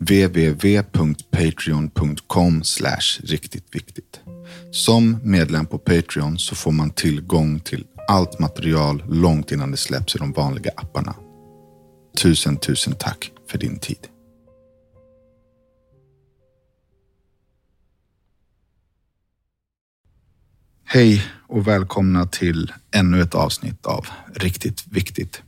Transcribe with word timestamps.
www.patreon.com 0.00 2.62
riktigt 3.22 3.74
viktigt. 3.74 4.20
Som 4.70 5.18
medlem 5.22 5.66
på 5.66 5.78
Patreon 5.78 6.38
så 6.38 6.54
får 6.54 6.72
man 6.72 6.90
tillgång 6.90 7.60
till 7.60 7.86
allt 8.08 8.38
material 8.38 9.02
långt 9.08 9.52
innan 9.52 9.70
det 9.70 9.76
släpps 9.76 10.16
i 10.16 10.18
de 10.18 10.32
vanliga 10.32 10.70
apparna. 10.76 11.14
Tusen, 12.16 12.56
tusen 12.56 12.94
tack 12.98 13.32
för 13.50 13.58
din 13.58 13.78
tid. 13.78 14.08
Hej 20.84 21.22
och 21.48 21.68
välkomna 21.68 22.26
till 22.26 22.72
ännu 22.90 23.20
ett 23.20 23.34
avsnitt 23.34 23.86
av 23.86 24.06
Riktigt 24.34 24.86
Viktigt. 24.86 25.42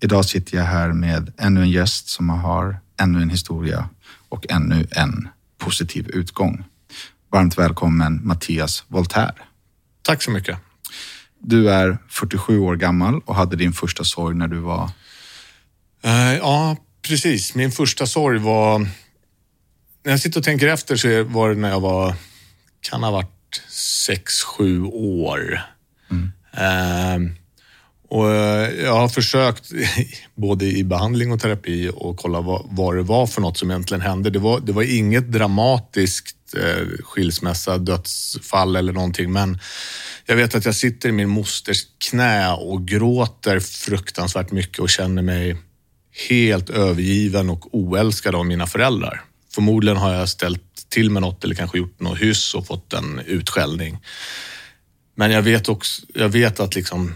Idag 0.00 0.24
sitter 0.24 0.56
jag 0.56 0.64
här 0.64 0.92
med 0.92 1.32
ännu 1.38 1.62
en 1.62 1.70
gäst 1.70 2.08
som 2.08 2.30
har 2.30 2.80
ännu 3.02 3.22
en 3.22 3.30
historia 3.30 3.88
och 4.28 4.46
ännu 4.50 4.86
en 4.90 5.28
positiv 5.58 6.08
utgång. 6.08 6.64
Varmt 7.32 7.58
välkommen 7.58 8.20
Mattias 8.26 8.84
Voltaire. 8.88 9.34
Tack 10.02 10.22
så 10.22 10.30
mycket. 10.30 10.58
Du 11.38 11.70
är 11.70 11.98
47 12.08 12.58
år 12.58 12.76
gammal 12.76 13.20
och 13.24 13.34
hade 13.34 13.56
din 13.56 13.72
första 13.72 14.04
sorg 14.04 14.36
när 14.36 14.48
du 14.48 14.58
var... 14.58 14.90
Uh, 16.06 16.34
ja, 16.36 16.76
precis. 17.02 17.54
Min 17.54 17.72
första 17.72 18.06
sorg 18.06 18.38
var... 18.38 18.78
När 20.04 20.12
jag 20.12 20.20
sitter 20.20 20.40
och 20.40 20.44
tänker 20.44 20.68
efter 20.68 20.96
så 20.96 21.24
var 21.24 21.48
det 21.48 21.54
när 21.54 21.70
jag 21.70 21.80
var, 21.80 22.14
kan 22.80 23.02
ha 23.02 23.10
varit 23.10 23.62
sex, 24.06 24.42
sju 24.42 24.82
år. 24.84 25.60
Mm. 26.10 26.32
Uh, 26.54 27.32
och 28.12 28.30
eh, 28.34 28.84
jag 28.84 28.94
har 28.94 29.08
försökt 29.08 29.72
både 30.34 30.64
i 30.64 30.84
behandling 30.84 31.32
och 31.32 31.40
terapi 31.40 31.90
och 31.94 32.16
kolla 32.16 32.40
vad, 32.40 32.66
vad 32.70 32.96
det 32.96 33.02
var 33.02 33.26
för 33.26 33.40
något 33.40 33.58
som 33.58 33.70
egentligen 33.70 34.00
hände. 34.00 34.30
Det 34.30 34.38
var, 34.38 34.60
det 34.60 34.72
var 34.72 34.82
inget 34.82 35.32
dramatiskt 35.32 36.36
eh, 36.56 36.86
skilsmässa, 37.02 37.78
dödsfall 37.78 38.76
eller 38.76 38.92
någonting, 38.92 39.32
men 39.32 39.58
jag 40.26 40.36
vet 40.36 40.54
att 40.54 40.64
jag 40.64 40.74
sitter 40.74 41.08
i 41.08 41.12
min 41.12 41.28
mosters 41.28 41.84
knä 42.10 42.52
och 42.52 42.88
gråter 42.88 43.60
fruktansvärt 43.60 44.50
mycket 44.50 44.78
och 44.78 44.90
känner 44.90 45.22
mig 45.22 45.56
helt 46.28 46.70
övergiven 46.70 47.50
och 47.50 47.74
oälskad 47.74 48.34
av 48.34 48.46
mina 48.46 48.66
föräldrar. 48.66 49.22
Förmodligen 49.54 49.96
har 49.96 50.14
jag 50.14 50.28
ställt 50.28 50.62
till 50.88 51.10
med 51.10 51.22
något 51.22 51.44
eller 51.44 51.54
kanske 51.54 51.78
gjort 51.78 52.00
något 52.00 52.18
hyss 52.18 52.54
och 52.54 52.66
fått 52.66 52.92
en 52.92 53.20
utskällning. 53.26 53.98
Men 55.14 55.30
jag 55.30 55.42
vet 55.42 55.68
också, 55.68 56.02
jag 56.14 56.28
vet 56.28 56.60
att 56.60 56.74
liksom, 56.74 57.14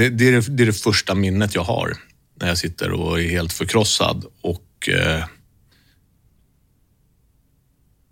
det, 0.00 0.08
det, 0.08 0.28
är 0.28 0.32
det, 0.32 0.56
det, 0.56 0.62
är 0.62 0.66
det 0.66 0.72
första 0.72 1.14
minnet 1.14 1.54
jag 1.54 1.64
har 1.64 1.96
när 2.34 2.48
jag 2.48 2.58
sitter 2.58 2.92
och 2.92 3.20
är 3.20 3.28
helt 3.28 3.52
förkrossad 3.52 4.24
och 4.40 4.88
eh, 4.88 5.24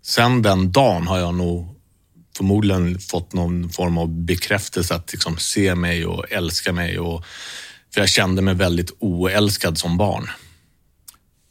sen 0.01 0.41
den 0.41 0.71
dagen 0.71 1.07
har 1.07 1.19
jag 1.19 1.35
nog 1.35 1.75
förmodligen 2.37 2.99
fått 2.99 3.33
någon 3.33 3.69
form 3.69 3.97
av 3.97 4.09
bekräftelse 4.25 4.95
att 4.95 5.11
liksom 5.11 5.37
se 5.37 5.75
mig 5.75 6.05
och 6.05 6.31
älska 6.31 6.73
mig. 6.73 6.99
Och, 6.99 7.25
för 7.93 8.01
jag 8.01 8.09
kände 8.09 8.41
mig 8.41 8.53
väldigt 8.53 8.91
oälskad 8.99 9.77
som 9.77 9.97
barn. 9.97 10.29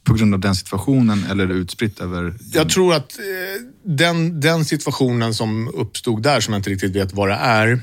På 0.05 0.15
grund 0.15 0.35
av 0.35 0.41
den 0.41 0.55
situationen 0.55 1.25
eller 1.31 1.45
är 1.45 1.49
det 1.49 1.55
utspritt 1.55 2.01
över? 2.01 2.35
Jag 2.53 2.71
tror 2.71 2.95
att 2.95 3.19
eh, 3.19 3.25
den, 3.85 4.41
den 4.41 4.65
situationen 4.65 5.35
som 5.35 5.69
uppstod 5.69 6.23
där, 6.23 6.41
som 6.41 6.55
jag 6.55 6.59
inte 6.59 6.71
riktigt 6.71 6.97
vet 6.97 7.13
vad 7.13 7.29
det 7.29 7.35
är, 7.35 7.81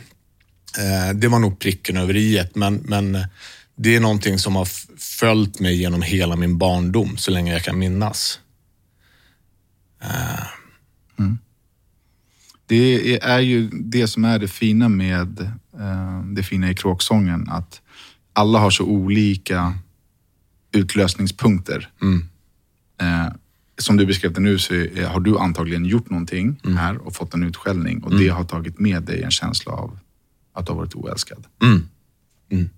det 1.15 1.27
var 1.27 1.39
nog 1.39 1.59
pricken 1.59 1.97
över 1.97 2.15
i 2.15 2.43
men, 2.53 2.75
men 2.75 3.17
det 3.75 3.95
är 3.95 3.99
någonting 3.99 4.39
som 4.39 4.55
har 4.55 4.67
följt 4.97 5.59
mig 5.59 5.75
genom 5.75 6.01
hela 6.01 6.35
min 6.35 6.57
barndom, 6.57 7.17
så 7.17 7.31
länge 7.31 7.53
jag 7.53 7.63
kan 7.63 7.79
minnas. 7.79 8.39
Eh, 10.01 10.45
mm. 11.19 11.37
Det 12.65 13.19
är 13.23 13.39
ju 13.39 13.69
det 13.69 14.07
som 14.07 14.25
är 14.25 14.39
det 14.39 14.47
fina 14.47 14.89
med 14.89 15.39
eh, 15.79 16.21
det 16.25 16.43
fina 16.43 16.71
i 16.71 16.75
kråksången, 16.75 17.49
att 17.49 17.81
alla 18.33 18.59
har 18.59 18.69
så 18.69 18.83
olika 18.83 19.77
utlösningspunkter. 20.71 21.89
Mm. 22.01 22.27
Eh, 23.01 23.33
som 23.77 23.97
du 23.97 24.05
beskrev 24.05 24.33
det 24.33 24.41
nu 24.41 24.59
så 24.59 24.73
har 25.07 25.19
du 25.19 25.37
antagligen 25.37 25.85
gjort 25.85 26.09
någonting 26.09 26.61
mm. 26.63 26.77
här 26.77 26.97
och 26.97 27.15
fått 27.15 27.33
en 27.33 27.43
utskällning 27.43 28.03
och 28.03 28.11
mm. 28.11 28.23
det 28.23 28.29
har 28.29 28.43
tagit 28.43 28.79
med 28.79 29.03
dig 29.03 29.23
en 29.23 29.31
känsla 29.31 29.73
av 29.73 29.99
att 30.55 30.65
du 30.65 30.71
har 30.71 30.77
varit 30.77 30.95
oälskad. 30.95 31.45
Mm. 31.63 31.89
mm. 32.51 32.69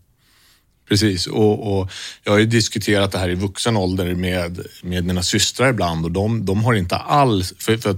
Precis, 0.90 1.28
och, 1.28 1.80
och, 1.80 1.92
jag 2.24 2.32
har 2.32 2.40
ju 2.40 2.46
diskuterat 2.46 3.12
det 3.12 3.18
här 3.18 3.30
i 3.30 3.36
vuxen 3.36 3.78
ålder 3.78 4.16
med, 4.16 4.66
med 4.84 5.06
mina 5.06 5.24
systrar 5.24 5.70
ibland 5.70 6.06
och 6.06 6.12
de, 6.12 6.46
de 6.46 6.64
har 6.64 6.74
inte 6.74 6.96
alls... 6.96 7.54
För, 7.60 7.78
för 7.78 7.96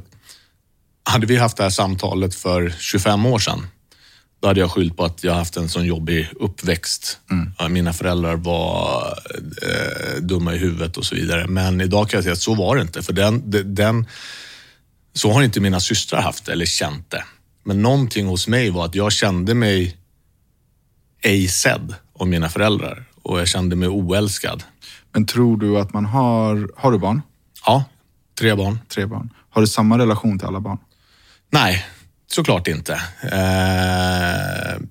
hade 1.03 1.25
vi 1.25 1.37
haft 1.37 1.57
det 1.57 1.63
här 1.63 1.69
samtalet 1.69 2.35
för 2.35 2.73
25 2.79 3.25
år 3.25 3.39
sedan, 3.39 3.67
då 4.41 4.47
hade 4.47 4.59
jag 4.59 4.71
skyllt 4.71 4.97
på 4.97 5.05
att 5.05 5.23
jag 5.23 5.33
haft 5.33 5.57
en 5.57 5.69
sån 5.69 5.85
jobbig 5.85 6.29
uppväxt. 6.35 7.19
Mm. 7.31 7.73
Mina 7.73 7.93
föräldrar 7.93 8.35
var 8.35 9.19
eh, 9.61 10.21
dumma 10.21 10.55
i 10.55 10.57
huvudet 10.57 10.97
och 10.97 11.05
så 11.05 11.15
vidare. 11.15 11.47
Men 11.47 11.81
idag 11.81 12.09
kan 12.09 12.17
jag 12.17 12.23
säga 12.23 12.33
att 12.33 12.39
så 12.39 12.55
var 12.55 12.75
det 12.75 12.81
inte. 12.81 13.01
För 13.01 13.13
den, 13.13 13.43
den, 13.75 14.05
så 15.13 15.31
har 15.31 15.43
inte 15.43 15.59
mina 15.59 15.79
systrar 15.79 16.21
haft 16.21 16.45
det 16.45 16.51
eller 16.51 16.65
känt 16.65 17.11
det. 17.11 17.23
Men 17.69 17.81
någonting 17.81 18.27
hos 18.27 18.47
mig 18.47 18.69
var 18.69 18.85
att 18.85 18.95
jag 18.95 19.11
kände 19.11 19.53
mig 19.53 19.97
ej 21.21 21.47
sedd 21.47 21.95
av 22.13 22.27
mina 22.27 22.49
föräldrar 22.49 23.05
och 23.21 23.39
jag 23.39 23.47
kände 23.47 23.75
mig 23.75 23.87
oälskad. 23.89 24.63
Men 25.11 25.25
tror 25.25 25.57
du 25.57 25.79
att 25.79 25.93
man 25.93 26.05
har... 26.05 26.71
Har 26.75 26.91
du 26.91 26.97
barn? 26.97 27.21
Ja, 27.65 27.83
tre 28.39 28.55
barn. 28.55 28.79
Tre 28.87 29.05
barn. 29.05 29.29
Har 29.49 29.61
du 29.61 29.67
samma 29.67 29.97
relation 29.97 30.39
till 30.39 30.47
alla 30.47 30.59
barn? 30.59 30.77
Nej, 31.51 31.85
såklart 32.27 32.67
inte. 32.67 32.93
Eh, 33.23 34.81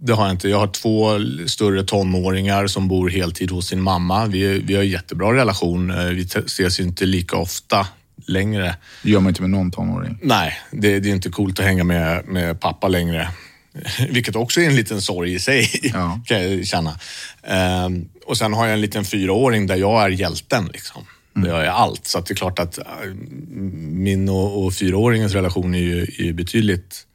det 0.00 0.12
har 0.12 0.24
jag 0.24 0.30
inte. 0.30 0.48
Jag 0.48 0.58
har 0.58 0.68
två 0.68 1.08
större 1.48 1.84
tonåringar 1.84 2.66
som 2.66 2.88
bor 2.88 3.08
heltid 3.08 3.50
hos 3.50 3.66
sin 3.66 3.82
mamma. 3.82 4.26
Vi, 4.26 4.58
vi 4.60 4.74
har 4.74 4.82
en 4.82 4.88
jättebra 4.88 5.34
relation. 5.34 5.90
Eh, 5.90 6.04
vi 6.04 6.22
ses 6.22 6.80
inte 6.80 7.06
lika 7.06 7.36
ofta 7.36 7.86
längre. 8.26 8.76
Det 9.02 9.10
gör 9.10 9.20
man 9.20 9.28
inte 9.28 9.40
med 9.40 9.50
någon 9.50 9.70
tonåring. 9.70 10.18
Nej, 10.22 10.58
det, 10.70 11.00
det 11.00 11.08
är 11.08 11.12
inte 11.12 11.30
coolt 11.30 11.58
att 11.58 11.64
hänga 11.64 11.84
med, 11.84 12.24
med 12.26 12.60
pappa 12.60 12.88
längre. 12.88 13.28
Vilket 14.10 14.36
också 14.36 14.60
är 14.60 14.66
en 14.66 14.76
liten 14.76 15.02
sorg 15.02 15.34
i 15.34 15.38
sig, 15.38 15.70
ja. 15.94 16.20
kan 16.26 16.42
jag 16.42 16.66
känna. 16.66 16.98
Um, 17.86 18.08
och 18.26 18.38
sen 18.38 18.52
har 18.52 18.66
jag 18.66 18.74
en 18.74 18.80
liten 18.80 19.04
fyraåring 19.04 19.66
där 19.66 19.76
jag 19.76 20.02
är 20.02 20.08
hjälten. 20.08 20.70
Liksom. 20.72 21.06
Mm. 21.36 21.48
Där 21.48 21.56
jag 21.56 21.66
är 21.66 21.70
allt. 21.70 22.06
Så 22.06 22.20
det 22.20 22.30
är 22.30 22.34
klart 22.34 22.58
att 22.58 22.78
äh, 22.78 22.84
min 23.80 24.28
och, 24.28 24.64
och 24.64 24.74
fyraåringens 24.74 25.32
relation 25.32 25.74
är 25.74 25.78
ju 25.78 26.06
är 26.18 26.32
betydligt 26.32 27.06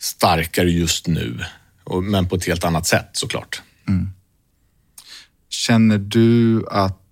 starkare 0.00 0.70
just 0.70 1.06
nu. 1.06 1.40
Och, 1.84 2.02
men 2.02 2.28
på 2.28 2.36
ett 2.36 2.46
helt 2.46 2.64
annat 2.64 2.86
sätt 2.86 3.08
såklart. 3.12 3.62
Mm. 3.88 4.10
Känner 5.48 5.98
du 5.98 6.64
att... 6.70 7.02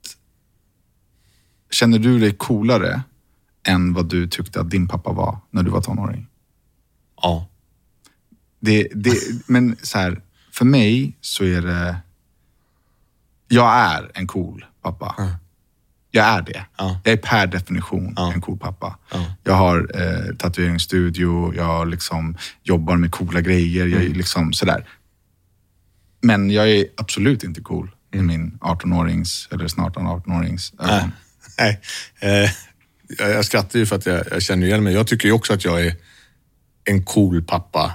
Känner 1.74 1.98
du 1.98 2.18
dig 2.18 2.32
coolare 2.32 3.02
än 3.66 3.92
vad 3.92 4.08
du 4.08 4.26
tyckte 4.26 4.60
att 4.60 4.70
din 4.70 4.88
pappa 4.88 5.12
var 5.12 5.38
när 5.50 5.62
du 5.62 5.70
var 5.70 5.80
tonåring? 5.80 6.26
Ja. 7.22 7.48
Det, 8.60 8.88
det, 8.94 9.16
men 9.46 9.76
så 9.82 9.98
här, 9.98 10.22
för 10.52 10.64
mig 10.64 11.16
så 11.20 11.44
är 11.44 11.62
det... 11.62 11.96
Jag 13.48 13.74
är 13.74 14.10
en 14.14 14.26
cool 14.26 14.64
pappa. 14.82 15.14
Mm. 15.18 15.30
Jag 16.10 16.26
är 16.26 16.42
det. 16.42 16.66
Ja. 16.78 17.00
Jag 17.04 17.12
är 17.12 17.16
per 17.16 17.46
definition 17.46 18.12
ja. 18.16 18.32
en 18.32 18.40
cool 18.40 18.58
pappa. 18.58 18.98
Ja. 19.12 19.34
Jag 19.44 19.54
har 19.54 19.90
eh, 19.94 20.36
tatueringsstudio, 20.36 21.54
jag 21.54 21.88
liksom 21.88 22.36
jobbar 22.62 22.96
med 22.96 23.10
coola 23.10 23.40
grejer. 23.40 23.86
Jag 23.86 24.00
är 24.00 24.06
mm. 24.06 24.18
liksom 24.18 24.52
sådär. 24.52 24.88
Men 26.20 26.50
jag 26.50 26.70
är 26.70 26.86
absolut 26.96 27.44
inte 27.44 27.60
cool 27.60 27.90
mm. 28.12 28.30
i 28.30 28.36
min 28.38 28.58
18-årings, 28.60 29.54
eller 29.54 29.68
snart 29.68 29.96
18-årings 29.96 30.72
ögon. 30.80 31.10
Nej. 31.58 31.80
Eh, 32.20 32.50
jag 33.18 33.44
skrattar 33.44 33.78
ju 33.78 33.86
för 33.86 33.96
att 33.96 34.06
jag, 34.06 34.24
jag 34.30 34.42
känner 34.42 34.66
igen 34.66 34.84
mig. 34.84 34.94
Jag 34.94 35.06
tycker 35.06 35.28
ju 35.28 35.32
också 35.32 35.52
att 35.52 35.64
jag 35.64 35.86
är 35.86 35.94
en 36.84 37.04
cool 37.04 37.42
pappa. 37.42 37.94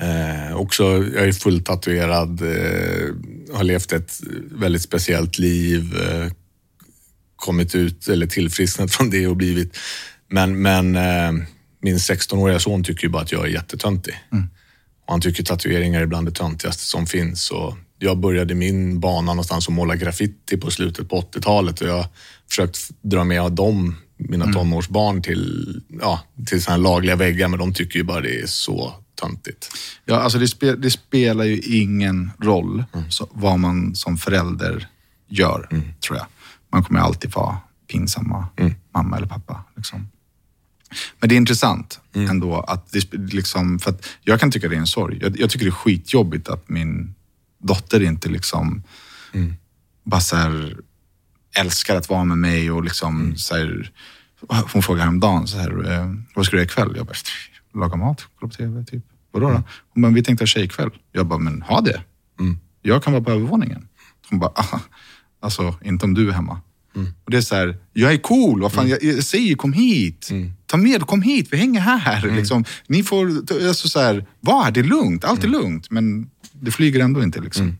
Eh, 0.00 0.56
också, 0.56 0.84
jag 0.84 1.28
är 1.28 1.32
fullt 1.32 1.66
tatuerad, 1.66 2.42
eh, 2.42 3.14
har 3.56 3.64
levt 3.64 3.92
ett 3.92 4.20
väldigt 4.50 4.82
speciellt 4.82 5.38
liv, 5.38 5.96
eh, 5.96 6.32
kommit 7.36 7.74
ut 7.74 8.08
eller 8.08 8.26
tillfrisknat 8.26 8.92
från 8.92 9.10
det 9.10 9.26
och 9.26 9.36
blivit... 9.36 9.76
Men, 10.28 10.62
men 10.62 10.96
eh, 10.96 11.32
min 11.82 11.96
16-åriga 11.96 12.58
son 12.58 12.84
tycker 12.84 13.02
ju 13.02 13.08
bara 13.08 13.22
att 13.22 13.32
jag 13.32 13.44
är 13.44 13.48
jättetöntig. 13.48 14.14
Mm. 14.32 14.46
Och 15.06 15.12
han 15.12 15.20
tycker 15.20 15.42
tatueringar 15.42 16.00
är 16.00 16.06
bland 16.06 16.26
det 16.26 16.32
töntigaste 16.32 16.82
som 16.82 17.06
finns. 17.06 17.50
Och 17.50 17.76
jag 18.02 18.18
började 18.18 18.54
min 18.54 19.00
bana 19.00 19.32
någonstans 19.32 19.68
att 19.68 19.74
måla 19.74 19.96
graffiti 19.96 20.56
på 20.56 20.70
slutet 20.70 21.08
på 21.08 21.20
80-talet 21.20 21.80
och 21.80 21.88
jag 21.88 22.06
försökt 22.48 22.90
dra 23.02 23.24
med 23.24 23.52
dem, 23.52 23.96
mina 24.16 24.44
mm. 24.44 24.54
tonårsbarn, 24.54 25.22
till, 25.22 25.80
ja, 26.00 26.20
till 26.46 26.62
såna 26.62 26.76
här 26.76 26.82
lagliga 26.82 27.16
väggar, 27.16 27.48
men 27.48 27.58
de 27.58 27.74
tycker 27.74 27.98
ju 27.98 28.04
bara 28.04 28.20
det 28.20 28.40
är 28.40 28.46
så 28.46 28.94
töntigt. 29.20 29.68
Ja, 30.04 30.16
alltså 30.16 30.38
det, 30.38 30.48
spe, 30.48 30.76
det 30.76 30.90
spelar 30.90 31.44
ju 31.44 31.58
ingen 31.58 32.30
roll 32.38 32.84
mm. 32.92 33.10
så, 33.10 33.28
vad 33.32 33.58
man 33.58 33.94
som 33.94 34.16
förälder 34.16 34.88
gör, 35.28 35.68
mm. 35.70 35.82
tror 36.00 36.18
jag. 36.18 36.26
Man 36.72 36.84
kommer 36.84 37.00
alltid 37.00 37.30
vara 37.34 37.56
pinsamma 37.92 38.48
mm. 38.56 38.74
mamma 38.94 39.16
eller 39.16 39.26
pappa. 39.26 39.64
Liksom. 39.76 40.08
Men 41.20 41.28
det 41.28 41.34
är 41.34 41.36
intressant 41.36 42.00
mm. 42.14 42.30
ändå 42.30 42.60
att 42.60 42.92
det, 42.92 43.12
liksom, 43.12 43.78
för 43.78 43.90
att 43.90 44.06
jag 44.22 44.40
kan 44.40 44.50
tycka 44.50 44.68
det 44.68 44.76
är 44.76 44.80
en 44.80 44.86
sorg. 44.86 45.18
Jag, 45.20 45.40
jag 45.40 45.50
tycker 45.50 45.64
det 45.64 45.70
är 45.70 45.72
skitjobbigt 45.72 46.48
att 46.48 46.68
min 46.68 47.14
dotter 47.62 48.02
inte 48.02 48.28
liksom 48.28 48.82
mm. 49.32 49.54
bara 50.04 50.20
så 50.20 50.36
här, 50.36 50.76
älskar 51.58 51.96
att 51.96 52.08
vara 52.08 52.24
med 52.24 52.38
mig 52.38 52.70
och 52.70 52.84
liksom 52.84 53.20
mm. 53.20 53.36
så 53.36 53.56
här, 53.56 53.92
hon 54.72 54.82
frågade 54.82 55.02
häromdagen, 55.02 55.46
så 55.46 55.58
här, 55.58 55.92
eh, 55.92 56.14
vad 56.34 56.46
ska 56.46 56.56
du 56.56 56.62
göra 56.62 56.70
ikväll? 56.70 56.92
Jag 56.96 57.06
bara, 57.06 57.14
laga 57.74 57.96
mat, 57.96 58.26
kolla 58.38 58.50
på 58.50 58.56
TV, 58.56 58.84
typ. 58.84 59.04
Vadå 59.30 59.46
då? 59.46 59.52
Mm. 59.52 59.62
Hon 59.94 60.02
bara, 60.02 60.12
vi 60.12 60.22
tänkte 60.22 60.42
ha 60.42 60.46
tjejkväll. 60.46 60.90
Jag 61.12 61.26
bara, 61.26 61.38
men 61.38 61.62
ha 61.62 61.80
det. 61.80 62.02
Mm. 62.40 62.58
Jag 62.82 63.04
kan 63.04 63.12
vara 63.12 63.24
på 63.24 63.30
övervåningen. 63.30 63.88
Hon 64.30 64.38
bara, 64.38 64.52
alltså 65.40 65.74
inte 65.84 66.04
om 66.06 66.14
du 66.14 66.28
är 66.28 66.32
hemma. 66.32 66.60
Mm. 66.96 67.08
Och 67.24 67.30
det 67.30 67.36
är 67.36 67.40
så 67.40 67.54
här, 67.54 67.78
jag 67.92 68.12
är 68.12 68.18
cool, 68.18 68.60
vad 68.60 68.72
fan, 68.72 68.86
mm. 68.86 68.98
jag, 69.02 69.16
jag, 69.16 69.24
säger 69.24 69.54
kom 69.54 69.72
hit. 69.72 70.28
Mm. 70.30 70.52
Ta 70.66 70.76
med, 70.76 71.06
kom 71.06 71.22
hit, 71.22 71.48
vi 71.50 71.56
hänger 71.56 71.80
här. 71.80 72.24
Mm. 72.24 72.36
Liksom. 72.36 72.64
Ni 72.86 73.02
får, 73.02 73.26
alltså 73.68 73.88
så 73.88 74.00
här, 74.00 74.26
var 74.40 74.64
här, 74.64 74.70
det 74.70 74.80
är 74.80 74.84
lugnt, 74.84 75.24
allt 75.24 75.44
är 75.44 75.48
mm. 75.48 75.60
lugnt. 75.60 75.90
Men 75.90 76.30
det 76.60 76.70
flyger 76.70 77.00
ändå 77.00 77.22
inte. 77.22 77.40
Liksom. 77.40 77.62
Mm. 77.62 77.76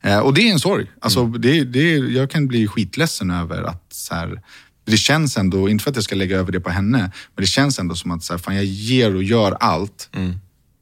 Eh, 0.00 0.18
och 0.18 0.34
det 0.34 0.48
är 0.48 0.52
en 0.52 0.60
sorg. 0.60 0.86
Alltså, 1.00 1.20
mm. 1.20 1.40
det, 1.40 1.64
det, 1.64 1.90
jag 1.96 2.30
kan 2.30 2.46
bli 2.46 2.66
skitledsen 2.66 3.30
över 3.30 3.62
att 3.62 3.86
så 3.90 4.14
här, 4.14 4.42
det 4.84 4.96
känns 4.96 5.36
ändå, 5.36 5.68
inte 5.68 5.84
för 5.84 5.90
att 5.90 5.96
jag 5.96 6.04
ska 6.04 6.14
lägga 6.14 6.38
över 6.38 6.52
det 6.52 6.60
på 6.60 6.70
henne, 6.70 6.98
men 7.34 7.42
det 7.42 7.46
känns 7.46 7.78
ändå 7.78 7.94
som 7.94 8.10
att 8.10 8.22
så 8.22 8.32
här, 8.32 8.38
fan, 8.38 8.56
jag 8.56 8.64
ger 8.64 9.16
och 9.16 9.22
gör 9.22 9.52
allt 9.52 10.10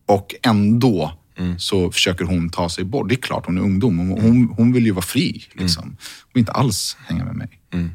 och 0.06 0.34
ändå 0.42 1.18
Mm. 1.38 1.58
så 1.58 1.92
försöker 1.92 2.24
hon 2.24 2.50
ta 2.50 2.68
sig 2.68 2.84
bort. 2.84 3.08
Det 3.08 3.14
är 3.14 3.16
klart, 3.16 3.46
hon 3.46 3.58
är 3.58 3.62
ungdom. 3.62 3.98
Hon, 3.98 4.10
mm. 4.10 4.22
hon, 4.22 4.54
hon 4.56 4.72
vill 4.72 4.86
ju 4.86 4.92
vara 4.92 5.04
fri. 5.04 5.44
Liksom. 5.52 5.84
Hon 5.84 5.96
vill 6.32 6.40
inte 6.40 6.52
alls 6.52 6.96
hänga 7.06 7.24
med 7.24 7.34
mig. 7.34 7.48
Mm. 7.72 7.90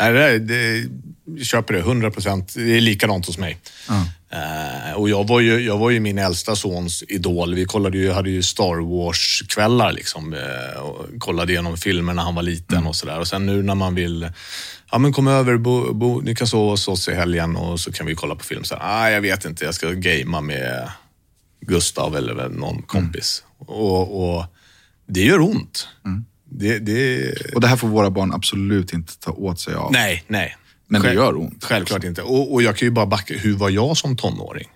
Nej, 0.00 0.12
det, 0.12 0.38
det, 0.38 0.88
jag 1.24 1.46
köper 1.46 1.74
det, 1.74 1.80
100 1.80 2.10
procent. 2.10 2.54
Det 2.54 2.76
är 2.76 2.80
likadant 2.80 3.26
hos 3.26 3.38
mig. 3.38 3.58
Uh, 4.32 4.92
och 4.92 5.08
jag 5.08 5.26
var, 5.26 5.40
ju, 5.40 5.60
jag 5.60 5.78
var 5.78 5.90
ju 5.90 6.00
min 6.00 6.18
äldsta 6.18 6.56
sons 6.56 7.04
idol. 7.08 7.54
Vi 7.54 7.64
kollade 7.64 7.98
ju, 7.98 8.12
hade 8.12 8.30
ju 8.30 8.42
Star 8.42 8.80
Wars-kvällar 8.80 9.92
liksom. 9.92 10.32
Uh, 10.32 10.80
och 10.80 11.06
kollade 11.18 11.52
igenom 11.52 11.76
filmer 11.76 12.14
när 12.14 12.22
han 12.22 12.34
var 12.34 12.42
liten 12.42 12.76
mm. 12.76 12.88
och 12.88 12.96
sådär. 12.96 13.18
Och 13.18 13.28
sen 13.28 13.46
nu 13.46 13.62
när 13.62 13.74
man 13.74 13.94
vill, 13.94 14.30
ja 14.90 14.98
men 14.98 15.12
kom 15.12 15.28
över, 15.28 15.56
bo, 15.56 15.94
bo, 15.94 16.20
ni 16.20 16.34
kan 16.34 16.46
sova 16.46 16.70
hos 16.70 16.88
oss 16.88 17.08
i 17.08 17.14
helgen 17.14 17.56
och 17.56 17.80
så 17.80 17.92
kan 17.92 18.06
vi 18.06 18.14
kolla 18.14 18.34
på 18.34 18.44
film. 18.44 18.64
Så, 18.64 18.76
ah, 18.80 19.10
jag 19.10 19.20
vet 19.20 19.44
inte, 19.44 19.64
jag 19.64 19.74
ska 19.74 19.90
gamea 19.90 20.40
med 20.40 20.90
Gustav 21.60 22.16
eller 22.16 22.48
någon 22.48 22.82
kompis. 22.82 23.44
Mm. 23.60 23.74
Och, 23.74 24.36
och, 24.36 24.44
det 25.06 25.20
gör 25.20 25.40
ont. 25.40 25.88
Mm. 26.04 26.24
Det, 26.44 26.78
det... 26.78 27.32
Och 27.54 27.60
det 27.60 27.66
här 27.66 27.76
får 27.76 27.88
våra 27.88 28.10
barn 28.10 28.32
absolut 28.32 28.92
inte 28.92 29.18
ta 29.18 29.30
åt 29.30 29.60
sig 29.60 29.74
av. 29.74 29.92
Nej, 29.92 30.24
nej. 30.26 30.56
Men 30.88 31.02
Själv, 31.02 31.16
det 31.16 31.22
gör 31.22 31.36
ont. 31.36 31.64
Självklart 31.64 32.04
inte. 32.04 32.22
Och, 32.22 32.52
och, 32.52 32.62
jag 32.62 32.76
kan 32.76 32.86
ju 32.86 32.92
bara 32.92 33.06
backa. 33.06 33.34
Hur 33.34 33.56
var 33.56 33.70
jag 33.70 33.96
som 33.96 34.16
tonåring? 34.16 34.68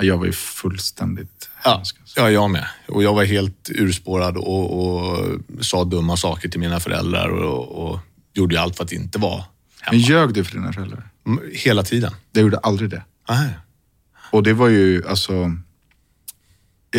Jag 0.00 0.18
var 0.18 0.26
ju 0.26 0.32
fullständigt 0.32 1.50
ja. 1.64 1.70
Alltså. 1.70 1.94
Ja, 2.16 2.30
jag 2.30 2.50
med. 2.50 2.66
Och 2.88 3.02
jag 3.02 3.14
var 3.14 3.24
helt 3.24 3.70
urspårad 3.74 4.36
och, 4.36 4.80
och 4.80 5.40
sa 5.60 5.84
dumma 5.84 6.16
saker 6.16 6.48
till 6.48 6.60
mina 6.60 6.80
föräldrar 6.80 7.28
och, 7.28 7.90
och 7.90 7.98
gjorde 8.34 8.60
allt 8.60 8.76
för 8.76 8.84
att 8.84 8.92
inte 8.92 9.18
vara 9.18 9.44
hemma. 9.80 9.90
Men 9.90 10.00
ljög 10.00 10.34
du 10.34 10.44
för 10.44 10.52
dina 10.52 10.72
föräldrar? 10.72 11.08
Hela 11.52 11.82
tiden. 11.82 12.12
Jag 12.32 12.42
gjorde 12.42 12.58
aldrig 12.58 12.90
det. 12.90 13.02
Nej. 13.28 13.50
Och 14.30 14.42
det 14.42 14.52
var 14.52 14.68
ju, 14.68 15.08
alltså 15.08 15.56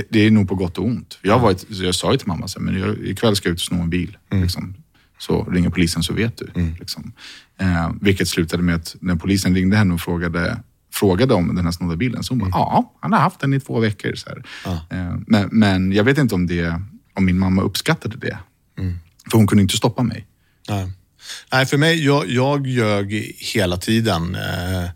det 0.10 0.20
är 0.20 0.32
nog 0.32 0.48
på 0.48 0.56
gott 0.56 0.78
och 0.78 0.86
ont. 0.86 1.20
Jag, 1.22 1.40
var 1.40 1.52
ett, 1.52 1.66
jag 1.70 1.96
sa 1.96 2.12
ju 2.12 2.18
till 2.18 2.28
mamma, 2.28 2.48
men 2.60 2.80
jag, 2.80 2.98
ikväll 2.98 3.36
ska 3.36 3.50
jag 3.50 3.54
ut 3.54 3.60
och 3.60 3.66
sno 3.66 3.82
en 3.82 3.90
bil. 3.90 4.18
Mm. 4.30 4.44
Liksom. 4.44 4.76
Så 5.22 5.44
ringer 5.44 5.70
polisen 5.70 6.04
så 6.04 6.14
vet 6.14 6.38
du. 6.38 6.52
Mm. 6.56 6.76
Liksom. 6.80 7.14
Eh, 7.60 7.92
vilket 8.02 8.28
slutade 8.28 8.64
med 8.64 8.76
att 8.76 8.96
när 9.00 9.16
polisen 9.16 9.56
ringde 9.56 9.78
henne 9.78 9.94
och 9.94 10.02
frågade, 10.02 10.60
frågade 10.94 11.34
om 11.34 11.56
den 11.56 11.66
här 11.66 11.72
snodda 11.72 11.96
bilen, 11.96 12.24
så 12.24 12.34
hon 12.34 12.42
mm. 12.42 12.52
bara, 12.52 12.60
ja, 12.60 12.94
han 13.02 13.14
har 13.14 13.20
haft 13.20 13.40
den 13.40 13.54
i 13.54 13.60
två 13.60 13.80
veckor. 13.80 14.16
Så 14.16 14.30
ah. 14.66 14.72
eh, 14.72 15.16
men, 15.28 15.50
men, 15.52 15.92
jag 15.92 16.04
vet 16.04 16.18
inte 16.18 16.36
om, 16.36 16.48
det, 16.48 16.82
om 17.14 17.26
min 17.26 17.40
mamma 17.40 17.62
uppskattade 17.62 18.18
det. 18.18 18.38
Mm. 18.80 19.00
För 19.32 19.38
hon 19.38 19.48
kunde 19.48 19.62
inte 19.62 19.78
stoppa 19.78 20.04
mig. 20.04 20.28
Nej, 20.70 20.92
Nej 21.52 21.66
för 21.66 21.78
mig, 21.78 22.06
jag, 22.06 22.30
jag 22.30 22.68
ljög 22.68 23.14
hela 23.54 23.78
tiden. 23.78 24.36
Eh, 24.36 24.90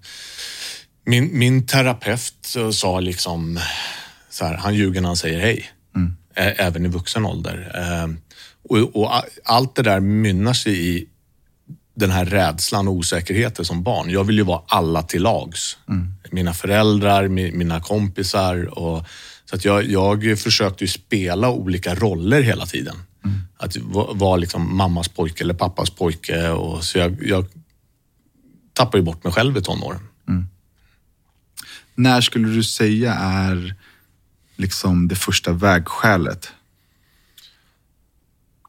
min, 1.05 1.37
min 1.37 1.65
terapeut 1.65 2.55
sa 2.71 2.99
liksom 2.99 3.59
så 4.29 4.45
här, 4.45 4.57
han 4.57 4.75
ljuger 4.75 5.01
när 5.01 5.09
han 5.09 5.17
säger 5.17 5.39
hej. 5.39 5.71
Mm. 5.95 6.15
Även 6.35 6.85
i 6.85 6.89
vuxen 6.89 7.25
ålder. 7.25 7.71
Och, 8.69 8.95
och, 8.95 9.11
allt 9.43 9.75
det 9.75 9.81
där 9.81 9.99
mynnar 9.99 10.53
sig 10.53 10.89
i 10.89 11.07
den 11.95 12.11
här 12.11 12.25
rädslan 12.25 12.87
och 12.87 12.93
osäkerheten 12.93 13.65
som 13.65 13.83
barn. 13.83 14.09
Jag 14.09 14.23
vill 14.23 14.37
ju 14.37 14.43
vara 14.43 14.61
alla 14.67 15.03
till 15.03 15.21
lags. 15.21 15.77
Mm. 15.89 16.13
Mina 16.31 16.53
föräldrar, 16.53 17.27
mina 17.27 17.81
kompisar. 17.81 18.79
Och, 18.79 19.05
så 19.45 19.55
att 19.55 19.65
jag, 19.65 19.85
jag 19.85 20.39
försökte 20.39 20.83
ju 20.83 20.87
spela 20.87 21.49
olika 21.49 21.95
roller 21.95 22.41
hela 22.41 22.65
tiden. 22.65 22.95
Mm. 23.25 23.41
Att 23.57 23.77
vara 24.13 24.35
liksom 24.35 24.77
mammas 24.77 25.07
pojke 25.07 25.43
eller 25.43 25.53
pappas 25.53 25.89
pojke. 25.89 26.49
Och, 26.49 26.83
så 26.83 26.97
jag, 26.97 27.23
jag 27.23 27.45
tappade 28.73 28.97
ju 28.97 29.03
bort 29.03 29.23
mig 29.23 29.33
själv 29.33 29.57
i 29.57 29.61
tonåren. 29.61 30.01
Mm. 30.27 30.47
När 31.95 32.21
skulle 32.21 32.47
du 32.47 32.63
säga 32.63 33.13
är 33.13 33.75
liksom 34.55 35.07
det 35.07 35.15
första 35.15 35.51
vägskälet? 35.51 36.51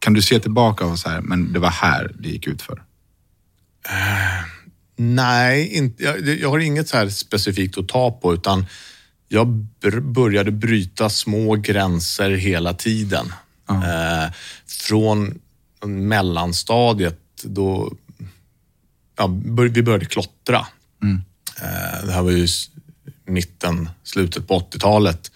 Kan 0.06 0.14
du 0.14 0.22
se 0.22 0.38
tillbaka 0.38 0.86
och 0.86 0.98
säga, 0.98 1.20
men 1.20 1.52
det 1.52 1.58
var 1.58 1.70
här 1.70 2.12
det 2.18 2.28
gick 2.28 2.46
ut 2.46 2.62
för? 2.62 2.72
Uh, 2.72 4.46
nej, 4.96 5.68
inte, 5.68 6.02
jag, 6.02 6.28
jag, 6.28 6.50
har 6.50 6.58
inget 6.58 6.88
så 6.88 6.96
här 6.96 7.08
specifikt 7.08 7.78
att 7.78 7.88
ta 7.88 8.10
på 8.10 8.34
utan 8.34 8.66
jag 9.28 9.46
började 10.02 10.50
bryta 10.50 11.10
små 11.10 11.54
gränser 11.54 12.30
hela 12.30 12.74
tiden. 12.74 13.32
Uh. 13.70 13.76
Uh, 13.76 14.32
från 14.66 15.38
mellanstadiet 15.84 17.20
då 17.42 17.92
ja, 19.16 19.26
vi 19.72 19.82
började 19.82 20.04
klottra. 20.04 20.66
Mm. 21.02 21.22
Det 22.06 22.12
här 22.12 22.22
var 22.22 22.30
ju 22.30 22.48
mitten, 23.24 23.88
slutet 24.02 24.48
på 24.48 24.58
80-talet. 24.58 25.30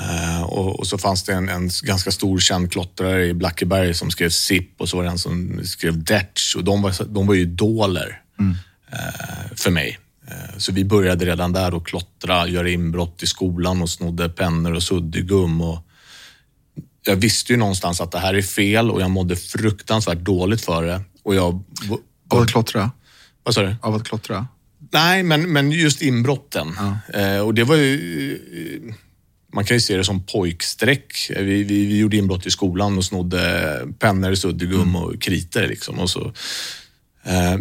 Uh, 0.00 0.42
och, 0.42 0.78
och, 0.78 0.86
så 0.86 0.98
fanns 0.98 1.22
det 1.22 1.32
en, 1.32 1.48
en, 1.48 1.70
ganska 1.82 2.10
stor 2.10 2.38
känd 2.38 2.72
klottrare 2.72 3.26
i 3.26 3.34
Blackeberg 3.34 3.94
som 3.94 4.10
skrev 4.10 4.30
SIP 4.30 4.80
och 4.80 4.88
så 4.88 4.96
var 4.96 5.04
det 5.04 5.10
en 5.10 5.18
som 5.18 5.60
skrev 5.64 6.04
Detch 6.04 6.56
och 6.56 6.64
de 6.64 6.82
var, 6.82 6.94
de 7.08 7.26
var 7.26 7.34
ju 7.34 7.40
idoler 7.40 8.20
mm. 8.38 8.50
uh, 8.92 9.56
för 9.56 9.70
mig. 9.70 9.98
Uh, 10.30 10.58
så 10.58 10.72
vi 10.72 10.84
började 10.84 11.24
redan 11.24 11.52
där 11.52 11.76
att 11.76 11.84
klottra, 11.84 12.48
göra 12.48 12.68
inbrott 12.68 13.22
i 13.22 13.26
skolan 13.26 13.82
och 13.82 13.90
snodde 13.90 14.28
pennor 14.28 14.72
och 14.72 14.82
suddgum. 14.82 15.60
Och 15.60 15.78
jag 17.06 17.16
visste 17.16 17.52
ju 17.52 17.56
någonstans 17.56 18.00
att 18.00 18.12
det 18.12 18.18
här 18.18 18.34
är 18.34 18.42
fel 18.42 18.90
och 18.90 19.00
jag 19.00 19.10
mådde 19.10 19.36
fruktansvärt 19.36 20.18
dåligt 20.18 20.64
för 20.64 20.82
det. 20.82 21.02
Och 21.22 21.34
jag, 21.34 21.62
Av 22.28 22.38
att 22.38 22.50
klottra? 22.50 22.90
Vad 23.42 23.54
sa 23.54 23.62
du? 23.62 23.76
Av 23.82 23.94
att 23.94 24.04
klottra? 24.04 24.46
Nej, 24.92 25.22
men, 25.22 25.52
men 25.52 25.72
just 25.72 26.02
inbrotten. 26.02 26.76
Ja. 27.14 27.42
och 27.42 27.54
det 27.54 27.64
var 27.64 27.76
ju 27.76 28.94
man 29.52 29.64
kan 29.64 29.76
ju 29.76 29.80
se 29.80 29.96
det 29.96 30.04
som 30.04 30.22
pojkstreck. 30.22 31.30
Vi, 31.36 31.62
vi, 31.62 31.86
vi 31.86 31.98
gjorde 31.98 32.16
inbrott 32.16 32.46
i 32.46 32.50
skolan 32.50 32.98
och 32.98 33.04
snodde 33.04 33.88
pennor, 33.98 34.34
suddgum 34.34 34.82
mm. 34.82 34.96
och 34.96 35.22
kriter. 35.22 35.68
Liksom 35.68 35.98
och, 35.98 36.10
så. 36.10 36.32
Eh, 37.24 37.56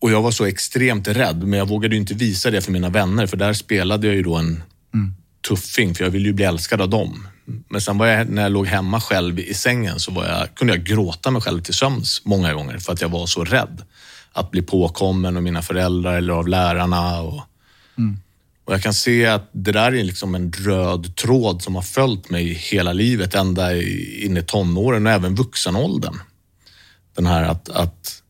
och 0.00 0.10
jag 0.10 0.22
var 0.22 0.30
så 0.30 0.44
extremt 0.44 1.08
rädd, 1.08 1.42
men 1.42 1.58
jag 1.58 1.68
vågade 1.68 1.96
inte 1.96 2.14
visa 2.14 2.50
det 2.50 2.60
för 2.60 2.72
mina 2.72 2.88
vänner, 2.88 3.26
för 3.26 3.36
där 3.36 3.52
spelade 3.52 4.06
jag 4.06 4.16
ju 4.16 4.22
då 4.22 4.34
en 4.34 4.62
mm. 4.94 5.14
tuffing, 5.48 5.94
för 5.94 6.04
jag 6.04 6.10
ville 6.10 6.28
ju 6.28 6.32
bli 6.32 6.44
älskad 6.44 6.80
av 6.80 6.90
dem. 6.90 7.26
Men 7.68 7.80
sen 7.80 7.98
var 7.98 8.06
jag, 8.06 8.28
när 8.28 8.42
jag 8.42 8.52
låg 8.52 8.66
hemma 8.66 9.00
själv 9.00 9.38
i 9.38 9.54
sängen 9.54 10.00
så 10.00 10.12
jag, 10.16 10.54
kunde 10.54 10.74
jag 10.74 10.84
gråta 10.84 11.30
mig 11.30 11.42
själv 11.42 11.62
till 11.62 11.74
sömns 11.74 12.22
många 12.24 12.54
gånger 12.54 12.78
för 12.78 12.92
att 12.92 13.00
jag 13.00 13.08
var 13.08 13.26
så 13.26 13.44
rädd 13.44 13.82
att 14.32 14.50
bli 14.50 14.62
påkommen 14.62 15.36
av 15.36 15.42
mina 15.42 15.62
föräldrar 15.62 16.16
eller 16.16 16.32
av 16.32 16.48
lärarna. 16.48 17.20
Och, 17.20 17.42
mm. 17.98 18.18
Och 18.66 18.74
jag 18.74 18.82
kan 18.82 18.94
se 18.94 19.26
att 19.26 19.50
det 19.52 19.72
där 19.72 19.94
är 19.94 20.04
liksom 20.04 20.34
en 20.34 20.52
röd 20.52 21.16
tråd 21.16 21.62
som 21.62 21.74
har 21.74 21.82
följt 21.82 22.30
mig 22.30 22.52
hela 22.52 22.92
livet, 22.92 23.34
ända 23.34 23.76
in 23.76 24.36
i 24.36 24.42
tonåren 24.42 25.06
och 25.06 25.12
även 25.12 25.34
vuxenåldern. 25.34 26.18
Den 27.14 27.26
här 27.26 27.42
att, 27.42 27.68
att 27.68 28.22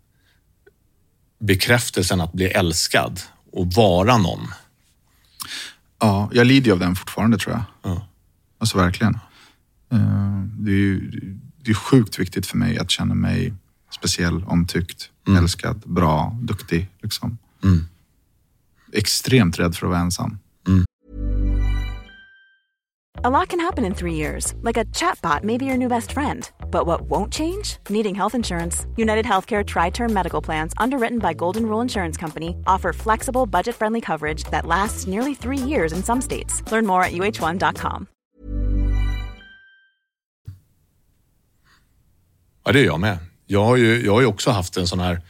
bekräftelsen 1.38 2.20
att 2.20 2.32
bli 2.32 2.46
älskad 2.46 3.20
och 3.52 3.72
vara 3.72 4.18
någon. 4.18 4.48
Ja, 6.00 6.30
jag 6.32 6.46
lider 6.46 6.66
ju 6.66 6.72
av 6.72 6.78
den 6.78 6.96
fortfarande 6.96 7.38
tror 7.38 7.54
jag. 7.54 7.64
Ja. 7.82 8.06
Alltså 8.58 8.78
verkligen. 8.78 9.14
Eh, 9.92 10.42
Det 10.58 10.70
är 10.70 10.74
ju 10.76 11.10
det 11.64 11.70
är 11.70 11.74
sjukt 11.74 12.18
viktigt 12.18 12.46
för 12.46 12.56
mig 12.56 12.78
att 12.78 12.90
känna 12.90 13.14
mig 13.14 13.54
speciell, 13.94 14.44
omtyckt, 14.44 15.10
älskad, 15.38 15.82
bra, 15.86 16.38
duktig. 16.42 16.88
Liksom. 17.02 17.38
Mm. 17.64 17.84
Extremt 18.96 19.58
rädd 19.58 19.74
för 19.74 19.86
att 19.86 19.90
vara 19.90 20.00
ensam. 20.00 20.38
A 23.24 23.30
lot 23.30 23.48
can 23.48 23.60
happen 23.60 23.84
in 23.84 23.94
three 23.94 24.14
years, 24.14 24.54
like 24.62 24.76
a 24.76 24.84
chatbot 24.92 25.42
may 25.42 25.58
be 25.58 25.64
your 25.64 25.76
new 25.76 25.88
best 25.88 26.12
friend. 26.12 26.48
But 26.70 26.86
what 26.86 27.00
won't 27.10 27.32
change? 27.32 27.78
Needing 27.88 28.14
health 28.14 28.34
insurance. 28.34 28.86
United 28.96 29.24
Healthcare 29.24 29.64
Tri 29.64 29.90
Term 29.90 30.12
Medical 30.12 30.44
Plans, 30.44 30.74
underwritten 30.76 31.18
by 31.18 31.32
Golden 31.34 31.66
Rule 31.66 31.80
Insurance 31.80 32.20
Company, 32.20 32.54
offer 32.66 32.92
flexible, 32.92 33.46
budget 33.46 33.74
friendly 33.74 34.00
coverage 34.00 34.44
that 34.50 34.66
lasts 34.66 35.06
nearly 35.06 35.34
three 35.34 35.68
years 35.68 35.92
in 35.92 36.02
some 36.02 36.20
states. 36.20 36.62
Learn 36.70 36.86
more 36.86 37.02
at 37.02 37.12
uh1.com. 37.12 38.06
Ja, 42.64 42.72
det 42.72 42.80
är 42.80 42.84
jag 42.84 43.00
med. 43.00 43.18
Jag 43.46 43.64
har 43.64 43.76
ju, 43.76 44.04
jag 44.04 44.12
har 44.12 44.20
ju 44.20 44.26
också 44.26 44.50
haft 44.50 44.76
en 44.76 44.86
sån 44.86 45.00
här, 45.00 45.20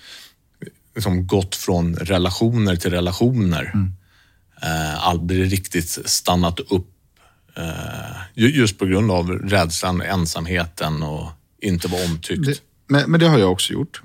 liksom 0.97 1.27
gått 1.27 1.55
från 1.57 1.95
relationer 1.95 2.77
till 2.77 2.91
relationer. 2.91 3.73
Eh, 4.63 5.07
aldrig 5.07 5.53
riktigt 5.53 6.09
stannat 6.09 6.61
upp. 6.61 6.89
Eh, 7.57 8.17
ju- 8.35 8.51
just 8.57 8.79
på 8.79 8.87
grund 8.87 9.11
av 9.11 9.31
rädslan, 9.31 10.03
ensamheten 10.03 11.03
och 11.03 11.31
inte 11.63 11.89
vara 11.89 12.05
omtyckt. 12.05 12.47
Det, 12.47 12.61
men, 12.89 13.11
men 13.11 13.21
det 13.21 13.29
har 13.29 13.39
jag 13.39 13.53
också 13.53 13.73
gjort. 13.73 14.03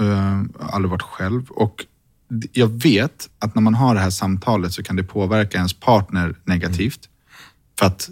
Uh, 0.00 0.42
aldrig 0.60 0.90
varit 0.90 1.02
själv. 1.02 1.50
Och 1.50 1.84
jag 2.52 2.82
vet 2.82 3.28
att 3.38 3.54
när 3.54 3.62
man 3.62 3.74
har 3.74 3.94
det 3.94 4.00
här 4.00 4.10
samtalet 4.10 4.72
så 4.72 4.82
kan 4.82 4.96
det 4.96 5.02
påverka 5.04 5.56
ens 5.58 5.72
partner 5.80 6.34
negativt. 6.44 7.08
För 7.78 7.86
att 7.86 8.10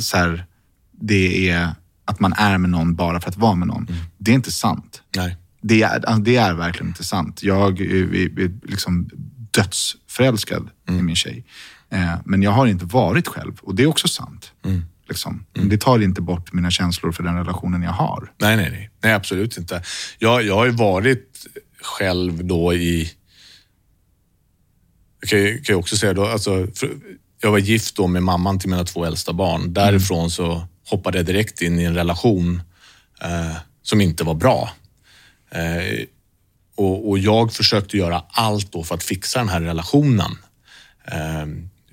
så 0.00 0.16
här, 0.16 0.46
det 0.92 1.48
är 1.50 1.68
att 2.04 2.20
man 2.20 2.32
är 2.32 2.58
med 2.58 2.70
någon 2.70 2.94
bara 2.94 3.20
för 3.20 3.28
att 3.28 3.36
vara 3.36 3.54
med 3.54 3.68
någon. 3.68 3.86
Det 4.18 4.30
är 4.30 4.34
inte 4.34 4.52
sant. 4.52 5.02
Nej. 5.16 5.36
Det 5.66 5.82
är, 5.82 6.16
det 6.20 6.36
är 6.36 6.54
verkligen 6.54 6.88
inte 6.88 7.04
sant. 7.04 7.42
Jag 7.42 7.80
är, 7.80 8.68
liksom 8.70 9.10
dödsförälskad 9.50 10.70
i 10.88 10.92
min 10.92 11.16
tjej. 11.16 11.44
Eh, 11.90 12.14
men 12.24 12.42
jag 12.42 12.50
har 12.50 12.66
inte 12.66 12.84
varit 12.84 13.28
själv 13.28 13.58
och 13.62 13.74
det 13.74 13.82
är 13.82 13.86
också 13.86 14.08
sant. 14.08 14.52
Liksom. 15.08 15.44
Det 15.52 15.78
tar 15.78 16.02
inte 16.02 16.20
bort 16.20 16.52
mina 16.52 16.70
känslor 16.70 17.12
för 17.12 17.22
den 17.22 17.36
relationen 17.36 17.82
jag 17.82 17.90
har. 17.90 18.32
Nej, 18.38 18.56
nej, 18.56 18.70
nej. 18.70 18.90
Nej, 19.02 19.12
absolut 19.12 19.56
inte. 19.58 19.82
Jag, 20.18 20.42
jag 20.42 20.54
har 20.54 20.64
ju 20.64 20.70
varit 20.70 21.46
själv 21.82 22.44
då 22.44 22.74
i... 22.74 23.10
Jag 25.20 25.28
kan, 25.30 25.38
ju- 25.38 25.56
kan 25.62 25.72
jag 25.72 25.78
också 25.80 25.96
säga 25.96 26.12
då, 26.14 26.26
alltså, 26.26 26.66
jag 27.42 27.50
var 27.50 27.58
gift 27.58 27.96
då 27.96 28.06
med 28.06 28.22
mamman 28.22 28.58
till 28.58 28.70
mina 28.70 28.84
två 28.84 29.04
äldsta 29.04 29.32
barn. 29.32 29.72
Därifrån 29.74 30.30
så 30.30 30.66
hoppade 30.90 31.18
jag 31.18 31.26
direkt 31.26 31.62
in 31.62 31.78
i 31.78 31.84
en 31.84 31.94
relation 31.94 32.62
eh, 33.22 33.56
som 33.82 34.00
inte 34.00 34.24
var 34.24 34.34
bra. 34.34 34.72
Eh, 35.54 36.06
och, 36.76 37.08
och 37.08 37.18
jag 37.18 37.52
försökte 37.52 37.96
göra 37.96 38.24
allt 38.30 38.72
då 38.72 38.84
för 38.84 38.94
att 38.94 39.02
fixa 39.02 39.38
den 39.38 39.48
här 39.48 39.60
relationen. 39.60 40.38
Eh, 41.04 41.46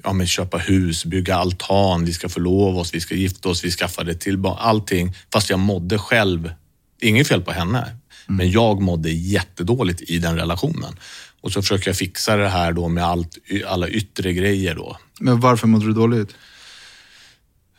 ja, 0.04 0.14
men 0.14 0.28
köpa 0.28 0.58
hus, 0.58 1.06
bygga 1.06 1.36
altan, 1.36 2.06
vi 2.06 2.14
ska 2.14 2.30
förlova 2.30 2.80
oss, 2.80 2.94
vi 2.94 3.00
ska 3.00 3.16
gifta 3.16 3.50
oss, 3.50 3.64
vi 3.64 3.72
skaffade 3.72 4.16
till 4.16 4.38
barn, 4.38 4.58
allting. 4.60 5.16
Fast 5.34 5.50
jag 5.50 5.60
mådde 5.60 5.98
själv, 5.98 6.54
inget 7.02 7.28
fel 7.28 7.42
på 7.42 7.52
henne, 7.52 7.96
men 8.28 8.52
jag 8.52 8.82
mådde 8.82 9.10
jättedåligt 9.10 10.02
i 10.02 10.20
den 10.20 10.36
relationen. 10.36 11.00
Och 11.42 11.52
så 11.52 11.62
försöker 11.62 11.90
jag 11.90 11.98
fixa 11.98 12.36
det 12.36 12.50
här 12.50 12.72
då 12.74 12.88
med 12.88 13.04
allt, 13.04 13.38
alla 13.68 13.88
yttre 13.88 14.34
grejer 14.34 14.76
då. 14.76 14.98
Men 15.20 15.40
varför 15.40 15.68
mådde 15.68 15.86
du 15.86 15.94
dåligt? 15.94 16.36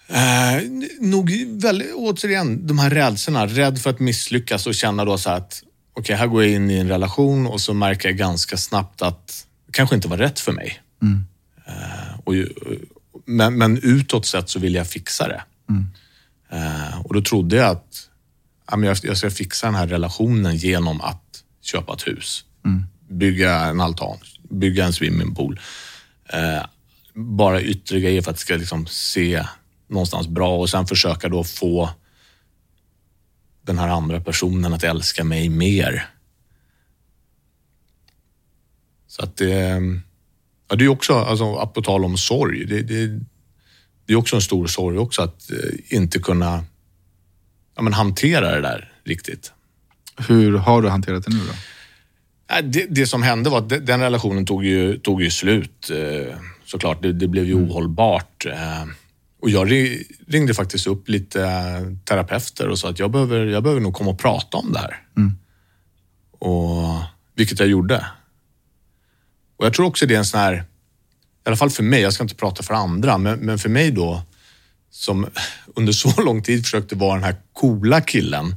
Eh, 0.09 0.63
nog 1.01 1.33
väldigt, 1.49 1.95
återigen, 1.95 2.67
de 2.67 2.79
här 2.79 2.91
rädslorna. 2.91 3.47
Rädd 3.47 3.79
för 3.79 3.91
att 3.91 4.01
misslyckas 4.01 4.67
och 4.67 4.75
känna 4.75 5.05
då 5.05 5.19
så 5.19 5.31
att 5.31 5.63
okej, 5.95 6.17
här 6.17 6.27
går 6.27 6.43
jag 6.43 6.53
in 6.53 6.71
i 6.71 6.79
en 6.79 6.89
relation 6.89 7.47
och 7.47 7.61
så 7.61 7.75
märker 7.75 8.09
jag 8.09 8.19
ganska 8.19 8.57
snabbt 8.57 9.03
att 9.03 9.47
det 9.67 9.73
kanske 9.73 9.95
inte 9.97 10.09
var 10.09 10.17
rätt 10.17 10.41
för 10.41 10.53
mig. 10.53 10.81
Eh, 11.67 12.19
och, 12.25 12.35
men, 13.25 13.59
men 13.59 13.79
utåt 13.83 14.27
sett 14.27 14.49
så 14.49 14.59
vill 14.59 14.75
jag 14.75 14.87
fixa 14.87 15.29
det. 15.29 15.43
Eh, 16.53 17.01
och 17.01 17.15
då 17.15 17.23
trodde 17.23 17.57
jag 17.57 17.71
att 17.71 18.09
ja, 18.71 18.85
jag, 18.85 18.97
jag 19.03 19.17
ska 19.17 19.31
fixa 19.31 19.67
den 19.67 19.75
här 19.75 19.87
relationen 19.87 20.57
genom 20.57 21.01
att 21.01 21.43
köpa 21.63 21.95
ett 21.95 22.07
hus. 22.07 22.45
Bygga 23.09 23.57
en 23.57 23.81
altan, 23.81 24.19
bygga 24.51 24.85
en 24.85 24.93
swimmingpool. 24.93 25.61
Eh, 26.29 26.67
bara 27.15 27.61
yttre 27.63 28.01
grejer 28.01 28.23
för 28.23 28.31
att 28.31 28.37
det 28.37 28.43
ska 28.43 28.57
liksom 28.57 28.87
se 28.87 29.47
någonstans 29.89 30.29
bra 30.29 30.59
och 30.59 30.71
sen 30.71 30.87
försöka 30.87 31.29
då 31.29 31.45
få 31.45 31.91
den 33.63 33.79
här 33.79 33.89
andra 33.89 34.21
personen 34.21 34.75
att 34.75 34.85
älska 34.85 35.25
mig 35.25 35.49
mer. 35.49 36.07
Så 39.07 39.23
att 39.23 39.37
det... 39.37 39.81
Ja, 40.69 40.77
det 40.77 40.85
är 40.85 40.89
också, 40.89 41.15
alltså, 41.15 41.67
på 41.67 41.83
tal 41.83 42.05
om 42.05 42.17
sorg, 42.17 42.65
det, 42.65 42.83
det, 42.83 43.21
det 44.07 44.13
är 44.13 44.17
också 44.17 44.37
en 44.37 44.43
stor 44.43 44.67
sorg 44.67 44.99
också 44.99 45.23
att 45.23 45.51
eh, 45.51 45.97
inte 45.97 46.19
kunna 46.19 46.65
ja, 47.77 47.83
men 47.83 47.93
hantera 47.93 48.55
det 48.55 48.61
där 48.61 48.93
riktigt. 49.05 49.53
Hur 50.29 50.53
har 50.57 50.83
du 50.83 50.89
hanterat 50.89 51.25
det 51.25 51.33
nu 51.33 51.41
då? 51.47 51.53
Det, 52.63 52.87
det 52.91 53.07
som 53.07 53.23
hände 53.23 53.51
var 53.51 53.59
att 53.59 53.69
de- 53.69 53.79
den 53.79 54.01
relationen 54.01 54.47
tog 54.47 54.65
ju, 54.65 54.99
tog 54.99 55.23
ju 55.23 55.31
slut 55.31 55.91
eh, 55.91 56.37
såklart. 56.65 57.03
Det, 57.03 57.13
det 57.13 57.29
blev 57.29 57.45
ju 57.45 57.55
ohållbart. 57.55 58.47
Och 59.43 59.51
jag 59.51 59.71
ri- 59.71 60.07
ringde 60.27 60.55
faktiskt 60.55 60.87
upp 60.87 61.09
lite 61.09 61.43
eh, 61.45 61.97
terapeuter 62.05 62.69
och 62.69 62.79
sa 62.79 62.91
att 62.91 62.99
jag 62.99 63.11
behöver, 63.11 63.47
jag 63.47 63.63
behöver 63.63 63.81
nog 63.81 63.95
komma 63.95 64.11
och 64.11 64.19
prata 64.19 64.57
om 64.57 64.73
det 64.73 64.79
här. 64.79 65.03
Och, 66.39 67.03
vilket 67.37 67.59
jag 67.59 67.69
gjorde. 67.69 68.07
Och 69.57 69.67
jag 69.67 69.75
tror 69.75 69.87
också 69.87 70.07
det 70.07 70.15
är 70.15 70.19
en 70.19 70.25
sån 70.25 70.41
här, 70.41 70.55
i 70.55 70.63
alla 71.45 71.57
fall 71.57 71.71
för 71.71 71.83
mig, 71.83 72.01
jag 72.01 72.13
ska 72.13 72.23
inte 72.23 72.35
prata 72.35 72.63
för 72.63 72.75
andra, 72.75 73.19
men, 73.19 73.39
men 73.39 73.59
för 73.59 73.69
mig 73.69 73.91
då, 73.91 74.23
som 74.91 75.27
under 75.75 75.93
så 75.93 76.23
lång 76.23 76.43
tid 76.43 76.65
försökte 76.65 76.95
vara 76.95 77.15
den 77.15 77.25
här 77.25 77.37
coola 77.53 78.01
killen, 78.01 78.55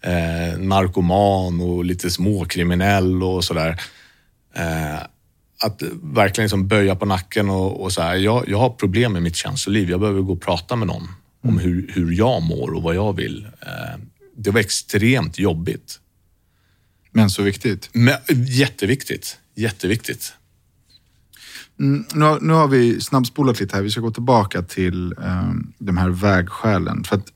eh, 0.00 0.58
narkoman 0.58 1.60
och 1.60 1.84
lite 1.84 2.10
småkriminell 2.10 3.22
och 3.22 3.44
sådär. 3.44 3.80
Eh, 4.54 4.98
att 5.64 5.82
verkligen 6.02 6.44
liksom 6.44 6.68
böja 6.68 6.96
på 6.96 7.06
nacken 7.06 7.50
och, 7.50 7.82
och 7.82 7.92
så 7.92 8.02
här, 8.02 8.14
jag, 8.14 8.48
jag 8.48 8.58
har 8.58 8.70
problem 8.70 9.12
med 9.12 9.22
mitt 9.22 9.36
känsloliv. 9.36 9.90
Jag 9.90 10.00
behöver 10.00 10.20
gå 10.20 10.32
och 10.32 10.42
prata 10.42 10.76
med 10.76 10.86
någon 10.86 11.08
om 11.42 11.58
hur, 11.58 11.90
hur 11.94 12.12
jag 12.12 12.42
mår 12.42 12.74
och 12.74 12.82
vad 12.82 12.94
jag 12.94 13.16
vill. 13.16 13.48
Eh, 13.60 14.00
det 14.36 14.50
var 14.50 14.60
extremt 14.60 15.38
jobbigt. 15.38 16.00
Men 17.10 17.30
så 17.30 17.42
viktigt. 17.42 17.90
Men, 17.92 18.16
jätteviktigt. 18.46 19.38
Jätteviktigt. 19.54 20.32
Mm, 21.80 22.04
nu, 22.14 22.24
har, 22.24 22.40
nu 22.40 22.52
har 22.52 22.68
vi 22.68 23.00
snabbspolat 23.00 23.60
lite 23.60 23.76
här. 23.76 23.82
Vi 23.82 23.90
ska 23.90 24.00
gå 24.00 24.10
tillbaka 24.10 24.62
till 24.62 25.12
um, 25.12 25.72
de 25.78 25.96
här 25.96 26.08
vägskälen. 26.08 27.04
För 27.04 27.16
att 27.16 27.32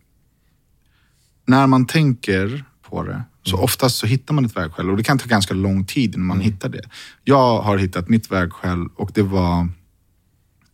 när 1.47 1.67
man 1.67 1.87
tänker 1.87 2.65
på 2.83 3.03
det, 3.03 3.23
så 3.49 3.57
oftast 3.57 3.97
så 3.97 4.07
hittar 4.07 4.35
man 4.35 4.45
ett 4.45 4.57
vägskäl 4.57 4.91
och 4.91 4.97
det 4.97 5.03
kan 5.03 5.19
ta 5.19 5.27
ganska 5.27 5.55
lång 5.55 5.85
tid 5.85 6.15
innan 6.15 6.27
man 6.27 6.41
hittar 6.41 6.69
det. 6.69 6.83
Jag 7.25 7.61
har 7.63 7.79
hittat 7.79 8.09
mitt 8.09 8.31
vägskäl 8.33 8.87
och 8.97 9.11
det 9.15 9.23
var, 9.23 9.61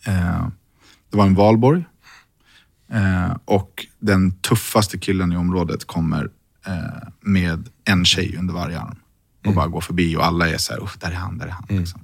eh, 0.06 0.46
det 1.10 1.16
var 1.16 1.26
en 1.26 1.34
valborg. 1.34 1.84
Eh, 2.92 3.36
och 3.44 3.86
den 3.98 4.32
tuffaste 4.32 4.98
killen 4.98 5.32
i 5.32 5.36
området 5.36 5.84
kommer 5.84 6.30
eh, 6.66 7.08
med 7.20 7.68
en 7.84 8.04
tjej 8.04 8.36
under 8.38 8.54
varje 8.54 8.80
arm. 8.80 8.96
Och 9.46 9.54
bara 9.54 9.66
går 9.68 9.80
förbi 9.80 10.16
och 10.16 10.24
alla 10.26 10.48
är 10.48 10.58
så 10.58 10.72
här, 10.72 10.82
"Usch, 10.82 10.98
där 11.00 11.10
är 11.10 11.14
han, 11.14 11.38
där 11.38 11.46
är 11.46 11.50
han. 11.50 11.64
Liksom. 11.68 12.00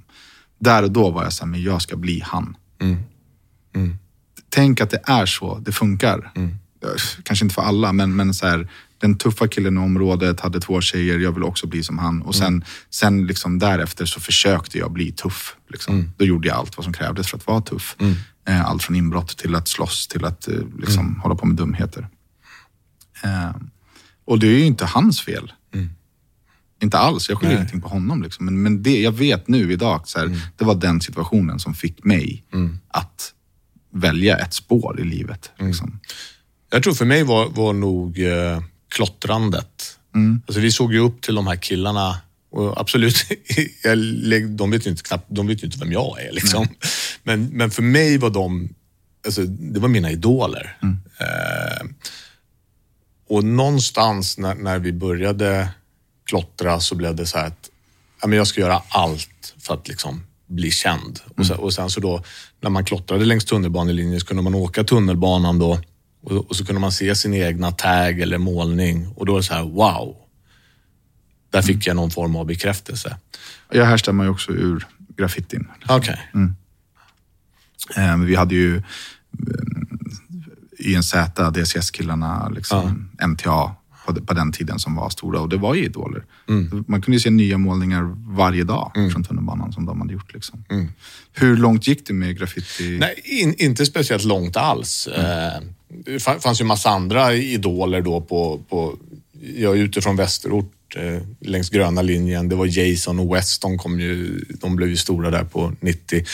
Där 0.59 0.83
och 0.83 0.91
då 0.91 1.09
var 1.11 1.23
jag 1.23 1.33
så 1.33 1.43
här, 1.43 1.51
men 1.51 1.61
jag 1.63 1.81
ska 1.81 1.95
bli 1.97 2.21
han. 2.25 2.57
Tänk 4.49 4.81
att 4.81 4.89
det 4.89 5.01
är 5.03 5.25
så 5.25 5.57
det 5.59 5.71
funkar. 5.71 6.31
Eh, 6.83 6.89
Kanske 7.23 7.45
inte 7.45 7.55
för 7.55 7.61
alla, 7.61 7.93
men, 7.93 8.15
men 8.15 8.33
så 8.33 8.47
här, 8.47 8.67
den 9.01 9.17
tuffa 9.17 9.47
killen 9.47 9.75
i 9.77 9.79
området 9.79 10.39
hade 10.39 10.59
två 10.59 10.81
tjejer, 10.81 11.19
jag 11.19 11.31
vill 11.31 11.43
också 11.43 11.67
bli 11.67 11.83
som 11.83 11.97
han. 11.99 12.21
Och 12.21 12.35
sen, 12.35 12.63
sen 12.89 13.27
liksom 13.27 13.59
därefter 13.59 14.05
så 14.05 14.19
försökte 14.19 14.77
jag 14.77 14.91
bli 14.91 15.11
tuff. 15.11 15.55
Liksom. 15.69 16.11
Då 16.17 16.25
gjorde 16.25 16.47
jag 16.47 16.57
allt 16.57 16.77
vad 16.77 16.83
som 16.83 16.93
krävdes 16.93 17.27
för 17.27 17.37
att 17.37 17.47
vara 17.47 17.61
tuff. 17.61 17.95
Eh, 18.47 18.65
Allt 18.65 18.83
från 18.83 18.95
inbrott 18.95 19.37
till 19.37 19.55
att 19.55 19.67
slåss 19.67 20.07
till 20.07 20.25
att 20.25 20.47
eh, 20.47 20.53
liksom, 20.79 21.19
hålla 21.19 21.35
på 21.35 21.45
med 21.45 21.55
dumheter. 21.55 22.07
Eh, 23.23 23.51
Och 24.25 24.39
det 24.39 24.47
är 24.47 24.57
ju 24.57 24.65
inte 24.65 24.85
hans 24.85 25.21
fel. 25.21 25.51
Inte 26.83 26.97
alls, 26.97 27.29
jag 27.29 27.37
skyller 27.39 27.53
ingenting 27.55 27.81
på 27.81 27.87
honom. 27.89 28.23
Liksom. 28.23 28.45
Men, 28.45 28.61
men 28.61 28.83
det, 28.83 29.01
jag 29.01 29.11
vet 29.11 29.47
nu 29.47 29.71
idag, 29.73 30.01
så 30.07 30.19
här, 30.19 30.39
det 30.57 30.65
var 30.65 30.75
den 30.75 31.01
situationen 31.01 31.59
som 31.59 31.73
fick 31.73 32.03
mig 32.03 32.43
att 32.87 33.33
välja 33.93 34.37
ett 34.37 34.53
spår 34.53 34.99
i 34.99 35.03
livet. 35.03 35.51
Liksom. 35.59 35.99
Jag 36.71 36.83
tror 36.83 36.93
för 36.93 37.05
mig 37.05 37.23
var, 37.23 37.49
var 37.49 37.73
nog 37.73 38.19
eh, 38.19 38.61
klottrandet. 38.91 39.97
Alltså, 40.47 40.61
vi 40.61 40.71
såg 40.71 40.93
ju 40.93 40.99
upp 40.99 41.21
till 41.21 41.35
de 41.35 41.47
här 41.47 41.55
killarna 41.55 42.21
och 42.51 42.81
absolut, 42.81 43.15
jag, 43.83 43.97
de 44.49 44.71
vet 44.71 44.85
ju 44.85 44.89
inte 44.89 45.03
knappt, 45.03 45.25
de 45.29 45.47
vet 45.47 45.63
inte 45.63 45.77
vem 45.79 45.91
jag 45.91 46.21
är. 46.21 46.31
Liksom. 46.31 46.67
men, 47.23 47.45
men 47.45 47.71
för 47.71 47.81
mig 47.81 48.17
var 48.17 48.29
de, 48.29 48.69
alltså, 49.25 49.43
det 49.45 49.79
var 49.79 49.87
mina 49.87 50.11
idoler. 50.11 50.77
Mm. 50.83 50.97
Eh, 51.19 51.87
och 53.29 53.43
någonstans 53.43 54.37
när, 54.37 54.55
när 54.55 54.79
vi 54.79 54.93
började 54.93 55.69
klottra 56.25 56.79
så 56.79 56.95
blev 56.95 57.15
det 57.15 57.25
så 57.25 57.37
här 57.37 57.47
att 57.47 57.69
ja, 58.21 58.27
men 58.27 58.37
jag 58.37 58.47
ska 58.47 58.61
göra 58.61 58.81
allt 58.89 59.55
för 59.59 59.73
att 59.73 59.87
liksom 59.87 60.23
bli 60.47 60.71
känd. 60.71 61.19
Mm. 61.25 61.33
Och, 61.37 61.45
sen, 61.45 61.57
och 61.57 61.73
sen 61.73 61.89
så 61.89 61.99
då, 61.99 62.23
när 62.61 62.69
man 62.69 62.85
klottrade 62.85 63.25
längs 63.25 63.45
tunnelbanelinjen 63.45 64.19
så 64.19 64.25
kunde 64.25 64.43
man 64.43 64.55
åka 64.55 64.83
tunnelbanan 64.83 65.59
då 65.59 65.79
och, 66.21 66.49
och, 66.49 66.55
så 66.55 66.65
kunde 66.65 66.81
man 66.81 66.91
se 66.91 67.15
sin 67.15 67.33
egna 67.33 67.71
tag 67.71 68.19
eller 68.19 68.37
målning 68.37 69.07
och 69.07 69.25
då 69.25 69.33
är 69.33 69.37
det 69.37 69.43
så 69.43 69.53
här, 69.53 69.63
wow. 69.63 70.17
Där 71.49 71.61
fick 71.61 71.87
jag 71.87 71.95
någon 71.95 72.11
form 72.11 72.35
av 72.35 72.45
bekräftelse. 72.45 73.17
Jag 73.71 73.85
härstammar 73.85 74.23
ju 74.23 74.29
också 74.29 74.51
ur 74.51 74.87
graffitin. 75.17 75.67
Okej. 75.83 75.95
Okay. 75.97 76.17
Mm. 76.33 76.55
Eh, 77.97 78.25
vi 78.25 78.35
hade 78.35 78.55
ju 78.55 78.81
YNZ, 80.79 81.13
DCS-killarna, 81.53 82.49
liksom, 82.49 83.09
ja. 83.17 83.27
MTA 83.27 83.75
på, 84.05 84.13
på, 84.13 84.33
den 84.33 84.51
tiden 84.51 84.79
som 84.79 84.95
var 84.95 85.09
stora 85.09 85.39
och 85.39 85.49
det 85.49 85.57
var 85.57 85.75
ju 85.75 85.85
idoler. 85.85 86.23
Mm. 86.49 86.83
Man 86.87 87.01
kunde 87.01 87.19
se 87.19 87.29
nya 87.29 87.57
målningar 87.57 88.15
varje 88.35 88.63
dag 88.63 88.91
mm. 88.95 89.11
från 89.11 89.23
tunnelbanan 89.23 89.73
som 89.73 89.85
de 89.85 90.01
hade 90.01 90.13
gjort. 90.13 90.33
Liksom. 90.33 90.63
Mm. 90.69 90.87
Hur 91.33 91.57
långt 91.57 91.87
gick 91.87 92.07
det 92.07 92.13
med 92.13 92.37
graffiti? 92.37 92.97
Nej, 92.99 93.21
in, 93.23 93.55
inte 93.57 93.85
speciellt 93.85 94.23
långt 94.23 94.57
alls. 94.57 95.07
Mm. 95.15 95.25
Eh, 95.25 95.69
det 96.05 96.19
fanns 96.19 96.61
ju 96.61 96.65
massa 96.65 96.89
andra 96.89 97.33
idoler 97.33 98.01
då 98.01 98.21
på, 98.21 98.61
på 98.69 98.97
jag 99.55 99.77
är 99.77 99.81
ute 99.81 100.01
från 100.01 100.15
västerort 100.15 100.95
eh, 100.95 101.21
längs 101.39 101.69
gröna 101.69 102.01
linjen. 102.01 102.49
Det 102.49 102.55
var 102.55 102.65
Jason 102.65 103.19
och 103.19 103.35
Weston 103.35 103.77
kom 103.77 103.99
ju, 103.99 104.45
de 104.49 104.75
blev 104.75 104.89
ju 104.89 104.97
stora 104.97 105.29
där 105.29 105.43
på 105.43 105.73
90. 105.79 106.25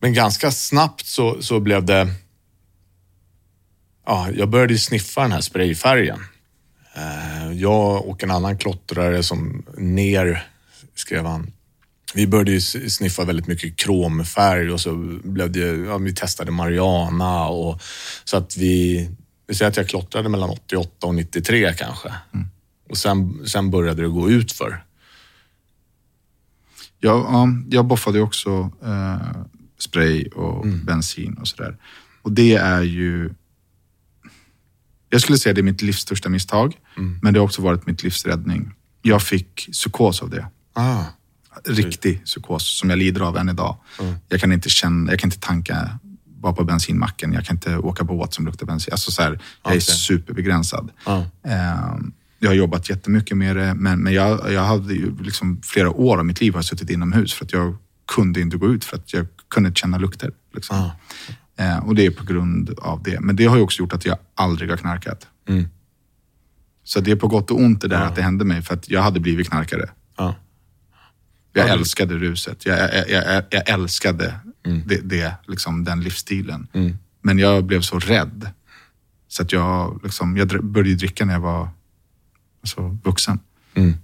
Men 0.00 0.14
ganska 0.14 0.50
snabbt 0.50 1.06
så, 1.06 1.42
så 1.42 1.60
blev 1.60 1.84
det 1.84 2.08
ja, 4.08 4.30
jag 4.34 4.48
började 4.48 4.78
sniffa 4.78 5.22
den 5.22 5.32
här 5.32 5.40
sprayfärgen. 5.40 6.20
Eh, 6.94 7.52
jag 7.52 8.06
och 8.06 8.22
en 8.22 8.30
annan 8.30 8.58
klottrare 8.58 9.22
som 9.22 9.64
ner, 9.76 10.46
skrev 10.94 11.26
han, 11.26 11.52
vi 12.14 12.26
började 12.26 12.60
sniffa 12.60 13.24
väldigt 13.24 13.46
mycket 13.46 13.76
kromfärg 13.76 14.70
och 14.70 14.80
så 14.80 14.94
blev 15.24 15.52
det, 15.52 15.60
ja, 15.60 15.98
vi 15.98 16.14
testade 16.14 16.50
Mariana 16.50 17.48
och 17.48 17.82
så 18.24 18.36
att 18.36 18.56
vi, 18.56 19.08
vi 19.46 19.54
säger 19.54 19.70
att 19.70 19.76
jag 19.76 19.88
klottrade 19.88 20.28
mellan 20.28 20.50
88 20.50 21.06
och 21.06 21.14
93 21.14 21.74
kanske. 21.74 22.14
Mm. 22.34 22.46
Och 22.90 22.98
sen, 22.98 23.46
sen 23.46 23.70
började 23.70 24.02
det 24.02 24.08
gå 24.08 24.30
ut 24.30 24.52
för. 24.52 24.84
Jag, 27.00 27.18
ja, 27.18 27.48
jag 27.70 27.84
boffade 27.84 28.20
också 28.20 28.70
eh, 28.84 29.42
spray 29.78 30.26
och 30.28 30.64
mm. 30.64 30.84
bensin 30.84 31.34
och 31.40 31.48
sådär. 31.48 31.76
Och 32.22 32.32
det 32.32 32.54
är 32.54 32.82
ju 32.82 33.30
jag 35.10 35.20
skulle 35.20 35.38
säga 35.38 35.52
det 35.52 35.60
är 35.60 35.62
mitt 35.62 35.82
livs 35.82 35.98
största 35.98 36.28
misstag, 36.28 36.76
mm. 36.96 37.18
men 37.22 37.34
det 37.34 37.40
har 37.40 37.44
också 37.44 37.62
varit 37.62 37.86
mitt 37.86 38.02
livs 38.02 38.26
räddning. 38.26 38.72
Jag 39.02 39.22
fick 39.22 39.68
psykos 39.72 40.22
av 40.22 40.30
det. 40.30 40.46
Ah. 40.72 41.04
Riktig 41.64 42.24
psykos 42.24 42.78
som 42.78 42.90
jag 42.90 42.98
lider 42.98 43.20
av 43.20 43.36
än 43.36 43.48
idag. 43.48 43.76
Mm. 44.00 44.14
Jag 44.28 44.40
kan 44.40 44.52
inte 44.52 44.68
känna, 44.70 45.12
jag 45.12 45.20
kan 45.20 45.28
inte 45.28 45.40
tanka 45.40 45.98
bara 46.24 46.52
på 46.52 46.64
bensinmacken. 46.64 47.32
Jag 47.32 47.44
kan 47.44 47.56
inte 47.56 47.76
åka 47.76 48.04
båt 48.04 48.34
som 48.34 48.46
luktar 48.46 48.66
bensin. 48.66 48.92
Alltså 48.92 49.10
så 49.10 49.22
här, 49.22 49.30
jag 49.30 49.70
okay. 49.70 49.76
är 49.76 49.80
superbegränsad. 49.80 50.90
Mm. 51.06 52.12
jag 52.38 52.50
har 52.50 52.54
jobbat 52.54 52.90
jättemycket 52.90 53.36
med 53.36 53.56
det, 53.56 53.74
men, 53.74 54.00
men 54.00 54.12
jag, 54.12 54.52
jag 54.52 54.64
hade 54.64 54.94
ju 54.94 55.16
liksom 55.22 55.60
flera 55.64 55.90
år 55.90 56.18
av 56.18 56.24
mitt 56.24 56.40
liv 56.40 56.54
har 56.54 56.62
suttit 56.62 56.90
inomhus 56.90 57.34
för 57.34 57.44
att 57.44 57.52
jag 57.52 57.76
kunde 58.14 58.40
inte 58.40 58.56
gå 58.56 58.66
ut 58.68 58.84
för 58.84 58.96
att 58.96 59.12
jag 59.12 59.26
kunde 59.50 59.68
inte 59.68 59.80
känna 59.80 59.98
lukter. 59.98 60.30
Liksom. 60.54 60.90
Eh, 61.58 61.78
och 61.78 61.94
det 61.94 62.06
är 62.06 62.10
på 62.10 62.24
grund 62.24 62.78
av 62.78 63.02
det. 63.02 63.20
Men 63.20 63.36
det 63.36 63.44
har 63.44 63.56
ju 63.56 63.62
också 63.62 63.82
gjort 63.82 63.92
att 63.92 64.06
jag 64.06 64.18
aldrig 64.34 64.70
har 64.70 64.76
knarkat. 64.76 65.26
Mm. 65.48 65.68
Så 66.84 67.00
det 67.00 67.10
är 67.10 67.16
på 67.16 67.28
gott 67.28 67.50
och 67.50 67.60
ont 67.60 67.80
det 67.80 67.88
där 67.88 68.00
ja. 68.00 68.06
att 68.06 68.16
det 68.16 68.22
hände 68.22 68.44
mig, 68.44 68.62
för 68.62 68.74
att 68.74 68.90
jag 68.90 69.02
hade 69.02 69.20
blivit 69.20 69.48
knarkare. 69.48 69.90
Ja. 70.16 70.34
Jag 71.52 71.68
ja, 71.68 71.72
älskade 71.72 72.14
ruset. 72.14 72.66
Jag, 72.66 72.94
jag, 72.94 73.10
jag, 73.10 73.44
jag 73.50 73.68
älskade 73.68 74.34
mm. 74.66 74.82
det, 74.86 75.00
det, 75.00 75.34
liksom, 75.46 75.84
den 75.84 76.00
livsstilen. 76.00 76.66
Mm. 76.72 76.98
Men 77.22 77.38
jag 77.38 77.64
blev 77.64 77.80
så 77.80 77.98
rädd. 77.98 78.50
Så 79.28 79.42
att 79.42 79.52
jag, 79.52 80.00
liksom, 80.02 80.36
jag 80.36 80.64
började 80.64 80.94
dricka 80.94 81.24
när 81.24 81.32
jag 81.32 81.40
var 81.40 81.68
alltså, 82.62 82.98
vuxen. 83.04 83.38
Mm. 83.74 83.94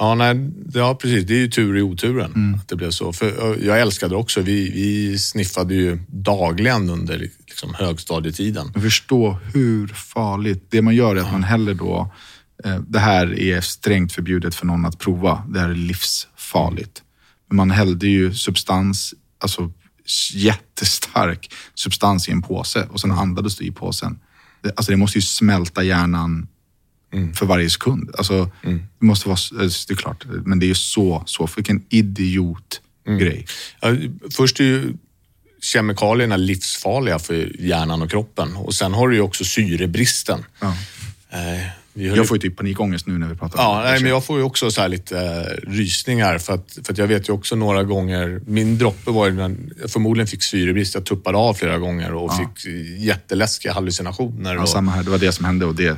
Mm. 0.00 0.20
Ja, 0.20 0.32
nej, 0.32 0.50
ja, 0.74 0.94
precis. 0.94 1.24
Det 1.24 1.34
är 1.34 1.38
ju 1.38 1.48
tur 1.48 1.76
i 1.76 1.82
oturen 1.82 2.32
mm. 2.34 2.54
att 2.54 2.68
det 2.68 2.76
blev 2.76 2.90
så. 2.90 3.12
För 3.12 3.56
jag 3.66 3.80
älskade 3.80 4.14
det 4.14 4.16
också. 4.16 4.40
Vi, 4.40 4.70
vi 4.70 5.18
sniffade 5.18 5.74
ju 5.74 5.98
dagligen 6.08 6.90
under 6.90 7.18
liksom, 7.18 7.74
högstadietiden. 7.74 8.70
Jag 8.74 8.82
förstår 8.82 9.38
hur 9.54 9.86
farligt. 9.88 10.66
Det 10.68 10.82
man 10.82 10.94
gör 10.94 11.16
är 11.16 11.20
att 11.20 11.26
ja. 11.26 11.32
man 11.32 11.44
häller 11.44 11.74
då, 11.74 12.12
eh, 12.64 12.80
det 12.80 12.98
här 12.98 13.40
är 13.40 13.60
strängt 13.60 14.12
förbjudet 14.12 14.54
för 14.54 14.66
någon 14.66 14.86
att 14.86 14.98
prova. 14.98 15.42
Det 15.48 15.60
här 15.60 15.68
är 15.68 15.74
livsfarligt. 15.74 17.02
Men 17.48 17.56
man 17.56 17.70
hällde 17.70 18.06
ju 18.06 18.34
substans, 18.34 19.14
alltså 19.40 19.72
jättestark 20.34 21.52
substans 21.74 22.28
i 22.28 22.32
en 22.32 22.42
påse 22.42 22.86
och 22.90 23.00
sen 23.00 23.12
andades 23.12 23.56
du 23.56 23.64
i 23.64 23.70
påsen. 23.70 24.18
Det, 24.62 24.72
alltså 24.76 24.92
det 24.92 24.96
måste 24.96 25.18
ju 25.18 25.22
smälta 25.22 25.82
hjärnan 25.82 26.48
Mm. 27.12 27.34
för 27.34 27.46
varje 27.46 27.70
sekund. 27.70 28.10
Alltså, 28.18 28.50
mm. 28.62 28.82
Det 28.98 29.06
måste 29.06 29.28
vara, 29.28 29.38
det 29.88 29.92
är 29.92 29.96
klart, 29.96 30.24
men 30.44 30.58
det 30.58 30.70
är 30.70 30.74
så, 30.74 31.22
så, 31.26 31.48
vilken 31.56 31.84
idiot 31.88 32.80
mm. 33.06 33.18
grej. 33.18 33.46
Ja, 33.80 33.96
först 34.36 34.60
är 34.60 34.64
ju 34.64 34.92
kemikalierna 35.62 36.36
livsfarliga 36.36 37.18
för 37.18 37.60
hjärnan 37.60 38.02
och 38.02 38.10
kroppen 38.10 38.56
och 38.56 38.74
sen 38.74 38.94
har 38.94 39.08
du 39.08 39.14
ju 39.14 39.20
också 39.20 39.44
syrebristen. 39.44 40.44
Ja. 40.60 40.76
Eh, 41.30 41.68
jag 42.06 42.28
får 42.28 42.36
ju 42.36 42.40
typ 42.40 42.56
panikångest 42.56 43.06
nu 43.06 43.18
när 43.18 43.28
vi 43.28 43.34
pratar 43.34 43.58
ja, 43.58 43.76
om 43.76 43.84
det. 43.84 43.90
Nej, 43.90 44.00
men 44.00 44.10
jag 44.10 44.24
får 44.24 44.38
ju 44.38 44.44
också 44.44 44.70
så 44.70 44.86
lite 44.86 45.20
äh, 45.20 45.70
rysningar 45.70 46.38
för 46.38 46.54
att, 46.54 46.78
för 46.84 46.92
att 46.92 46.98
jag 46.98 47.06
vet 47.06 47.28
ju 47.28 47.32
också 47.32 47.56
några 47.56 47.84
gånger, 47.84 48.40
min 48.46 48.78
droppe 48.78 49.10
var 49.10 49.26
ju 49.26 49.32
när 49.32 49.56
jag 49.80 49.90
förmodligen 49.90 50.26
fick 50.26 50.42
syrebrist. 50.42 50.94
Jag 50.94 51.04
tuppade 51.04 51.38
av 51.38 51.54
flera 51.54 51.78
gånger 51.78 52.14
och 52.14 52.30
ja. 52.32 52.50
fick 52.54 52.72
jätteläskiga 52.98 53.72
hallucinationer. 53.72 54.54
Ja, 54.54 54.62
och, 54.62 54.68
samma 54.68 54.92
här. 54.92 55.02
Det 55.02 55.10
var 55.10 55.18
det 55.18 55.32
som 55.32 55.44
hände 55.44 55.66
och 55.66 55.74
det 55.74 55.96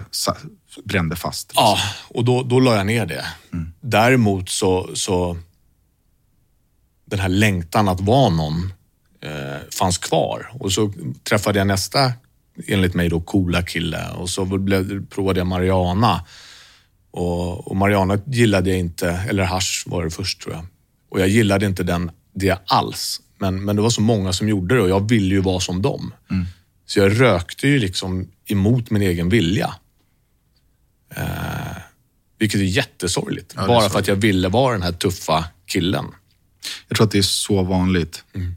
brände 0.84 1.16
fast. 1.16 1.52
Ja, 1.54 1.78
och 2.08 2.24
då, 2.24 2.42
då 2.42 2.60
la 2.60 2.76
jag 2.76 2.86
ner 2.86 3.06
det. 3.06 3.24
Mm. 3.52 3.72
Däremot 3.80 4.48
så, 4.48 4.90
så 4.94 5.38
den 7.04 7.18
här 7.18 7.28
längtan 7.28 7.88
att 7.88 8.00
vara 8.00 8.30
någon 8.30 8.72
eh, 9.22 9.30
fanns 9.78 9.98
kvar 9.98 10.50
och 10.52 10.72
så 10.72 10.92
träffade 11.28 11.58
jag 11.58 11.66
nästa, 11.66 12.12
enligt 12.66 12.94
mig 12.94 13.08
då, 13.08 13.20
coola 13.20 13.62
kille 13.62 14.10
och 14.10 14.30
så 14.30 14.44
blev, 14.44 15.06
provade 15.06 15.40
jag 15.40 15.46
Mariana. 15.46 16.24
Och, 17.10 17.68
och 17.68 17.76
Mariana 17.76 18.18
gillade 18.26 18.70
jag 18.70 18.78
inte, 18.78 19.10
eller 19.10 19.44
hash 19.44 19.84
var 19.86 20.04
det 20.04 20.10
först 20.10 20.40
tror 20.40 20.54
jag. 20.54 20.66
Och 21.08 21.20
jag 21.20 21.28
gillade 21.28 21.66
inte 21.66 21.82
den, 21.82 22.10
det 22.34 22.58
alls. 22.66 23.20
Men, 23.38 23.64
men 23.64 23.76
det 23.76 23.82
var 23.82 23.90
så 23.90 24.00
många 24.00 24.32
som 24.32 24.48
gjorde 24.48 24.74
det 24.74 24.80
och 24.80 24.88
jag 24.88 25.08
ville 25.08 25.34
ju 25.34 25.40
vara 25.40 25.60
som 25.60 25.82
dem. 25.82 26.14
Mm. 26.30 26.46
Så 26.86 26.98
jag 26.98 27.20
rökte 27.20 27.68
ju 27.68 27.78
liksom 27.78 28.28
emot 28.46 28.90
min 28.90 29.02
egen 29.02 29.28
vilja. 29.28 29.74
Eh, 31.16 31.76
vilket 32.38 32.60
är 32.60 32.64
jättesorgligt. 32.64 33.54
Ja, 33.56 33.66
bara 33.66 33.84
är 33.84 33.88
för 33.88 33.98
att 33.98 34.08
jag 34.08 34.16
ville 34.16 34.48
vara 34.48 34.72
den 34.72 34.82
här 34.82 34.92
tuffa 34.92 35.44
killen. 35.66 36.06
Jag 36.88 36.96
tror 36.96 37.06
att 37.06 37.10
det 37.10 37.18
är 37.18 37.22
så 37.22 37.62
vanligt. 37.62 38.24
Mm. 38.34 38.54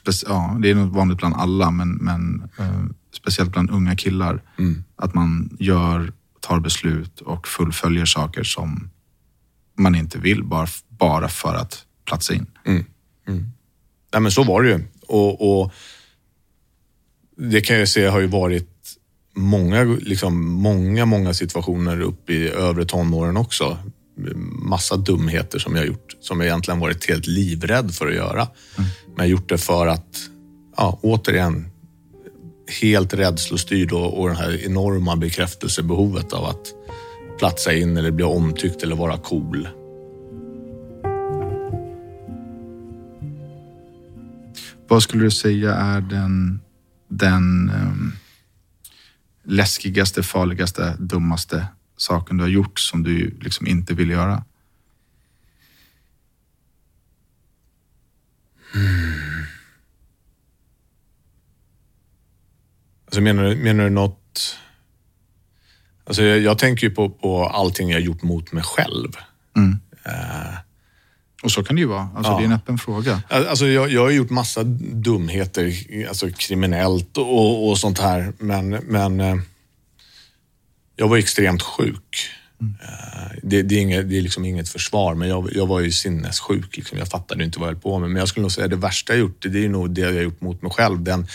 Speci 0.00 0.26
ja, 0.28 0.58
det 0.62 0.70
är 0.70 0.74
nog 0.74 0.94
vanligt 0.94 1.18
bland 1.18 1.34
alla, 1.34 1.70
men, 1.70 1.92
men 1.92 2.50
eh, 2.58 2.84
speciellt 3.12 3.52
bland 3.52 3.70
unga 3.70 3.96
killar. 3.96 4.42
Mm. 4.58 4.84
Att 4.96 5.14
man 5.14 5.56
gör, 5.60 6.12
tar 6.40 6.60
beslut 6.60 7.20
och 7.20 7.48
fullföljer 7.48 8.04
saker 8.04 8.42
som 8.42 8.90
man 9.78 9.94
inte 9.94 10.18
vill 10.18 10.44
bara, 10.44 10.66
bara 10.88 11.28
för 11.28 11.54
att 11.54 11.84
platsa 12.04 12.34
in. 12.34 12.46
Mm. 12.64 12.84
Mm. 13.28 13.52
Nej, 14.12 14.22
men 14.22 14.32
så 14.32 14.42
var 14.44 14.62
det 14.62 14.68
ju. 14.68 14.80
Och, 15.06 15.62
och, 15.62 15.72
det 17.36 17.60
kan 17.60 17.78
jag 17.78 17.88
säga 17.88 18.10
har 18.10 18.20
ju 18.20 18.26
varit 18.26 18.68
många, 19.34 19.84
liksom, 19.84 20.48
många, 20.50 21.06
många 21.06 21.34
situationer 21.34 22.00
upp 22.00 22.30
i 22.30 22.48
övre 22.48 22.84
tonåren 22.84 23.36
också. 23.36 23.78
Massa 24.62 24.96
dumheter 24.96 25.58
som 25.58 25.76
jag 25.76 25.86
gjort, 25.86 26.16
som 26.20 26.40
jag 26.40 26.46
egentligen 26.46 26.80
varit 26.80 27.08
helt 27.08 27.26
livrädd 27.26 27.94
för 27.94 28.06
att 28.06 28.14
göra. 28.14 28.48
Mm. 28.78 28.90
Men 29.06 29.16
jag 29.16 29.28
gjort 29.28 29.48
det 29.48 29.58
för 29.58 29.86
att, 29.86 30.16
ja, 30.76 30.98
återigen, 31.02 31.71
helt 32.82 33.14
rädslostyrd 33.14 33.92
och, 33.92 34.20
och 34.20 34.28
det 34.28 34.34
här 34.34 34.64
enorma 34.64 35.16
bekräftelsebehovet 35.16 36.32
av 36.32 36.44
att 36.44 36.66
platsa 37.38 37.72
in 37.72 37.96
eller 37.96 38.10
bli 38.10 38.24
omtyckt 38.24 38.82
eller 38.82 38.96
vara 38.96 39.16
cool. 39.16 39.68
Vad 44.88 45.02
skulle 45.02 45.22
du 45.22 45.30
säga 45.30 45.74
är 45.74 46.00
den, 46.00 46.60
den 47.08 47.70
um 47.74 48.12
läskigaste, 49.44 50.22
farligaste, 50.22 50.96
dummaste 50.98 51.66
saken 51.96 52.36
du 52.36 52.44
har 52.44 52.48
gjort 52.48 52.78
som 52.78 53.02
du 53.02 53.38
liksom 53.40 53.66
inte 53.66 53.94
vill 53.94 54.10
göra? 54.10 54.44
Mm. 58.74 59.11
Alltså 63.12 63.20
menar, 63.20 63.44
du, 63.44 63.56
menar 63.56 63.84
du 63.84 63.90
något... 63.90 64.56
Alltså 66.04 66.22
jag, 66.22 66.40
jag 66.40 66.58
tänker 66.58 66.86
ju 66.86 66.94
på, 66.94 67.10
på 67.10 67.46
allting 67.46 67.90
jag 67.90 68.00
gjort 68.00 68.22
mot 68.22 68.52
mig 68.52 68.62
själv. 68.62 69.16
Mm. 69.56 69.70
Uh, 70.06 70.58
och 71.42 71.52
så 71.52 71.64
kan 71.64 71.76
det 71.76 71.80
ju 71.80 71.88
vara. 71.88 72.08
Alltså, 72.16 72.32
ja. 72.32 72.36
Det 72.38 72.42
är 72.42 72.46
en 72.46 72.52
öppen 72.52 72.78
fråga. 72.78 73.22
Alltså, 73.28 73.66
jag, 73.66 73.90
jag 73.90 74.00
har 74.00 74.10
gjort 74.10 74.30
massa 74.30 74.62
dumheter, 74.64 75.74
alltså 76.08 76.30
kriminellt 76.30 77.18
och, 77.18 77.68
och 77.68 77.78
sånt 77.78 77.98
här. 77.98 78.32
Men, 78.38 78.68
men 78.70 79.20
eh, 79.20 79.36
jag 80.96 81.08
var 81.08 81.16
extremt 81.16 81.62
sjuk. 81.62 82.30
Mm. 82.62 82.74
Det, 83.42 83.62
det, 83.62 83.74
är 83.74 83.80
inget, 83.80 84.08
det 84.08 84.18
är 84.18 84.22
liksom 84.22 84.44
inget 84.44 84.68
försvar, 84.68 85.14
men 85.14 85.28
jag, 85.28 85.48
jag 85.52 85.66
var 85.66 85.80
ju 85.80 85.92
sinnessjuk. 85.92 86.76
Liksom. 86.76 86.98
Jag 86.98 87.08
fattade 87.08 87.44
inte 87.44 87.58
vad 87.58 87.68
jag 87.68 87.74
höll 87.74 87.82
på 87.82 87.98
med. 87.98 88.10
Men 88.10 88.20
jag 88.20 88.28
skulle 88.28 88.42
nog 88.42 88.52
säga 88.52 88.64
att 88.64 88.70
det 88.70 88.76
värsta 88.76 89.12
jag 89.12 89.20
gjort, 89.20 89.46
det 89.48 89.64
är 89.64 89.68
nog 89.68 89.90
det 89.90 90.00
jag 90.00 90.22
gjort 90.22 90.40
mot 90.40 90.62
mig 90.62 90.72
själv. 90.72 91.02
Den, 91.02 91.26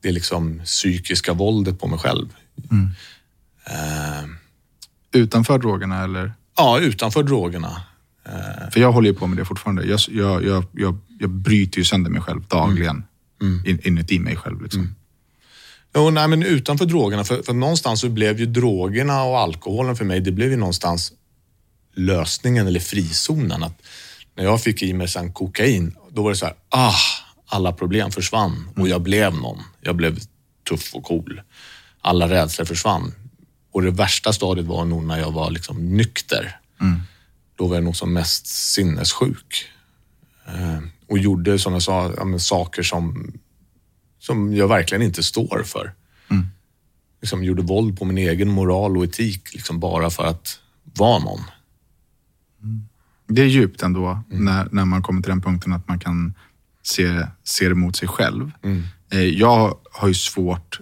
det 0.00 0.12
liksom 0.12 0.60
psykiska 0.64 1.32
våldet 1.32 1.80
på 1.80 1.86
mig 1.86 1.98
själv. 1.98 2.28
Mm. 2.70 2.86
Uh, 3.70 4.30
utanför 5.12 5.58
drogerna 5.58 6.04
eller? 6.04 6.32
Ja, 6.56 6.78
utanför 6.80 7.22
drogerna. 7.22 7.82
Uh, 8.28 8.70
För 8.72 8.80
jag 8.80 8.92
håller 8.92 9.08
ju 9.08 9.14
på 9.14 9.26
med 9.26 9.38
det 9.38 9.44
fortfarande. 9.44 9.84
Jag, 9.84 10.00
jag, 10.08 10.44
jag, 10.44 10.64
jag, 10.72 10.98
jag 11.18 11.30
bryter 11.30 11.78
ju 11.78 11.84
sönder 11.84 12.10
mig 12.10 12.20
själv 12.20 12.42
dagligen 12.48 13.04
mm. 13.42 13.62
in, 13.66 13.80
inuti 13.82 14.18
mig 14.18 14.36
själv. 14.36 14.62
Liksom. 14.62 14.94
Mm. 15.94 16.04
Jo, 16.04 16.10
nej, 16.10 16.28
men 16.28 16.42
utanför 16.42 16.86
drogerna. 16.86 17.24
För, 17.24 17.42
för 17.42 17.52
någonstans 17.52 18.00
så 18.00 18.08
blev 18.08 18.40
ju 18.40 18.46
drogerna 18.46 19.24
och 19.24 19.38
alkoholen 19.38 19.96
för 19.96 20.04
mig, 20.04 20.20
det 20.20 20.32
blev 20.32 20.50
ju 20.50 20.56
någonstans 20.56 21.12
lösningen 21.94 22.66
eller 22.66 22.80
frizonen. 22.80 23.62
Att 23.62 23.82
när 24.36 24.44
jag 24.44 24.62
fick 24.62 24.82
i 24.82 24.92
mig 24.92 25.08
sen 25.08 25.32
kokain, 25.32 25.96
då 26.10 26.22
var 26.22 26.30
det 26.30 26.36
så 26.36 26.46
här, 26.46 26.54
ah, 26.68 26.94
alla 27.46 27.72
problem 27.72 28.10
försvann 28.10 28.68
och 28.76 28.88
jag 28.88 29.02
blev 29.02 29.34
någon. 29.34 29.62
Jag 29.80 29.96
blev 29.96 30.18
tuff 30.68 30.94
och 30.94 31.04
cool. 31.04 31.42
Alla 32.00 32.28
rädslor 32.28 32.64
försvann. 32.64 33.14
Och 33.72 33.82
det 33.82 33.90
värsta 33.90 34.32
stadiet 34.32 34.66
var 34.66 34.84
nog 34.84 35.04
när 35.04 35.18
jag 35.18 35.32
var 35.32 35.50
liksom 35.50 35.96
nykter. 35.96 36.60
Mm. 36.80 37.00
Då 37.56 37.66
var 37.66 37.74
jag 37.74 37.84
nog 37.84 37.96
som 37.96 38.12
mest 38.12 38.46
sinnessjuk. 38.46 39.64
Eh, 40.46 40.78
och 41.08 41.18
gjorde, 41.18 41.58
som 41.58 41.72
jag 41.72 41.82
sa, 41.82 42.12
saker 42.38 42.82
som 42.82 43.32
som 44.26 44.54
jag 44.54 44.68
verkligen 44.68 45.02
inte 45.02 45.22
står 45.22 45.62
för. 45.66 45.94
Mm. 46.30 46.46
Liksom 47.20 47.44
gjorde 47.44 47.62
våld 47.62 47.98
på 47.98 48.04
min 48.04 48.18
egen 48.18 48.50
moral 48.50 48.96
och 48.96 49.04
etik 49.04 49.54
liksom 49.54 49.80
bara 49.80 50.10
för 50.10 50.24
att 50.24 50.60
vara 50.82 51.18
någon. 51.18 51.40
Mm. 52.62 52.88
Det 53.26 53.42
är 53.42 53.46
djupt 53.46 53.82
ändå 53.82 54.06
mm. 54.30 54.44
när, 54.44 54.68
när 54.72 54.84
man 54.84 55.02
kommer 55.02 55.22
till 55.22 55.30
den 55.30 55.42
punkten 55.42 55.72
att 55.72 55.88
man 55.88 55.98
kan 55.98 56.34
se, 56.82 57.26
se 57.44 57.68
det 57.68 57.74
mot 57.74 57.96
sig 57.96 58.08
själv. 58.08 58.50
Mm. 58.62 58.82
Eh, 59.10 59.20
jag 59.20 59.78
har 59.92 60.08
ju 60.08 60.14
svårt 60.14 60.80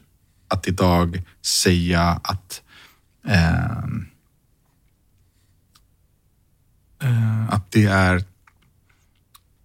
att 0.48 0.68
idag 0.68 1.22
säga 1.42 2.02
att 2.02 2.62
eh, 3.26 3.78
eh, 7.02 7.48
att 7.48 7.70
det 7.70 7.84
är... 7.84 8.24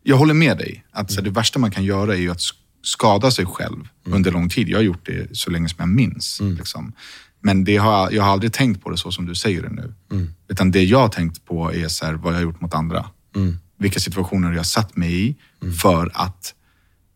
Jag 0.04 0.18
håller 0.18 0.34
med 0.34 0.58
dig. 0.58 0.84
Att 0.92 1.12
så, 1.12 1.22
det 1.22 1.30
värsta 1.30 1.60
man 1.60 1.72
kan 1.72 1.84
göra 1.84 2.14
är 2.14 2.20
ju 2.20 2.32
att 2.32 2.42
skada 2.82 3.32
sig 3.32 3.46
själv 3.46 3.88
mm. 4.06 4.18
under 4.18 4.32
lång 4.32 4.50
tid. 4.50 4.70
Jag 4.70 4.78
har 4.78 4.84
gjort 4.84 5.06
det 5.06 5.38
så 5.38 5.50
länge 5.50 5.70
som 5.70 5.76
jag 5.80 5.90
minns. 5.90 6.40
Mm. 6.40 6.56
Liksom. 6.56 6.94
Men 7.42 7.64
det 7.64 7.78
har, 7.78 8.12
jag 8.12 8.24
har 8.24 8.32
aldrig 8.32 8.54
tänkt 8.54 8.84
på 8.84 8.90
det 8.90 8.98
så 8.98 9.12
som 9.12 9.26
du 9.26 9.36
säger 9.36 9.62
det 9.62 9.70
nu. 9.70 9.94
Mm. 10.12 10.34
Utan 10.48 10.72
det 10.72 10.84
jag 10.84 11.00
har 11.00 11.10
tänkt 11.10 11.46
på 11.46 11.74
är 11.74 11.88
så 11.88 12.06
här, 12.06 12.14
vad 12.14 12.34
jag 12.34 12.38
har 12.38 12.44
gjort 12.44 12.62
mot 12.62 12.74
andra. 12.74 13.06
Mm. 13.36 13.58
Vilka 13.78 14.00
situationer 14.00 14.50
jag 14.50 14.60
har 14.60 14.64
satt 14.64 14.98
mig 14.98 15.28
i 15.28 15.36
mm. 15.62 15.74
för 15.74 16.12
att 16.14 16.54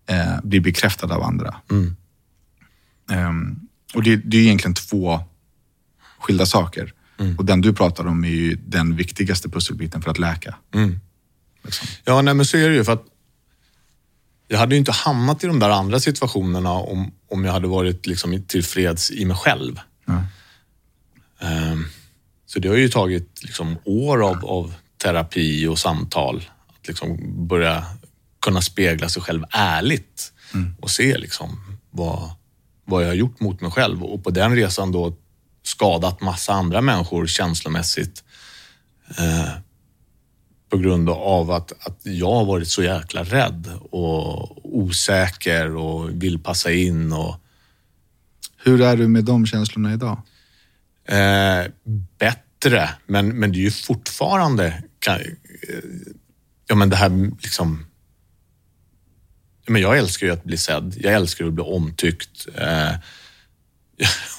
eh, 0.10 0.41
bli 0.43 0.60
bekräftad 0.60 1.15
av 1.15 1.23
andra. 1.23 1.56
Um, 3.12 3.60
och 3.93 4.04
det, 4.04 4.15
det, 4.15 4.38
är 4.38 4.41
egentligen 4.41 4.73
två 4.73 5.19
skilda 6.19 6.45
saker. 6.45 6.93
Och 7.38 7.45
den 7.45 7.62
du 7.62 7.73
pratar 7.73 8.08
om 8.08 8.23
är 8.23 8.30
ju 8.30 8.56
den 8.56 8.95
viktigaste 8.95 9.49
pusselbiten 9.49 10.02
för 10.02 10.12
att 10.12 10.19
läka. 10.19 10.56
Liksom. 11.63 11.88
Ja, 12.04 12.21
nej, 12.21 12.34
men 12.34 12.45
så 12.45 12.58
är 12.58 12.69
det 12.69 12.76
ju. 12.76 12.84
För 12.84 12.93
att 12.93 13.06
jag 14.53 14.59
hade 14.59 14.75
ju 14.75 14.79
inte 14.79 14.91
hamnat 14.91 15.43
i 15.43 15.47
de 15.47 15.59
där 15.59 15.69
andra 15.69 15.99
situationerna 15.99 16.71
om, 16.71 17.11
om 17.31 17.45
jag 17.45 17.53
hade 17.53 17.67
varit 17.67 18.05
liksom 18.05 18.43
tillfreds 18.47 19.11
i 19.11 19.25
mig 19.25 19.37
själv. 19.37 19.79
Mm. 21.41 21.85
Så 22.45 22.59
det 22.59 22.67
har 22.67 22.75
ju 22.75 22.89
tagit 22.89 23.43
liksom 23.43 23.77
år 23.83 24.29
av, 24.29 24.45
av 24.45 24.73
terapi 25.03 25.67
och 25.67 25.79
samtal. 25.79 26.49
Att 26.67 26.87
liksom 26.87 27.17
börja 27.47 27.85
kunna 28.41 28.61
spegla 28.61 29.09
sig 29.09 29.21
själv 29.21 29.45
ärligt 29.49 30.33
mm. 30.53 30.75
och 30.81 30.89
se 30.89 31.17
liksom 31.17 31.79
vad, 31.91 32.31
vad 32.85 33.03
jag 33.03 33.07
har 33.07 33.15
gjort 33.15 33.39
mot 33.39 33.61
mig 33.61 33.71
själv. 33.71 34.03
Och 34.03 34.23
på 34.23 34.29
den 34.29 34.55
resan 34.55 34.91
då 34.91 35.15
skadat 35.63 36.21
massa 36.21 36.53
andra 36.53 36.81
människor 36.81 37.27
känslomässigt. 37.27 38.23
Uh, 39.19 39.53
på 40.73 40.77
grund 40.79 41.09
av 41.09 41.51
att, 41.51 41.71
att 41.88 41.99
jag 42.03 42.31
har 42.31 42.45
varit 42.45 42.67
så 42.67 42.83
jäkla 42.83 43.23
rädd 43.23 43.69
och 43.91 44.75
osäker 44.75 45.75
och 45.75 46.23
vill 46.23 46.39
passa 46.39 46.71
in. 46.71 47.13
Och... 47.13 47.36
Hur 48.63 48.81
är 48.81 48.97
du 48.97 49.07
med 49.07 49.23
de 49.23 49.45
känslorna 49.45 49.93
idag? 49.93 50.21
Eh, 51.07 51.71
bättre, 52.19 52.89
men, 53.05 53.39
men 53.39 53.51
det 53.51 53.57
är 53.57 53.62
ju 53.62 53.71
fortfarande... 53.71 54.83
Kan, 54.99 55.19
ja, 56.67 56.75
men 56.75 56.89
det 56.89 56.95
här 56.95 57.31
liksom... 57.41 57.86
Men 59.67 59.81
jag 59.81 59.97
älskar 59.97 60.27
ju 60.27 60.33
att 60.33 60.43
bli 60.43 60.57
sedd. 60.57 60.95
Jag 60.99 61.13
älskar 61.13 61.45
att 61.45 61.53
bli 61.53 61.63
omtyckt. 61.63 62.47
Eh, 62.55 62.93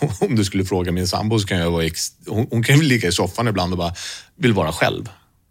om 0.21 0.37
du 0.37 0.45
skulle 0.45 0.65
fråga 0.65 0.93
min 0.93 1.09
sambo 1.09 1.39
så 1.39 1.47
kan 1.47 1.59
jag 1.59 1.71
vara... 1.71 1.85
Ex, 1.85 2.13
hon, 2.27 2.47
hon 2.51 2.63
kan 2.63 2.77
ju 2.77 2.83
ligga 2.83 3.09
i 3.09 3.13
soffan 3.13 3.49
ibland 3.49 3.73
och 3.73 3.79
bara 3.79 3.95
vill 4.37 4.53
vara 4.53 4.73
själv. 4.73 5.09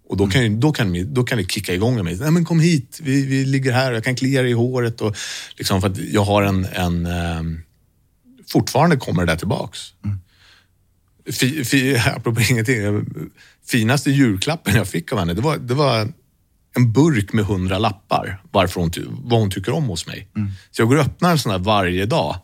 Och 0.10 0.18
då 0.18 0.28
kan, 0.28 0.60
då 0.60 0.72
kan, 0.72 1.14
då 1.14 1.24
kan 1.24 1.38
det 1.38 1.52
kicka 1.52 1.74
igång 1.74 2.04
mig. 2.04 2.18
Nej, 2.20 2.32
men 2.32 2.46
kom 2.46 2.60
hit, 2.60 3.00
vi, 3.04 3.26
vi 3.26 3.46
ligger 3.46 3.72
här, 3.72 3.92
jag 3.92 4.04
kan 4.04 4.16
klia 4.16 4.42
dig 4.42 4.52
i 4.52 4.54
håret. 4.54 5.02
Och 5.02 5.16
liksom 5.58 5.82
för 5.82 5.90
att 5.90 5.98
jag 5.98 6.24
har 6.24 6.44
en... 6.44 6.66
en 6.66 7.06
um, 7.06 7.64
fortfarande 8.48 8.96
kommer 8.96 9.26
det 9.26 9.32
där 9.32 9.40
tillbaks. 9.40 9.80
Mm. 10.06 10.18
Fi, 11.32 11.66
fi, 11.66 11.98
apropå 12.16 12.42
ingenting, 12.50 13.06
finaste 13.66 14.12
julklappen 14.12 14.76
jag 14.76 14.88
fick 14.88 15.12
av 15.12 15.20
henne, 15.20 15.34
det 15.34 15.42
var, 15.42 15.58
det 15.58 15.74
var 15.74 16.12
en 16.76 16.94
burk 16.94 17.34
med 17.34 17.46
hundra 17.46 17.80
lappar 17.80 18.42
varför 18.52 18.82
hon, 18.82 18.92
vad 19.24 19.40
hon 19.40 19.52
tycker 19.52 19.72
om 19.72 19.84
hos 19.84 20.08
mig. 20.08 20.28
Mm. 20.36 20.52
Så 20.72 20.82
jag 20.82 20.90
går 20.90 20.96
och 20.96 21.02
öppnar 21.02 21.32
en 21.32 21.40
sån 21.40 21.52
här 21.52 21.60
varje 21.60 22.06
dag. 22.06 22.36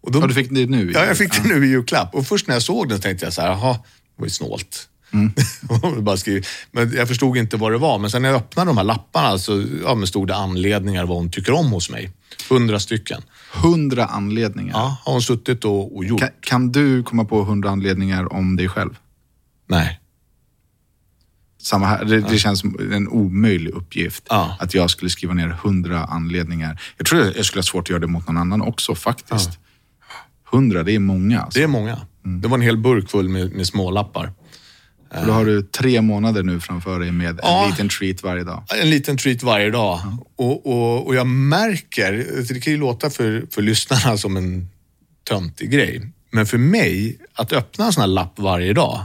Och 0.00 0.12
då, 0.12 0.20
ja, 0.20 0.26
du 0.26 0.34
fick 0.34 0.50
det 0.50 0.66
nu? 0.66 0.92
Ja, 0.94 1.04
jag 1.04 1.18
fick 1.18 1.42
det 1.42 1.48
nu 1.48 1.66
i 1.66 1.68
julklapp. 1.68 2.14
Och 2.14 2.26
först 2.26 2.46
när 2.46 2.54
jag 2.54 2.62
såg 2.62 2.88
den 2.88 3.00
tänkte 3.00 3.26
jag 3.26 3.32
så 3.32 3.40
här, 3.40 3.48
jaha, 3.48 3.72
det 3.72 4.20
var 4.20 4.26
ju 4.26 4.30
snålt. 4.30 4.88
Mm. 5.12 5.32
bara 6.04 6.16
men 6.70 6.92
jag 6.92 7.08
förstod 7.08 7.36
inte 7.36 7.56
vad 7.56 7.72
det 7.72 7.78
var. 7.78 7.98
Men 7.98 8.10
sen 8.10 8.22
när 8.22 8.28
jag 8.28 8.36
öppnade 8.36 8.70
de 8.70 8.76
här 8.76 8.84
lapparna 8.84 9.38
så 9.38 9.64
ja, 9.84 10.06
stod 10.06 10.28
det 10.28 10.36
anledningar 10.36 11.04
vad 11.04 11.16
hon 11.16 11.30
tycker 11.30 11.52
om 11.52 11.72
hos 11.72 11.90
mig. 11.90 12.10
Hundra 12.50 12.80
stycken. 12.80 13.22
Hundra 13.52 14.04
anledningar? 14.04 14.72
Ja, 14.72 14.96
har 15.04 15.12
hon 15.12 15.22
suttit 15.22 15.64
och, 15.64 15.96
och 15.96 16.04
gjort. 16.04 16.20
Kan, 16.20 16.30
kan, 16.40 16.72
du 16.72 17.02
komma 17.02 17.24
på 17.24 17.44
hundra 17.44 17.70
anledningar 17.70 18.32
om 18.32 18.56
dig 18.56 18.68
själv? 18.68 18.98
Nej. 19.66 20.00
Samma 21.62 21.86
här. 21.86 22.04
Det, 22.04 22.16
ja. 22.16 22.26
det 22.30 22.38
känns 22.38 22.60
som 22.60 22.92
en 22.92 23.08
omöjlig 23.08 23.70
uppgift 23.70 24.26
ja. 24.28 24.56
att 24.60 24.74
jag 24.74 24.90
skulle 24.90 25.10
skriva 25.10 25.34
ner 25.34 25.48
hundra 25.48 26.04
anledningar. 26.04 26.80
Jag 26.96 27.06
tror 27.06 27.32
jag 27.36 27.44
skulle 27.44 27.58
ha 27.58 27.64
svårt 27.64 27.82
att 27.82 27.90
göra 27.90 28.00
det 28.00 28.06
mot 28.06 28.26
någon 28.26 28.36
annan 28.36 28.62
också 28.62 28.94
faktiskt. 28.94 29.58
Hundra, 30.50 30.82
det 30.82 30.94
är 30.94 30.98
många. 30.98 31.40
Alltså. 31.40 31.58
Det 31.58 31.64
är 31.64 31.68
många. 31.68 32.00
Mm. 32.24 32.40
Det 32.40 32.48
var 32.48 32.58
en 32.58 32.62
hel 32.62 32.76
burk 32.76 33.10
full 33.10 33.28
med, 33.28 33.52
med 33.52 33.66
smålappar. 33.66 34.32
Och 35.20 35.26
då 35.26 35.32
har 35.32 35.44
du 35.44 35.62
tre 35.62 36.02
månader 36.02 36.42
nu 36.42 36.60
framför 36.60 37.00
dig 37.00 37.12
med 37.12 37.40
ja, 37.42 37.64
en 37.64 37.70
liten 37.70 37.88
treat 37.88 38.22
varje 38.22 38.44
dag. 38.44 38.64
En 38.82 38.90
liten 38.90 39.16
treat 39.16 39.42
varje 39.42 39.70
dag. 39.70 40.00
Mm. 40.02 40.18
Och, 40.36 40.66
och, 40.66 41.06
och 41.06 41.14
jag 41.14 41.26
märker, 41.26 42.12
det 42.48 42.60
kan 42.60 42.72
ju 42.72 42.78
låta 42.78 43.10
för, 43.10 43.46
för 43.50 43.62
lyssnarna 43.62 44.16
som 44.16 44.36
en 44.36 44.68
töntig 45.28 45.70
grej, 45.70 46.12
men 46.30 46.46
för 46.46 46.58
mig, 46.58 47.18
att 47.34 47.52
öppna 47.52 47.86
en 47.86 47.92
sån 47.92 48.00
här 48.00 48.08
lapp 48.08 48.38
varje 48.38 48.72
dag, 48.72 49.04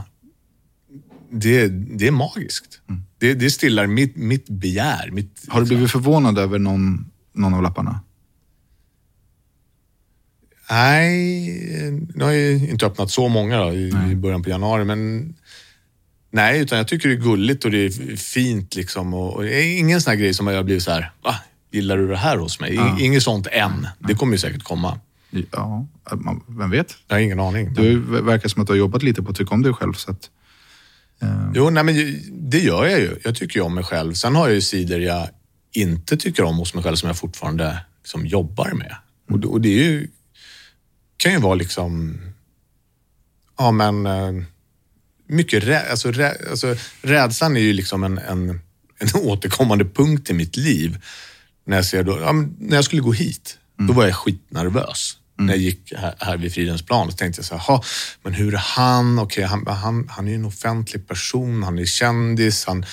det, 1.30 1.68
det 1.68 2.06
är 2.06 2.10
magiskt. 2.10 2.80
Mm. 2.88 3.02
Det, 3.18 3.34
det 3.34 3.50
stillar 3.50 3.86
mitt, 3.86 4.16
mitt 4.16 4.48
begär. 4.48 5.10
Mitt, 5.10 5.44
har 5.48 5.60
du 5.60 5.66
blivit 5.66 5.90
förvånad 5.90 6.38
över 6.38 6.58
någon, 6.58 7.10
någon 7.34 7.54
av 7.54 7.62
lapparna? 7.62 8.00
Nej, 10.70 12.06
nu 12.14 12.24
har 12.24 12.32
jag 12.32 12.64
inte 12.64 12.86
öppnat 12.86 13.10
så 13.10 13.28
många 13.28 13.58
då, 13.58 13.72
i, 13.72 13.92
i 14.10 14.16
början 14.16 14.42
på 14.42 14.50
januari, 14.50 14.84
men 14.84 15.34
Nej, 16.30 16.60
utan 16.60 16.78
jag 16.78 16.88
tycker 16.88 17.08
det 17.08 17.14
är 17.14 17.20
gulligt 17.20 17.64
och 17.64 17.70
det 17.70 17.86
är 17.86 18.16
fint 18.16 18.74
liksom. 18.74 19.14
Och, 19.14 19.36
och 19.36 19.42
det 19.42 19.54
är 19.54 19.78
ingen 19.78 20.00
sån 20.00 20.10
här 20.10 20.18
grej 20.18 20.34
som 20.34 20.46
jag 20.46 20.64
blivit 20.64 20.82
så 20.82 20.90
här, 20.90 21.12
va? 21.22 21.34
Gillar 21.70 21.96
du 21.96 22.08
det 22.08 22.16
här 22.16 22.36
hos 22.36 22.60
mig? 22.60 22.74
Ja. 22.74 22.98
Inget 23.00 23.22
sånt 23.22 23.46
än. 23.46 23.88
Det 23.98 24.14
kommer 24.14 24.32
ju 24.32 24.38
säkert 24.38 24.62
komma. 24.62 25.00
Ja, 25.30 25.86
vem 26.46 26.70
vet? 26.70 26.96
Jag 27.08 27.16
har 27.16 27.20
ingen 27.20 27.40
aning. 27.40 27.74
Du 27.74 27.98
verkar 28.00 28.48
som 28.48 28.62
att 28.62 28.66
du 28.66 28.72
har 28.72 28.78
jobbat 28.78 29.02
lite 29.02 29.22
på 29.22 29.30
att 29.30 29.36
tycka 29.36 29.54
om 29.54 29.62
dig 29.62 29.72
själv. 29.72 29.92
Så 29.92 30.10
att, 30.10 30.30
uh... 31.22 31.50
Jo, 31.54 31.70
nej, 31.70 31.84
men 31.84 32.20
det 32.30 32.58
gör 32.58 32.86
jag 32.86 33.00
ju. 33.00 33.16
Jag 33.24 33.34
tycker 33.34 33.56
ju 33.56 33.64
om 33.64 33.74
mig 33.74 33.84
själv. 33.84 34.12
Sen 34.14 34.34
har 34.34 34.46
jag 34.46 34.54
ju 34.54 34.60
sidor 34.60 35.00
jag 35.00 35.28
inte 35.72 36.16
tycker 36.16 36.42
om 36.42 36.56
hos 36.56 36.74
mig 36.74 36.84
själv 36.84 36.96
som 36.96 37.06
jag 37.06 37.16
fortfarande 37.16 37.78
liksom 38.02 38.26
jobbar 38.26 38.72
med. 38.72 38.96
Och, 39.30 39.44
och 39.52 39.60
det 39.60 39.68
är 39.68 39.84
ju, 39.84 40.08
kan 41.16 41.32
ju 41.32 41.38
vara 41.38 41.54
liksom, 41.54 42.20
ja 43.58 43.70
men, 43.70 44.06
eh, 44.06 44.44
mycket 45.28 45.64
rä, 45.64 45.90
alltså, 45.90 46.12
rä, 46.12 46.36
alltså, 46.50 46.76
rädslan 47.02 47.56
är 47.56 47.60
ju 47.60 47.72
liksom 47.72 48.04
en, 48.04 48.18
en, 48.18 48.60
en 48.98 49.08
återkommande 49.14 49.84
punkt 49.84 50.30
i 50.30 50.32
mitt 50.32 50.56
liv. 50.56 50.98
När 51.66 51.76
jag, 51.76 51.84
ser 51.84 52.02
då, 52.02 52.18
ja, 52.20 52.32
när 52.58 52.76
jag 52.76 52.84
skulle 52.84 53.02
gå 53.02 53.12
hit, 53.12 53.58
mm. 53.78 53.86
då 53.86 53.92
var 53.92 54.04
jag 54.04 54.14
skitnervös. 54.14 55.16
Mm. 55.38 55.46
När 55.46 55.54
jag 55.54 55.62
gick 55.62 55.92
här, 55.96 56.14
här 56.18 56.36
vid 56.36 56.54
Fridens 56.54 56.82
plan 56.82 57.10
så 57.10 57.16
tänkte 57.16 57.38
jag 57.38 57.46
så 57.46 57.56
här, 57.56 57.84
men 58.22 58.34
hur 58.34 58.54
är 58.54 58.58
han? 58.58 59.18
Okej, 59.18 59.44
han, 59.44 59.66
han, 59.66 60.08
han 60.08 60.26
är 60.26 60.30
ju 60.30 60.34
en 60.34 60.44
offentlig 60.44 61.08
person, 61.08 61.62
han 61.62 61.78
är 61.78 61.84
kändis, 61.84 62.64
han, 62.66 62.84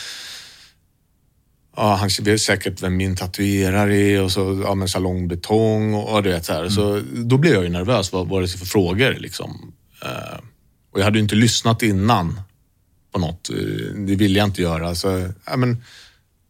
ja, 1.76 1.96
han 1.96 2.10
vet 2.22 2.42
säkert 2.42 2.84
vem 2.84 2.98
min 2.98 3.16
tatuerare 3.16 3.98
är 3.98 4.22
och 4.22 4.32
så 4.32 4.62
ja, 4.66 4.76
men 4.76 4.90
salongbetong 4.90 5.94
och, 5.94 6.16
och 6.16 6.24
du 6.24 6.30
vet 6.30 6.46
så 6.46 6.54
här. 6.54 6.60
Mm. 6.60 6.72
Så 6.72 7.02
då 7.14 7.38
blev 7.38 7.54
jag 7.54 7.64
ju 7.64 7.70
nervös. 7.70 8.12
Vad 8.12 8.28
var 8.28 8.42
det 8.42 8.48
för 8.48 8.66
frågor 8.66 9.14
liksom? 9.14 9.74
Uh, 10.06 10.40
och 10.96 11.02
jag 11.02 11.06
hade 11.06 11.18
ju 11.18 11.24
inte 11.24 11.36
lyssnat 11.36 11.84
innan 11.84 12.40
på 13.12 13.20
något. 13.20 13.50
Eh, 13.50 13.56
det 13.96 14.16
ville 14.16 14.40
jag 14.40 14.48
inte 14.48 14.62
göra. 14.62 14.96
Så, 14.96 15.30
ja, 15.46 15.58
men, 15.58 15.84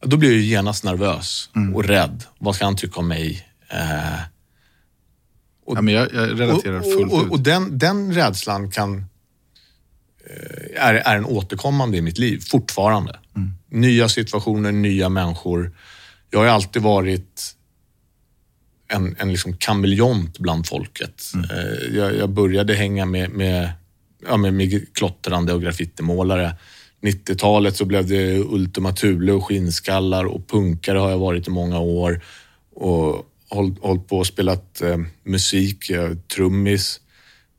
då 0.01 0.17
blev 0.17 0.31
jag 0.31 0.41
ju 0.41 0.45
genast 0.45 0.83
nervös 0.83 1.49
mm. 1.55 1.75
och 1.75 1.83
rädd. 1.83 2.23
Vad 2.37 2.55
ska 2.55 2.65
han 2.65 2.75
tycka 2.75 2.99
om 2.99 3.07
mig? 3.07 3.47
Uh, 3.73 4.21
och, 5.65 5.77
ja, 5.77 5.81
men 5.81 5.93
jag, 5.93 6.13
jag 6.13 6.39
relaterar 6.39 6.81
fullt 6.81 7.11
och, 7.11 7.19
och, 7.19 7.25
ut. 7.25 7.31
Och 7.31 7.39
den, 7.39 7.77
den 7.77 8.13
rädslan 8.13 8.71
kan, 8.71 9.05
eh, 10.29 10.83
är, 10.87 10.93
är 10.93 11.17
en 11.17 11.25
återkommande 11.25 11.97
i 11.97 12.01
mitt 12.01 12.17
liv 12.17 12.43
fortfarande. 12.49 13.19
Mm. 13.35 13.51
Nya 13.69 14.09
situationer, 14.09 14.71
nya 14.71 15.09
människor. 15.09 15.77
Jag 16.29 16.39
har 16.39 16.45
alltid 16.45 16.81
varit 16.81 17.55
en, 18.87 19.15
en 19.19 19.31
liksom 19.31 19.57
kameleont 19.57 20.39
bland 20.39 20.67
folket. 20.67 21.23
Mm. 21.33 21.49
Eh, 21.49 21.97
jag, 21.97 22.15
jag, 22.15 22.29
började 22.29 22.73
hänga 22.73 23.05
med, 23.05 23.29
med, 23.29 23.69
ja, 24.27 24.37
med, 24.37 24.93
klottrande 24.93 25.53
och 25.53 25.61
graffitimålare. 25.61 26.55
90-talet 27.01 27.75
så 27.75 27.85
blev 27.85 28.07
det 28.07 28.39
Ultima 28.39 28.91
Thule 28.91 29.31
och 29.31 29.45
skinnskallar 29.45 30.25
och 30.25 30.47
punkare 30.47 30.97
har 30.97 31.09
jag 31.09 31.17
varit 31.17 31.47
i 31.47 31.51
många 31.51 31.79
år. 31.79 32.21
Och 32.75 33.31
hållit, 33.49 34.07
på 34.07 34.17
och 34.17 34.27
spelat 34.27 34.81
eh, 34.81 34.97
musik, 35.23 35.89
jag 35.89 36.27
trummis. 36.27 36.99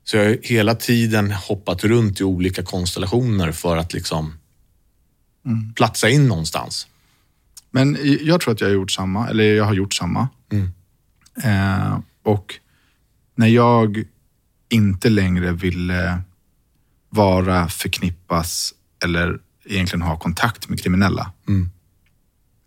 Så 0.05 0.17
jag 0.17 0.25
har 0.25 0.39
hela 0.43 0.75
tiden 0.75 1.33
hoppat 1.33 1.85
runt 1.85 2.21
i 2.21 2.25
olika 2.25 2.63
konstellationer 2.63 3.53
för 3.53 3.77
att 3.77 3.93
liksom 3.93 4.35
mm. 5.47 5.73
platsa 5.75 6.09
in 6.09 6.29
någonstans. 6.29 6.87
Men 7.71 7.99
jag 8.23 8.41
tror 8.41 8.55
att 8.55 8.61
jag 8.61 8.69
har 8.69 8.75
gjort 8.75 8.91
samma, 8.91 9.29
eller 9.29 9.45
jag 9.45 9.65
har 9.65 9.75
gjort 9.75 9.95
samma. 9.95 10.29
Mm. 10.53 10.73
Eh, 11.45 11.99
och 12.23 12.55
när 13.35 13.47
jag 13.47 14.05
inte 14.69 15.09
längre 15.09 15.53
ville 15.53 16.23
vara, 17.17 17.69
förknippas 17.69 18.75
eller 19.05 19.39
egentligen 19.65 20.03
ha 20.03 20.19
kontakt 20.19 20.69
med 20.69 20.83
kriminella. 20.83 21.33
Mm. 21.49 21.71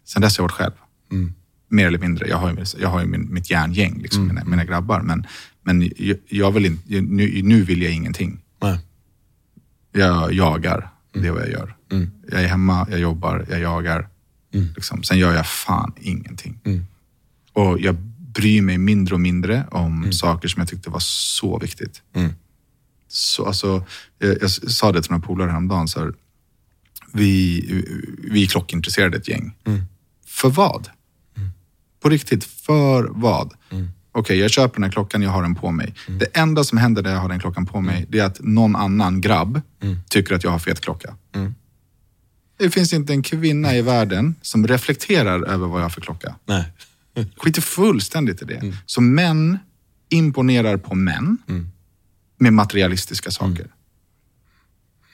Sen 0.05 0.21
dess 0.21 0.37
har 0.37 0.43
jag 0.43 0.47
varit 0.47 0.57
själv. 0.57 0.73
Mm 1.11 1.33
mer 1.69 1.87
eller 1.87 1.99
mindre. 1.99 2.27
Jag 2.27 2.37
har 2.37 2.51
ju, 2.51 2.65
jag 2.79 2.89
har 2.89 2.99
ju 2.99 3.05
min, 3.05 3.33
mitt 3.33 3.49
järngäng, 3.49 4.01
liksom, 4.01 4.23
mm. 4.23 4.35
mina, 4.35 4.49
mina, 4.49 4.65
grabbar. 4.65 5.01
Men, 5.01 5.27
men 5.63 5.91
jag, 6.29 6.51
vill 6.51 6.65
inte, 6.65 7.01
nu, 7.01 7.41
nu 7.43 7.63
vill 7.63 7.81
jag 7.81 7.93
ingenting. 7.93 8.39
Nej. 8.61 8.79
Jag 9.91 10.33
jagar, 10.33 10.77
mm. 10.77 11.23
det 11.23 11.27
är 11.27 11.31
vad 11.31 11.41
jag 11.41 11.51
gör. 11.51 11.75
Mm. 11.91 12.11
Jag 12.31 12.43
är 12.43 12.47
hemma, 12.47 12.87
jag 12.89 12.99
jobbar, 12.99 13.45
jag 13.49 13.59
jagar. 13.59 14.07
Mm. 14.53 14.67
Liksom. 14.75 15.03
Sen 15.03 15.17
gör 15.17 15.33
jag 15.33 15.47
fan 15.47 15.93
ingenting. 15.97 16.59
Mm. 16.63 16.85
Och 17.53 17.79
jag 17.79 17.95
bryr 18.19 18.61
mig 18.61 18.77
mindre 18.77 19.15
och 19.15 19.21
mindre 19.21 19.65
om 19.71 19.97
mm. 19.97 20.13
saker 20.13 20.47
som 20.47 20.59
jag 20.59 20.69
tyckte 20.69 20.89
var 20.89 20.99
så 20.99 21.59
viktigt. 21.59 22.01
Så, 23.09 23.45
alltså, 23.45 23.85
jag, 24.19 24.37
jag, 24.41 24.51
sa 24.51 24.91
det 24.91 25.01
till 25.01 25.11
några 25.11 25.25
polare 25.25 25.49
häromdagen. 25.49 25.87
Så 25.87 25.99
här, 25.99 26.13
vi, 27.13 27.61
vi 28.31 28.43
är 28.43 28.47
klockintresserade 28.47 29.17
ett 29.17 29.27
gäng. 29.27 29.55
För 30.27 30.49
vad? 30.49 30.89
På 32.01 32.09
riktigt, 32.09 32.43
för 32.43 33.03
vad? 33.11 33.53
Mm. 33.69 33.89
Okej, 34.11 34.21
okay, 34.21 34.37
jag 34.37 34.51
köper 34.51 34.75
den 34.75 34.83
här 34.83 34.91
klockan, 34.91 35.21
jag 35.21 35.29
har 35.29 35.41
den 35.41 35.55
på 35.55 35.71
mig. 35.71 35.93
Mm. 36.07 36.19
Det 36.19 36.25
enda 36.37 36.63
som 36.63 36.77
händer 36.77 37.03
när 37.03 37.11
jag 37.11 37.19
har 37.19 37.29
den 37.29 37.39
klockan 37.39 37.65
på 37.65 37.81
mig, 37.81 38.05
det 38.09 38.19
är 38.19 38.25
att 38.25 38.39
någon 38.39 38.75
annan 38.75 39.21
grabb 39.21 39.61
mm. 39.81 39.97
tycker 40.09 40.35
att 40.35 40.43
jag 40.43 40.51
har 40.51 40.59
fet 40.59 40.81
klocka. 40.81 41.15
Mm. 41.35 41.55
Det 42.57 42.69
finns 42.69 42.93
inte 42.93 43.13
en 43.13 43.23
kvinna 43.23 43.75
i 43.75 43.81
världen 43.81 44.35
som 44.41 44.67
reflekterar 44.67 45.43
över 45.43 45.67
vad 45.67 45.79
jag 45.79 45.85
har 45.85 45.89
för 45.89 46.01
klocka. 46.01 46.35
Nej. 46.45 46.65
Skiter 47.37 47.61
fullständigt 47.61 48.41
i 48.41 48.45
det. 48.45 48.55
Mm. 48.55 48.75
Så 48.85 49.01
män 49.01 49.59
imponerar 50.09 50.77
på 50.77 50.95
män 50.95 51.37
mm. 51.47 51.71
Med 52.39 52.53
materialistiska 52.53 53.31
saker. 53.31 53.61
Mm. 53.61 53.71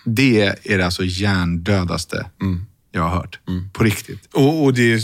Det 0.06 0.42
är 0.64 0.78
det 0.78 0.86
alltså 0.86 1.04
hjärndödaste 1.04 2.30
jag 2.92 3.02
har 3.02 3.10
hört. 3.10 3.40
På 3.74 3.84
riktigt. 3.84 4.30
Och, 4.34 4.64
och 4.64 4.74
det 4.74 4.94
är 4.94 5.02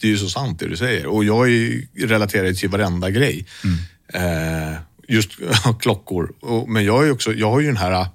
det 0.00 0.06
är 0.06 0.10
ju 0.10 0.18
så 0.18 0.28
sant 0.28 0.58
det 0.58 0.68
du 0.68 0.76
säger. 0.76 1.06
Och 1.06 1.24
jag 1.24 1.48
är 1.48 1.82
relaterad 2.06 2.56
till 2.56 2.68
varenda 2.68 3.10
grej. 3.10 3.46
Mm. 3.64 4.72
Eh, 4.72 4.78
just 5.08 5.30
klockor. 5.80 6.32
Och, 6.40 6.68
men 6.68 6.84
jag, 6.84 7.06
är 7.06 7.10
också, 7.10 7.32
jag 7.32 7.50
har 7.50 7.60
ju 7.60 7.66
den 7.66 7.76
här 7.76 8.06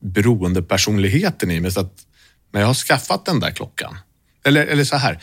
beroendepersonligheten 0.00 1.50
i 1.50 1.60
mig. 1.60 1.72
Så 1.72 1.80
att 1.80 1.94
när 2.52 2.60
jag 2.60 2.66
har 2.66 2.74
skaffat 2.74 3.24
den 3.24 3.40
där 3.40 3.50
klockan, 3.50 3.98
eller, 4.44 4.66
eller 4.66 4.84
så 4.84 4.96
här. 4.96 5.22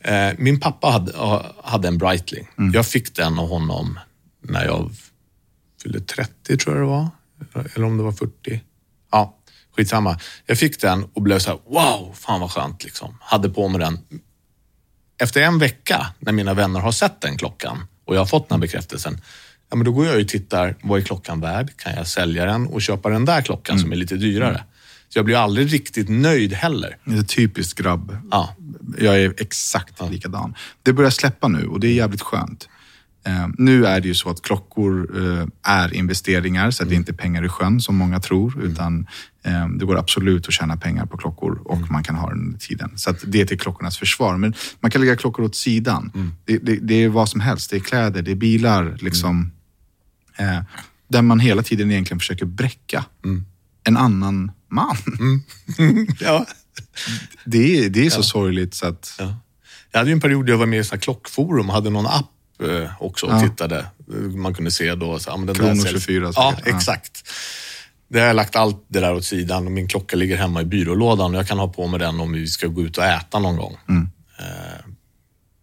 Eh, 0.00 0.34
min 0.38 0.60
pappa 0.60 0.90
hade, 0.90 1.42
hade 1.64 1.88
en 1.88 1.98
Breitling. 1.98 2.48
Mm. 2.58 2.72
Jag 2.74 2.86
fick 2.86 3.16
den 3.16 3.38
av 3.38 3.48
honom 3.48 3.98
när 4.42 4.64
jag 4.64 4.90
fyllde 5.84 6.00
30 6.00 6.56
tror 6.56 6.76
jag 6.76 6.84
det 6.84 6.90
var. 6.90 7.10
Eller 7.74 7.86
om 7.86 7.96
det 7.96 8.02
var 8.02 8.12
40. 8.12 8.60
Ja, 9.12 9.38
skitsamma. 9.76 10.18
Jag 10.46 10.58
fick 10.58 10.80
den 10.80 11.04
och 11.04 11.22
blev 11.22 11.38
så 11.38 11.50
här, 11.50 11.58
wow, 11.66 12.14
fan 12.14 12.40
vad 12.40 12.50
skönt 12.50 12.84
liksom. 12.84 13.18
Hade 13.20 13.48
på 13.48 13.68
mig 13.68 13.80
den 13.80 13.98
efter 15.18 15.42
en 15.42 15.58
vecka, 15.58 16.06
när 16.18 16.32
mina 16.32 16.54
vänner 16.54 16.80
har 16.80 16.92
sett 16.92 17.20
den 17.20 17.38
klockan 17.38 17.86
och 18.04 18.14
jag 18.14 18.20
har 18.20 18.26
fått 18.26 18.48
den 18.48 18.56
här 18.56 18.60
bekräftelsen, 18.60 19.20
ja, 19.70 19.76
men 19.76 19.84
då 19.84 19.92
går 19.92 20.06
jag 20.06 20.20
och 20.20 20.28
tittar, 20.28 20.76
vad 20.82 21.00
är 21.00 21.04
klockan 21.04 21.40
värd? 21.40 21.76
Kan 21.76 21.94
jag 21.94 22.06
sälja 22.06 22.44
den 22.44 22.66
och 22.66 22.82
köpa 22.82 23.08
den 23.08 23.24
där 23.24 23.42
klockan 23.42 23.72
mm. 23.72 23.82
som 23.82 23.92
är 23.92 23.96
lite 23.96 24.16
dyrare? 24.16 24.64
Så 25.08 25.18
jag 25.18 25.24
blir 25.24 25.36
aldrig 25.36 25.72
riktigt 25.72 26.08
nöjd 26.08 26.52
heller. 26.52 26.96
Det 27.04 27.18
är 27.18 27.22
typiskt 27.22 27.78
grabb. 27.78 28.16
Ja. 28.30 28.56
Jag 28.98 29.20
är 29.20 29.34
exakt 29.38 29.94
ja. 29.98 30.08
likadan. 30.08 30.54
Det 30.82 30.92
börjar 30.92 31.10
släppa 31.10 31.48
nu 31.48 31.66
och 31.66 31.80
det 31.80 31.86
är 31.86 31.94
jävligt 31.94 32.22
skönt. 32.22 32.68
Eh, 33.26 33.48
nu 33.58 33.86
är 33.86 34.00
det 34.00 34.08
ju 34.08 34.14
så 34.14 34.30
att 34.30 34.42
klockor 34.42 35.22
eh, 35.22 35.46
är 35.62 35.94
investeringar, 35.94 36.70
så 36.70 36.84
det 36.84 36.88
är 36.88 36.92
mm. 36.92 37.00
inte 37.00 37.12
pengar 37.12 37.44
i 37.44 37.48
sjön 37.48 37.80
som 37.80 37.96
många 37.96 38.20
tror, 38.20 38.54
mm. 38.54 38.70
utan 38.70 39.06
eh, 39.42 39.68
det 39.68 39.84
går 39.84 39.98
absolut 39.98 40.48
att 40.48 40.54
tjäna 40.54 40.76
pengar 40.76 41.06
på 41.06 41.16
klockor 41.16 41.62
och 41.64 41.76
mm. 41.76 41.88
man 41.90 42.04
kan 42.04 42.14
ha 42.14 42.28
den 42.28 42.38
under 42.38 42.58
tiden. 42.58 42.90
Så 42.96 43.14
det 43.26 43.40
är 43.40 43.46
till 43.46 43.58
klockornas 43.58 43.98
försvar. 43.98 44.36
Men 44.36 44.54
man 44.80 44.90
kan 44.90 45.00
lägga 45.00 45.16
klockor 45.16 45.44
åt 45.44 45.56
sidan. 45.56 46.12
Mm. 46.14 46.32
Det, 46.44 46.58
det, 46.58 46.76
det, 46.76 46.94
är 46.94 47.08
vad 47.08 47.28
som 47.28 47.40
helst. 47.40 47.70
Det 47.70 47.76
är 47.76 47.80
kläder, 47.80 48.22
det 48.22 48.30
är 48.30 48.36
bilar, 48.36 48.96
liksom. 49.00 49.52
Mm. 50.36 50.56
Eh, 50.56 50.62
där 51.08 51.22
man 51.22 51.40
hela 51.40 51.62
tiden 51.62 51.90
egentligen 51.90 52.18
försöker 52.18 52.46
bräcka 52.46 53.04
mm. 53.24 53.44
en 53.84 53.96
annan 53.96 54.52
man. 54.68 54.96
ja. 56.20 56.46
Det, 57.44 57.88
det 57.88 58.06
är 58.06 58.10
så 58.10 58.18
ja. 58.18 58.22
sorgligt 58.22 58.74
så 58.74 58.86
att... 58.86 59.16
Ja. 59.18 59.36
Jag 59.90 59.98
hade 59.98 60.10
ju 60.10 60.14
en 60.14 60.20
period 60.20 60.46
där 60.46 60.52
jag 60.52 60.58
var 60.58 60.66
med 60.66 60.80
i 60.94 60.98
klockforum 60.98 61.68
och 61.68 61.74
hade 61.74 61.90
någon 61.90 62.06
app 62.06 62.33
också 62.98 63.26
och 63.26 63.32
ja. 63.32 63.40
tittade. 63.40 63.86
Man 64.34 64.54
kunde 64.54 64.70
se 64.70 64.94
då... 64.94 65.18
Så, 65.18 65.36
den 65.36 65.54
Krono 65.54 65.84
24 65.84 66.32
Ja, 66.34 66.54
ja, 66.64 66.70
exakt. 66.76 67.28
Det 68.08 68.20
har 68.20 68.26
jag 68.26 68.36
lagt 68.36 68.56
allt 68.56 68.84
det 68.88 69.00
där 69.00 69.14
åt 69.14 69.24
sidan 69.24 69.66
och 69.66 69.72
min 69.72 69.88
klocka 69.88 70.16
ligger 70.16 70.36
hemma 70.36 70.62
i 70.62 70.64
byrålådan 70.64 71.34
och 71.34 71.38
jag 71.38 71.48
kan 71.48 71.58
ha 71.58 71.68
på 71.68 71.86
mig 71.86 72.00
den 72.00 72.20
om 72.20 72.32
vi 72.32 72.46
ska 72.46 72.66
gå 72.66 72.82
ut 72.82 72.98
och 72.98 73.04
äta 73.04 73.38
någon 73.38 73.56
gång. 73.56 73.76
Mm. 73.88 74.08
Eh, 74.38 74.84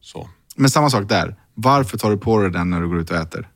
så. 0.01 0.29
Men 0.55 0.69
samma 0.69 0.89
sak 0.89 1.09
där. 1.09 1.35
Varför 1.53 1.97
tar 1.97 2.11
du 2.11 2.17
på 2.17 2.39
dig 2.41 2.51
den 2.51 2.69
när 2.69 2.81
du 2.81 2.87
går 2.87 2.99
ut 2.99 3.11
och 3.11 3.17
äter? 3.17 3.47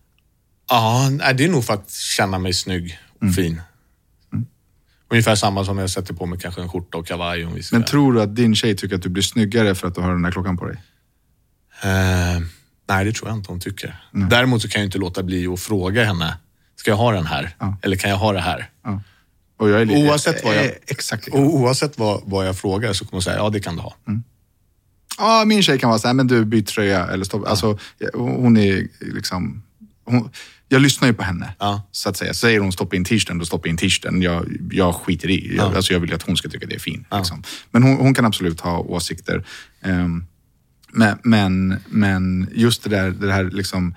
Ja, 0.70 1.10
det 1.38 1.46
är 1.46 1.50
nog 1.50 1.66
för 1.66 1.74
att 1.74 1.92
känna 1.92 2.40
mig 2.40 2.54
snygg 2.54 3.00
och 3.16 3.24
mm. 3.24 3.34
fin. 3.34 3.62
Mm. 4.34 4.46
Ungefär 5.10 5.36
samma 5.36 5.66
som 5.66 5.78
jag 5.78 5.90
sätter 5.90 6.14
på 6.14 6.26
mig 6.26 6.40
kanske 6.40 6.62
en 6.62 6.70
skjorta 6.70 6.98
och 6.98 7.08
kavaj. 7.08 7.46
Om 7.46 7.54
vi 7.54 7.64
ska... 7.64 7.76
Men 7.76 7.86
tror 7.86 8.14
du 8.14 8.22
att 8.22 8.36
din 8.36 8.56
tjej 8.56 8.76
tycker 8.78 8.96
att 8.96 9.02
du 9.02 9.10
blir 9.10 9.24
snyggare 9.24 9.76
för 9.76 9.88
att 9.88 9.96
du 9.96 10.02
har 10.02 10.12
den 10.12 10.22
där 10.22 10.32
klockan 10.32 10.58
på 10.58 10.66
dig? 10.66 10.78
Eh, 11.84 12.42
Nej, 12.88 13.06
det 13.06 13.12
tror 13.12 13.30
jag 13.30 13.38
inte 13.38 13.52
hon 13.52 13.60
tycker. 13.60 14.04
Mm. 14.13 14.30
Däremot 14.30 14.62
så 14.62 14.69
kan 14.69 14.82
jag 14.82 14.88
inte 14.88 14.98
låta 14.98 15.24
bli 15.24 15.48
att 15.48 15.60
fråga 15.60 16.06
henne, 16.06 16.38
ska 16.76 16.91
jag 16.91 16.98
ha 16.98 17.12
den 17.12 17.26
här? 17.26 17.56
Ja. 17.60 17.78
Eller 17.82 17.95
kan 17.95 18.10
jag 18.10 18.17
ha 18.17 18.34
det 18.34 18.39
här? 18.39 18.69
Ja. 18.84 19.02
Och 19.58 19.69
jag 19.69 19.82
är 19.82 19.86
lite, 19.86 20.10
oavsett 20.10 20.43
vad 20.43 20.56
jag, 20.56 20.71
exakt 20.88 21.30
oavsett 21.32 21.98
vad, 21.98 22.21
vad 22.26 22.48
jag 22.48 22.58
frågar 22.58 22.93
så 22.93 23.06
kommer 23.06 23.15
hon 23.15 23.21
säga, 23.21 23.38
ja 23.38 23.50
det 23.50 23.60
kan 23.60 23.76
du 23.76 23.82
ha. 23.82 23.95
Mm. 24.08 24.24
Ja, 25.17 25.43
min 25.45 25.63
tjej 25.63 25.80
kan 25.80 25.89
vara 25.89 26.00
så 26.00 26.08
här, 26.08 26.13
men 26.13 26.28
du 26.28 26.45
byt 26.45 26.67
tröja 26.67 27.08
eller 27.08 27.26
stopp. 27.26 27.41
Ja. 27.45 27.50
Alltså, 27.50 27.78
hon 28.13 28.58
är 28.58 28.88
liksom... 29.00 29.63
Hon, 30.06 30.30
jag 30.67 30.82
lyssnar 30.82 31.08
ju 31.08 31.13
på 31.13 31.24
henne, 31.24 31.54
ja. 31.60 31.82
så 31.91 32.10
att 32.10 32.17
säga. 32.17 32.34
Säger 32.34 32.60
hon 32.60 32.71
stoppa 32.71 32.95
in 32.95 33.06
t-shirten, 33.06 33.38
då 33.38 33.45
stoppar 33.45 33.69
in 33.69 33.78
t-shirten. 33.78 34.21
Jag, 34.21 34.45
jag 34.71 34.95
skiter 34.95 35.30
i. 35.30 35.56
Jag, 35.56 35.76
alltså, 35.76 35.93
jag 35.93 36.00
vill 36.00 36.13
att 36.13 36.21
hon 36.21 36.38
ska 36.38 36.50
tycka 36.50 36.65
det 36.65 36.76
är 36.76 36.80
fint. 36.80 37.08
Ja. 37.10 37.17
Liksom. 37.17 37.43
Men 37.71 37.84
hon, 37.84 37.98
hon, 37.98 38.13
kan 38.13 38.26
absolut 38.26 38.62
ha 38.62 38.80
åsikter. 38.80 39.45
Um, 39.84 40.26
Men, 40.96 41.18
men, 41.24 41.80
men 41.90 42.50
just 42.54 42.84
det 42.84 42.90
där, 42.90 43.12
det 43.12 43.34
här 43.34 43.44
liksom 43.44 43.96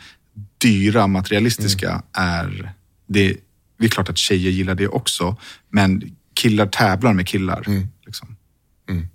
dyra 0.58 1.06
materialistiska 1.06 1.90
mm. 1.90 2.02
är... 2.12 2.72
Det, 3.06 3.36
det 3.78 3.84
är 3.84 3.88
klart 3.88 4.08
att 4.08 4.18
tjejer 4.18 4.50
gillar 4.50 4.74
det 4.74 4.88
också, 4.88 5.36
men 5.68 6.16
killar 6.34 6.66
tävlar 6.66 7.12
med 7.12 7.26
killar. 7.28 7.64
Mm. 7.66 7.88
Liksom. 8.06 8.36
Mm. 8.88 9.08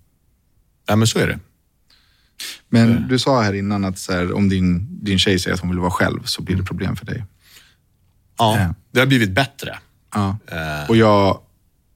Ja, 0.85 0.95
men 0.95 1.07
så 1.07 1.19
är 1.19 1.27
det. 1.27 1.39
Men 2.69 2.91
mm. 2.91 3.07
du 3.07 3.19
sa 3.19 3.41
här 3.41 3.53
innan 3.53 3.85
att 3.85 4.07
här, 4.09 4.33
om 4.33 4.49
din, 4.49 4.87
din 5.03 5.19
tjej 5.19 5.39
säger 5.39 5.53
att 5.53 5.59
hon 5.59 5.69
vill 5.69 5.79
vara 5.79 5.91
själv 5.91 6.23
så 6.23 6.41
blir 6.41 6.55
det 6.55 6.63
problem 6.63 6.95
för 6.95 7.05
dig. 7.05 7.25
Ja, 8.37 8.59
äh. 8.59 8.71
det 8.91 8.99
har 8.99 9.07
blivit 9.07 9.31
bättre. 9.31 9.79
Ja. 10.13 10.37
Äh. 10.47 10.89
Och 10.89 10.97
jag, 10.97 11.39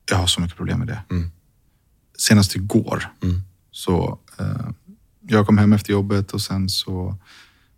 jag 0.09 0.17
har 0.17 0.27
så 0.27 0.41
mycket 0.41 0.57
problem 0.57 0.79
med 0.79 0.87
det. 0.87 0.99
Mm. 1.11 1.31
Senast 2.17 2.55
igår 2.55 3.11
mm. 3.23 3.41
så 3.71 4.19
eh, 4.39 4.69
jag 5.27 5.45
kom 5.45 5.57
hem 5.57 5.73
efter 5.73 5.93
jobbet 5.93 6.31
och 6.31 6.41
sen 6.41 6.69
så 6.69 7.17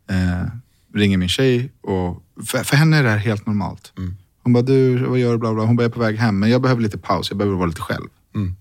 eh, 0.09 0.47
ringer 0.93 1.17
min 1.17 1.29
tjej 1.29 1.71
och 1.81 2.23
för, 2.45 2.63
för, 2.63 2.75
henne 2.75 2.97
är 2.97 3.03
det 3.03 3.09
här 3.09 3.17
helt 3.17 3.45
normalt. 3.45 3.93
Mm. 3.97 4.15
Hon 4.43 4.53
bara, 4.53 4.63
du, 4.63 5.05
vad 5.05 5.19
gör 5.19 5.31
du? 5.31 5.37
Bla, 5.37 5.53
bla. 5.53 5.63
Hon 5.63 5.75
bara, 5.75 5.83
jag 5.83 5.89
är 5.89 5.93
på 5.93 5.99
väg 5.99 6.17
hem, 6.17 6.39
men 6.39 6.49
jag 6.49 6.61
behöver 6.61 6.81
lite 6.81 6.97
paus. 6.97 7.29
Jag 7.29 7.37
behöver 7.37 7.57
vara 7.57 7.67
lite 7.67 7.81
själv. 7.81 8.07
Mm. 8.35 8.55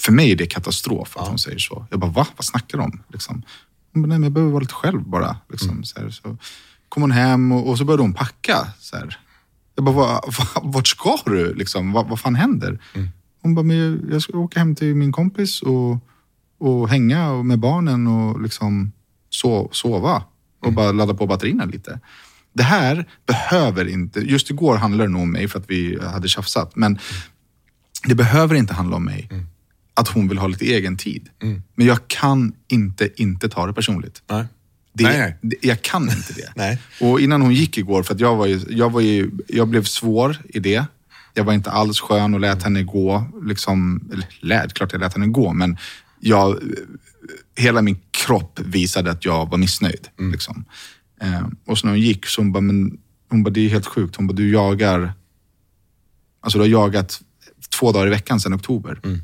För 0.00 0.12
mig 0.12 0.32
är 0.32 0.36
det 0.36 0.46
katastrof 0.46 1.16
att 1.16 1.22
ja. 1.22 1.28
hon 1.28 1.38
säger 1.38 1.58
så. 1.58 1.86
Jag 1.90 2.00
bara, 2.00 2.10
va? 2.10 2.26
Vad 2.36 2.44
snackar 2.44 2.78
du 2.78 2.84
om? 2.84 3.02
Liksom. 3.08 3.42
Hon 3.92 4.02
bara, 4.02 4.08
nej 4.08 4.18
men 4.18 4.22
jag 4.22 4.32
behöver 4.32 4.52
vara 4.52 4.60
lite 4.60 4.74
själv 4.74 5.02
bara. 5.08 5.36
Liksom, 5.50 5.70
mm. 5.70 5.84
så, 5.84 6.00
här, 6.00 6.10
så 6.10 6.36
kom 6.88 7.02
hon 7.02 7.10
hem 7.10 7.52
och, 7.52 7.68
och, 7.68 7.78
så 7.78 7.84
började 7.84 8.02
hon 8.02 8.14
packa. 8.14 8.66
Så 8.78 8.96
här. 8.96 9.18
Jag 9.74 9.84
bara, 9.84 9.94
va, 9.94 10.20
va, 10.26 10.60
vart 10.62 10.86
ska 10.86 11.16
du? 11.26 11.54
Liksom, 11.54 11.92
vad, 11.92 12.08
vad 12.08 12.20
fan 12.20 12.34
händer? 12.34 12.80
Mm. 12.94 13.08
Hon 13.42 13.54
bara, 13.54 13.62
men 13.62 14.08
jag 14.10 14.22
ska 14.22 14.38
åka 14.38 14.58
hem 14.58 14.74
till 14.74 14.94
min 14.94 15.12
kompis 15.12 15.62
och, 15.62 15.98
och 16.58 16.88
hänga 16.88 17.42
med 17.42 17.58
barnen 17.58 18.06
och 18.06 18.42
liksom 18.42 18.92
sova. 19.70 20.22
Och 20.60 20.66
mm. 20.66 20.74
bara 20.74 20.92
ladda 20.92 21.14
på 21.14 21.26
batterierna 21.26 21.64
lite. 21.64 22.00
Det 22.52 22.62
här 22.62 23.08
behöver 23.26 23.88
inte, 23.88 24.20
just 24.20 24.50
igår 24.50 24.76
handlade 24.76 25.08
det 25.08 25.12
nog 25.12 25.22
om 25.22 25.32
mig 25.32 25.48
för 25.48 25.58
att 25.58 25.70
vi 25.70 25.98
hade 26.02 26.28
tjafsat. 26.28 26.76
Men 26.76 26.98
det 28.04 28.14
behöver 28.14 28.54
inte 28.54 28.74
handla 28.74 28.96
om 28.96 29.04
mig. 29.04 29.28
Mm. 29.30 29.46
Att 29.94 30.08
hon 30.08 30.28
vill 30.28 30.38
ha 30.38 30.46
lite 30.46 30.64
egen 30.64 30.96
tid. 30.96 31.28
Mm. 31.42 31.62
Men 31.74 31.86
jag 31.86 32.08
kan 32.08 32.52
inte 32.68 33.22
inte 33.22 33.48
ta 33.48 33.66
det 33.66 33.72
personligt. 33.72 34.22
Nej. 34.30 34.44
Det, 34.92 35.04
nej, 35.04 35.36
nej. 35.40 35.58
jag 35.62 35.82
kan 35.82 36.02
inte 36.02 36.32
det. 36.32 36.52
nej. 36.56 36.78
Och 37.00 37.20
innan 37.20 37.42
hon 37.42 37.54
gick 37.54 37.78
igår, 37.78 38.02
för 38.02 38.14
att 38.14 38.20
jag, 38.20 38.36
var 38.36 38.46
ju, 38.46 38.60
jag, 38.68 38.92
var 38.92 39.00
ju, 39.00 39.30
jag 39.48 39.68
blev 39.68 39.84
svår 39.84 40.36
i 40.48 40.60
det. 40.60 40.84
Jag 41.34 41.44
var 41.44 41.52
inte 41.52 41.70
alls 41.70 42.00
skön 42.00 42.34
och 42.34 42.40
lät 42.40 42.62
henne 42.62 42.82
gå. 42.82 43.24
Liksom, 43.42 44.08
eller 44.12 44.26
lät, 44.40 44.74
klart 44.74 44.92
jag 44.92 45.00
lät 45.00 45.14
henne 45.14 45.26
gå, 45.26 45.52
men 45.52 45.76
jag, 46.24 46.58
hela 47.56 47.82
min 47.82 47.98
kropp 48.10 48.60
visade 48.60 49.10
att 49.10 49.24
jag 49.24 49.50
var 49.50 49.58
missnöjd. 49.58 50.08
Mm. 50.18 50.32
Liksom. 50.32 50.64
Eh, 51.20 51.46
och 51.66 51.78
så 51.78 51.86
när 51.86 51.92
hon 51.92 52.00
gick 52.00 52.26
så 52.26 52.40
hon 52.40 52.52
bara, 52.52 52.60
men, 52.60 52.98
hon 53.28 53.42
bara, 53.42 53.50
det 53.50 53.60
är 53.60 53.68
helt 53.68 53.86
sjukt. 53.86 54.16
Hon 54.16 54.26
bara, 54.26 54.32
du 54.32 54.52
jagar, 54.52 55.12
alltså 56.40 56.58
du 56.58 56.62
har 56.62 56.68
jagat 56.68 57.20
två 57.78 57.92
dagar 57.92 58.06
i 58.06 58.10
veckan 58.10 58.40
sedan 58.40 58.54
oktober. 58.54 59.00
Mm. 59.04 59.18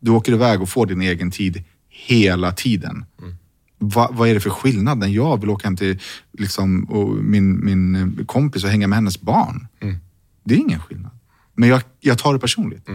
Du 0.00 0.10
åker 0.10 0.32
iväg 0.32 0.62
och 0.62 0.68
får 0.68 0.86
din 0.86 1.02
egen 1.02 1.30
tid 1.30 1.64
hela 1.88 2.52
tiden. 2.52 3.04
Mm. 3.18 3.34
Va, 3.78 4.08
vad 4.12 4.28
är 4.28 4.34
det 4.34 4.40
för 4.40 4.50
skillnad 4.50 4.98
när 4.98 5.08
jag 5.08 5.40
vill 5.40 5.50
åka 5.50 5.66
hem 5.66 5.76
till 5.76 5.98
liksom, 6.32 6.84
och 6.84 7.08
min, 7.08 7.64
min 7.64 8.24
kompis 8.26 8.64
och 8.64 8.70
hänga 8.70 8.86
med 8.86 8.96
hennes 8.96 9.20
barn? 9.20 9.66
Mm. 9.80 9.96
Det 10.44 10.54
är 10.54 10.58
ingen 10.58 10.80
skillnad. 10.80 11.10
Men 11.54 11.68
jag, 11.68 11.82
jag 12.00 12.18
tar 12.18 12.32
det 12.32 12.38
personligt. 12.38 12.88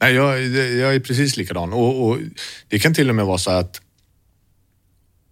Nej, 0.00 0.14
jag, 0.14 0.42
jag 0.56 0.94
är 0.94 1.00
precis 1.00 1.36
likadan. 1.36 1.72
Och, 1.72 2.08
och, 2.08 2.18
det 2.68 2.78
kan 2.78 2.94
till 2.94 3.08
och 3.08 3.14
med 3.14 3.26
vara 3.26 3.38
så 3.38 3.50
att 3.50 3.80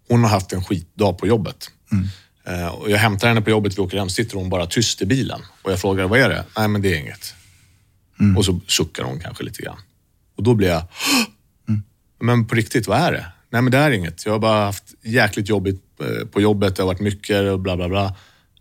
hon 0.07 0.23
har 0.23 0.29
haft 0.29 0.53
en 0.53 0.63
skitdag 0.63 1.17
på 1.17 1.27
jobbet. 1.27 1.71
Mm. 1.91 2.07
Uh, 2.49 2.67
och 2.67 2.91
jag 2.91 2.97
hämtar 2.97 3.27
henne 3.27 3.41
på 3.41 3.49
jobbet, 3.49 3.77
vi 3.77 3.81
åker 3.81 3.97
hem, 3.97 4.09
sitter 4.09 4.37
hon 4.37 4.49
bara 4.49 4.65
tyst 4.65 5.01
i 5.01 5.05
bilen. 5.05 5.41
Och 5.61 5.71
jag 5.71 5.81
frågar, 5.81 6.07
vad 6.07 6.19
är 6.19 6.29
det? 6.29 6.45
Nej, 6.57 6.67
men 6.67 6.81
det 6.81 6.93
är 6.93 6.99
inget. 6.99 7.35
Mm. 8.19 8.37
Och 8.37 8.45
så 8.45 8.59
suckar 8.67 9.03
hon 9.03 9.19
kanske 9.19 9.43
lite 9.43 9.61
grann. 9.61 9.77
Och 10.35 10.43
då 10.43 10.53
blir 10.53 10.67
jag, 10.67 10.83
mm. 11.67 11.83
men 12.19 12.47
på 12.47 12.55
riktigt, 12.55 12.87
vad 12.87 12.99
är 12.99 13.11
det? 13.11 13.25
Nej, 13.49 13.61
men 13.61 13.71
det 13.71 13.77
är 13.77 13.91
inget. 13.91 14.25
Jag 14.25 14.31
har 14.31 14.39
bara 14.39 14.65
haft 14.65 14.93
jäkligt 15.03 15.49
jobbigt 15.49 15.83
eh, 15.99 16.27
på 16.27 16.41
jobbet, 16.41 16.75
det 16.75 16.81
har 16.83 16.87
varit 16.87 16.99
mycket 16.99 17.51
och 17.51 17.59
bla 17.59 17.75
bla 17.75 17.89
bla. 17.89 18.15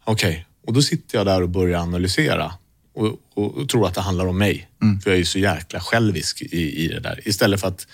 Okej, 0.05 0.31
okay. 0.31 0.45
och 0.67 0.73
då 0.73 0.83
sitter 0.83 1.19
jag 1.19 1.27
där 1.27 1.43
och 1.43 1.49
börjar 1.49 1.81
analysera 1.81 2.53
och, 2.97 3.17
och, 3.35 3.57
och 3.57 3.69
tror 3.69 3.87
att 3.87 3.95
det 3.95 4.01
handlar 4.01 4.27
om 4.27 4.39
mig. 4.39 4.69
Mm. 4.83 5.01
För 5.01 5.11
jag 5.11 5.21
är 5.21 5.25
så 5.25 5.39
jäkla 5.39 5.81
självisk 5.81 6.43
i, 6.43 6.85
i 6.85 6.89
det 6.89 7.01
där. 7.01 7.29
Istället 7.29 7.61
för 7.61 7.69
att 7.69 7.87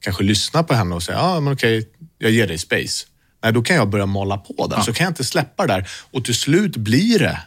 kanske 0.00 0.22
lyssna 0.22 0.62
på 0.62 0.74
henne 0.74 0.94
och 0.94 1.02
säga, 1.02 1.18
ja 1.18 1.36
ah, 1.36 1.40
men 1.40 1.52
okej, 1.52 1.88
jag 2.18 2.30
ger 2.30 2.46
dig 2.46 2.58
space. 2.58 3.06
Nej, 3.42 3.52
då 3.52 3.62
kan 3.62 3.76
jag 3.76 3.88
börja 3.88 4.06
mala 4.06 4.36
på 4.36 4.66
där. 4.66 4.76
Ja. 4.76 4.82
Så 4.82 4.92
kan 4.92 5.04
jag 5.04 5.10
inte 5.10 5.24
släppa 5.24 5.66
det 5.66 5.72
där. 5.72 5.88
Och 6.10 6.24
till 6.24 6.34
slut 6.34 6.76
blir 6.76 7.18
det 7.18 7.38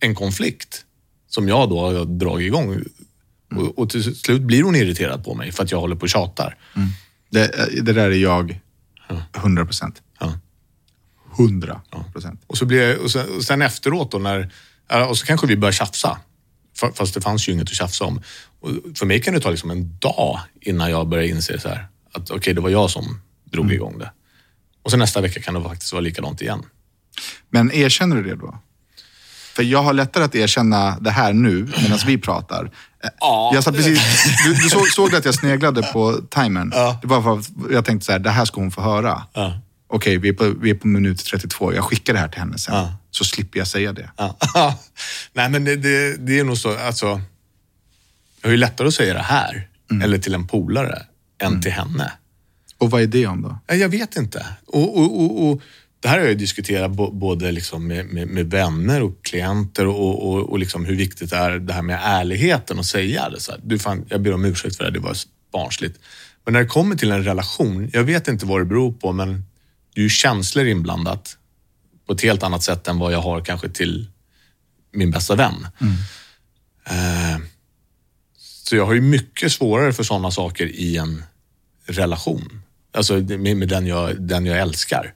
en 0.00 0.14
konflikt 0.14 0.84
som 1.28 1.48
jag 1.48 1.68
då 1.68 1.80
har 1.80 2.04
dragit 2.04 2.46
igång. 2.46 2.72
Mm. 2.72 2.84
Och, 3.56 3.78
och, 3.78 3.90
till 3.90 4.16
slut 4.16 4.42
blir 4.42 4.62
hon 4.62 4.76
irriterad 4.76 5.24
på 5.24 5.34
mig 5.34 5.52
för 5.52 5.64
att 5.64 5.70
jag 5.70 5.80
håller 5.80 5.96
på 5.96 6.02
och 6.02 6.08
tjatar. 6.08 6.56
Mm. 6.76 6.88
Det, 7.30 7.70
det, 7.82 7.92
där 7.92 8.10
är 8.10 8.16
jag 8.16 8.60
100 9.36 9.64
procent. 9.64 10.02
Ja. 10.20 10.38
100 11.38 11.80
procent. 12.12 12.42
Och, 12.46 12.58
så 12.58 12.64
blir 12.64 12.82
jag, 12.82 13.00
och, 13.00 13.10
sen, 13.10 13.36
och 13.36 13.42
sen 13.42 13.62
efteråt 13.62 14.10
då 14.10 14.18
när, 14.18 14.50
och 15.08 15.18
så 15.18 15.26
kanske 15.26 15.46
vi 15.46 15.56
börjar 15.56 15.72
tjafsa. 15.72 16.18
Fast 16.94 17.14
det 17.14 17.20
fanns 17.20 17.48
ju 17.48 17.52
inget 17.52 17.68
att 17.68 17.74
tjafsa 17.74 18.04
om. 18.04 18.22
Och 18.60 18.70
för 18.94 19.06
mig 19.06 19.22
kan 19.22 19.34
det 19.34 19.40
ta 19.40 19.50
liksom 19.50 19.70
en 19.70 19.98
dag 19.98 20.40
innan 20.60 20.90
jag 20.90 21.08
börjar 21.08 21.24
inse 21.24 21.58
så 21.58 21.68
här, 21.68 21.86
att 22.12 22.22
okej, 22.22 22.36
okay, 22.36 22.54
det 22.54 22.60
var 22.60 22.70
jag 22.70 22.90
som 22.90 23.20
drog 23.44 23.64
mm. 23.64 23.74
igång 23.74 23.98
det. 23.98 24.10
Och 24.82 24.90
sen 24.90 25.00
nästa 25.00 25.20
vecka 25.20 25.40
kan 25.40 25.54
det 25.54 25.62
faktiskt 25.62 25.92
vara 25.92 26.00
likadant 26.00 26.42
igen. 26.42 26.62
Men 27.50 27.72
erkänner 27.72 28.16
du 28.16 28.22
det 28.22 28.36
då? 28.36 28.58
För 29.54 29.62
jag 29.62 29.82
har 29.82 29.92
lättare 29.92 30.24
att 30.24 30.34
erkänna 30.34 30.98
det 31.00 31.10
här 31.10 31.32
nu 31.32 31.72
medan 31.82 31.98
vi 32.06 32.18
pratar. 32.18 32.70
Ja. 33.20 33.50
Jag 33.54 33.64
satt 33.64 33.76
precis, 33.76 34.00
du, 34.44 34.54
du 34.54 34.68
såg, 34.68 34.88
såg 34.88 35.14
att 35.14 35.24
jag 35.24 35.34
sneglade 35.34 35.82
på 35.82 36.20
timern. 36.30 36.72
Ja. 36.74 36.98
Det 37.02 37.08
var 37.08 37.22
för 37.22 37.38
att 37.38 37.72
jag 37.72 37.84
tänkte 37.84 38.06
så 38.06 38.12
här, 38.12 38.18
det 38.18 38.30
här 38.30 38.44
ska 38.44 38.60
hon 38.60 38.70
få 38.70 38.80
höra. 38.80 39.22
Ja. 39.32 39.60
Okej, 39.86 40.18
vi, 40.18 40.28
är 40.28 40.32
på, 40.32 40.54
vi 40.60 40.70
är 40.70 40.74
på 40.74 40.86
minut 40.86 41.24
32. 41.24 41.74
Jag 41.74 41.84
skickar 41.84 42.12
det 42.12 42.18
här 42.18 42.28
till 42.28 42.40
henne 42.40 42.58
sen. 42.58 42.74
Ja. 42.74 42.92
Så 43.16 43.24
slipper 43.24 43.58
jag 43.58 43.68
säga 43.68 43.92
det. 43.92 44.10
Ja. 44.16 44.38
Nej, 45.32 45.50
men 45.50 45.64
det, 45.64 45.76
det, 45.76 46.16
det, 46.16 46.38
är 46.38 46.44
nog 46.44 46.58
så. 46.58 46.78
Alltså, 46.78 47.06
jag 48.40 48.48
har 48.48 48.50
ju 48.50 48.56
lättare 48.56 48.88
att 48.88 48.94
säga 48.94 49.14
det 49.14 49.22
här, 49.22 49.68
mm. 49.90 50.02
eller 50.02 50.18
till 50.18 50.34
en 50.34 50.46
polare, 50.46 51.02
än 51.42 51.48
mm. 51.48 51.60
till 51.60 51.72
henne. 51.72 52.12
Och 52.78 52.90
vad 52.90 53.02
är 53.02 53.06
det 53.06 53.26
om 53.26 53.42
då? 53.42 53.74
Jag 53.74 53.88
vet 53.88 54.16
inte. 54.16 54.46
Och, 54.66 54.98
och, 54.98 55.20
och, 55.20 55.48
och 55.48 55.62
det 56.00 56.08
här 56.08 56.18
har 56.18 56.26
jag 56.26 56.38
diskuterat 56.38 56.90
både 57.12 57.52
liksom 57.52 57.86
med, 57.86 58.06
med, 58.06 58.28
med, 58.28 58.50
vänner 58.50 59.02
och 59.02 59.24
klienter 59.24 59.86
och, 59.86 60.28
och, 60.28 60.50
och 60.50 60.58
liksom 60.58 60.84
hur 60.84 60.96
viktigt 60.96 61.30
det 61.30 61.36
är 61.36 61.58
det 61.58 61.72
här 61.72 61.82
med 61.82 62.00
ärligheten 62.02 62.78
och 62.78 62.86
säga 62.86 63.30
det. 63.30 63.40
Så 63.40 63.52
här, 63.52 63.60
du 63.64 63.78
fan, 63.78 64.04
jag 64.08 64.22
ber 64.22 64.34
om 64.34 64.44
ursäkt 64.44 64.76
för 64.76 64.84
det, 64.84 64.90
det 64.90 64.98
var 64.98 65.16
barnsligt. 65.52 65.98
Men 66.44 66.52
när 66.52 66.60
det 66.60 66.66
kommer 66.66 66.96
till 66.96 67.10
en 67.10 67.24
relation, 67.24 67.90
jag 67.92 68.04
vet 68.04 68.28
inte 68.28 68.46
vad 68.46 68.60
det 68.60 68.64
beror 68.64 68.92
på, 68.92 69.12
men 69.12 69.44
det 69.94 70.00
är 70.00 70.02
ju 70.02 70.08
känslor 70.08 70.66
inblandat 70.66 71.36
på 72.06 72.12
ett 72.12 72.22
helt 72.22 72.42
annat 72.42 72.62
sätt 72.62 72.88
än 72.88 72.98
vad 72.98 73.12
jag 73.12 73.20
har 73.20 73.40
kanske 73.40 73.68
till 73.68 74.10
min 74.92 75.10
bästa 75.10 75.34
vän. 75.34 75.68
Mm. 75.80 75.94
Eh, 76.86 77.40
så 78.38 78.76
jag 78.76 78.86
har 78.86 78.94
ju 78.94 79.00
mycket 79.00 79.52
svårare 79.52 79.92
för 79.92 80.02
sådana 80.02 80.30
saker 80.30 80.66
i 80.66 80.96
en 80.96 81.24
relation. 81.86 82.62
Alltså 82.92 83.14
med, 83.14 83.56
med 83.56 83.68
den, 83.68 83.86
jag, 83.86 84.22
den 84.22 84.46
jag 84.46 84.58
älskar. 84.58 85.14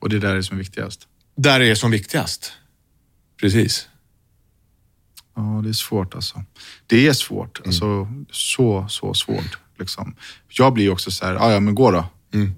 Och 0.00 0.08
det 0.08 0.16
är 0.16 0.20
där 0.20 0.36
är 0.36 0.42
som 0.42 0.58
viktigast? 0.58 1.08
Där 1.36 1.60
är 1.60 1.74
som 1.74 1.90
viktigast. 1.90 2.52
Precis. 3.40 3.88
Ja, 5.36 5.60
det 5.64 5.68
är 5.68 5.72
svårt 5.72 6.14
alltså. 6.14 6.44
Det 6.86 7.06
är 7.06 7.12
svårt. 7.12 7.58
Mm. 7.58 7.68
Alltså, 7.68 8.08
så, 8.30 8.86
så 8.88 9.14
svårt. 9.14 9.58
Liksom. 9.78 10.16
Jag 10.48 10.72
blir 10.72 10.90
också 10.90 11.10
så 11.10 11.26
här, 11.26 11.34
ja 11.34 11.60
men 11.60 11.74
gå 11.74 11.90
då. 11.90 12.06
Mm. 12.34 12.54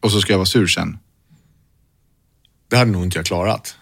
Och 0.00 0.12
så 0.12 0.20
ska 0.20 0.32
jag 0.32 0.38
vara 0.38 0.46
sur 0.46 0.66
sen. 0.66 0.98
Det 2.70 2.76
hade 2.76 2.90
nog 2.90 3.04
inte 3.04 3.18
jag 3.18 3.26
klarat. 3.26 3.76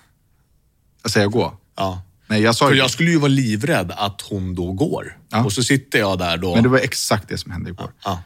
Jag 1.02 1.10
säger 1.12 1.26
gå? 1.26 1.54
Ja. 1.76 2.02
Nej, 2.26 2.42
jag 2.42 2.54
sa 2.54 2.68
För 2.68 2.74
jag 2.74 2.90
skulle 2.90 3.10
ju 3.10 3.18
vara 3.18 3.28
livrädd 3.28 3.92
att 3.96 4.20
hon 4.20 4.54
då 4.54 4.72
går. 4.72 5.16
Ja. 5.28 5.44
Och 5.44 5.52
så 5.52 5.62
sitter 5.62 5.98
jag 5.98 6.18
där 6.18 6.36
då. 6.36 6.54
Men 6.54 6.62
det 6.62 6.68
var 6.68 6.78
exakt 6.78 7.28
det 7.28 7.38
som 7.38 7.52
hände 7.52 7.70
igår. 7.70 7.92
Ja. 8.04 8.22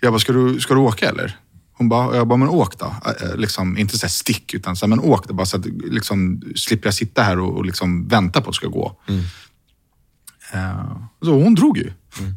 Jag 0.00 0.12
bara, 0.12 0.18
ska 0.18 0.32
du, 0.32 0.60
ska 0.60 0.74
du 0.74 0.80
åka 0.80 1.08
eller? 1.08 1.38
Hon 1.72 1.88
bara, 1.88 2.16
jag 2.16 2.28
bara, 2.28 2.36
men 2.36 2.48
åk 2.48 2.78
då. 2.78 2.94
Liksom, 3.36 3.78
inte 3.78 3.98
så 3.98 4.08
stick, 4.08 4.54
utan 4.54 4.76
så 4.76 4.86
här, 4.86 4.88
men 4.88 5.00
åk 5.00 5.28
då 5.28 5.34
bara 5.34 5.46
så 5.46 5.56
att 5.56 5.66
liksom, 5.66 6.42
slipper 6.56 6.86
jag 6.86 6.94
sitta 6.94 7.22
här 7.22 7.38
och, 7.38 7.56
och 7.56 7.64
liksom 7.64 8.08
vänta 8.08 8.40
på 8.40 8.48
att 8.48 8.54
det 8.54 8.56
ska 8.56 8.66
gå. 8.66 9.00
Mm. 9.08 9.20
Uh, 10.54 10.96
så 11.22 11.32
hon 11.32 11.54
drog 11.54 11.78
ju. 11.78 11.92
Mm. 12.18 12.34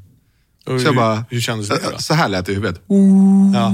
så 0.66 0.72
jag 0.72 0.80
hur, 0.80 0.94
bara, 0.94 1.26
hur 1.30 1.42
kändes 1.42 1.68
det 1.68 1.80
då? 1.92 1.98
Så 1.98 2.14
här 2.14 2.30
lät 2.30 2.46
det 2.46 2.52
i 2.52 2.56
huvudet. 2.56 2.82
Ja. 3.54 3.74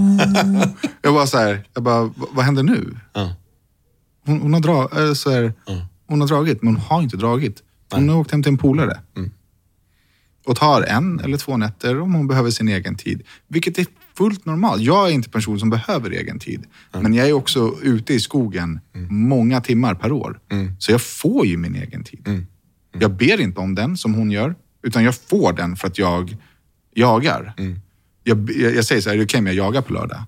jag 1.01 1.13
bara 1.13 1.27
så 1.27 1.37
här, 1.37 1.67
jag 1.73 1.83
bara, 1.83 2.13
vad 2.15 2.45
händer 2.45 2.63
nu? 2.63 2.97
Ja. 3.13 3.35
Hon, 4.25 4.41
hon, 4.41 4.53
har 4.53 4.61
dra, 4.61 5.15
så 5.15 5.31
här, 5.31 5.53
hon 6.07 6.21
har 6.21 6.27
dragit, 6.27 6.61
men 6.61 6.75
hon 6.75 6.83
har 6.83 7.01
inte 7.01 7.17
dragit. 7.17 7.63
Hon 7.91 8.09
har 8.09 8.17
åkt 8.17 8.31
hem 8.31 8.43
till 8.43 8.51
en 8.51 8.57
polare. 8.57 8.99
Mm. 9.17 9.31
och 10.45 10.55
tar 10.55 10.81
en 10.81 11.19
eller 11.19 11.37
två 11.37 11.57
nätter 11.57 12.01
om 12.01 12.13
hon 12.13 12.27
behöver 12.27 12.49
sin 12.49 12.67
egen 12.67 12.95
tid. 12.95 13.23
Vilket 13.47 13.77
är 13.77 13.85
fullt 14.17 14.45
normalt. 14.45 14.81
Jag 14.81 15.07
är 15.09 15.11
inte 15.11 15.27
en 15.27 15.31
person 15.31 15.59
som 15.59 15.69
behöver 15.69 16.11
egen 16.11 16.39
tid. 16.39 16.63
Mm. 16.93 17.03
Men 17.03 17.13
jag 17.13 17.27
är 17.29 17.33
också 17.33 17.77
ute 17.81 18.13
i 18.13 18.19
skogen 18.19 18.79
mm. 18.95 19.15
många 19.15 19.61
timmar 19.61 19.95
per 19.95 20.11
år. 20.11 20.39
Mm. 20.51 20.75
Så 20.79 20.91
jag 20.91 21.01
får 21.01 21.45
ju 21.45 21.57
min 21.57 21.75
egen 21.75 22.03
tid. 22.03 22.21
Mm. 22.25 22.37
Mm. 22.37 22.47
Jag 23.01 23.11
ber 23.11 23.41
inte 23.41 23.59
om 23.59 23.75
den 23.75 23.97
som 23.97 24.13
hon 24.13 24.31
gör, 24.31 24.55
utan 24.83 25.03
jag 25.03 25.15
får 25.15 25.53
den 25.53 25.75
för 25.75 25.87
att 25.87 25.97
jag 25.97 26.37
jagar. 26.93 27.53
Mm. 27.57 27.79
Jag, 28.23 28.51
jag, 28.51 28.75
jag, 28.75 28.85
säger 28.85 29.01
så 29.01 29.09
här, 29.09 29.17
det 29.17 29.23
är 29.23 29.25
okej 29.25 29.39
om 29.39 29.47
jag 29.47 29.55
jagar 29.55 29.81
på 29.81 29.93
lördag. 29.93 30.23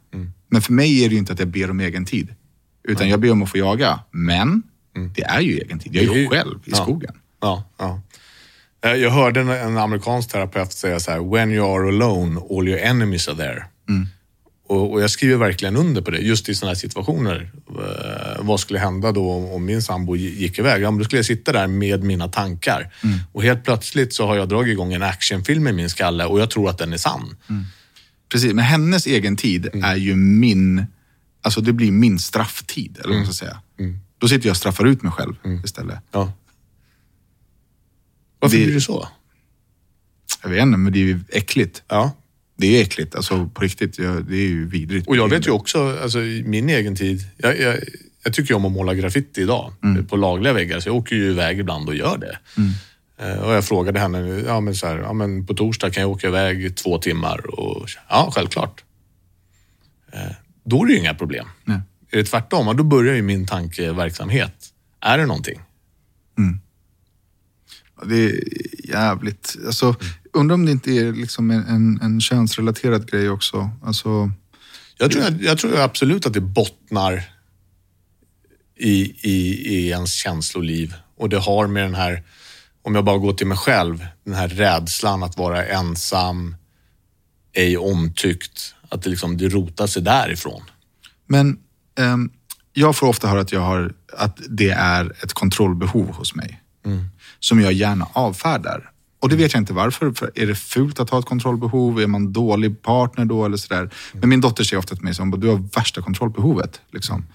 Men 0.49 0.61
för 0.61 0.73
mig 0.73 1.05
är 1.05 1.09
det 1.09 1.13
ju 1.13 1.19
inte 1.19 1.33
att 1.33 1.39
jag 1.39 1.47
ber 1.47 1.71
om 1.71 1.79
egen 1.79 2.05
tid. 2.05 2.35
Utan 2.83 3.09
jag 3.09 3.19
ber 3.19 3.31
om 3.31 3.43
att 3.43 3.51
få 3.51 3.57
jaga. 3.57 3.99
Men 4.11 4.63
det 5.15 5.23
är 5.23 5.39
ju 5.39 5.57
egen 5.57 5.79
tid. 5.79 5.95
Jag 5.95 6.03
är 6.03 6.19
ju 6.19 6.27
själv 6.27 6.59
i 6.65 6.71
skogen. 6.71 7.13
Ja, 7.41 7.63
ja. 7.77 8.01
Eh, 8.83 8.93
jag 8.93 9.09
hörde 9.09 9.41
en 9.41 9.77
amerikansk 9.77 10.29
terapeut 10.29 10.73
säga 10.73 10.99
så 10.99 11.11
här, 11.11 11.31
when 11.31 11.51
you 11.51 11.75
are 11.75 11.87
alone, 11.87 12.41
all 12.49 12.67
your 12.67 12.79
enemies 12.79 13.27
are 13.27 13.37
there. 13.37 13.65
Mm. 13.89 14.07
Och, 14.67 14.91
och, 14.91 15.01
jag 15.01 15.09
skriver 15.09 15.37
verkligen 15.37 15.75
under 15.75 16.01
på 16.01 16.11
det, 16.11 16.17
just 16.17 16.49
i 16.49 16.55
sådana 16.55 16.69
här 16.69 16.75
situationer. 16.75 17.51
Uh, 17.69 18.45
vad 18.45 18.59
skulle 18.59 18.79
hända 18.79 19.11
då 19.11 19.31
om 19.31 19.65
min 19.65 19.81
sambo 19.81 20.15
gick 20.15 20.59
iväg? 20.59 20.81
Ja, 20.81 20.91
men 20.91 20.97
då 20.97 21.03
skulle 21.03 21.17
jag 21.17 21.25
sitta 21.25 21.51
där 21.51 21.67
med 21.67 22.03
mina 22.03 22.27
tankar. 22.27 22.93
Mm. 23.03 23.19
Och 23.31 23.43
helt 23.43 23.63
plötsligt 23.63 24.13
så 24.13 24.27
har 24.27 24.35
jag 24.35 24.49
dragit 24.49 24.71
igång 24.71 24.93
en 24.93 25.03
actionfilm 25.03 25.67
i 25.67 25.71
min 25.71 25.89
skalle 25.89 26.25
och 26.25 26.39
jag 26.39 26.49
tror 26.49 26.69
att 26.69 26.77
den 26.77 26.93
är 26.93 26.97
sann. 26.97 27.35
Mm. 27.49 27.63
Precis, 28.29 28.53
men 28.53 28.65
hennes 28.65 29.07
egen 29.07 29.35
tid 29.35 29.67
mm. 29.73 29.83
är 29.83 29.95
ju 29.95 30.15
min, 30.15 30.85
alltså 31.43 31.61
det 31.61 31.73
blir 31.73 31.91
min 31.91 32.19
strafftid, 32.19 32.97
eller 32.97 33.09
vad 33.09 33.17
man 33.17 33.25
ska 33.25 33.45
säga. 33.45 33.61
Mm. 33.79 33.99
Då 34.17 34.27
sitter 34.27 34.47
jag 34.47 34.53
och 34.53 34.57
straffar 34.57 34.85
ut 34.85 35.03
mig 35.03 35.11
själv 35.11 35.35
istället. 35.65 35.99
Ja. 36.11 36.33
Varför 38.39 38.57
det, 38.57 38.63
blir 38.63 38.73
det 38.73 38.81
så? 38.81 39.07
Jag 40.43 40.49
vet 40.49 40.61
inte, 40.61 40.77
men 40.77 40.93
det 40.93 40.99
är 40.99 41.03
ju 41.03 41.19
äckligt. 41.29 41.83
Ja. 41.87 42.11
Det 42.57 42.77
är 42.77 42.81
äckligt, 42.81 43.15
alltså 43.15 43.49
på 43.53 43.61
riktigt. 43.61 43.97
Det 43.97 44.35
är 44.35 44.49
ju 44.49 44.67
vidrigt. 44.67 45.07
Och 45.07 45.17
jag 45.17 45.29
vet 45.29 45.47
ju 45.47 45.51
också, 45.51 45.99
alltså 46.03 46.21
i 46.21 46.43
min 46.43 46.69
egen 46.69 46.95
tid, 46.95 47.21
jag, 47.37 47.59
jag, 47.59 47.79
jag 48.23 48.33
tycker 48.33 48.49
ju 48.49 48.55
om 48.55 48.65
att 48.65 48.71
måla 48.71 48.93
graffiti 48.93 49.41
idag 49.41 49.73
mm. 49.83 50.07
på 50.07 50.15
lagliga 50.15 50.53
väggar, 50.53 50.79
så 50.79 50.89
jag 50.89 50.95
åker 50.95 51.15
ju 51.15 51.29
iväg 51.29 51.59
ibland 51.59 51.89
och 51.89 51.95
gör 51.95 52.17
det. 52.17 52.39
Mm. 52.57 52.71
Eh, 53.17 53.43
och 53.43 53.53
jag 53.53 53.65
frågade 53.65 53.99
henne, 53.99 54.19
ja 54.19 54.59
men, 54.59 54.75
så 54.75 54.87
här, 54.87 54.97
ja 54.97 55.13
men 55.13 55.45
på 55.45 55.53
torsdag 55.53 55.91
kan 55.91 56.01
jag 56.01 56.11
åka 56.11 56.27
iväg 56.27 56.75
två 56.77 56.97
timmar? 56.97 57.59
Och, 57.59 57.89
ja, 58.09 58.31
självklart. 58.35 58.83
Då 60.63 60.83
är 60.83 60.87
det 60.87 60.93
ju 60.93 60.99
inga 60.99 61.13
problem. 61.13 61.47
Nej. 61.63 61.79
Är 62.11 62.17
det 62.17 62.23
tvärtom, 62.23 62.77
då 62.77 62.83
börjar 62.83 63.15
ju 63.15 63.21
min 63.21 63.47
tankeverksamhet. 63.47 64.73
Är 65.01 65.17
det 65.17 65.25
någonting? 65.25 65.59
Mm. 66.37 66.59
Det 68.05 68.25
är 68.25 68.43
jävligt... 68.89 69.55
Alltså, 69.65 69.95
undrar 70.33 70.53
om 70.53 70.65
det 70.65 70.71
inte 70.71 70.91
är 70.91 71.13
liksom 71.13 71.51
en, 71.51 71.99
en 72.01 72.21
könsrelaterad 72.21 73.11
grej 73.11 73.29
också. 73.29 73.69
Alltså, 73.83 74.31
jag, 74.97 75.11
tror, 75.11 75.23
jag, 75.23 75.41
jag 75.41 75.57
tror 75.57 75.79
absolut 75.79 76.25
att 76.25 76.33
det 76.33 76.41
bottnar 76.41 77.23
i, 78.75 79.15
i, 79.21 79.67
i 79.75 79.89
ens 79.89 80.13
känsloliv 80.13 80.93
och 81.17 81.29
det 81.29 81.39
har 81.39 81.67
med 81.67 81.83
den 81.83 81.95
här, 81.95 82.23
om 82.81 82.95
jag 82.95 83.05
bara 83.05 83.17
går 83.17 83.33
till 83.33 83.47
mig 83.47 83.57
själv, 83.57 84.05
den 84.25 84.33
här 84.33 84.47
rädslan 84.47 85.23
att 85.23 85.37
vara 85.37 85.65
ensam, 85.65 86.55
ej 87.53 87.77
omtyckt, 87.77 88.72
att 88.93 89.01
det, 89.01 89.09
liksom, 89.09 89.37
det 89.37 89.49
rotar 89.49 89.87
sig 89.87 90.01
därifrån. 90.01 90.61
Men 91.27 91.57
um, 91.99 92.31
jag 92.73 92.95
får 92.95 93.07
ofta 93.07 93.27
höra 93.27 93.41
att, 93.41 93.51
jag 93.51 93.61
har, 93.61 93.93
att 94.17 94.39
det 94.49 94.69
är 94.69 95.23
ett 95.23 95.33
kontrollbehov 95.33 96.11
hos 96.11 96.35
mig. 96.35 96.61
Mm 96.85 97.09
som 97.43 97.61
jag 97.61 97.73
gärna 97.73 98.07
avfärdar. 98.13 98.89
Och 99.19 99.29
det 99.29 99.35
vet 99.35 99.53
jag 99.53 99.61
inte 99.61 99.73
varför. 99.73 100.11
För 100.11 100.31
är 100.35 100.47
det 100.47 100.55
fult 100.55 100.99
att 100.99 101.09
ha 101.09 101.19
ett 101.19 101.25
kontrollbehov? 101.25 101.99
Är 101.99 102.07
man 102.07 102.33
dålig 102.33 102.81
partner 102.81 103.25
då 103.25 103.45
eller 103.45 103.57
sådär? 103.57 103.89
Men 104.13 104.29
min 104.29 104.41
dotter 104.41 104.63
säger 104.63 104.79
ofta 104.79 104.95
till 104.95 105.03
mig 105.03 105.13
som 105.13 105.39
du 105.39 105.47
har 105.47 105.75
värsta 105.75 106.01
kontrollbehovet. 106.01 106.81
Liksom. 106.91 107.25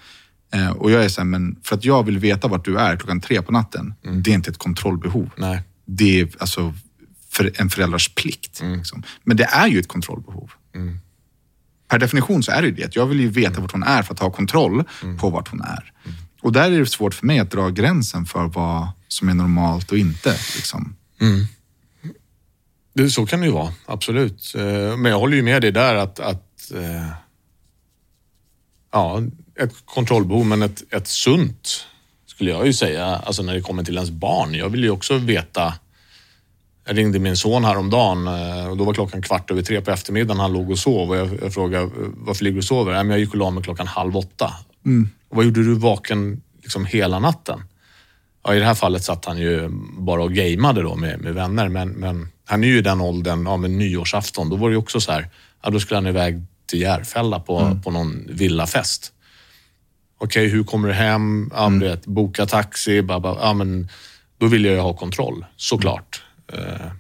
Eh, 0.53 0.71
och 0.71 0.91
jag 0.91 1.05
är 1.05 1.09
såhär, 1.09 1.27
men 1.27 1.57
för 1.63 1.77
att 1.77 1.85
jag 1.85 2.03
vill 2.03 2.19
veta 2.19 2.49
vart 2.49 2.65
du 2.65 2.79
är 2.79 2.97
klockan 2.97 3.21
tre 3.21 3.43
på 3.43 3.53
natten, 3.53 3.95
mm. 4.05 4.23
det 4.23 4.31
är 4.31 4.35
inte 4.35 4.51
ett 4.51 4.59
kontrollbehov. 4.59 5.31
Nej. 5.37 5.63
Det 5.87 6.21
är 6.21 6.29
alltså 6.39 6.75
för 7.31 7.53
en 7.55 7.71
föräldrars 7.71 8.15
plikt. 8.15 8.61
Mm. 8.61 8.79
Liksom. 8.79 9.03
Men 9.25 9.37
det 9.37 9.45
är 9.45 9.67
ju 9.67 9.79
ett 9.79 9.89
kontrollbehov. 9.89 10.51
Mm. 10.75 11.01
Per 11.89 11.99
definition 11.99 12.43
så 12.43 12.53
är 12.53 12.63
det 12.63 12.69
ju 12.69 12.75
det. 12.75 12.97
Jag 12.97 13.07
vill 13.07 13.21
ju 13.21 13.29
veta 13.29 13.61
vart 13.61 13.73
hon 13.73 13.83
är 13.83 14.03
för 14.03 14.15
att 14.15 14.21
ha 14.21 14.31
kontroll 14.31 14.85
mm. 15.03 15.19
på 15.19 15.31
vart 15.31 15.49
hon 15.49 15.61
är. 15.61 15.93
Mm. 16.05 16.17
Och 16.41 16.53
där 16.53 16.73
är 16.73 16.79
det 16.79 16.87
svårt 16.87 17.15
för 17.15 17.27
mig 17.27 17.39
att 17.39 17.51
dra 17.51 17.69
gränsen 17.69 18.27
för 18.27 18.45
vad 18.45 18.89
som 19.09 19.29
är 19.29 19.35
normalt 19.35 19.93
och 19.93 19.99
inte. 19.99 20.31
Liksom. 20.31 20.97
Mm. 21.21 21.47
Det, 22.95 23.11
så 23.11 23.27
kan 23.27 23.41
det 23.41 23.47
ju 23.47 23.53
vara, 23.53 23.73
absolut. 23.87 24.55
Eh, 24.57 24.97
men 24.97 25.05
jag 25.05 25.19
håller 25.19 25.37
ju 25.37 25.43
med 25.43 25.63
dig 25.63 25.73
där 25.73 25.95
att, 25.95 26.21
att 26.21 26.73
eh, 26.75 27.09
ja, 28.93 29.23
ett 29.61 29.75
kontrollbehov, 29.85 30.47
men 30.47 30.63
ett, 30.63 30.95
ett 30.95 31.09
sunt 31.09 31.87
skulle 32.27 32.51
jag 32.51 32.67
ju 32.67 32.73
säga, 32.73 33.05
alltså 33.07 33.43
när 33.43 33.55
det 33.55 33.61
kommer 33.61 33.85
till 33.85 33.95
ens 33.95 34.11
barn. 34.11 34.55
Jag 34.55 34.69
vill 34.69 34.85
ju 34.85 34.91
också 34.91 35.19
veta 35.19 35.75
jag 36.89 36.99
ringde 36.99 37.19
min 37.19 37.37
son 37.37 37.65
häromdagen 37.65 38.27
eh, 38.27 38.71
och 38.71 38.77
då 38.77 38.85
var 38.85 38.95
klockan 38.95 39.23
kvart 39.23 39.51
över 39.51 39.63
tre 39.63 39.81
på 39.81 39.91
eftermiddagen. 39.91 40.41
Han 40.41 40.53
låg 40.53 40.71
och 40.71 40.79
sov 40.79 41.11
och 41.11 41.17
jag, 41.17 41.29
jag 41.43 41.55
frågade 41.55 41.91
varför 42.17 42.45
ligger 42.45 42.55
du 42.55 42.59
och 42.59 42.65
sover? 42.65 42.93
jag 42.93 43.19
gick 43.19 43.31
och 43.31 43.37
la 43.37 43.51
mig 43.51 43.63
klockan 43.63 43.87
halv 43.87 44.17
åtta. 44.17 44.55
Mm. 44.87 45.09
vad 45.29 45.45
gjorde 45.45 45.65
du 45.65 45.75
vaken 45.75 46.43
liksom 46.63 46.85
hela 46.85 47.19
natten? 47.19 47.63
Ja, 48.45 48.55
I 48.55 48.59
det 48.59 48.65
här 48.65 48.75
fallet 48.75 49.05
satt 49.05 49.25
han 49.25 49.39
ju 49.39 49.69
bara 49.99 50.23
och 50.23 50.33
gameade 50.33 50.83
då 50.83 50.95
med, 50.95 51.21
med 51.21 51.35
vänner, 51.35 51.69
men, 51.69 51.89
men 51.89 52.29
han 52.45 52.65
är 52.65 52.69
ju 52.69 52.79
i 52.79 52.83
den 52.83 53.01
åldern, 53.01 53.47
ja 53.47 53.57
men 53.57 53.79
nyårsafton, 53.79 54.51
då 54.51 54.57
var 54.57 54.69
det 54.69 54.73
ju 54.73 54.79
också 54.79 55.01
så 55.01 55.13
här, 55.13 55.29
ja 55.63 55.71
då 55.71 55.81
skulle 55.81 55.97
han 55.97 56.07
iväg 56.07 56.43
till 56.67 56.81
Järfälla 56.81 57.41
på, 57.41 57.59
mm. 57.59 57.83
på 57.83 57.91
någon 57.91 58.27
villafest. 58.29 59.13
Okej, 60.19 60.47
okay, 60.47 60.57
hur 60.57 60.65
kommer 60.65 60.89
du 60.89 60.95
hem? 60.95 61.51
Ja, 61.55 61.67
mm. 61.67 61.81
vet, 61.81 62.07
boka 62.07 62.47
taxi. 62.47 63.05
Ja, 63.09 63.53
men 63.53 63.89
då 64.39 64.47
vill 64.47 64.65
jag 64.65 64.75
ju 64.75 64.81
ha 64.81 64.93
kontroll, 64.93 65.45
såklart. 65.57 66.23
Mm 66.53 66.91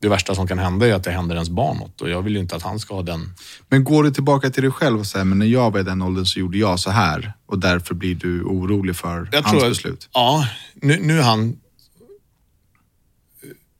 det 0.00 0.08
värsta 0.08 0.34
som 0.34 0.48
kan 0.48 0.58
hända 0.58 0.86
är 0.86 0.94
att 0.94 1.04
det 1.04 1.10
händer 1.10 1.34
ens 1.34 1.48
barn 1.48 1.76
något 1.76 2.00
och 2.00 2.10
jag 2.10 2.22
vill 2.22 2.34
ju 2.34 2.40
inte 2.40 2.56
att 2.56 2.62
han 2.62 2.78
ska 2.78 2.94
ha 2.94 3.02
den. 3.02 3.34
Men 3.68 3.84
går 3.84 4.04
du 4.04 4.10
tillbaka 4.10 4.50
till 4.50 4.62
dig 4.62 4.72
själv 4.72 5.00
och 5.00 5.06
säger, 5.06 5.24
men 5.24 5.38
när 5.38 5.46
jag 5.46 5.70
var 5.70 5.80
i 5.80 5.82
den 5.82 6.02
åldern 6.02 6.26
så 6.26 6.38
gjorde 6.38 6.58
jag 6.58 6.80
så 6.80 6.90
här 6.90 7.32
och 7.46 7.58
därför 7.58 7.94
blir 7.94 8.14
du 8.14 8.42
orolig 8.42 8.96
för 8.96 9.28
jag 9.32 9.42
hans 9.42 9.60
tror, 9.60 9.68
beslut? 9.68 10.08
Ja, 10.12 10.48
nu, 10.74 10.98
nu 11.02 11.18
är 11.18 11.22
han 11.22 11.56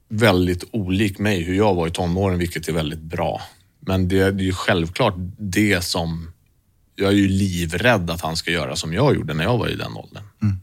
väldigt 0.08 0.64
olik 0.70 1.18
mig 1.18 1.42
hur 1.42 1.54
jag 1.54 1.74
var 1.74 1.86
i 1.86 1.90
tonåren, 1.90 2.38
vilket 2.38 2.68
är 2.68 2.72
väldigt 2.72 3.02
bra. 3.02 3.42
Men 3.80 4.08
det, 4.08 4.30
det 4.30 4.42
är 4.42 4.46
ju 4.46 4.52
självklart 4.52 5.14
det 5.38 5.84
som... 5.84 6.32
Jag 6.94 7.08
är 7.08 7.16
ju 7.16 7.28
livrädd 7.28 8.10
att 8.10 8.20
han 8.20 8.36
ska 8.36 8.50
göra 8.50 8.76
som 8.76 8.92
jag 8.92 9.14
gjorde 9.14 9.34
när 9.34 9.44
jag 9.44 9.58
var 9.58 9.68
i 9.68 9.76
den 9.76 9.96
åldern. 9.96 10.22
Mm. 10.42 10.56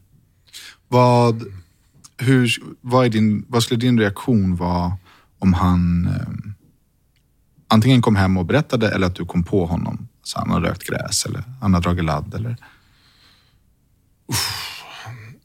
Vad, 0.88 1.42
hur, 2.18 2.50
vad, 2.80 3.10
din, 3.10 3.44
vad 3.48 3.62
skulle 3.62 3.80
din 3.80 4.00
reaktion 4.00 4.56
vara 4.56 4.98
om 5.38 5.52
han 5.52 6.06
eh, 6.06 6.52
antingen 7.68 8.02
kom 8.02 8.16
hem 8.16 8.36
och 8.36 8.46
berättade 8.46 8.90
eller 8.90 9.06
att 9.06 9.14
du 9.14 9.24
kom 9.24 9.44
på 9.44 9.66
honom. 9.66 10.08
Så 10.22 10.38
han 10.38 10.50
har 10.50 10.60
rökt 10.60 10.82
gräs 10.82 11.26
eller 11.26 11.44
han 11.60 11.74
har 11.74 11.80
dragit 11.80 12.04
ladd 12.04 12.34
eller? 12.34 12.56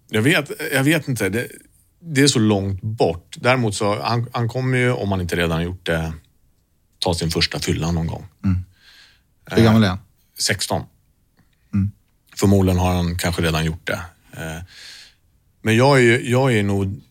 Jag 0.09 0.21
vet, 0.21 0.51
jag 0.73 0.83
vet 0.83 1.07
inte. 1.07 1.29
Det, 1.29 1.47
det 1.99 2.21
är 2.21 2.27
så 2.27 2.39
långt 2.39 2.81
bort. 2.81 3.35
Däremot 3.39 3.75
så 3.75 4.01
han, 4.01 4.27
han 4.33 4.49
kommer 4.49 4.77
ju, 4.77 4.91
om 4.91 5.11
han 5.11 5.21
inte 5.21 5.35
redan 5.35 5.63
gjort 5.63 5.85
det, 5.85 6.13
ta 6.99 7.13
sin 7.13 7.31
första 7.31 7.59
fylla 7.59 7.91
någon 7.91 8.07
gång. 8.07 8.27
Mm. 8.43 8.65
Hur 9.51 9.63
gammal 9.63 9.83
är 9.83 9.87
han? 9.87 9.99
16. 10.39 10.83
Mm. 11.73 11.91
Förmodligen 12.35 12.79
har 12.79 12.95
han 12.95 13.17
kanske 13.17 13.41
redan 13.41 13.65
gjort 13.65 13.87
det. 13.87 14.01
Eh, 14.33 14.61
men 15.61 15.75
jag 15.75 16.03
är, 16.03 16.19
jag 16.19 16.53
är 16.53 16.63
nog 16.63 17.01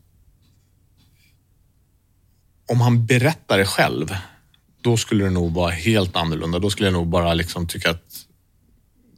om 2.71 2.81
han 2.81 3.07
berättar 3.07 3.59
det 3.59 3.67
själv, 3.67 4.17
då 4.81 4.97
skulle 4.97 5.25
det 5.25 5.31
nog 5.31 5.55
vara 5.55 5.71
helt 5.71 6.17
annorlunda. 6.17 6.59
Då 6.59 6.71
skulle 6.71 6.87
jag 6.87 6.93
nog 6.93 7.09
bara 7.09 7.35
liksom 7.35 7.67
tycka 7.67 7.91
att 7.91 8.27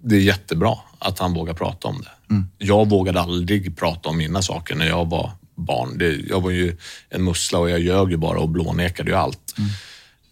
det 0.02 0.16
är 0.16 0.20
jättebra 0.20 0.78
att 0.98 1.18
han 1.18 1.34
vågar 1.34 1.54
prata 1.54 1.88
om 1.88 2.02
det. 2.02 2.34
Mm. 2.34 2.48
Jag 2.58 2.88
vågade 2.88 3.20
aldrig 3.20 3.76
prata 3.76 4.08
om 4.08 4.18
mina 4.18 4.42
saker 4.42 4.74
när 4.74 4.88
jag 4.88 5.10
var 5.10 5.30
barn. 5.54 5.98
Det, 5.98 6.12
jag 6.28 6.40
var 6.40 6.50
ju 6.50 6.76
en 7.10 7.24
mussla 7.24 7.58
och 7.58 7.70
jag 7.70 7.80
ljög 7.80 8.10
ju 8.10 8.16
bara 8.16 8.38
och 8.38 8.48
blånekade 8.48 9.10
ju 9.10 9.16
allt. 9.16 9.54
Mm. 9.58 9.70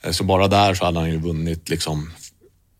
Eh, 0.02 0.10
så 0.10 0.24
bara 0.24 0.48
där 0.48 0.74
så 0.74 0.84
hade 0.84 1.00
han 1.00 1.10
ju 1.10 1.18
vunnit 1.18 1.68
liksom 1.68 2.10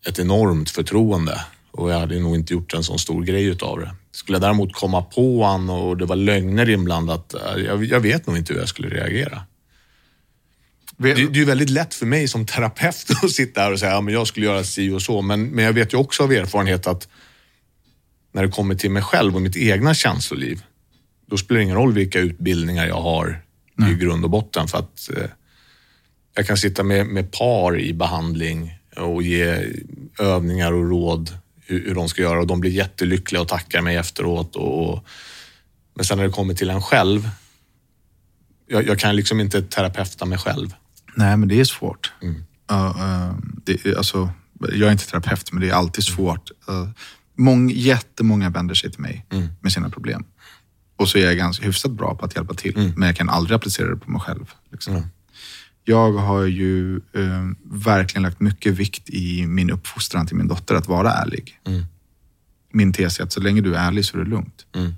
ett 0.06 0.18
enormt 0.18 0.70
förtroende 0.70 1.44
och 1.70 1.90
jag 1.90 1.98
hade 1.98 2.20
nog 2.20 2.34
inte 2.34 2.52
gjort 2.52 2.74
en 2.74 2.84
sån 2.84 2.98
stor 2.98 3.24
grej 3.24 3.44
utav 3.44 3.78
det. 3.78 3.94
Skulle 4.12 4.36
jag 4.36 4.42
däremot 4.42 4.72
komma 4.72 5.02
på 5.02 5.44
han 5.44 5.70
och 5.70 5.96
det 5.96 6.04
var 6.04 6.16
lögner 6.16 6.70
inblandat, 6.70 7.34
eh, 7.34 7.62
jag, 7.64 7.84
jag 7.84 8.00
vet 8.00 8.26
nog 8.26 8.36
inte 8.36 8.52
hur 8.52 8.60
jag 8.60 8.68
skulle 8.68 8.88
reagera. 8.88 9.42
Det, 10.96 11.14
det 11.14 11.40
är 11.40 11.44
väldigt 11.44 11.70
lätt 11.70 11.94
för 11.94 12.06
mig 12.06 12.28
som 12.28 12.46
terapeut 12.46 13.10
att 13.22 13.30
sitta 13.30 13.60
här 13.60 13.72
och 13.72 13.78
säga 13.78 13.96
att 13.96 14.04
ja, 14.04 14.10
jag 14.10 14.26
skulle 14.26 14.46
göra 14.46 14.64
si 14.64 14.90
och 14.90 15.02
så. 15.02 15.22
Men, 15.22 15.48
men 15.48 15.64
jag 15.64 15.72
vet 15.72 15.92
ju 15.92 15.98
också 15.98 16.22
av 16.22 16.32
erfarenhet 16.32 16.86
att 16.86 17.08
när 18.32 18.42
det 18.42 18.48
kommer 18.48 18.74
till 18.74 18.90
mig 18.90 19.02
själv 19.02 19.34
och 19.34 19.42
mitt 19.42 19.56
egna 19.56 19.94
känsloliv, 19.94 20.62
då 21.26 21.36
spelar 21.36 21.58
det 21.58 21.64
ingen 21.64 21.76
roll 21.76 21.92
vilka 21.92 22.18
utbildningar 22.18 22.86
jag 22.86 23.00
har 23.00 23.42
Nej. 23.74 23.92
i 23.92 23.94
grund 23.94 24.24
och 24.24 24.30
botten. 24.30 24.68
För 24.68 24.78
att 24.78 25.10
eh, 25.16 25.30
jag 26.34 26.46
kan 26.46 26.56
sitta 26.56 26.82
med, 26.82 27.06
med 27.06 27.32
par 27.32 27.80
i 27.80 27.92
behandling 27.92 28.78
och 28.96 29.22
ge 29.22 29.64
övningar 30.18 30.72
och 30.72 30.90
råd 30.90 31.39
hur, 31.70 31.84
hur 31.86 31.94
de 31.94 32.08
ska 32.08 32.22
göra 32.22 32.40
och 32.40 32.46
de 32.46 32.60
blir 32.60 32.70
jättelyckliga 32.70 33.42
och 33.42 33.48
tackar 33.48 33.82
mig 33.82 33.96
efteråt. 33.96 34.56
Och, 34.56 34.90
och 34.90 35.04
men 35.94 36.04
sen 36.04 36.18
när 36.18 36.24
det 36.24 36.32
kommer 36.32 36.54
till 36.54 36.70
en 36.70 36.82
själv, 36.82 37.30
jag, 38.66 38.86
jag 38.86 38.98
kan 38.98 39.16
liksom 39.16 39.40
inte 39.40 39.62
terapeuta 39.62 40.24
mig 40.24 40.38
själv. 40.38 40.74
Nej, 41.14 41.36
men 41.36 41.48
det 41.48 41.60
är 41.60 41.64
svårt. 41.64 42.12
Mm. 42.22 42.34
Uh, 42.72 42.76
uh, 42.76 43.34
det, 43.64 43.96
alltså, 43.96 44.30
jag 44.60 44.88
är 44.88 44.92
inte 44.92 45.06
terapeut, 45.06 45.52
men 45.52 45.60
det 45.60 45.68
är 45.68 45.74
alltid 45.74 46.04
svårt. 46.04 46.50
Uh, 46.70 46.88
mång, 47.38 47.70
jättemånga 47.70 48.50
vänder 48.50 48.74
sig 48.74 48.90
till 48.90 49.00
mig 49.00 49.26
mm. 49.30 49.48
med 49.60 49.72
sina 49.72 49.90
problem. 49.90 50.24
Och 50.96 51.08
så 51.08 51.18
är 51.18 51.24
jag 51.24 51.36
ganska 51.36 51.66
hyfsat 51.66 51.90
bra 51.90 52.14
på 52.14 52.24
att 52.24 52.36
hjälpa 52.36 52.54
till, 52.54 52.76
mm. 52.76 52.92
men 52.96 53.06
jag 53.06 53.16
kan 53.16 53.28
aldrig 53.28 53.56
applicera 53.56 53.88
det 53.88 53.96
på 53.96 54.10
mig 54.10 54.20
själv. 54.20 54.50
Liksom. 54.72 55.06
Jag 55.84 56.12
har 56.12 56.42
ju 56.42 56.96
eh, 56.96 57.48
verkligen 57.64 58.22
lagt 58.22 58.40
mycket 58.40 58.74
vikt 58.74 59.10
i 59.10 59.46
min 59.46 59.70
uppfostran 59.70 60.26
till 60.26 60.36
min 60.36 60.48
dotter 60.48 60.74
att 60.74 60.88
vara 60.88 61.12
ärlig. 61.12 61.60
Mm. 61.64 61.84
Min 62.72 62.92
tes 62.92 63.20
är 63.20 63.24
att 63.24 63.32
så 63.32 63.40
länge 63.40 63.60
du 63.60 63.74
är 63.74 63.86
ärlig 63.86 64.04
så 64.04 64.16
är 64.18 64.24
det 64.24 64.30
lugnt. 64.30 64.66
Mm. 64.74 64.94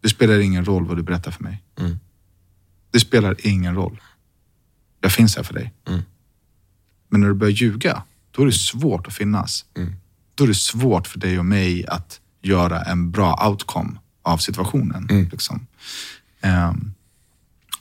Det 0.00 0.08
spelar 0.08 0.38
ingen 0.38 0.64
roll 0.64 0.86
vad 0.86 0.96
du 0.96 1.02
berättar 1.02 1.30
för 1.30 1.42
mig. 1.42 1.62
Mm. 1.78 1.98
Det 2.90 3.00
spelar 3.00 3.46
ingen 3.46 3.74
roll. 3.74 4.00
Jag 5.00 5.12
finns 5.12 5.36
här 5.36 5.42
för 5.42 5.54
dig. 5.54 5.74
Mm. 5.88 6.00
Men 7.08 7.20
när 7.20 7.28
du 7.28 7.34
börjar 7.34 7.52
ljuga, 7.52 8.02
då 8.30 8.42
är 8.42 8.46
det 8.46 8.52
svårt 8.52 9.06
att 9.06 9.14
finnas. 9.14 9.64
Mm. 9.76 9.92
Då 10.34 10.44
är 10.44 10.48
det 10.48 10.54
svårt 10.54 11.06
för 11.06 11.18
dig 11.18 11.38
och 11.38 11.46
mig 11.46 11.86
att 11.86 12.20
göra 12.42 12.82
en 12.82 13.10
bra 13.10 13.48
outcome 13.48 13.98
av 14.22 14.38
situationen. 14.38 15.08
Mm. 15.10 15.28
Liksom. 15.28 15.66
Um, 16.42 16.94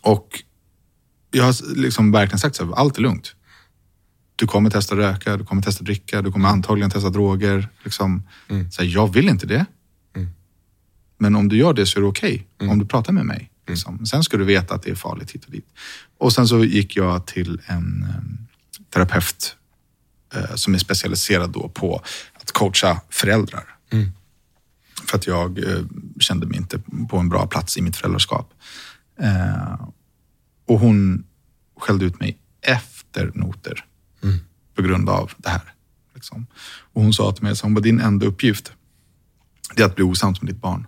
och 0.02 0.44
jag 1.38 1.44
har 1.44 1.76
liksom 1.76 2.12
verkligen 2.12 2.40
sagt 2.40 2.56
så 2.56 2.66
här, 2.66 2.74
allt 2.74 2.98
är 2.98 3.02
lugnt. 3.02 3.36
Du 4.36 4.48
kommer 4.48 4.70
testa 4.70 4.96
röka, 4.96 5.38
du 5.38 5.46
kommer 5.46 5.62
testa 5.62 5.84
dricka, 5.84 6.22
du 6.22 6.32
kommer 6.32 6.50
antagligen 6.50 6.92
testa 6.92 7.10
droger. 7.10 7.70
Liksom. 7.84 8.24
Mm. 8.48 8.72
Så 8.72 8.82
här, 8.82 8.90
jag 8.90 9.14
vill 9.14 9.30
inte 9.30 9.48
det. 9.48 9.66
Mm. 10.16 10.30
Men 11.18 11.36
om 11.36 11.50
du 11.50 11.58
gör 11.58 11.74
det 11.74 11.86
så 11.86 12.00
är 12.00 12.02
det 12.02 12.08
okej. 12.08 12.34
Okay, 12.34 12.46
mm. 12.60 12.72
Om 12.72 12.80
du 12.80 12.86
pratar 12.86 13.14
med 13.14 13.26
mig. 13.26 13.38
Mm. 13.38 13.50
Liksom. 13.68 14.06
Sen 14.06 14.24
ska 14.24 14.38
du 14.38 14.44
veta 14.44 14.76
att 14.76 14.84
det 14.84 14.92
är 14.92 14.96
farligt 14.96 15.32
hit 15.32 15.46
och 15.46 15.52
dit. 15.52 15.68
Och 16.18 16.34
sen 16.34 16.48
så 16.48 16.64
gick 16.64 16.96
jag 16.96 17.28
till 17.28 17.62
en 17.66 18.08
um, 18.18 18.48
terapeut 18.90 19.56
uh, 20.36 20.56
som 20.56 20.74
är 20.74 20.78
specialiserad 20.78 21.50
då 21.50 21.70
på 21.70 22.02
att 22.34 22.52
coacha 22.52 23.02
föräldrar. 23.10 23.64
Mm. 23.92 24.12
För 25.10 25.18
att 25.18 25.28
jag 25.28 25.60
uh, 25.60 25.86
kände 26.20 26.46
mig 26.46 26.58
inte 26.58 26.80
på 27.10 27.18
en 27.18 27.30
bra 27.30 27.48
plats 27.48 27.78
i 27.78 27.82
mitt 27.82 27.96
föräldraskap. 27.96 28.54
Uh, 29.24 29.88
och 30.68 30.80
hon 30.80 31.24
skällde 31.80 32.06
ut 32.06 32.20
mig 32.20 32.38
efter 32.62 33.32
noter 33.34 33.86
mm. 34.24 34.38
på 34.76 34.82
grund 34.82 35.10
av 35.10 35.32
det 35.38 35.50
här. 35.50 35.74
Liksom. 36.16 36.48
Och 36.94 37.02
hon 37.02 37.14
sa 37.14 37.32
till 37.32 37.44
mig, 37.44 37.52
att 37.52 37.84
din 37.84 38.00
enda 38.00 38.26
uppgift 38.26 38.72
är 39.76 39.84
att 39.84 39.96
bli 39.96 40.04
osams 40.04 40.42
med 40.42 40.54
ditt 40.54 40.62
barn. 40.62 40.88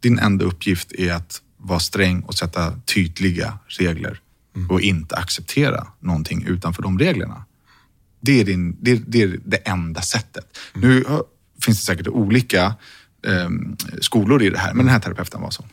Din 0.00 0.18
enda 0.18 0.44
uppgift 0.44 0.92
är 0.92 1.12
att 1.12 1.42
vara 1.56 1.80
sträng 1.80 2.20
och 2.20 2.34
sätta 2.34 2.80
tydliga 2.80 3.58
regler 3.66 4.20
mm. 4.56 4.70
och 4.70 4.80
inte 4.80 5.16
acceptera 5.16 5.86
någonting 6.00 6.44
utanför 6.46 6.82
de 6.82 6.98
reglerna. 6.98 7.44
Det 8.20 8.40
är, 8.40 8.44
din, 8.44 8.76
det, 8.80 9.02
det, 9.06 9.22
är 9.22 9.40
det 9.44 9.56
enda 9.56 10.00
sättet. 10.00 10.58
Mm. 10.74 10.88
Nu 10.88 11.04
finns 11.60 11.78
det 11.78 11.84
säkert 11.84 12.08
olika 12.08 12.74
eh, 13.26 13.50
skolor 14.00 14.42
i 14.42 14.50
det 14.50 14.58
här, 14.58 14.74
men 14.74 14.86
den 14.86 14.92
här 14.92 15.00
terapeuten 15.00 15.40
var 15.40 15.50
så. 15.50 15.64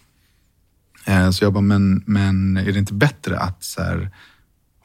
Eh, 1.06 1.32
så 1.32 1.44
jag 1.44 1.54
bara, 1.54 1.62
men, 1.62 2.04
men 2.06 2.58
är 2.58 2.72
det 2.72 2.80
inte 2.80 2.94
bättre 2.94 3.40
att 3.40 3.64
så 3.64 3.82
här, 3.84 4.12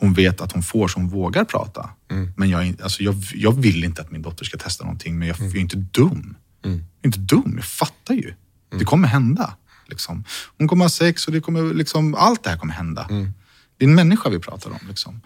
hon 0.04 0.14
vet 0.14 0.40
att 0.40 0.52
hon 0.52 0.62
får 0.62 0.88
så 0.88 0.98
hon 0.98 1.08
vågar 1.08 1.44
prata? 1.44 1.90
Mm. 2.10 2.32
Men 2.36 2.50
jag, 2.50 2.82
alltså 2.82 3.02
jag, 3.02 3.14
jag 3.34 3.52
vill 3.52 3.84
inte 3.84 4.02
att 4.02 4.10
min 4.10 4.22
dotter 4.22 4.44
ska 4.44 4.58
testa 4.58 4.84
någonting, 4.84 5.18
men 5.18 5.28
jag, 5.28 5.38
mm. 5.38 5.50
jag 5.50 5.56
är 5.56 5.60
inte 5.60 5.76
dum. 5.76 6.36
Mm. 6.64 6.78
Jag 6.78 7.02
är 7.02 7.06
inte 7.06 7.18
dum, 7.18 7.52
jag 7.56 7.64
fattar 7.64 8.14
ju. 8.14 8.26
Mm. 8.28 8.78
Det 8.78 8.84
kommer 8.84 9.08
hända. 9.08 9.56
Liksom. 9.86 10.24
Hon 10.58 10.68
kommer 10.68 10.84
ha 10.84 10.88
sex 10.88 11.26
och 11.26 11.32
det 11.32 11.40
kommer, 11.40 11.74
liksom, 11.74 12.14
allt 12.14 12.44
det 12.44 12.50
här 12.50 12.56
kommer 12.56 12.74
hända. 12.74 13.06
Mm. 13.10 13.32
Det 13.76 13.84
är 13.84 13.88
en 13.88 13.94
människa 13.94 14.30
vi 14.30 14.38
pratar 14.38 14.70
om. 14.70 14.88
Liksom. 14.88 15.20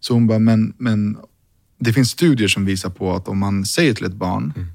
Så 0.00 0.14
hon 0.14 0.26
bara, 0.26 0.38
men, 0.38 0.74
men 0.78 1.18
det 1.78 1.92
finns 1.92 2.10
studier 2.10 2.48
som 2.48 2.64
visar 2.64 2.90
på 2.90 3.14
att 3.14 3.28
om 3.28 3.38
man 3.38 3.64
säger 3.64 3.94
till 3.94 4.04
ett 4.04 4.14
barn, 4.14 4.52
mm. 4.56 4.68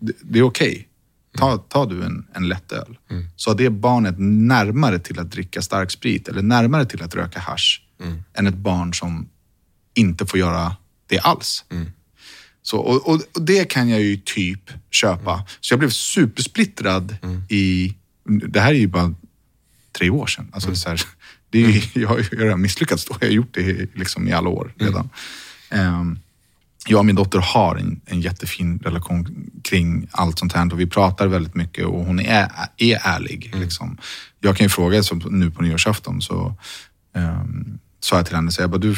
det, 0.00 0.12
det, 0.22 0.38
är 0.38 0.42
okej. 0.42 0.72
Okay 0.72 0.86
Ta, 1.38 1.58
ta 1.58 1.86
du 1.86 2.04
en, 2.04 2.26
en 2.34 2.48
lättöl, 2.48 2.98
mm. 3.10 3.26
så 3.36 3.50
har 3.50 3.56
det 3.56 3.70
barnet 3.70 4.14
närmare 4.18 4.98
till 4.98 5.18
att 5.18 5.30
dricka 5.30 5.62
stark 5.62 5.90
sprit 5.90 6.28
eller 6.28 6.42
närmare 6.42 6.84
till 6.84 7.02
att 7.02 7.14
röka 7.14 7.40
hash 7.40 7.80
mm. 8.02 8.22
än 8.34 8.46
ett 8.46 8.54
barn 8.54 8.94
som 8.94 9.28
inte 9.94 10.26
får 10.26 10.38
göra 10.38 10.76
det 11.06 11.18
alls. 11.18 11.64
Mm. 11.70 11.86
Så, 12.62 12.78
och, 12.78 13.08
och, 13.08 13.20
och, 13.34 13.42
det 13.42 13.64
kan 13.64 13.88
jag 13.88 14.00
ju 14.00 14.16
typ 14.16 14.70
köpa. 14.90 15.32
Mm. 15.32 15.44
Så 15.60 15.72
jag 15.72 15.78
blev 15.78 15.90
supersplittrad 15.90 17.16
mm. 17.22 17.42
i... 17.48 17.94
Det 18.24 18.60
här 18.60 18.70
är 18.70 18.78
ju 18.78 18.86
bara 18.86 19.14
tre 19.98 20.10
år 20.10 20.26
sedan. 20.26 20.50
Alltså, 20.52 20.68
mm. 20.68 20.76
så 20.76 20.88
här, 20.88 21.02
det 21.50 21.64
är 21.64 21.68
ju, 21.68 21.82
jag 22.00 22.08
har 22.08 22.18
ju 22.18 22.56
misslyckats 22.56 23.04
då. 23.04 23.16
Jag 23.20 23.28
har 23.28 23.32
gjort 23.32 23.54
det 23.54 23.94
liksom 23.94 24.28
i 24.28 24.32
alla 24.32 24.48
år 24.48 24.74
redan. 24.78 25.10
Um, 25.70 26.18
jag 26.86 26.98
och 26.98 27.06
min 27.06 27.16
dotter 27.16 27.38
har 27.38 27.76
en, 27.76 28.00
en 28.06 28.20
jättefin 28.20 28.78
relation 28.78 29.50
kring 29.64 30.08
allt 30.10 30.38
sånt 30.38 30.52
här 30.52 30.72
och 30.72 30.80
vi 30.80 30.86
pratar 30.86 31.26
väldigt 31.26 31.54
mycket 31.54 31.86
och 31.86 32.04
hon 32.04 32.20
är, 32.20 32.50
är 32.76 32.98
ärlig. 33.02 33.46
Mm. 33.46 33.60
Liksom. 33.60 33.98
Jag 34.40 34.56
kan 34.56 34.64
ju 34.64 34.68
fråga, 34.68 35.02
som 35.02 35.22
nu 35.30 35.50
på 35.50 35.62
nyårsafton 35.62 36.22
så 36.22 36.54
um, 37.14 37.78
sa 38.04 38.16
jag 38.16 38.26
till 38.26 38.34
henne, 38.34 38.50
så 38.50 38.62
jag 38.62 38.70
bara, 38.70 38.78
du 38.78 38.94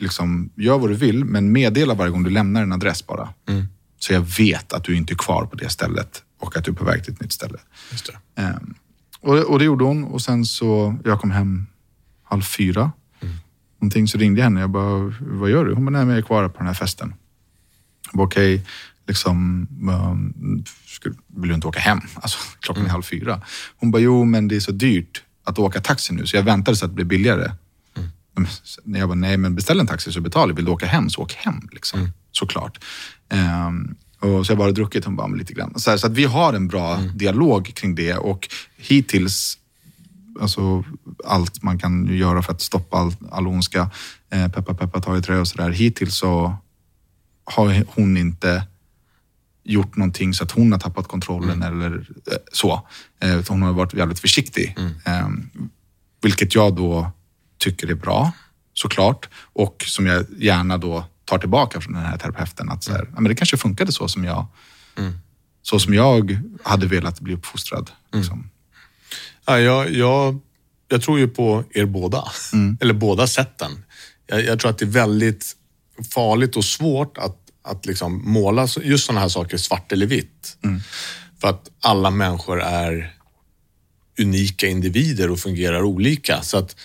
liksom, 0.00 0.50
gör 0.54 0.78
vad 0.78 0.90
du 0.90 0.94
vill 0.94 1.24
men 1.24 1.52
meddela 1.52 1.94
varje 1.94 2.10
gång 2.10 2.22
du 2.22 2.30
lämnar 2.30 2.62
en 2.62 2.72
adress 2.72 3.06
bara. 3.06 3.28
Mm. 3.48 3.66
Så 3.98 4.12
jag 4.12 4.20
vet 4.20 4.72
att 4.72 4.84
du 4.84 4.96
inte 4.96 5.12
är 5.12 5.16
kvar 5.16 5.46
på 5.46 5.56
det 5.56 5.68
stället 5.68 6.22
och 6.40 6.56
att 6.56 6.64
du 6.64 6.70
är 6.70 6.74
på 6.74 6.84
väg 6.84 7.04
till 7.04 7.12
ett 7.12 7.20
nytt 7.20 7.32
ställe. 7.32 7.58
Um, 8.36 8.74
och, 9.20 9.38
och, 9.38 9.58
det 9.58 9.64
gjorde 9.64 9.84
hon 9.84 10.04
och 10.04 10.22
sen 10.22 10.44
så, 10.44 10.98
jag 11.04 11.20
kom 11.20 11.30
hem 11.30 11.66
halv 12.22 12.42
fyra. 12.42 12.92
Mm. 13.20 13.34
Någonting 13.80 14.08
så 14.08 14.18
ringde 14.18 14.40
jag 14.40 14.44
henne. 14.44 14.60
Jag 14.60 14.70
bara, 14.70 15.12
vad 15.20 15.50
gör 15.50 15.64
du? 15.64 15.74
Hon 15.74 15.84
bara, 15.84 15.90
nej 15.90 16.04
men 16.04 16.08
jag 16.08 16.18
är 16.18 16.26
kvar 16.26 16.48
på 16.48 16.58
den 16.58 16.66
här 16.66 16.74
festen. 16.74 17.14
Okej, 18.12 18.54
okay, 18.54 18.66
liksom, 19.06 19.66
um, 19.90 20.64
vill 21.26 21.48
du 21.48 21.54
inte 21.54 21.66
åka 21.66 21.80
hem? 21.80 22.00
Alltså, 22.14 22.38
klockan 22.60 22.80
är 22.80 22.84
mm. 22.84 22.92
halv 22.92 23.02
fyra. 23.02 23.40
Hon 23.76 23.90
bara, 23.90 24.02
jo 24.02 24.24
men 24.24 24.48
det 24.48 24.56
är 24.56 24.60
så 24.60 24.72
dyrt 24.72 25.22
att 25.44 25.58
åka 25.58 25.80
taxi 25.80 26.14
nu 26.14 26.26
så 26.26 26.36
jag 26.36 26.42
väntade 26.42 26.76
så 26.76 26.84
att 26.84 26.90
det 26.90 26.94
blir 26.94 27.04
billigare. 27.04 27.50
Mm. 28.36 28.48
Jag 28.84 29.08
bara, 29.08 29.14
nej 29.14 29.36
men 29.36 29.54
beställ 29.54 29.80
en 29.80 29.86
taxi 29.86 30.12
så 30.12 30.20
betalar 30.20 30.54
Vill 30.54 30.64
du 30.64 30.70
åka 30.70 30.86
hem 30.86 31.10
så 31.10 31.22
åk 31.22 31.32
hem. 31.34 31.68
Liksom. 31.72 32.00
Mm. 32.00 32.12
Såklart. 32.32 32.84
Um, 33.68 33.96
och 34.20 34.46
så 34.46 34.52
jag 34.52 34.58
bara 34.58 34.72
druckit, 34.72 35.04
hon 35.04 35.16
bara, 35.16 35.26
lite 35.26 35.52
grann. 35.52 35.78
Så, 35.78 35.90
här, 35.90 35.96
så, 35.96 36.06
att 36.06 36.12
vi 36.12 36.24
har 36.24 36.52
en 36.52 36.68
bra 36.68 36.96
mm. 36.96 37.18
dialog 37.18 37.72
kring 37.74 37.94
det 37.94 38.14
och 38.14 38.48
hittills, 38.76 39.58
alltså 40.40 40.84
allt 41.24 41.62
man 41.62 41.78
kan 41.78 42.16
göra 42.16 42.42
för 42.42 42.52
att 42.52 42.60
stoppa 42.60 42.96
all, 42.96 43.14
all 43.30 43.46
ondska, 43.46 43.90
eh, 44.30 44.48
peppa 44.48 44.74
peppa 44.74 45.00
ta 45.00 45.18
i 45.18 45.22
trä 45.22 45.38
och 45.38 45.48
sådär. 45.48 45.70
Hittills 45.70 46.16
så 46.16 46.56
har 47.44 47.84
hon 47.94 48.16
inte 48.16 48.66
gjort 49.64 49.96
någonting 49.96 50.34
så 50.34 50.44
att 50.44 50.50
hon 50.50 50.72
har 50.72 50.78
tappat 50.78 51.08
kontrollen 51.08 51.62
mm. 51.62 51.72
eller 51.72 51.96
eh, 51.96 52.36
så. 52.52 52.88
Eh, 53.20 53.40
hon 53.48 53.62
har 53.62 53.72
varit 53.72 53.94
väldigt 53.94 54.18
försiktig. 54.18 54.76
Ehm, 55.04 55.50
vilket 56.22 56.54
jag 56.54 56.76
då 56.76 57.10
tycker 57.58 57.90
är 57.90 57.94
bra, 57.94 58.32
såklart. 58.74 59.28
Och 59.36 59.84
som 59.86 60.06
jag 60.06 60.26
gärna 60.38 60.78
då 60.78 61.04
tar 61.24 61.38
tillbaka 61.38 61.80
från 61.80 61.92
den 61.92 62.02
här 62.02 62.18
terapeuten. 62.18 62.70
Att 62.70 62.84
så 62.84 62.92
här, 62.92 62.98
mm. 62.98 63.12
ja, 63.14 63.20
men 63.20 63.28
det 63.28 63.34
kanske 63.34 63.56
funkade 63.56 63.92
så 63.92 64.08
som 64.08 64.24
jag, 64.24 64.46
mm. 64.98 65.18
så 65.62 65.78
som 65.78 65.94
jag 65.94 66.38
hade 66.62 66.86
velat 66.86 67.20
bli 67.20 67.34
uppfostrad. 67.34 67.90
Mm. 68.12 68.20
Liksom. 68.22 68.50
Ja, 69.46 69.60
jag, 69.60 69.90
jag, 69.90 70.40
jag 70.88 71.02
tror 71.02 71.18
ju 71.18 71.28
på 71.28 71.64
er 71.70 71.86
båda, 71.86 72.24
mm. 72.52 72.78
eller 72.80 72.94
båda 72.94 73.26
sätten. 73.26 73.84
Jag, 74.26 74.44
jag 74.44 74.60
tror 74.60 74.70
att 74.70 74.78
det 74.78 74.84
är 74.84 74.90
väldigt 74.90 75.56
farligt 76.14 76.56
och 76.56 76.64
svårt 76.64 77.18
att, 77.18 77.38
att 77.62 77.86
liksom 77.86 78.30
måla 78.30 78.68
just 78.82 79.06
sådana 79.06 79.20
här 79.20 79.28
saker 79.28 79.56
svart 79.56 79.92
eller 79.92 80.06
vitt. 80.06 80.56
Mm. 80.64 80.80
För 81.40 81.48
att 81.48 81.70
alla 81.80 82.10
människor 82.10 82.60
är 82.60 83.16
unika 84.18 84.66
individer 84.66 85.30
och 85.30 85.38
fungerar 85.38 85.82
olika. 85.82 86.42
Så 86.42 86.58
att 86.58 86.76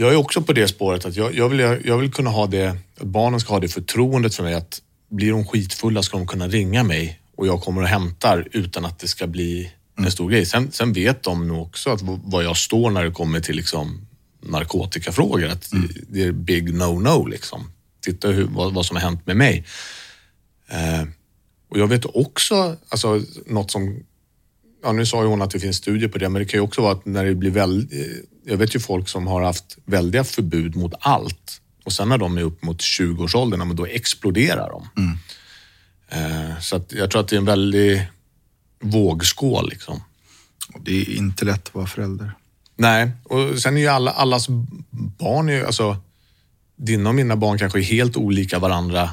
jag 0.00 0.12
är 0.12 0.16
också 0.16 0.42
på 0.42 0.52
det 0.52 0.68
spåret 0.68 1.04
att 1.04 1.16
jag, 1.16 1.34
jag, 1.34 1.48
vill, 1.48 1.60
jag 1.84 1.98
vill 1.98 2.12
kunna 2.12 2.30
ha 2.30 2.46
det, 2.46 2.76
att 2.96 3.06
barnen 3.06 3.40
ska 3.40 3.52
ha 3.52 3.60
det 3.60 3.68
förtroendet 3.68 4.34
för 4.34 4.42
mig 4.42 4.54
att 4.54 4.82
blir 5.10 5.32
de 5.32 5.46
skitfulla 5.46 6.02
ska 6.02 6.16
de 6.16 6.26
kunna 6.26 6.48
ringa 6.48 6.82
mig 6.82 7.20
och 7.36 7.46
jag 7.46 7.62
kommer 7.62 7.82
och 7.82 7.88
hämtar 7.88 8.48
utan 8.52 8.84
att 8.84 8.98
det 8.98 9.08
ska 9.08 9.26
bli 9.26 9.58
mm. 9.60 10.06
en 10.06 10.12
stor 10.12 10.30
grej. 10.30 10.46
Sen, 10.46 10.72
sen 10.72 10.92
vet 10.92 11.22
de 11.22 11.48
nog 11.48 11.62
också 11.62 11.90
att 11.90 12.00
var 12.02 12.42
jag 12.42 12.56
står 12.56 12.90
när 12.90 13.04
det 13.04 13.10
kommer 13.10 13.40
till 13.40 13.56
liksom 13.56 14.06
narkotikafrågor. 14.40 15.48
Att 15.48 15.72
mm. 15.72 15.88
Det 16.08 16.22
är 16.22 16.32
big 16.32 16.74
no-no 16.74 17.28
liksom. 17.28 17.72
Titta 18.00 18.28
hur, 18.28 18.44
vad, 18.44 18.74
vad, 18.74 18.86
som 18.86 18.96
har 18.96 19.02
hänt 19.02 19.26
med 19.26 19.36
mig. 19.36 19.64
Eh, 20.68 21.08
och 21.70 21.78
jag 21.78 21.86
vet 21.86 22.04
också, 22.04 22.76
alltså 22.88 23.22
något 23.46 23.70
som, 23.70 24.02
ja 24.82 24.92
nu 24.92 25.06
sa 25.06 25.22
ju 25.22 25.28
hon 25.28 25.42
att 25.42 25.50
det 25.50 25.60
finns 25.60 25.76
studier 25.76 26.08
på 26.08 26.18
det, 26.18 26.28
men 26.28 26.42
det 26.42 26.48
kan 26.48 26.58
ju 26.58 26.62
också 26.62 26.82
vara 26.82 26.92
att 26.92 27.06
när 27.06 27.24
det 27.24 27.34
blir 27.34 27.50
väldigt, 27.50 28.29
jag 28.44 28.56
vet 28.56 28.74
ju 28.74 28.80
folk 28.80 29.08
som 29.08 29.26
har 29.26 29.42
haft 29.42 29.78
väldiga 29.84 30.24
förbud 30.24 30.76
mot 30.76 30.94
allt 31.00 31.60
och 31.84 31.92
sen 31.92 32.08
när 32.08 32.18
de 32.18 32.38
är 32.38 32.42
upp 32.42 32.62
mot 32.62 32.80
20-årsåldern, 32.80 33.76
då 33.76 33.86
exploderar 33.86 34.70
de. 34.70 34.88
Mm. 34.96 35.18
Eh, 36.08 36.58
så 36.60 36.82
jag 36.88 37.10
tror 37.10 37.20
att 37.20 37.28
det 37.28 37.36
är 37.36 37.38
en 37.38 37.44
väldig 37.44 38.08
vågskål. 38.80 39.68
Liksom. 39.70 40.02
Det 40.80 41.00
är 41.00 41.16
inte 41.16 41.44
lätt 41.44 41.68
att 41.68 41.74
vara 41.74 41.86
förälder. 41.86 42.32
Nej, 42.76 43.10
och 43.24 43.58
sen 43.58 43.76
är 43.76 43.80
ju 43.80 43.86
alla, 43.86 44.10
allas 44.10 44.46
barn, 44.90 45.48
är 45.48 45.52
ju, 45.52 45.66
alltså, 45.66 45.96
dina 46.76 47.08
och 47.08 47.14
mina 47.14 47.36
barn 47.36 47.58
kanske 47.58 47.78
är 47.78 47.82
helt 47.82 48.16
olika 48.16 48.58
varandra. 48.58 49.10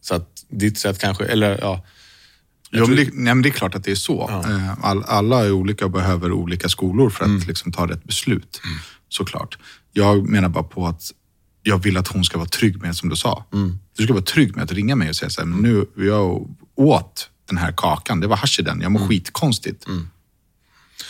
Så 0.00 0.14
att 0.14 0.44
ditt 0.48 0.78
sätt 0.78 0.98
kanske, 0.98 1.24
eller 1.24 1.58
ja. 1.60 1.84
Ja, 2.70 2.86
men 2.86 2.96
det, 2.96 3.04
nej, 3.04 3.34
men 3.34 3.42
det 3.42 3.48
är 3.48 3.50
klart 3.50 3.74
att 3.74 3.84
det 3.84 3.90
är 3.90 3.94
så. 3.94 4.26
Ja. 4.30 4.50
Eh, 4.50 4.84
all, 4.84 5.04
alla 5.04 5.44
är 5.44 5.52
olika 5.52 5.84
och 5.84 5.90
behöver 5.90 6.32
olika 6.32 6.68
skolor 6.68 7.10
för 7.10 7.24
att 7.24 7.28
mm. 7.28 7.48
liksom, 7.48 7.72
ta 7.72 7.86
rätt 7.86 8.04
beslut. 8.04 8.60
Mm. 8.64 8.78
Såklart. 9.08 9.58
Jag 9.92 10.28
menar 10.28 10.48
bara 10.48 10.64
på 10.64 10.86
att 10.86 11.02
jag 11.62 11.82
vill 11.82 11.96
att 11.96 12.08
hon 12.08 12.24
ska 12.24 12.38
vara 12.38 12.48
trygg 12.48 12.82
med, 12.82 12.96
som 12.96 13.08
du 13.08 13.16
sa. 13.16 13.44
Mm. 13.52 13.78
Du 13.96 14.04
ska 14.04 14.12
vara 14.12 14.24
trygg 14.24 14.56
med 14.56 14.64
att 14.64 14.72
ringa 14.72 14.96
mig 14.96 15.08
och 15.08 15.16
säga 15.16 15.30
så 15.30 15.40
här, 15.40 15.48
nu, 15.48 15.86
jag 15.96 16.54
åt 16.74 17.30
den 17.48 17.58
här 17.58 17.72
kakan, 17.76 18.20
det 18.20 18.26
var 18.26 18.36
hasch 18.36 18.60
i 18.60 18.62
den, 18.62 18.80
jag 18.80 18.92
mår 18.92 19.00
mm. 19.00 19.08
skitkonstigt. 19.08 19.86
Mm. 19.86 20.08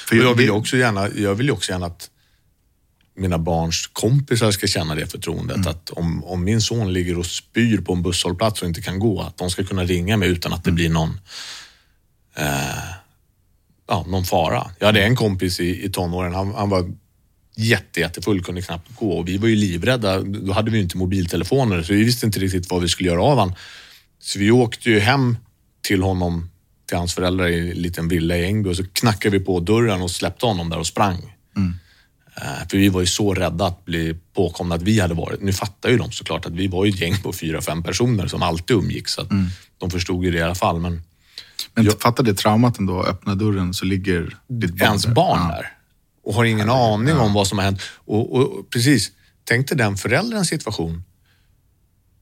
För 0.09 0.17
jag, 0.17 0.25
jag, 0.25 0.35
vill 0.35 0.51
också 0.51 0.77
gärna, 0.77 1.09
jag 1.09 1.35
vill 1.35 1.51
också 1.51 1.73
gärna 1.73 1.87
att 1.87 2.11
mina 3.17 3.39
barns 3.39 3.87
kompisar 3.87 4.51
ska 4.51 4.67
känna 4.67 4.95
det 4.95 5.07
förtroendet. 5.07 5.57
Mm. 5.57 5.69
Att 5.69 5.91
om, 5.91 6.25
om 6.25 6.45
min 6.45 6.61
son 6.61 6.93
ligger 6.93 7.19
och 7.19 7.27
spyr 7.27 7.79
på 7.79 7.93
en 7.93 8.03
busshållplats 8.03 8.63
och 8.63 8.69
inte 8.69 8.83
kan 8.83 8.99
gå, 8.99 9.21
att 9.23 9.37
de 9.37 9.51
ska 9.51 9.65
kunna 9.65 9.85
ringa 9.85 10.17
mig 10.17 10.29
utan 10.29 10.53
att 10.53 10.65
det 10.65 10.71
mm. 10.71 10.75
blir 10.75 10.91
någon, 10.91 11.21
eh, 12.37 12.85
ja, 13.89 14.05
någon 14.09 14.25
fara. 14.25 14.71
Jag 14.79 14.87
hade 14.87 15.05
en 15.05 15.17
kompis 15.17 15.61
i, 15.61 15.85
i 15.85 15.91
tonåren, 15.91 16.35
han, 16.35 16.55
han 16.55 16.69
var 16.69 16.93
jätte, 17.57 18.01
jättefull, 18.01 18.45
kunde 18.45 18.63
knappt 18.63 18.97
gå 18.97 19.19
och 19.19 19.29
vi 19.29 19.37
var 19.37 19.49
ju 19.49 19.57
livrädda. 19.57 20.21
Då 20.21 20.53
hade 20.53 20.71
vi 20.71 20.81
inte 20.81 20.97
mobiltelefoner 20.97 21.83
så 21.83 21.93
vi 21.93 22.05
visste 22.05 22.27
inte 22.27 22.41
riktigt 22.41 22.71
vad 22.71 22.83
vi 22.83 22.89
skulle 22.89 23.09
göra 23.09 23.23
av 23.23 23.39
honom. 23.39 23.55
Så 24.19 24.39
vi 24.39 24.51
åkte 24.51 24.91
ju 24.91 24.99
hem 24.99 25.37
till 25.83 26.03
honom, 26.03 26.51
till 26.87 26.97
hans 26.97 27.15
föräldrar 27.15 27.49
i 27.49 27.71
en 27.71 27.77
liten 27.77 28.09
villa 28.09 28.37
i 28.37 28.45
Ängby 28.45 28.71
och 28.71 28.77
så 28.77 28.85
knackade 28.93 29.39
vi 29.39 29.45
på 29.45 29.61
dörren 29.61 30.03
och 30.03 30.11
släppte 30.11 30.47
honom 30.47 30.69
där 30.69 30.79
och 30.79 30.87
sprang. 30.87 31.35
Mm. 31.57 31.75
Uh, 32.43 32.69
för 32.71 32.77
vi 32.77 32.89
var 32.89 33.01
ju 33.01 33.07
så 33.07 33.35
rädda 33.35 33.67
att 33.67 33.85
bli 33.85 34.17
påkomna 34.35 34.75
att 34.75 34.83
vi 34.83 35.01
hade 35.01 35.15
varit. 35.15 35.43
Nu 35.43 35.53
fattar 35.53 35.89
ju 35.89 35.99
de 35.99 36.13
såklart 36.13 36.47
att 36.47 36.53
vi 36.53 36.69
var 36.69 36.87
ett 36.87 37.01
gäng 37.01 37.17
på 37.23 37.33
fyra, 37.33 37.61
fem 37.61 37.83
personer 37.83 38.27
som 38.27 38.43
alltid 38.43 38.77
umgicks. 38.77 39.13
Så 39.13 39.21
mm. 39.21 39.47
De 39.79 39.91
förstod 39.91 40.25
ju 40.25 40.31
det 40.31 40.39
i 40.39 40.43
alla 40.43 40.55
fall. 40.55 40.81
Men, 40.81 41.03
men 41.75 41.85
jag, 41.85 42.01
fattar 42.01 42.25
det 42.25 42.35
traumat 42.35 42.79
ändå, 42.79 43.03
öppna 43.03 43.35
dörren 43.35 43.75
så 43.75 43.85
ligger 43.85 44.37
ditt 44.49 44.71
barn 44.71 44.89
Ens 44.89 45.07
barn 45.07 45.49
där. 45.49 45.57
där 45.57 45.77
och 46.27 46.35
har 46.35 46.45
ingen 46.45 46.67
ja, 46.67 46.95
aning 46.95 47.09
ja. 47.09 47.21
om 47.21 47.33
vad 47.33 47.47
som 47.47 47.59
har 47.59 47.65
hänt. 47.65 47.81
Och, 47.95 48.37
och 48.37 48.71
precis, 48.71 49.11
tänk 49.45 49.69
dig 49.69 49.77
den 49.77 49.97
förälderns 49.97 50.49
situation. 50.49 51.05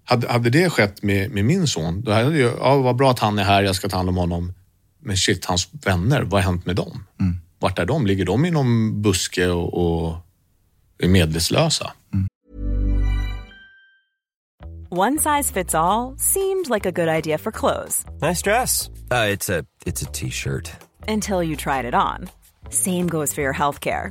Hade, 0.05 0.29
hade 0.29 0.51
det 0.51 0.71
skett 0.71 1.03
med, 1.03 1.31
med 1.31 1.45
min 1.45 1.67
son, 1.67 2.03
då 2.03 2.13
hade 2.13 2.39
jag, 2.39 2.53
ja 2.59 2.77
vad 2.77 2.97
bra 2.97 3.11
att 3.11 3.19
han 3.19 3.39
är 3.39 3.45
här, 3.45 3.63
jag 3.63 3.77
ska 3.77 3.89
ta 3.89 3.97
hand 3.97 4.09
om 4.09 4.17
honom. 4.17 4.53
Men 5.01 5.17
shit, 5.17 5.45
hans 5.45 5.69
vänner, 5.73 6.23
vad 6.23 6.43
har 6.43 6.53
hänt 6.53 6.67
med 6.67 6.77
dem? 6.77 7.05
Mm. 7.21 7.37
Vart 7.65 7.79
är 7.79 7.87
de? 7.87 8.07
Ligger 8.07 8.25
de 8.25 8.45
i 8.45 8.51
någon 8.51 9.03
buske 9.03 9.47
och, 9.47 9.75
och 9.75 10.17
är 10.99 11.09
medvetslösa? 11.09 11.93
Mm. 12.15 12.29
One 14.89 15.19
size 15.19 15.53
fits 15.53 15.75
all, 15.75 16.15
seemed 16.19 16.71
like 16.71 16.89
a 16.89 16.93
good 16.93 17.09
idea 17.09 17.39
for 17.39 17.51
clothes. 17.53 18.05
Nice 18.23 18.43
dress. 18.43 18.91
Uh, 19.11 19.33
it's 19.87 20.03
a 20.03 20.13
T-shirt. 20.13 20.71
Until 21.09 21.43
you 21.43 21.57
tried 21.57 21.85
it 21.85 21.95
on. 21.95 22.29
Same 22.71 23.07
goes 23.07 23.35
for 23.35 23.43
your 23.43 23.55
healthcare. 23.55 24.11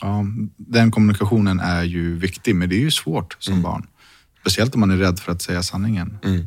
Ja, 0.00 0.24
den 0.56 0.90
kommunikationen 0.90 1.60
är 1.60 1.82
ju 1.82 2.16
viktig, 2.16 2.54
men 2.54 2.68
det 2.68 2.74
är 2.74 2.80
ju 2.80 2.90
svårt 2.90 3.36
som 3.38 3.52
mm. 3.52 3.62
barn. 3.62 3.86
Speciellt 4.40 4.74
om 4.74 4.80
man 4.80 4.90
är 4.90 4.96
rädd 4.96 5.18
för 5.18 5.32
att 5.32 5.42
säga 5.42 5.62
sanningen. 5.62 6.18
Mm. 6.24 6.46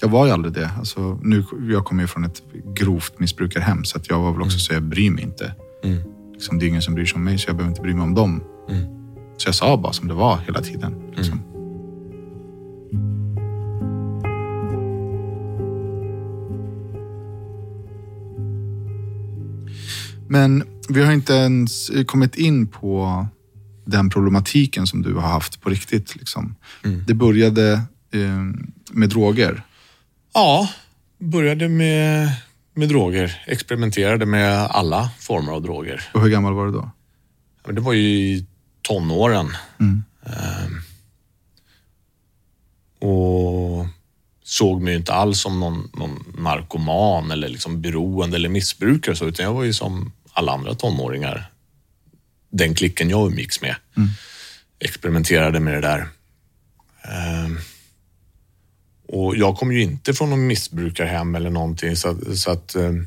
Jag 0.00 0.08
var 0.08 0.26
ju 0.26 0.32
aldrig 0.32 0.54
det. 0.54 0.70
Alltså, 0.78 1.20
nu, 1.22 1.44
jag 1.70 1.84
kommer 1.84 2.02
ju 2.02 2.06
från 2.06 2.24
ett 2.24 2.42
grovt 2.74 3.18
missbrukarhem, 3.18 3.84
så 3.84 3.98
att 3.98 4.10
jag 4.10 4.18
var 4.18 4.32
väl 4.32 4.42
också 4.42 4.54
mm. 4.54 4.60
så 4.60 4.74
jag 4.74 4.82
bryr 4.82 5.10
mig 5.10 5.24
inte. 5.24 5.54
Mm. 5.84 6.02
Liksom, 6.32 6.58
det 6.58 6.66
är 6.66 6.68
ingen 6.68 6.82
som 6.82 6.94
bryr 6.94 7.06
sig 7.06 7.16
om 7.16 7.24
mig, 7.24 7.38
så 7.38 7.48
jag 7.48 7.56
behöver 7.56 7.70
inte 7.70 7.82
bry 7.82 7.94
mig 7.94 8.02
om 8.02 8.14
dem. 8.14 8.42
Mm. 8.68 8.84
Så 9.36 9.48
jag 9.48 9.54
sa 9.54 9.76
bara 9.76 9.92
som 9.92 10.08
det 10.08 10.14
var 10.14 10.38
hela 10.38 10.60
tiden. 10.60 11.12
Liksom. 11.16 11.51
Men 20.32 20.64
vi 20.88 21.02
har 21.04 21.12
inte 21.12 21.32
ens 21.32 21.90
kommit 22.06 22.34
in 22.34 22.66
på 22.66 23.26
den 23.84 24.10
problematiken 24.10 24.86
som 24.86 25.02
du 25.02 25.14
har 25.14 25.28
haft 25.28 25.60
på 25.60 25.70
riktigt. 25.70 26.16
Liksom. 26.16 26.54
Mm. 26.84 27.04
Det 27.06 27.14
började 27.14 27.72
eh, 28.12 28.42
med 28.92 29.08
droger. 29.08 29.62
Ja, 30.34 30.68
började 31.18 31.68
med, 31.68 32.32
med 32.74 32.88
droger. 32.88 33.42
Experimenterade 33.46 34.26
med 34.26 34.58
alla 34.58 35.10
former 35.20 35.52
av 35.52 35.62
droger. 35.62 36.02
Och 36.14 36.22
hur 36.22 36.28
gammal 36.28 36.54
var 36.54 36.66
du 36.66 36.72
då? 36.72 36.90
Det 37.72 37.80
var 37.80 37.92
ju 37.92 38.00
i 38.00 38.46
tonåren. 38.82 39.50
Mm. 39.80 40.02
Ehm, 40.26 40.80
och 43.10 43.86
såg 44.44 44.82
mig 44.82 44.94
inte 44.94 45.12
alls 45.12 45.40
som 45.40 45.60
någon, 45.60 45.90
någon 45.94 46.24
narkoman 46.38 47.30
eller 47.30 47.48
liksom 47.48 47.82
beroende 47.82 48.36
eller 48.36 48.48
missbrukare 48.48 49.16
så, 49.16 49.26
utan 49.26 49.44
jag 49.46 49.52
var 49.52 49.64
ju 49.64 49.72
som 49.72 50.12
alla 50.32 50.52
andra 50.52 50.74
tonåringar. 50.74 51.50
Den 52.50 52.74
klicken 52.74 53.10
jag 53.10 53.26
umgicks 53.26 53.60
med. 53.60 53.76
Mm. 53.96 54.08
Experimenterade 54.78 55.60
med 55.60 55.74
det 55.74 55.80
där. 55.80 56.08
Ehm, 57.02 57.58
och 59.08 59.36
jag 59.36 59.56
kom 59.56 59.72
ju 59.72 59.82
inte 59.82 60.14
från 60.14 60.30
någon 60.30 60.46
missbrukarhem 60.46 61.34
eller 61.34 61.50
någonting 61.50 61.96
så, 61.96 62.36
så 62.36 62.50
att 62.50 62.74
ehm, 62.74 63.06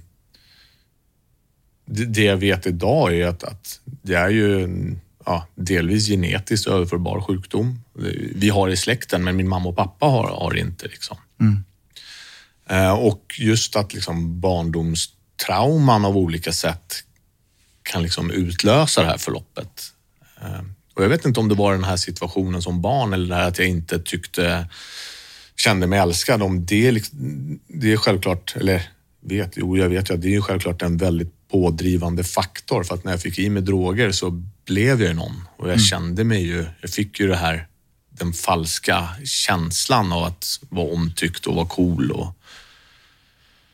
det, 1.86 2.06
det 2.06 2.24
jag 2.24 2.38
vet 2.38 2.68
idag 2.68 3.18
är 3.18 3.28
att, 3.28 3.44
att 3.44 3.80
det 3.84 4.14
är 4.14 4.30
ju 4.30 4.64
en, 4.64 5.02
ja, 5.26 5.48
delvis 5.56 6.08
genetiskt 6.08 6.68
överförbar 6.68 7.22
sjukdom. 7.22 7.80
Vi 8.36 8.50
har 8.50 8.70
i 8.70 8.78
släkten, 8.78 9.24
men 9.24 9.36
min 9.36 9.50
mamma 9.50 9.70
och 9.70 9.76
pappa 9.76 10.06
har, 10.06 10.28
har 10.28 10.58
inte. 10.58 10.88
Liksom. 10.88 11.18
Mm. 11.42 11.64
Ehm, 12.68 12.98
och 12.98 13.36
just 13.38 13.76
att 13.76 13.94
liksom 13.94 14.40
barndomstrauman 14.40 16.06
av 16.06 16.18
olika 16.18 16.52
sätt 16.52 17.04
kan 17.86 18.04
liksom 18.04 18.32
utlösa 18.32 19.02
det 19.02 19.08
här 19.08 19.18
förloppet. 19.18 19.92
Eh, 20.42 20.62
och 20.94 21.04
jag 21.04 21.10
vet 21.10 21.26
inte 21.26 21.40
om 21.40 21.50
det 21.50 21.56
var 21.56 21.72
den 21.72 21.84
här 21.84 21.98
situationen 21.98 22.62
som 22.62 22.82
barn 22.82 23.14
eller 23.14 23.28
det 23.28 23.36
här 23.36 23.48
att 23.48 23.60
jag 23.60 23.68
inte 23.68 24.00
tyckte, 24.00 24.68
kände 25.56 25.88
mig 25.88 26.00
älskad. 26.00 26.44
Om 26.44 26.66
det, 26.66 26.92
liksom, 26.92 27.20
det 27.68 27.94
är 27.94 27.98
självklart, 27.98 28.56
eller 28.56 28.82
vet, 29.22 29.54
jo 29.56 29.78
jag 29.78 29.90
vet 29.90 30.10
ju 30.10 30.14
att 30.14 30.22
det 30.22 30.36
är 30.36 30.42
självklart 30.42 30.82
en 30.82 30.98
väldigt 30.98 31.50
pådrivande 31.52 32.24
faktor 32.24 32.84
för 32.84 32.96
att 32.96 33.04
när 33.04 33.12
jag 33.12 33.22
fick 33.22 33.40
i 33.40 33.50
mig 33.50 33.62
droger 33.62 34.12
så 34.12 34.44
blev 34.66 35.02
jag 35.02 35.16
någon 35.16 35.48
och 35.58 35.66
jag 35.66 35.74
mm. 35.74 35.80
kände 35.80 36.24
mig 36.24 36.44
ju, 36.48 36.66
jag 36.82 36.90
fick 36.90 37.20
ju 37.20 37.28
det 37.28 37.36
här, 37.36 37.68
den 38.10 38.34
falska 38.34 39.10
känslan 39.24 40.14
av 40.14 40.24
att 40.24 40.60
vara 40.70 40.88
omtyckt 40.88 41.46
och 41.46 41.56
vara 41.56 41.68
cool. 41.68 42.12
Och... 42.12 42.34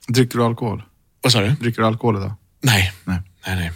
Dricker 0.07 0.37
du 0.37 0.43
alkohol? 0.43 0.83
Vad 1.21 1.31
sa 1.31 1.41
du? 1.41 1.49
Dricker 1.49 1.81
du 1.81 1.87
alkohol 1.87 2.17
idag? 2.17 2.33
Nej. 2.61 2.93
nej. 3.03 3.19
nej, 3.45 3.55
nej. 3.55 3.71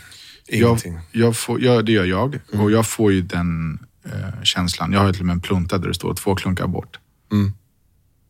Ingenting. 0.48 0.93
Jag, 0.93 1.26
jag 1.26 1.38
får, 1.38 1.62
ja, 1.62 1.82
det 1.82 1.91
gör 1.91 2.06
jag. 2.06 2.39
Mm. 2.54 2.66
Och 2.66 2.72
jag 2.72 2.88
får 2.88 3.12
ju 3.12 3.22
den 3.22 3.80
eh, 4.04 4.43
känslan. 4.43 4.93
Jag 4.93 5.00
har 5.00 5.12
till 5.12 5.22
och 5.22 5.26
med 5.26 5.34
en 5.34 5.41
plunta 5.41 5.78
där 5.78 5.88
det 5.88 5.93
står 5.93 6.14
två 6.14 6.36
klunkar 6.36 6.68
bort. 6.68 7.00
Mm. 7.32 7.54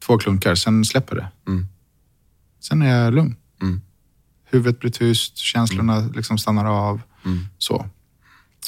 Två 0.06 0.18
klunkar, 0.18 0.56
sen 0.56 0.86
släpper 0.86 1.16
det. 1.16 1.28
Mm. 1.48 1.68
Sen 2.60 2.82
är 2.82 3.04
jag 3.04 3.14
lugn. 3.14 3.36
Mm. 3.62 3.82
Huvudet 4.46 4.80
blir 4.80 4.92
tyst, 4.92 5.38
känslorna 5.38 5.96
mm. 5.96 6.12
liksom 6.12 6.38
stannar 6.38 6.66
av. 6.66 7.02
Mm. 7.26 7.46
Så. 7.58 7.90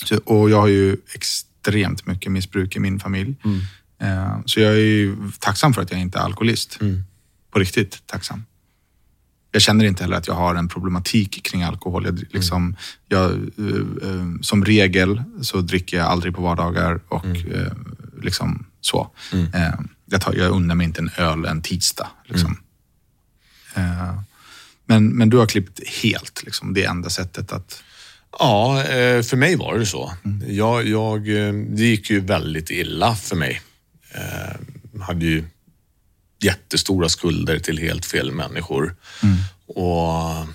så. 0.05 0.17
Och 0.17 0.49
jag 0.49 0.59
har 0.59 0.67
ju 0.67 0.97
extremt 1.15 2.07
mycket 2.07 2.31
missbruk 2.31 2.75
i 2.75 2.79
min 2.79 2.99
familj. 2.99 3.35
Eh, 3.99 4.39
så 4.45 4.59
jag 4.59 4.73
är 4.73 4.77
ju 4.77 5.17
tacksam 5.39 5.73
för 5.73 5.81
att 5.81 5.91
jag 5.91 5.99
inte 5.99 6.19
är 6.19 6.23
alkoholist. 6.23 6.79
På 7.51 7.59
riktigt 7.59 8.07
tacksam 8.07 8.43
jag 9.57 9.61
känner 9.61 9.85
inte 9.85 10.03
heller 10.03 10.17
att 10.17 10.27
jag 10.27 10.33
har 10.33 10.55
en 10.55 10.67
problematik 10.67 11.43
kring 11.43 11.63
alkohol. 11.63 12.05
Jag, 12.05 12.23
liksom, 12.29 12.75
jag, 13.07 13.31
eh, 13.31 14.41
som 14.41 14.65
regel 14.65 15.23
så 15.41 15.61
dricker 15.61 15.97
jag 15.97 16.07
aldrig 16.07 16.35
på 16.35 16.41
vardagar 16.41 16.99
och 17.07 17.25
mm. 17.25 17.53
eh, 17.53 17.71
liksom 18.21 18.65
så. 18.81 19.09
Mm. 19.33 19.53
Eh, 19.53 19.79
jag, 20.05 20.21
tar, 20.21 20.33
jag 20.33 20.51
undrar 20.51 20.75
mig 20.75 20.85
inte 20.85 21.01
en 21.01 21.09
öl 21.17 21.45
en 21.45 21.61
tisdag. 21.61 22.07
Liksom. 22.25 22.57
Mm. 23.75 23.89
Eh, 23.89 24.19
men, 24.85 25.09
men 25.09 25.29
du 25.29 25.37
har 25.37 25.45
klippt 25.45 25.87
helt, 25.87 26.43
liksom, 26.43 26.73
det 26.73 26.83
enda 26.83 27.09
sättet 27.09 27.51
att... 27.51 27.83
Ja, 28.39 28.83
eh, 28.83 29.23
för 29.23 29.37
mig 29.37 29.55
var 29.55 29.77
det 29.77 29.85
så. 29.85 30.13
Mm. 30.25 30.55
Jag, 30.55 30.87
jag, 30.87 31.17
eh, 31.17 31.53
det 31.53 31.83
gick 31.83 32.09
ju 32.09 32.19
väldigt 32.19 32.69
illa 32.69 33.15
för 33.15 33.35
mig. 33.35 33.61
Jag 34.93 35.01
hade 35.01 35.25
ju 35.25 35.43
jättestora 36.39 37.09
skulder 37.09 37.59
till 37.59 37.77
helt 37.77 38.05
fel 38.05 38.31
människor. 38.31 38.95
Mm. 39.23 39.37
Och 39.67 40.47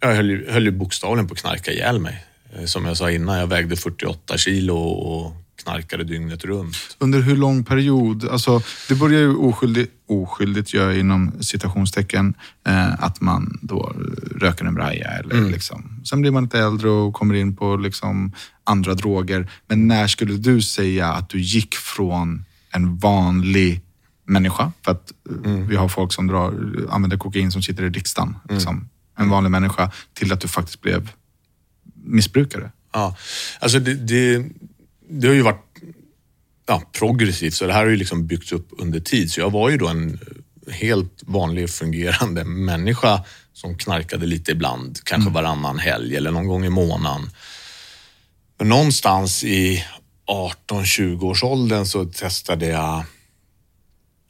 jag 0.00 0.14
höll, 0.14 0.48
höll 0.48 0.64
ju 0.64 0.70
bokstavligen 0.70 1.28
på 1.28 1.34
att 1.34 1.40
knarka 1.40 1.72
ihjäl 1.72 2.00
mig. 2.00 2.24
Eh, 2.56 2.64
som 2.64 2.84
jag 2.84 2.96
sa 2.96 3.10
innan, 3.10 3.38
jag 3.38 3.46
vägde 3.46 3.76
48 3.76 4.38
kilo 4.38 4.76
och 4.76 5.36
knarkade 5.62 6.04
dygnet 6.04 6.44
runt. 6.44 6.76
Under 6.98 7.20
hur 7.20 7.36
lång 7.36 7.64
period? 7.64 8.28
Alltså, 8.28 8.62
det 8.88 8.94
börjar 8.94 9.20
ju 9.20 9.36
oskyldigt, 9.36 9.92
oskyldigt 10.08 10.74
göra 10.74 10.94
inom 10.96 11.42
citationstecken 11.42 12.34
eh, 12.66 13.04
att 13.04 13.20
man 13.20 13.58
då 13.62 13.92
röker 14.36 14.64
en 14.64 14.74
braja. 14.74 15.08
Eller 15.08 15.34
mm. 15.34 15.50
liksom. 15.50 16.00
Sen 16.04 16.20
blir 16.20 16.30
man 16.30 16.44
lite 16.44 16.58
äldre 16.58 16.88
och 16.88 17.14
kommer 17.14 17.34
in 17.34 17.56
på 17.56 17.76
liksom, 17.76 18.32
andra 18.64 18.94
droger. 18.94 19.50
Men 19.66 19.88
när 19.88 20.06
skulle 20.06 20.36
du 20.36 20.62
säga 20.62 21.12
att 21.12 21.28
du 21.28 21.40
gick 21.40 21.74
från 21.74 22.44
en 22.70 22.96
vanlig 22.96 23.80
människa. 24.32 24.72
För 24.82 24.92
att 24.92 25.12
mm. 25.44 25.68
vi 25.68 25.76
har 25.76 25.88
folk 25.88 26.12
som 26.12 26.26
drar, 26.26 26.54
använder 26.90 27.16
kokain 27.16 27.52
som 27.52 27.62
sitter 27.62 27.82
i 27.82 27.90
riksdagen. 27.90 28.28
Mm. 28.28 28.56
Liksom. 28.56 28.88
En 29.18 29.28
vanlig 29.28 29.50
människa 29.50 29.90
till 30.14 30.32
att 30.32 30.40
du 30.40 30.48
faktiskt 30.48 30.80
blev 30.80 31.10
missbrukare. 31.94 32.70
Ja, 32.92 33.16
alltså 33.60 33.78
det, 33.78 33.94
det, 33.94 34.44
det 35.08 35.26
har 35.26 35.34
ju 35.34 35.42
varit 35.42 35.72
ja, 36.66 36.82
progressivt 36.92 37.54
så 37.54 37.66
det 37.66 37.72
här 37.72 37.80
har 37.80 37.90
ju 37.90 37.96
liksom 37.96 38.26
byggts 38.26 38.52
upp 38.52 38.68
under 38.70 39.00
tid. 39.00 39.32
Så 39.32 39.40
jag 39.40 39.50
var 39.50 39.70
ju 39.70 39.76
då 39.76 39.88
en 39.88 40.18
helt 40.70 41.22
vanlig 41.26 41.70
fungerande 41.70 42.44
människa 42.44 43.24
som 43.52 43.78
knarkade 43.78 44.26
lite 44.26 44.52
ibland, 44.52 44.98
kanske 45.04 45.30
mm. 45.30 45.32
varannan 45.32 45.78
helg 45.78 46.16
eller 46.16 46.30
någon 46.30 46.46
gång 46.46 46.64
i 46.64 46.70
månaden. 46.70 47.30
Men 48.58 48.68
någonstans 48.68 49.44
i 49.44 49.84
18-20 50.68 51.22
års 51.22 51.42
åldern 51.42 51.86
så 51.86 52.04
testade 52.04 52.66
jag 52.66 53.04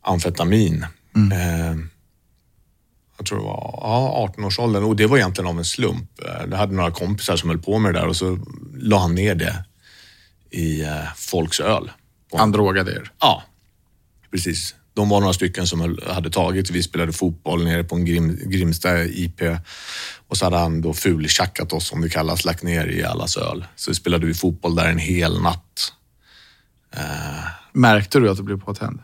amfetamin. 0.03 0.87
Mm. 1.17 1.33
Eh, 1.33 1.77
jag 3.19 3.27
tror 3.27 3.39
det 3.39 3.45
var 3.45 3.79
ja, 3.83 4.33
18-årsåldern 4.37 4.85
och 4.85 4.97
det 4.97 5.07
var 5.07 5.17
egentligen 5.17 5.49
av 5.49 5.59
en 5.59 5.65
slump. 5.65 6.11
Jag 6.51 6.57
hade 6.57 6.75
några 6.75 6.91
kompisar 6.91 7.37
som 7.37 7.49
höll 7.49 7.59
på 7.59 7.79
med 7.79 7.95
det 7.95 8.01
där 8.01 8.09
och 8.09 8.17
så 8.17 8.39
la 8.75 8.99
han 8.99 9.15
ner 9.15 9.35
det 9.35 9.65
i 10.51 10.83
eh, 10.83 11.13
folks 11.17 11.61
öl. 11.61 11.91
Han 12.33 12.53
drogade 12.53 12.93
er? 12.93 13.13
Ja, 13.21 13.43
precis. 14.31 14.75
De 14.95 15.09
var 15.09 15.21
några 15.21 15.33
stycken 15.33 15.67
som 15.67 15.99
hade 16.07 16.31
tagit. 16.31 16.71
Vi 16.71 16.83
spelade 16.83 17.13
fotboll 17.13 17.65
nere 17.65 17.85
på 17.85 17.95
en 17.95 18.05
Grim, 18.05 18.39
Grimsta 18.45 19.05
IP 19.05 19.41
och 20.29 20.37
så 20.37 20.45
hade 20.45 20.57
han 20.57 20.81
då 20.81 20.95
fultjackat 20.95 21.73
oss, 21.73 21.87
som 21.87 22.01
det 22.01 22.09
kallas, 22.09 22.45
lagt 22.45 22.63
ner 22.63 22.87
i 22.87 23.05
allas 23.05 23.37
öl. 23.37 23.65
Så 23.77 23.95
spelade 23.95 24.27
vi 24.27 24.35
fotboll 24.35 24.75
där 24.75 24.89
en 24.89 24.99
hel 24.99 25.43
natt. 25.43 25.93
Uh, 26.97 27.47
Märkte 27.73 28.21
du 28.21 28.31
att 28.31 28.37
du 28.37 28.43
blev 28.43 28.61
påtänd? 28.61 29.01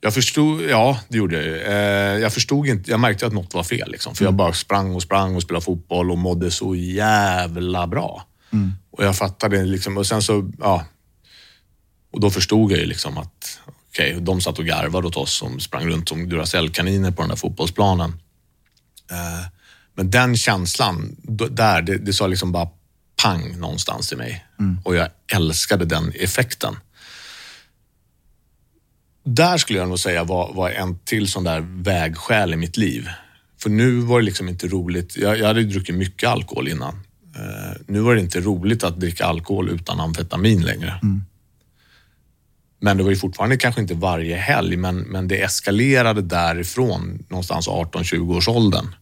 Jag 0.00 0.14
förstod, 0.14 0.62
ja 0.62 1.00
det 1.08 1.18
gjorde 1.18 1.44
jag. 1.44 1.66
Eh, 1.66 2.20
jag 2.20 2.32
förstod 2.32 2.66
inte, 2.66 2.90
jag 2.90 3.00
märkte 3.00 3.26
att 3.26 3.32
något 3.32 3.54
var 3.54 3.62
fel. 3.62 3.90
Liksom, 3.90 4.14
för 4.14 4.24
mm. 4.24 4.32
jag 4.32 4.34
bara 4.34 4.52
sprang 4.52 4.94
och 4.94 5.02
sprang 5.02 5.34
och 5.34 5.42
spelade 5.42 5.64
fotboll 5.64 6.10
och 6.10 6.18
mådde 6.18 6.50
så 6.50 6.74
jävla 6.74 7.86
bra. 7.86 8.26
Mm. 8.52 8.72
Och 8.90 9.04
jag 9.04 9.16
fattade 9.16 9.64
liksom, 9.64 9.98
och 9.98 10.06
sen 10.06 10.22
så, 10.22 10.50
ja. 10.58 10.84
Och 12.12 12.20
då 12.20 12.30
förstod 12.30 12.72
jag 12.72 12.78
ju 12.78 12.86
liksom 12.86 13.18
att, 13.18 13.60
okej, 13.66 14.12
okay, 14.12 14.24
de 14.24 14.40
satt 14.40 14.58
och 14.58 14.64
garvade 14.64 15.06
åt 15.06 15.16
oss 15.16 15.34
som 15.34 15.60
sprang 15.60 15.88
runt 15.88 16.08
som 16.08 16.28
Duracell-kaniner 16.28 17.10
på 17.10 17.22
den 17.22 17.28
där 17.28 17.36
fotbollsplanen. 17.36 18.10
Eh, 19.10 19.46
men 19.94 20.10
den 20.10 20.36
känslan, 20.36 21.16
där, 21.50 21.82
det, 21.82 21.98
det 21.98 22.12
sa 22.12 22.26
liksom 22.26 22.52
bara 22.52 22.68
pang 23.22 23.58
någonstans 23.58 24.12
i 24.12 24.16
mig. 24.16 24.46
Mm. 24.58 24.78
Och 24.84 24.94
jag 24.96 25.08
älskade 25.32 25.84
den 25.84 26.12
effekten 26.20 26.76
där 29.24 29.56
skulle 29.56 29.78
jag 29.78 29.88
nog 29.88 29.98
säga 29.98 30.24
var, 30.24 30.54
var 30.54 30.70
en 30.70 30.98
till 30.98 31.28
sån 31.28 31.44
där 31.44 31.60
vägskäl 31.60 32.52
i 32.52 32.56
mitt 32.56 32.76
liv. 32.76 33.08
För 33.62 33.70
nu 33.70 34.00
var 34.00 34.20
det 34.20 34.24
liksom 34.24 34.48
inte 34.48 34.68
roligt. 34.68 35.16
Jag, 35.16 35.38
jag 35.38 35.46
hade 35.46 35.62
druckit 35.62 35.94
mycket 35.94 36.28
alkohol 36.28 36.68
innan. 36.68 36.94
Uh, 37.36 37.76
nu 37.86 38.00
var 38.00 38.14
det 38.14 38.20
inte 38.20 38.40
roligt 38.40 38.84
att 38.84 39.00
dricka 39.00 39.24
alkohol 39.24 39.68
utan 39.68 40.00
amfetamin 40.00 40.62
längre. 40.62 40.98
Mm. 41.02 41.24
Men 42.80 42.96
det 42.96 43.02
var 43.02 43.10
ju 43.10 43.16
fortfarande 43.16 43.56
kanske 43.56 43.80
inte 43.80 43.94
varje 43.94 44.36
helg, 44.36 44.76
men, 44.76 44.96
men 44.96 45.28
det 45.28 45.42
eskalerade 45.42 46.22
därifrån 46.22 47.24
någonstans 47.28 47.68
18-20 47.68 48.36
års 48.36 48.48
åldern. 48.48 48.94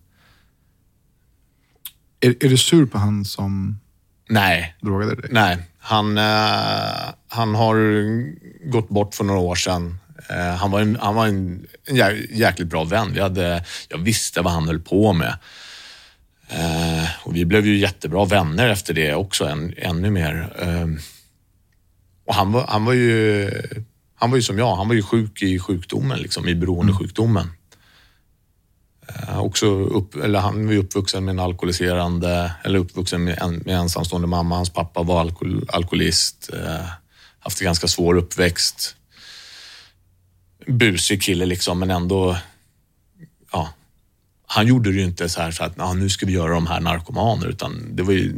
Är, 2.20 2.30
är 2.44 2.48
du 2.48 2.56
sur 2.56 2.86
på 2.86 2.98
han 2.98 3.24
som 3.24 3.80
Nej. 4.28 4.76
drogade 4.80 5.14
dig? 5.14 5.30
Nej. 5.32 5.58
Han, 5.78 6.18
uh, 6.18 6.24
han 7.28 7.54
har 7.54 7.76
gått 8.70 8.88
bort 8.88 9.14
för 9.14 9.24
några 9.24 9.40
år 9.40 9.54
sedan. 9.54 9.98
Eh, 10.28 10.56
han 10.56 10.70
var 10.70 10.80
en, 10.80 10.96
han 11.00 11.14
var 11.14 11.26
en, 11.26 11.66
en 11.84 11.96
jäkligt 12.30 12.68
bra 12.68 12.84
vän. 12.84 13.12
Vi 13.12 13.20
hade, 13.20 13.64
jag 13.88 13.98
visste 13.98 14.40
vad 14.40 14.52
han 14.52 14.66
höll 14.66 14.80
på 14.80 15.12
med. 15.12 15.38
Eh, 16.48 17.08
och 17.22 17.36
vi 17.36 17.44
blev 17.44 17.66
ju 17.66 17.78
jättebra 17.78 18.24
vänner 18.24 18.68
efter 18.68 18.94
det 18.94 19.14
också, 19.14 19.44
än, 19.44 19.74
ännu 19.76 20.10
mer. 20.10 20.52
Eh, 20.58 20.86
och 22.26 22.34
han 22.34 22.52
var, 22.52 22.66
han 22.68 22.84
var 22.84 22.92
ju 22.92 23.50
han 24.14 24.30
var 24.30 24.36
ju 24.36 24.42
som 24.42 24.58
jag, 24.58 24.76
han 24.76 24.88
var 24.88 24.94
ju 24.94 25.02
sjuk 25.02 25.42
i 25.42 25.58
sjukdomen, 25.58 26.18
liksom, 26.18 26.48
i 26.48 26.54
beroendesjukdomen. 26.54 27.52
Eh, 29.08 29.38
också 29.38 29.66
upp, 29.66 30.14
eller 30.14 30.38
han 30.38 30.66
var 30.66 30.72
ju 30.72 30.78
uppvuxen 30.78 31.24
med 31.24 31.32
en 31.32 31.38
alkoholiserande, 31.38 32.52
eller 32.64 32.78
uppvuxen 32.78 33.24
med 33.24 33.38
en 33.38 33.56
med 33.56 33.76
ensamstående 33.76 34.28
mamma. 34.28 34.56
Hans 34.56 34.70
pappa 34.70 35.02
var 35.02 35.20
alkohol, 35.20 35.68
alkoholist, 35.68 36.50
eh, 36.52 36.86
haft 37.38 37.60
en 37.60 37.64
ganska 37.64 37.88
svår 37.88 38.14
uppväxt 38.14 38.96
busig 40.66 41.22
kille 41.22 41.46
liksom, 41.46 41.78
men 41.78 41.90
ändå... 41.90 42.36
Ja, 43.52 43.74
han 44.46 44.66
gjorde 44.66 44.90
det 44.90 44.96
ju 44.96 45.04
inte 45.04 45.28
så 45.28 45.40
här 45.42 45.50
så 45.50 45.64
att 45.64 45.80
ah, 45.80 45.92
nu 45.92 46.10
ska 46.10 46.26
vi 46.26 46.32
göra 46.32 46.54
de 46.54 46.66
här 46.66 46.80
narkomaner, 46.80 47.46
utan 47.48 47.96
det 47.96 48.02
var 48.02 48.12
ju, 48.12 48.32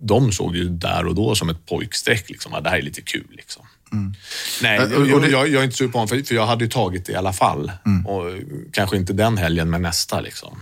de 0.00 0.32
såg 0.32 0.56
ju 0.56 0.68
där 0.68 1.06
och 1.06 1.14
då 1.14 1.34
som 1.34 1.48
ett 1.48 1.66
pojkstreck. 1.66 2.30
Liksom, 2.30 2.54
att 2.54 2.64
det 2.64 2.70
här 2.70 2.78
är 2.78 2.82
lite 2.82 3.02
kul. 3.02 3.26
Liksom. 3.30 3.66
Mm. 3.92 4.14
Nej, 4.62 4.80
jag, 4.92 5.08
jag, 5.30 5.48
jag, 5.48 5.60
är 5.60 5.64
inte 5.64 5.76
sur 5.76 5.88
på 5.88 5.98
honom, 5.98 6.08
för, 6.08 6.22
för 6.22 6.34
jag 6.34 6.46
hade 6.46 6.64
ju 6.64 6.70
tagit 6.70 7.06
det 7.06 7.12
i 7.12 7.16
alla 7.16 7.32
fall. 7.32 7.72
Mm. 7.86 8.06
Och, 8.06 8.32
kanske 8.72 8.96
inte 8.96 9.12
den 9.12 9.38
helgen, 9.38 9.70
men 9.70 9.82
nästa. 9.82 10.20
Liksom. 10.20 10.58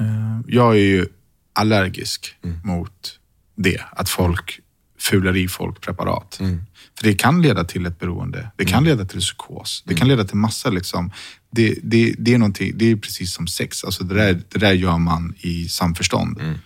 Uh, 0.00 0.40
jag 0.48 0.74
är 0.74 0.80
ju 0.80 1.06
allergisk 1.52 2.36
mm. 2.44 2.60
mot 2.64 3.18
det. 3.54 3.80
Att 3.90 4.08
folk 4.08 4.60
fular 4.98 5.36
i 5.36 5.48
folk 5.48 5.80
preparat. 5.80 6.40
Mm. 6.40 6.66
För 6.98 7.04
det 7.04 7.14
kan 7.14 7.42
leda 7.42 7.64
till 7.64 7.86
ett 7.86 7.98
beroende. 7.98 8.50
Det 8.56 8.64
kan 8.64 8.78
mm. 8.78 8.84
leda 8.84 9.04
till 9.04 9.20
psykos. 9.20 9.82
Det 9.86 9.94
kan 9.94 10.06
mm. 10.06 10.16
leda 10.16 10.28
till 10.28 10.36
massa 10.36 10.70
liksom. 10.70 11.12
Det, 11.50 11.78
det, 11.82 12.14
det, 12.18 12.34
är 12.34 12.72
det 12.72 12.90
är 12.90 12.96
precis 12.96 13.34
som 13.34 13.46
sex. 13.46 13.84
Alltså 13.84 14.04
det, 14.04 14.14
där, 14.14 14.40
det 14.48 14.58
där 14.58 14.72
gör 14.72 14.98
man 14.98 15.34
i 15.38 15.68
samförstånd. 15.68 16.40
Mm. 16.40 16.58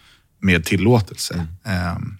Med 0.43 0.65
tillåtelse. 0.65 1.47
Um, 1.97 2.19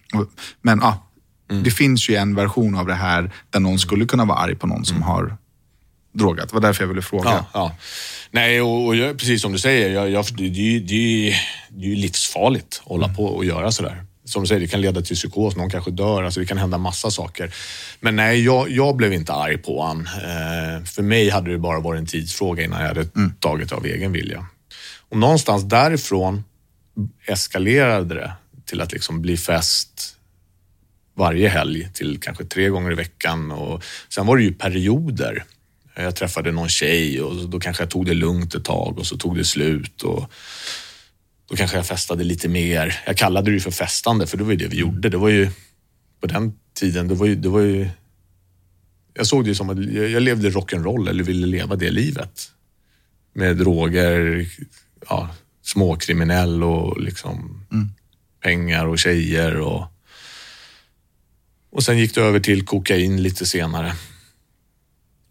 men 0.61 0.79
ja, 0.81 0.87
ah, 0.87 1.61
det 1.63 1.71
finns 1.71 2.09
ju 2.09 2.15
en 2.15 2.35
version 2.35 2.75
av 2.75 2.87
det 2.87 2.93
här 2.93 3.31
där 3.49 3.59
någon 3.59 3.79
skulle 3.79 4.05
kunna 4.05 4.25
vara 4.25 4.37
arg 4.37 4.55
på 4.55 4.67
någon 4.67 4.85
som 4.85 5.01
har 5.01 5.37
drogat. 6.13 6.49
Det 6.49 6.53
var 6.53 6.61
därför 6.61 6.83
jag 6.83 6.87
ville 6.87 7.01
fråga. 7.01 7.29
Ja, 7.29 7.45
ja. 7.53 7.75
Nej, 8.31 8.61
och, 8.61 8.85
och 8.85 8.95
jag, 8.95 9.17
precis 9.17 9.41
som 9.41 9.51
du 9.51 9.59
säger, 9.59 9.89
jag, 9.89 10.09
jag, 10.09 10.25
det, 10.37 10.49
det, 10.49 10.79
det, 10.79 10.85
det 11.69 11.85
är 11.85 11.89
ju 11.89 11.95
livsfarligt 11.95 12.81
att 12.81 12.87
hålla 12.87 13.13
på 13.13 13.25
och 13.25 13.45
göra 13.45 13.71
sådär 13.71 14.05
som 14.31 14.41
du 14.41 14.47
säger, 14.47 14.61
det 14.61 14.67
kan 14.67 14.81
leda 14.81 15.01
till 15.01 15.15
psykos, 15.15 15.55
någon 15.55 15.69
kanske 15.69 15.91
dör, 15.91 16.23
alltså 16.23 16.39
det 16.39 16.45
kan 16.45 16.57
hända 16.57 16.77
massa 16.77 17.11
saker. 17.11 17.53
Men 17.99 18.15
nej, 18.15 18.43
jag, 18.45 18.69
jag 18.69 18.95
blev 18.95 19.13
inte 19.13 19.33
arg 19.33 19.57
på 19.57 19.83
han. 19.83 19.99
Eh, 19.99 20.85
för 20.85 21.01
mig 21.01 21.29
hade 21.29 21.51
det 21.51 21.57
bara 21.57 21.79
varit 21.79 21.99
en 21.99 22.05
tidsfråga 22.05 22.63
innan 22.63 22.81
jag 22.81 22.87
hade 22.87 23.07
mm. 23.15 23.33
tagit 23.39 23.71
av 23.71 23.85
egen 23.85 24.11
vilja. 24.11 24.45
Och 25.09 25.17
någonstans 25.17 25.63
därifrån 25.63 26.43
eskalerade 27.25 28.15
det 28.15 28.31
till 28.65 28.81
att 28.81 28.91
liksom 28.91 29.21
bli 29.21 29.37
fest 29.37 30.17
varje 31.15 31.49
helg 31.49 31.89
till 31.93 32.19
kanske 32.19 32.45
tre 32.45 32.69
gånger 32.69 32.91
i 32.91 32.95
veckan. 32.95 33.51
Och 33.51 33.83
sen 34.09 34.25
var 34.25 34.37
det 34.37 34.43
ju 34.43 34.53
perioder. 34.53 35.43
Jag 35.95 36.15
träffade 36.15 36.51
någon 36.51 36.69
tjej 36.69 37.21
och 37.21 37.49
då 37.49 37.59
kanske 37.59 37.83
jag 37.83 37.89
tog 37.89 38.05
det 38.05 38.13
lugnt 38.13 38.55
ett 38.55 38.65
tag 38.65 38.99
och 38.99 39.05
så 39.05 39.17
tog 39.17 39.37
det 39.37 39.45
slut. 39.45 40.03
Och 40.03 40.31
då 41.51 41.57
kanske 41.57 41.77
jag 41.77 41.85
festade 41.85 42.23
lite 42.23 42.47
mer. 42.47 43.01
Jag 43.05 43.17
kallade 43.17 43.51
det 43.51 43.53
ju 43.53 43.59
för 43.59 43.71
festande 43.71 44.27
för 44.27 44.37
det 44.37 44.43
var 44.43 44.51
ju 44.51 44.57
det 44.57 44.67
vi 44.67 44.77
gjorde. 44.77 45.09
Det 45.09 45.17
var 45.17 45.29
ju 45.29 45.49
på 46.19 46.27
den 46.27 46.53
tiden, 46.73 47.07
det 47.07 47.15
var 47.15 47.25
ju, 47.25 47.35
det 47.35 47.49
var 47.49 47.59
ju 47.59 47.89
jag 49.13 49.27
såg 49.27 49.45
det 49.45 49.55
som 49.55 49.69
att 49.69 49.77
jag 49.93 50.21
levde 50.21 50.49
rock'n'roll 50.49 51.09
eller 51.09 51.23
ville 51.23 51.47
leva 51.47 51.75
det 51.75 51.91
livet. 51.91 52.51
Med 53.33 53.57
droger, 53.57 54.47
ja, 55.09 55.29
småkriminell 55.61 56.63
och 56.63 57.01
liksom 57.01 57.65
mm. 57.71 57.89
pengar 58.43 58.85
och 58.85 58.99
tjejer 58.99 59.59
och 59.59 59.85
och 61.71 61.83
sen 61.83 61.97
gick 61.97 62.15
det 62.15 62.21
över 62.21 62.39
till 62.39 62.65
kokain 62.65 63.23
lite 63.23 63.45
senare. 63.45 63.93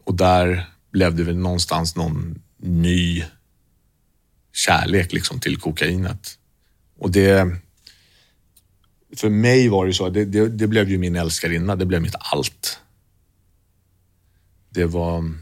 Och 0.05 0.14
där 0.14 0.66
blev 0.93 1.14
det 1.14 1.23
väl 1.23 1.37
någonstans 1.37 1.97
någon 1.97 2.43
ny 2.57 3.25
kärlek 4.53 5.12
liksom 5.12 5.40
till 5.40 5.57
kokainet. 5.57 6.38
Och 6.98 7.11
det... 7.11 7.57
För 9.16 9.30
mig 9.30 9.68
var 9.68 9.86
det 9.86 9.94
så, 9.94 10.09
det, 10.09 10.24
det, 10.24 10.48
det 10.48 10.66
blev 10.66 10.88
ju 10.88 10.98
min 10.98 11.16
älskarinna, 11.16 11.76
det 11.76 11.86
blev 11.86 12.03
mitt 12.03 12.14
allt. 12.18 12.80
Det 14.70 14.84
var... 14.84 15.34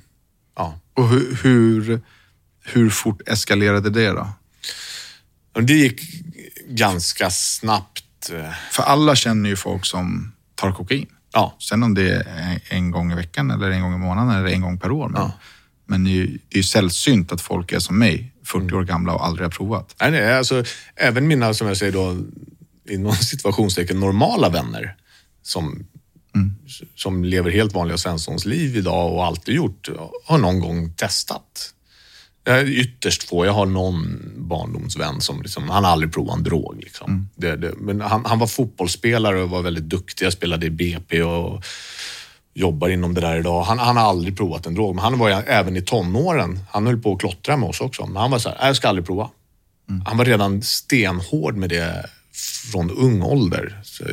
Ja. 0.57 0.81
Och 0.95 1.09
hur, 1.09 1.39
hur, 1.43 2.01
hur 2.65 2.91
fort 2.91 3.29
eskalerade 3.29 3.91
det 3.91 4.09
då? 4.09 4.29
Det 5.61 5.73
gick 5.73 6.01
ganska 6.69 7.31
snabbt. 7.31 8.33
För 8.71 8.83
alla 8.83 9.17
känner 9.17 9.51
ju 9.51 9.57
folk 9.57 9.87
som 9.87 10.33
tar 10.55 10.73
kokain. 10.73 11.07
Ja. 11.33 11.57
Sen 11.59 11.83
om 11.83 11.95
det 11.95 12.13
är 12.15 12.61
en 12.69 12.91
gång 12.91 13.13
i 13.13 13.15
veckan 13.15 13.51
eller 13.51 13.71
en 13.71 13.83
gång 13.83 13.95
i 13.95 13.99
månaden 13.99 14.37
eller 14.37 14.49
en 14.49 14.61
gång 14.61 14.79
per 14.79 14.91
år. 14.91 15.09
Men, 15.09 15.23
ja. 15.23 15.33
men 15.87 16.05
det 16.05 16.11
är 16.11 16.57
ju 16.57 16.63
sällsynt 16.63 17.33
att 17.33 17.41
folk 17.41 17.73
är 17.73 17.79
som 17.79 17.99
mig, 17.99 18.33
40 18.49 18.63
mm. 18.63 18.77
år 18.77 18.85
gamla 18.85 19.15
och 19.15 19.27
aldrig 19.27 19.45
har 19.45 19.51
provat. 19.51 19.95
Nej, 20.01 20.11
nej, 20.11 20.35
alltså, 20.35 20.65
även 20.97 21.27
mina, 21.29 21.55
som 21.55 21.67
jag 21.67 21.77
säger 21.77 21.93
då, 21.93 22.17
inom 22.89 23.13
situationstecken 23.17 24.01
normala 24.01 24.49
vänner 24.49 24.97
som, 25.43 25.87
mm. 26.35 26.55
som 26.95 27.25
lever 27.25 27.51
helt 27.51 27.75
vanliga 27.75 27.99
Svenssons 27.99 28.45
liv 28.45 28.77
idag 28.77 29.13
och 29.13 29.25
alltid 29.25 29.55
gjort, 29.55 29.89
har 30.25 30.39
någon 30.39 30.61
gång 30.61 30.93
testat. 30.93 31.75
Ytterst 32.67 33.23
få. 33.23 33.47
Jag 33.47 33.53
har 33.53 33.67
någon 33.67 34.21
barndomsvän 34.37 35.21
som 35.21 35.43
liksom, 35.43 35.69
han 35.69 35.85
har 35.85 35.91
aldrig 35.91 36.13
provat 36.13 36.37
en 36.37 36.45
drog. 36.45 36.77
Liksom. 36.81 37.11
Mm. 37.11 37.29
Det, 37.37 37.57
det, 37.57 37.75
men 37.77 38.01
han, 38.01 38.25
han, 38.25 38.39
var 38.39 38.47
fotbollsspelare 38.47 39.43
och 39.43 39.51
var 39.51 39.63
väldigt 39.63 39.85
duktig. 39.85 40.27
Jag 40.27 40.33
spelade 40.33 40.67
i 40.67 40.71
BP 40.71 41.23
och 41.23 41.65
jobbar 42.59 42.89
inom 42.89 43.15
det 43.15 43.21
där 43.21 43.37
idag. 43.37 43.63
Han, 43.63 43.79
han 43.79 43.97
har 43.97 44.05
aldrig 44.05 44.37
provat 44.37 44.67
en 44.67 44.75
drog, 44.75 44.95
men 44.95 45.05
han 45.05 45.19
var 45.19 45.31
även 45.31 45.77
i 45.77 45.83
tonåren. 45.83 46.61
Han 46.71 46.87
höll 46.87 47.03
på 47.03 47.13
att 47.13 47.21
klottra 47.21 47.57
med 47.57 47.69
oss 47.69 47.81
också. 47.81 48.07
Men 48.07 48.17
han 48.17 48.31
var 48.31 48.39
så 48.39 48.49
här, 48.49 48.67
jag 48.67 48.77
ska 48.77 48.89
aldrig 48.89 49.07
prova. 49.07 49.31
Mm. 49.89 50.03
Han 50.07 50.17
var 50.17 50.25
redan 50.25 50.63
stenhård 50.63 51.57
med 51.57 51.71
det 51.71 52.07
från 52.73 52.91
ung 52.91 53.23
ålder. 53.23 53.81
Så, 53.85 54.05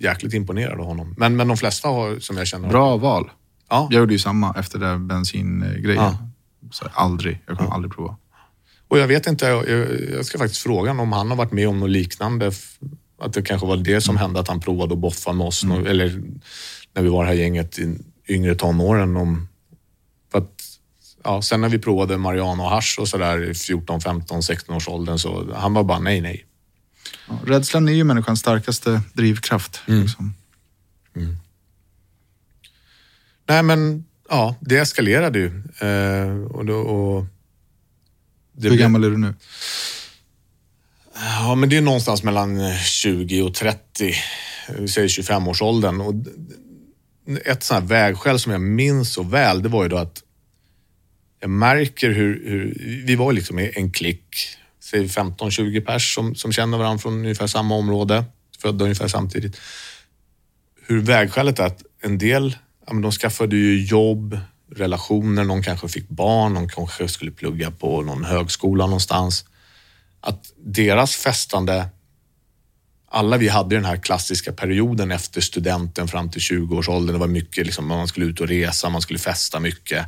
jäkligt 0.00 0.34
imponerad 0.34 0.80
av 0.80 0.86
honom. 0.86 1.14
Men, 1.18 1.36
men 1.36 1.48
de 1.48 1.56
flesta 1.56 1.88
har, 1.88 2.18
som 2.18 2.36
jag 2.36 2.46
känner... 2.46 2.68
Bra 2.68 2.96
val. 2.96 3.30
Ja. 3.70 3.88
Jag 3.90 4.00
gjorde 4.00 4.12
ju 4.12 4.18
samma 4.18 4.54
efter 4.58 4.78
den 4.78 5.08
bensingrejen. 5.08 6.02
Ja. 6.02 6.18
Så 6.70 6.86
aldrig. 6.92 7.40
Jag 7.46 7.56
kommer 7.56 7.70
ja. 7.70 7.74
aldrig 7.74 7.92
prova. 7.92 8.16
Och 8.88 8.98
jag 8.98 9.06
vet 9.06 9.26
inte, 9.26 9.46
jag, 9.46 9.68
jag, 10.10 10.26
ska 10.26 10.38
faktiskt 10.38 10.62
fråga 10.62 10.90
honom 10.90 11.00
om 11.00 11.12
han 11.12 11.30
har 11.30 11.36
varit 11.36 11.52
med 11.52 11.68
om 11.68 11.80
något 11.80 11.90
liknande. 11.90 12.52
Att 13.20 13.32
det 13.32 13.42
kanske 13.42 13.66
var 13.66 13.76
det 13.76 14.00
som 14.00 14.12
mm. 14.12 14.20
hände, 14.20 14.40
att 14.40 14.48
han 14.48 14.60
provade 14.60 14.94
att 14.94 14.98
boffa 14.98 15.32
med 15.32 15.46
oss. 15.46 15.64
Mm. 15.64 15.86
Eller 15.86 16.22
när 16.94 17.02
vi 17.02 17.08
var 17.08 17.22
det 17.22 17.28
här 17.28 17.36
gänget 17.36 17.78
i 17.78 17.98
yngre 18.28 18.54
tonåren. 18.54 19.16
Om, 19.16 19.48
för 20.32 20.38
att, 20.38 20.78
ja, 21.24 21.42
sen 21.42 21.60
när 21.60 21.68
vi 21.68 21.78
provade 21.78 22.18
marijuana 22.18 22.62
och 22.62 22.70
hash 22.70 23.00
och 23.00 23.08
sådär 23.08 23.50
i 23.50 23.54
14, 23.54 24.00
15, 24.00 24.42
16 24.42 24.76
års 24.76 24.88
åldern 24.88 25.18
så 25.18 25.54
han 25.54 25.74
var 25.74 25.84
bara 25.84 25.98
nej, 25.98 26.20
nej. 26.20 26.44
Ja, 27.28 27.38
rädslan 27.46 27.88
är 27.88 27.92
ju 27.92 28.04
människans 28.04 28.40
starkaste 28.40 29.00
drivkraft. 29.12 29.80
Mm. 29.86 30.02
Liksom. 30.02 30.34
Mm. 31.16 31.36
Nej, 33.48 33.62
men 33.62 34.04
ja, 34.28 34.54
det 34.60 34.78
eskalerade 34.78 35.38
ju. 35.38 35.46
Eh, 35.80 36.42
och 36.44 36.66
då, 36.66 36.76
och 36.76 37.26
Hur 38.62 38.76
gammal 38.76 39.04
är 39.04 39.10
du 39.10 39.16
nu? 39.16 39.34
Ja, 41.14 41.54
men 41.54 41.68
det 41.68 41.76
är 41.76 41.82
någonstans 41.82 42.22
mellan 42.22 42.74
20 42.74 43.42
och 43.42 43.54
30. 43.54 44.14
Vi 44.78 44.88
säger 44.88 45.08
25-årsåldern. 45.08 46.00
Och 46.00 46.14
ett 47.44 47.62
sånt 47.62 47.80
här 47.80 47.88
vägskäl 47.88 48.38
som 48.38 48.52
jag 48.52 48.60
minns 48.60 49.12
så 49.12 49.22
väl, 49.22 49.62
det 49.62 49.68
var 49.68 49.82
ju 49.82 49.88
då 49.88 49.96
att 49.96 50.22
jag 51.40 51.50
märker 51.50 52.10
hur, 52.10 52.48
hur 52.48 53.02
vi 53.06 53.16
var 53.16 53.32
liksom 53.32 53.58
en 53.58 53.92
klick, 53.92 54.36
säg 54.80 55.06
15-20 55.06 55.80
pers 55.80 56.14
som, 56.14 56.34
som 56.34 56.52
känner 56.52 56.78
varandra 56.78 56.98
från 56.98 57.12
ungefär 57.12 57.46
samma 57.46 57.74
område, 57.74 58.24
födda 58.62 58.84
ungefär 58.84 59.08
samtidigt. 59.08 59.60
Hur 60.86 61.00
vägskälet 61.00 61.58
är 61.58 61.64
att 61.64 61.82
en 62.00 62.18
del 62.18 62.56
ja, 62.86 62.92
men 62.92 63.02
de 63.02 63.12
skaffade 63.12 63.56
ju 63.56 63.84
jobb, 63.84 64.38
relationer, 64.74 65.44
någon 65.44 65.62
kanske 65.62 65.88
fick 65.88 66.08
barn, 66.08 66.54
någon 66.54 66.68
kanske 66.68 67.08
skulle 67.08 67.30
plugga 67.30 67.70
på 67.70 68.02
någon 68.02 68.24
högskola 68.24 68.86
någonstans. 68.86 69.44
Att 70.20 70.52
deras 70.56 71.16
festande, 71.16 71.88
alla 73.10 73.36
vi 73.36 73.48
hade 73.48 73.76
den 73.76 73.84
här 73.84 73.96
klassiska 73.96 74.52
perioden 74.52 75.10
efter 75.10 75.40
studenten 75.40 76.08
fram 76.08 76.30
till 76.30 76.40
20-årsåldern. 76.40 77.12
Det 77.12 77.18
var 77.18 77.26
mycket, 77.26 77.66
liksom, 77.66 77.86
man 77.86 78.08
skulle 78.08 78.26
ut 78.26 78.40
och 78.40 78.48
resa, 78.48 78.88
man 78.88 79.02
skulle 79.02 79.18
festa 79.18 79.60
mycket. 79.60 80.06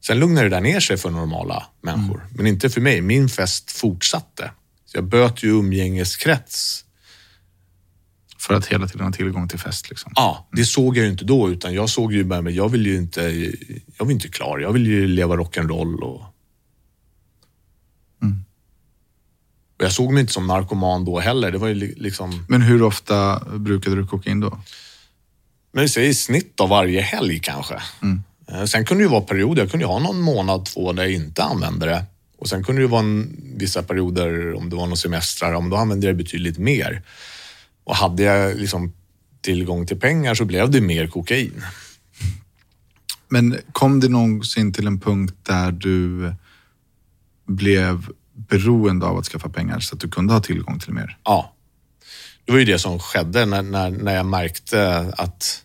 Sen 0.00 0.18
lugnade 0.18 0.48
det 0.48 0.56
där 0.56 0.60
ner 0.60 0.80
sig 0.80 0.96
för 0.96 1.10
normala 1.10 1.66
människor, 1.80 2.20
mm. 2.20 2.32
men 2.36 2.46
inte 2.46 2.70
för 2.70 2.80
mig. 2.80 3.00
Min 3.00 3.28
fest 3.28 3.70
fortsatte. 3.70 4.50
Så 4.86 4.96
jag 4.96 5.04
böt 5.04 5.42
ju 5.42 5.48
umgängeskrets 5.48 6.84
för 8.38 8.54
att 8.54 8.66
hela 8.66 8.88
tiden 8.88 9.06
ha 9.06 9.12
tillgång 9.12 9.48
till 9.48 9.58
fest. 9.58 9.90
Liksom. 9.90 10.12
Ja, 10.14 10.48
det 10.52 10.64
såg 10.64 10.96
jag 10.96 11.04
ju 11.04 11.10
inte 11.10 11.24
då, 11.24 11.50
utan 11.50 11.74
jag 11.74 11.90
såg 11.90 12.12
ju 12.12 12.24
bara, 12.24 12.42
men 12.42 12.54
jag 12.54 12.68
vill 12.68 12.86
ju 12.86 12.96
inte, 12.96 13.20
jag 13.98 14.04
vill 14.04 14.14
inte 14.14 14.28
klar. 14.28 14.58
Jag 14.58 14.72
vill 14.72 14.86
ju 14.86 15.06
leva 15.06 15.36
rock'n'roll 15.36 16.00
och... 16.00 16.22
Mm. 18.22 18.44
Jag 19.84 19.92
såg 19.92 20.12
mig 20.12 20.20
inte 20.20 20.32
som 20.32 20.46
narkoman 20.46 21.04
då 21.04 21.20
heller. 21.20 21.50
Det 21.50 21.58
var 21.58 21.68
ju 21.68 21.94
liksom... 21.96 22.44
Men 22.48 22.62
hur 22.62 22.82
ofta 22.82 23.40
brukade 23.54 23.96
du 23.96 24.06
kokain 24.06 24.40
då? 24.40 24.58
Men 25.72 25.88
säg 25.88 26.08
i 26.08 26.14
snitt 26.14 26.60
av 26.60 26.68
varje 26.68 27.00
helg 27.00 27.40
kanske. 27.42 27.82
Mm. 28.02 28.22
Eh, 28.48 28.64
sen 28.64 28.84
kunde 28.84 29.02
det 29.02 29.06
ju 29.06 29.10
vara 29.10 29.20
perioder. 29.20 29.62
Jag 29.62 29.70
kunde 29.70 29.84
ju 29.84 29.88
ha 29.88 29.98
någon 29.98 30.20
månad, 30.20 30.64
två 30.64 30.92
där 30.92 31.02
jag 31.02 31.12
inte 31.12 31.42
använde 31.42 31.86
det. 31.86 32.04
Och 32.38 32.48
sen 32.48 32.64
kunde 32.64 32.80
det 32.80 32.84
ju 32.84 32.88
vara 32.88 33.00
en, 33.00 33.36
vissa 33.56 33.82
perioder, 33.82 34.54
om 34.54 34.70
det 34.70 34.76
var 34.76 34.86
några 34.86 34.96
semestrar, 34.96 35.52
om 35.52 35.70
då 35.70 35.76
använde 35.76 36.06
jag 36.06 36.14
det 36.14 36.22
betydligt 36.22 36.58
mer. 36.58 37.02
Och 37.84 37.96
hade 37.96 38.22
jag 38.22 38.56
liksom 38.56 38.92
tillgång 39.40 39.86
till 39.86 40.00
pengar 40.00 40.34
så 40.34 40.44
blev 40.44 40.70
det 40.70 40.80
mer 40.80 41.06
kokain. 41.06 41.64
Men 43.28 43.58
kom 43.72 44.00
det 44.00 44.08
någonsin 44.08 44.72
till 44.72 44.86
en 44.86 45.00
punkt 45.00 45.34
där 45.42 45.72
du 45.72 46.32
blev 47.46 48.08
beroende 48.34 49.06
av 49.06 49.18
att 49.18 49.26
skaffa 49.26 49.48
pengar 49.48 49.80
så 49.80 49.94
att 49.94 50.00
du 50.00 50.08
kunde 50.08 50.32
ha 50.32 50.40
tillgång 50.40 50.78
till 50.78 50.92
mer? 50.92 51.18
Ja. 51.24 51.54
Det 52.44 52.52
var 52.52 52.58
ju 52.58 52.64
det 52.64 52.78
som 52.78 52.98
skedde 52.98 53.46
när, 53.46 53.62
när, 53.62 53.90
när 53.90 54.14
jag 54.14 54.26
märkte 54.26 55.12
att 55.16 55.64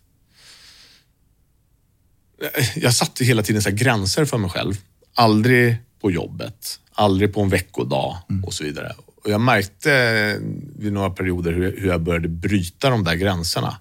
jag 2.75 2.93
satte 2.93 3.25
hela 3.25 3.43
tiden 3.43 3.61
så 3.61 3.71
gränser 3.71 4.25
för 4.25 4.37
mig 4.37 4.49
själv. 4.49 4.75
Aldrig 5.15 5.77
på 6.01 6.11
jobbet, 6.11 6.79
aldrig 6.93 7.33
på 7.33 7.41
en 7.41 7.49
veckodag 7.49 8.17
mm. 8.29 8.43
och 8.43 8.53
så 8.53 8.63
vidare. 8.63 8.93
Och 9.23 9.29
jag 9.29 9.41
märkte 9.41 10.39
vid 10.75 10.93
några 10.93 11.09
perioder 11.09 11.53
hur, 11.53 11.77
hur 11.77 11.87
jag 11.87 12.01
började 12.01 12.27
bryta 12.27 12.89
de 12.89 13.03
där 13.03 13.15
gränserna. 13.15 13.77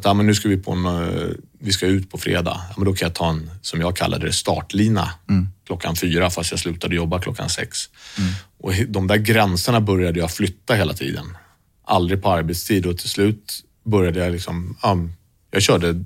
Att 0.00 0.04
ja, 0.04 0.14
men 0.14 0.26
nu 0.26 0.34
ska 0.34 0.48
vi, 0.48 0.56
på 0.56 0.72
en, 0.72 0.84
eh, 0.84 1.28
vi 1.58 1.72
ska 1.72 1.86
ut 1.86 2.10
på 2.10 2.18
fredag. 2.18 2.60
Ja, 2.68 2.74
men 2.76 2.84
då 2.84 2.94
kan 2.94 3.06
jag 3.06 3.14
ta 3.14 3.30
en, 3.30 3.50
som 3.62 3.80
jag 3.80 3.96
kallade 3.96 4.26
det, 4.26 4.32
startlina 4.32 5.10
mm. 5.28 5.48
klockan 5.66 5.96
fyra 5.96 6.30
fast 6.30 6.50
jag 6.50 6.60
slutade 6.60 6.94
jobba 6.94 7.20
klockan 7.20 7.48
sex. 7.48 7.78
Mm. 8.18 8.32
Och 8.58 8.72
de 8.88 9.06
där 9.06 9.16
gränserna 9.16 9.80
började 9.80 10.18
jag 10.18 10.30
flytta 10.30 10.74
hela 10.74 10.94
tiden. 10.94 11.36
Aldrig 11.84 12.22
på 12.22 12.30
arbetstid 12.30 12.86
och 12.86 12.98
till 12.98 13.10
slut 13.10 13.64
började 13.84 14.20
jag 14.20 14.32
liksom, 14.32 14.76
ja, 14.82 14.96
jag 15.50 15.62
körde 15.62 16.04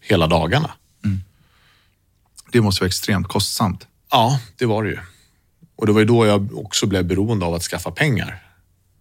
hela 0.00 0.26
dagarna. 0.26 0.70
Mm. 1.04 1.20
Det 2.52 2.60
måste 2.60 2.82
vara 2.82 2.88
extremt 2.88 3.28
kostsamt. 3.28 3.86
Ja, 4.10 4.40
det 4.56 4.66
var 4.66 4.84
det 4.84 4.90
ju. 4.90 4.98
Och 5.76 5.86
det 5.86 5.92
var 5.92 6.00
ju 6.00 6.06
då 6.06 6.26
jag 6.26 6.58
också 6.58 6.86
blev 6.86 7.04
beroende 7.04 7.46
av 7.46 7.54
att 7.54 7.62
skaffa 7.62 7.90
pengar 7.90 8.42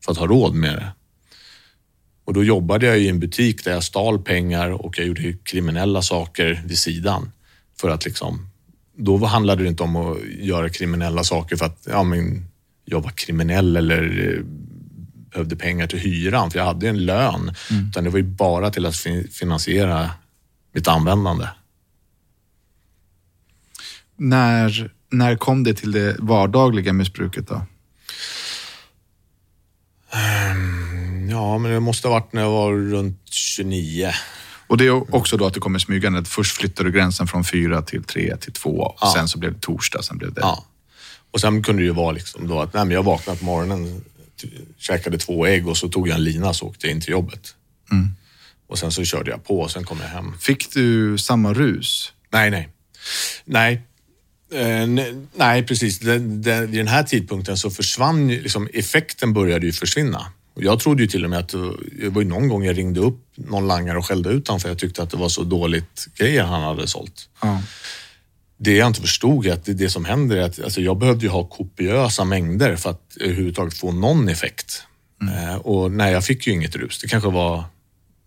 för 0.05 0.11
att 0.11 0.17
ha 0.17 0.27
råd 0.27 0.53
med 0.53 0.75
det. 0.75 0.91
Och 2.31 2.35
då 2.35 2.43
jobbade 2.43 2.85
jag 2.85 2.99
i 2.99 3.09
en 3.09 3.19
butik 3.19 3.63
där 3.63 3.71
jag 3.71 3.83
stal 3.83 4.19
pengar 4.19 4.69
och 4.69 4.99
jag 4.99 5.07
gjorde 5.07 5.33
kriminella 5.33 6.01
saker 6.01 6.61
vid 6.65 6.77
sidan. 6.77 7.31
För 7.79 7.89
att 7.89 8.05
liksom, 8.05 8.49
då 8.97 9.25
handlade 9.25 9.63
det 9.63 9.69
inte 9.69 9.83
om 9.83 9.95
att 9.95 10.17
göra 10.39 10.69
kriminella 10.69 11.23
saker 11.23 11.55
för 11.55 11.65
att 11.65 11.87
ja, 11.89 12.03
men, 12.03 12.45
jag 12.85 13.01
var 13.01 13.09
kriminell 13.09 13.77
eller 13.77 14.29
eh, 14.29 14.43
behövde 15.31 15.55
pengar 15.55 15.87
till 15.87 15.99
hyran, 15.99 16.51
för 16.51 16.59
jag 16.59 16.65
hade 16.65 16.89
en 16.89 17.05
lön. 17.05 17.55
Mm. 17.71 17.87
Utan 17.89 18.03
det 18.03 18.09
var 18.09 18.19
ju 18.19 18.25
bara 18.25 18.69
till 18.69 18.85
att 18.85 18.95
finansiera 19.31 20.09
mitt 20.73 20.87
användande. 20.87 21.47
När, 24.17 24.91
när 25.09 25.35
kom 25.35 25.63
det 25.63 25.73
till 25.73 25.91
det 25.91 26.15
vardagliga 26.19 26.93
missbruket 26.93 27.47
då? 27.47 27.61
Ja, 31.41 31.57
men 31.57 31.71
det 31.71 31.79
måste 31.79 32.07
ha 32.07 32.13
varit 32.13 32.33
när 32.33 32.41
jag 32.41 32.51
var 32.51 32.73
runt 32.73 33.19
29. 33.31 34.11
Och 34.67 34.77
det 34.77 34.85
är 34.85 35.15
också 35.15 35.37
då 35.37 35.45
att 35.45 35.53
det 35.53 35.59
kommer 35.59 35.79
smygande. 35.79 36.25
Först 36.25 36.57
flyttade 36.57 36.89
du 36.89 36.93
gränsen 36.93 37.27
från 37.27 37.43
fyra 37.43 37.81
till 37.81 38.03
tre 38.03 38.37
till 38.37 38.53
två. 38.53 38.95
Ja. 39.01 39.13
Sen 39.15 39.27
så 39.27 39.37
blev 39.39 39.53
det 39.53 39.59
torsdag, 39.59 40.01
sen 40.01 40.17
blev 40.17 40.33
det... 40.33 40.41
Ja. 40.41 40.65
Och 41.31 41.41
sen 41.41 41.63
kunde 41.63 41.81
det 41.81 41.85
ju 41.85 41.93
vara 41.93 42.11
liksom 42.11 42.47
då 42.47 42.61
att 42.61 42.73
nej, 42.73 42.85
men 42.85 42.95
jag 42.95 43.03
vaknade 43.03 43.39
på 43.39 43.45
morgonen, 43.45 44.03
käkade 44.77 45.17
två 45.17 45.45
ägg 45.45 45.67
och 45.67 45.77
så 45.77 45.89
tog 45.89 46.07
jag 46.07 46.15
en 46.15 46.23
lina 46.23 46.49
och 46.49 46.63
åkte 46.63 46.87
in 46.87 47.01
till 47.01 47.11
jobbet. 47.11 47.55
Mm. 47.91 48.09
Och 48.67 48.79
sen 48.79 48.91
så 48.91 49.03
körde 49.03 49.31
jag 49.31 49.43
på 49.43 49.59
och 49.59 49.71
sen 49.71 49.83
kom 49.83 49.99
jag 50.01 50.07
hem. 50.07 50.33
Fick 50.39 50.73
du 50.73 51.17
samma 51.17 51.53
rus? 51.53 52.13
Nej, 52.29 52.51
nej. 52.51 52.69
Nej, 53.45 53.81
eh, 54.53 54.87
nej 55.35 55.63
precis. 55.63 55.99
Den, 55.99 56.41
den, 56.41 56.71
vid 56.71 56.79
den 56.79 56.87
här 56.87 57.03
tidpunkten 57.03 57.57
så 57.57 57.69
försvann 57.69 58.27
liksom, 58.27 58.69
effekten 58.73 59.33
började 59.33 59.65
ju 59.65 59.71
försvinna. 59.71 60.25
Jag 60.55 60.79
trodde 60.79 61.01
ju 61.01 61.07
till 61.07 61.23
och 61.23 61.29
med 61.29 61.39
att 61.39 61.49
det 61.99 62.09
var 62.09 62.23
någon 62.23 62.47
gång 62.47 62.65
jag 62.65 62.77
ringde 62.77 62.99
upp 62.99 63.27
någon 63.35 63.67
langare 63.67 63.97
och 63.97 64.05
skällde 64.05 64.29
ut 64.29 64.47
honom 64.47 64.59
för 64.59 64.69
jag 64.69 64.77
tyckte 64.77 65.03
att 65.03 65.09
det 65.09 65.17
var 65.17 65.29
så 65.29 65.43
dåligt 65.43 66.07
grejer 66.15 66.43
han 66.43 66.63
hade 66.63 66.87
sålt. 66.87 67.29
Ja. 67.41 67.61
Det 68.57 68.75
jag 68.75 68.87
inte 68.87 69.01
förstod 69.01 69.45
är 69.45 69.53
att 69.53 69.65
det, 69.65 69.73
det 69.73 69.89
som 69.89 70.05
händer 70.05 70.37
är 70.37 70.41
att 70.41 70.63
alltså 70.63 70.81
jag 70.81 70.97
behövde 70.97 71.25
ju 71.25 71.31
ha 71.31 71.43
kopiösa 71.43 72.25
mängder 72.25 72.75
för 72.75 72.89
att 72.89 73.17
överhuvudtaget 73.19 73.73
få 73.73 73.91
någon 73.91 74.29
effekt. 74.29 74.83
Mm. 75.21 75.49
Eh, 75.49 75.55
och 75.55 75.91
nej, 75.91 76.13
jag 76.13 76.25
fick 76.25 76.47
ju 76.47 76.53
inget 76.53 76.75
rus. 76.75 76.99
Det 76.99 77.07
kanske 77.07 77.29
var 77.29 77.63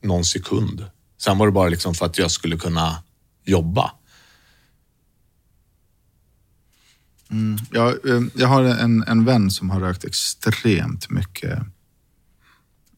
någon 0.02 0.24
sekund. 0.24 0.84
Sen 1.18 1.38
var 1.38 1.46
det 1.46 1.52
bara 1.52 1.68
liksom 1.68 1.94
för 1.94 2.06
att 2.06 2.18
jag 2.18 2.30
skulle 2.30 2.56
kunna 2.56 3.02
jobba. 3.44 3.92
Mm. 7.30 7.58
Jag, 7.72 7.88
eh, 8.08 8.22
jag 8.34 8.48
har 8.48 8.62
en, 8.62 9.04
en 9.06 9.24
vän 9.24 9.50
som 9.50 9.70
har 9.70 9.80
rökt 9.80 10.04
extremt 10.04 11.10
mycket 11.10 11.58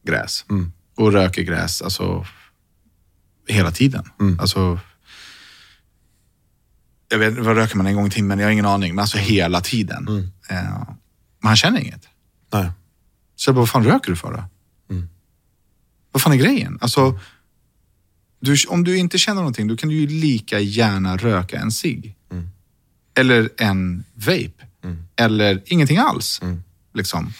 gräs. 0.07 0.45
Mm. 0.49 0.71
Och 0.95 1.11
röker 1.11 1.41
gräs 1.41 1.81
alltså 1.81 2.25
hela 3.47 3.71
tiden. 3.71 4.09
Mm. 4.19 4.39
Alltså, 4.39 4.79
jag 7.09 7.19
vet 7.19 7.37
vad 7.37 7.55
röker 7.55 7.77
man 7.77 7.87
en 7.87 7.95
gång 7.95 8.07
i 8.07 8.09
timmen? 8.09 8.39
Jag 8.39 8.45
har 8.45 8.51
ingen 8.51 8.65
aning. 8.65 8.95
Men 8.95 9.01
alltså 9.01 9.17
hela 9.17 9.61
tiden. 9.61 10.07
Mm. 10.07 10.31
Eh, 10.49 10.87
men 11.39 11.47
han 11.47 11.55
känner 11.55 11.79
inget. 11.79 12.07
Nej. 12.53 12.71
Så 13.35 13.49
jag 13.49 13.55
bara, 13.55 13.59
vad 13.59 13.69
fan 13.69 13.83
röker 13.83 14.09
du 14.09 14.15
för 14.15 14.33
då? 14.33 14.43
Mm. 14.95 15.09
Vad 16.11 16.21
fan 16.21 16.33
är 16.33 16.37
grejen? 16.37 16.77
Alltså, 16.81 17.19
du, 18.39 18.55
om 18.67 18.83
du 18.83 18.97
inte 18.97 19.17
känner 19.17 19.41
någonting, 19.41 19.67
då 19.67 19.77
kan 19.77 19.89
du 19.89 19.95
ju 19.95 20.07
lika 20.07 20.59
gärna 20.59 21.17
röka 21.17 21.59
en 21.59 21.71
cigg. 21.71 22.15
Mm. 22.31 22.49
Eller 23.15 23.49
en 23.57 24.03
vape. 24.13 24.67
Mm. 24.83 25.07
Eller 25.15 25.63
ingenting 25.65 25.97
alls. 25.97 26.39
Mm. 26.41 26.63
Liksom. 26.93 27.33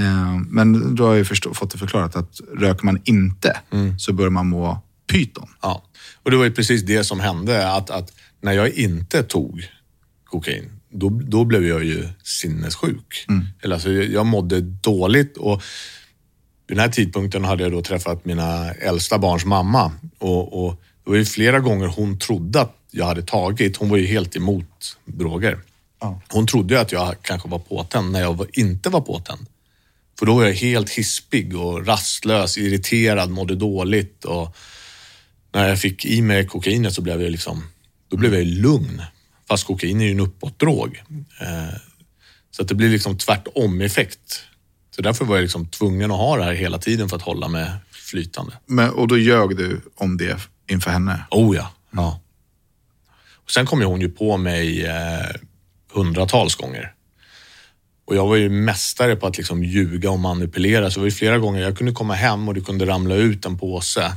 Eh, 0.00 0.40
men 0.48 0.94
då 0.94 1.06
har 1.06 1.14
jag 1.14 1.26
fått 1.56 1.70
det 1.70 1.78
förklarat 1.78 2.16
att 2.16 2.40
röker 2.58 2.84
man 2.84 3.00
inte 3.04 3.60
mm. 3.72 3.98
så 3.98 4.12
bör 4.12 4.30
man 4.30 4.48
må 4.48 4.82
pyton. 5.12 5.48
Ja, 5.62 5.84
och 6.22 6.30
det 6.30 6.36
var 6.36 6.44
ju 6.44 6.52
precis 6.52 6.82
det 6.82 7.04
som 7.04 7.20
hände. 7.20 7.72
Att, 7.72 7.90
att 7.90 8.12
när 8.40 8.52
jag 8.52 8.70
inte 8.70 9.22
tog 9.22 9.68
kokain, 10.24 10.70
då, 10.90 11.08
då 11.08 11.44
blev 11.44 11.66
jag 11.66 11.84
ju 11.84 12.08
sinnessjuk. 12.22 13.24
Mm. 13.28 13.46
Eller 13.62 13.74
alltså, 13.74 13.90
jag 13.90 14.26
mådde 14.26 14.60
dåligt 14.60 15.36
och 15.36 15.62
vid 16.66 16.76
den 16.76 16.82
här 16.82 16.92
tidpunkten 16.92 17.44
hade 17.44 17.62
jag 17.62 17.72
då 17.72 17.82
träffat 17.82 18.24
mina 18.24 18.72
äldsta 18.72 19.18
barns 19.18 19.44
mamma 19.44 19.92
och, 20.18 20.64
och 20.64 20.82
det 21.04 21.10
var 21.10 21.16
ju 21.16 21.24
flera 21.24 21.60
gånger 21.60 21.86
hon 21.86 22.18
trodde 22.18 22.60
att 22.60 22.76
jag 22.90 23.04
hade 23.06 23.22
tagit. 23.22 23.76
Hon 23.76 23.88
var 23.88 23.96
ju 23.96 24.06
helt 24.06 24.36
emot 24.36 24.98
droger. 25.04 25.58
Ja. 26.00 26.20
Hon 26.28 26.46
trodde 26.46 26.80
att 26.80 26.92
jag 26.92 27.14
kanske 27.22 27.48
var 27.48 27.58
påtänd 27.58 28.12
när 28.12 28.20
jag 28.20 28.46
inte 28.52 28.88
var 28.88 29.00
påtänd. 29.00 29.46
För 30.20 30.26
då 30.26 30.34
var 30.34 30.44
jag 30.44 30.54
helt 30.54 30.90
hispig 30.90 31.56
och 31.56 31.86
rastlös, 31.86 32.58
irriterad, 32.58 33.30
mådde 33.30 33.54
dåligt 33.54 34.24
och 34.24 34.56
när 35.52 35.68
jag 35.68 35.80
fick 35.80 36.04
i 36.04 36.22
mig 36.22 36.46
kokainet 36.46 36.94
så 36.94 37.02
blev 37.02 37.22
jag 37.22 37.30
liksom, 37.30 37.64
då 38.08 38.16
blev 38.16 38.34
jag 38.34 38.46
lugn. 38.46 39.02
Fast 39.48 39.64
kokain 39.64 40.00
är 40.00 40.04
ju 40.04 40.10
en 40.10 40.20
uppåtdrog. 40.20 41.02
Eh, 41.40 41.76
så 42.50 42.62
att 42.62 42.68
det 42.68 42.74
blir 42.74 42.88
liksom 42.88 43.18
tvärtom 43.18 43.80
effekt. 43.80 44.42
Så 44.96 45.02
därför 45.02 45.24
var 45.24 45.36
jag 45.36 45.42
liksom 45.42 45.66
tvungen 45.66 46.10
att 46.10 46.16
ha 46.16 46.36
det 46.36 46.44
här 46.44 46.52
hela 46.52 46.78
tiden 46.78 47.08
för 47.08 47.16
att 47.16 47.22
hålla 47.22 47.48
mig 47.48 47.70
flytande. 47.90 48.52
Men, 48.66 48.90
och 48.90 49.08
då 49.08 49.18
ljög 49.18 49.56
du 49.56 49.80
om 49.94 50.16
det 50.16 50.40
inför 50.70 50.90
henne? 50.90 51.24
Oh 51.30 51.56
ja. 51.56 51.72
ja. 51.90 52.20
Och 53.34 53.50
sen 53.50 53.66
kom 53.66 53.82
hon 53.82 54.00
ju 54.00 54.08
på 54.08 54.36
mig 54.36 54.86
eh, 54.86 55.36
hundratals 55.92 56.54
gånger. 56.54 56.94
Och 58.10 58.16
jag 58.16 58.26
var 58.26 58.36
ju 58.36 58.48
mästare 58.48 59.16
på 59.16 59.26
att 59.26 59.36
liksom 59.36 59.64
ljuga 59.64 60.10
och 60.10 60.18
manipulera. 60.18 60.90
Så 60.90 61.00
det 61.00 61.06
var 61.06 61.10
flera 61.10 61.38
gånger 61.38 61.62
jag 61.62 61.78
kunde 61.78 61.92
komma 61.92 62.14
hem 62.14 62.48
och 62.48 62.54
det 62.54 62.60
kunde 62.60 62.86
ramla 62.86 63.14
ut 63.14 63.46
en 63.46 63.58
påse. 63.58 64.12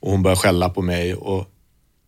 Och 0.00 0.10
hon 0.10 0.22
började 0.22 0.40
skälla 0.40 0.68
på 0.68 0.82
mig. 0.82 1.14
Och 1.14 1.52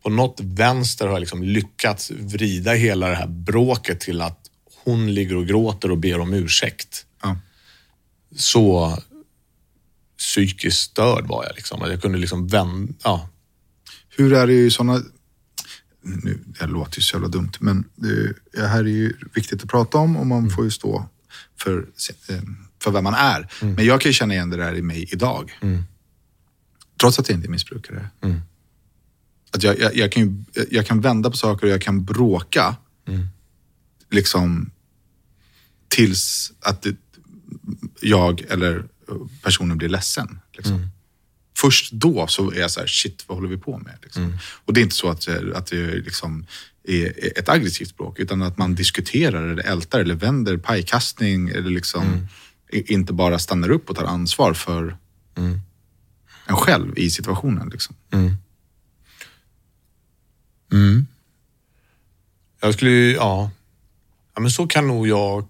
på 0.02 0.10
något 0.10 0.40
vänster 0.40 1.06
har 1.06 1.12
jag 1.12 1.20
liksom 1.20 1.42
lyckats 1.42 2.10
vrida 2.10 2.72
hela 2.72 3.08
det 3.08 3.14
här 3.14 3.26
bråket 3.26 4.00
till 4.00 4.20
att 4.20 4.38
hon 4.84 5.14
ligger 5.14 5.36
och 5.36 5.46
gråter 5.46 5.90
och 5.90 5.98
ber 5.98 6.20
om 6.20 6.34
ursäkt. 6.34 7.06
Ja. 7.22 7.36
Så 8.36 8.98
psykiskt 10.18 10.80
störd 10.80 11.26
var 11.26 11.44
jag. 11.44 11.56
Liksom. 11.56 11.80
Jag 11.90 12.02
kunde 12.02 12.18
liksom 12.18 12.46
vända... 12.46 12.92
Ja. 13.04 13.28
Hur 14.16 14.32
är 14.32 14.46
det 14.46 14.52
i 14.52 14.70
sådana 14.70 15.02
nu, 16.02 16.38
det 16.60 16.66
låter 16.66 16.98
ju 16.98 17.02
så 17.02 17.16
jävla 17.16 17.28
dumt, 17.28 17.52
men 17.60 17.84
det 18.52 18.66
här 18.66 18.78
är 18.78 18.88
ju 18.88 19.12
viktigt 19.34 19.62
att 19.62 19.70
prata 19.70 19.98
om 19.98 20.16
och 20.16 20.26
man 20.26 20.38
mm. 20.38 20.50
får 20.50 20.64
ju 20.64 20.70
stå 20.70 21.08
för, 21.56 21.86
eh, 22.28 22.42
för 22.82 22.90
vem 22.90 23.04
man 23.04 23.14
är. 23.14 23.48
Mm. 23.62 23.74
Men 23.74 23.84
jag 23.84 24.00
kan 24.00 24.08
ju 24.08 24.12
känna 24.12 24.34
igen 24.34 24.50
det 24.50 24.56
där 24.56 24.74
i 24.74 24.82
mig 24.82 25.08
idag. 25.12 25.58
Mm. 25.60 25.82
Trots 27.00 27.18
att 27.18 27.28
jag 27.28 27.38
inte 27.38 27.48
är 27.48 27.50
missbrukare. 27.50 28.08
Mm. 28.20 28.40
Att 29.50 29.62
jag, 29.62 29.78
jag, 29.78 29.96
jag, 29.96 30.12
kan 30.12 30.22
ju, 30.22 30.44
jag 30.70 30.86
kan 30.86 31.00
vända 31.00 31.30
på 31.30 31.36
saker 31.36 31.66
och 31.66 31.72
jag 31.72 31.82
kan 31.82 32.04
bråka. 32.04 32.76
Mm. 33.08 33.26
Liksom 34.10 34.70
tills 35.88 36.52
att 36.60 36.82
det, 36.82 36.96
jag 38.00 38.40
eller 38.40 38.84
personen 39.42 39.78
blir 39.78 39.88
ledsen. 39.88 40.40
Liksom. 40.52 40.90
Först 41.60 41.92
då 41.92 42.26
så 42.26 42.50
är 42.52 42.60
jag 42.60 42.70
så 42.70 42.80
här, 42.80 42.86
shit, 42.86 43.24
vad 43.26 43.38
håller 43.38 43.48
vi 43.48 43.56
på 43.56 43.78
med? 43.78 43.98
Liksom. 44.02 44.22
Mm. 44.24 44.38
Och 44.64 44.72
det 44.72 44.80
är 44.80 44.82
inte 44.82 44.94
så 44.94 45.08
att, 45.08 45.28
att 45.54 45.66
det 45.66 45.94
liksom 45.94 46.46
är 46.84 47.38
ett 47.38 47.48
aggressivt 47.48 47.88
språk, 47.88 48.18
utan 48.18 48.42
att 48.42 48.58
man 48.58 48.74
diskuterar 48.74 49.48
eller 49.48 49.62
ältar 49.62 50.00
eller 50.00 50.14
vänder 50.14 50.56
pajkastning 50.56 51.48
eller 51.48 51.70
liksom 51.70 52.02
mm. 52.02 52.26
inte 52.86 53.12
bara 53.12 53.38
stannar 53.38 53.70
upp 53.70 53.90
och 53.90 53.96
tar 53.96 54.04
ansvar 54.04 54.54
för 54.54 54.96
mm. 55.36 55.60
en 56.46 56.56
själv 56.56 56.98
i 56.98 57.10
situationen. 57.10 57.68
Liksom. 57.68 57.96
Mm. 58.12 58.34
mm. 60.72 61.06
Jag 62.60 62.74
skulle 62.74 62.90
ja. 62.90 63.50
ja, 64.34 64.40
men 64.40 64.50
så 64.50 64.66
kan 64.66 64.86
nog 64.88 65.08
jag 65.08 65.46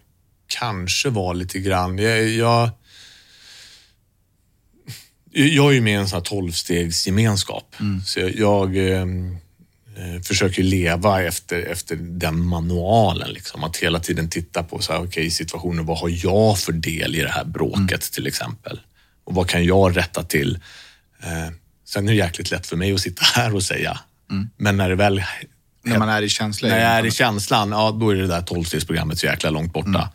kanske 0.46 1.10
vara 1.10 1.32
lite 1.32 1.58
grann. 1.58 1.98
Jag, 1.98 2.28
jag 2.28 2.70
jag 5.32 5.66
är 5.66 5.72
ju 5.72 5.80
med 5.80 5.92
i 5.92 5.96
en 5.96 6.08
sån 6.08 6.16
här 6.16 6.24
tolvstegsgemenskap. 6.24 7.76
Mm. 7.80 8.02
Så 8.02 8.20
jag, 8.34 8.76
ehm, 8.76 9.36
eh, 9.96 10.22
försöker 10.22 10.62
leva 10.62 11.22
efter, 11.22 11.62
efter 11.62 11.96
den 11.96 12.44
manualen. 12.44 13.30
Liksom. 13.30 13.64
Att 13.64 13.76
hela 13.76 14.00
tiden 14.00 14.28
titta 14.28 14.62
på 14.62 14.78
så 14.78 14.92
här, 14.92 15.02
okay, 15.02 15.30
situationer, 15.30 15.82
vad 15.82 15.98
har 15.98 16.08
jag 16.08 16.58
för 16.58 16.72
del 16.72 17.16
i 17.16 17.20
det 17.20 17.30
här 17.30 17.44
bråket 17.44 17.78
mm. 17.78 18.00
till 18.12 18.26
exempel? 18.26 18.80
Och 19.24 19.34
vad 19.34 19.48
kan 19.48 19.64
jag 19.64 19.96
rätta 19.96 20.22
till? 20.22 20.58
Eh, 21.22 21.52
sen 21.84 22.08
är 22.08 22.12
det 22.12 22.18
jäkligt 22.18 22.50
lätt 22.50 22.66
för 22.66 22.76
mig 22.76 22.92
att 22.92 23.00
sitta 23.00 23.22
här 23.34 23.54
och 23.54 23.62
säga. 23.62 23.98
Mm. 24.30 24.50
Men 24.56 24.76
när 24.76 24.88
det 24.88 24.96
väl... 24.96 25.22
När 25.82 25.98
man 25.98 26.08
är 26.08 26.22
i 26.22 26.28
känslan? 26.28 26.70
När 26.70 26.80
jag 26.80 26.90
är 26.90 27.06
i 27.06 27.10
känslan, 27.10 27.70
ja 27.70 27.90
då 28.00 28.10
är 28.10 28.14
det 28.14 28.26
där 28.26 28.42
tolvstegsprogrammet 28.42 29.18
så 29.18 29.26
jäkla 29.26 29.50
långt 29.50 29.72
borta. 29.72 30.10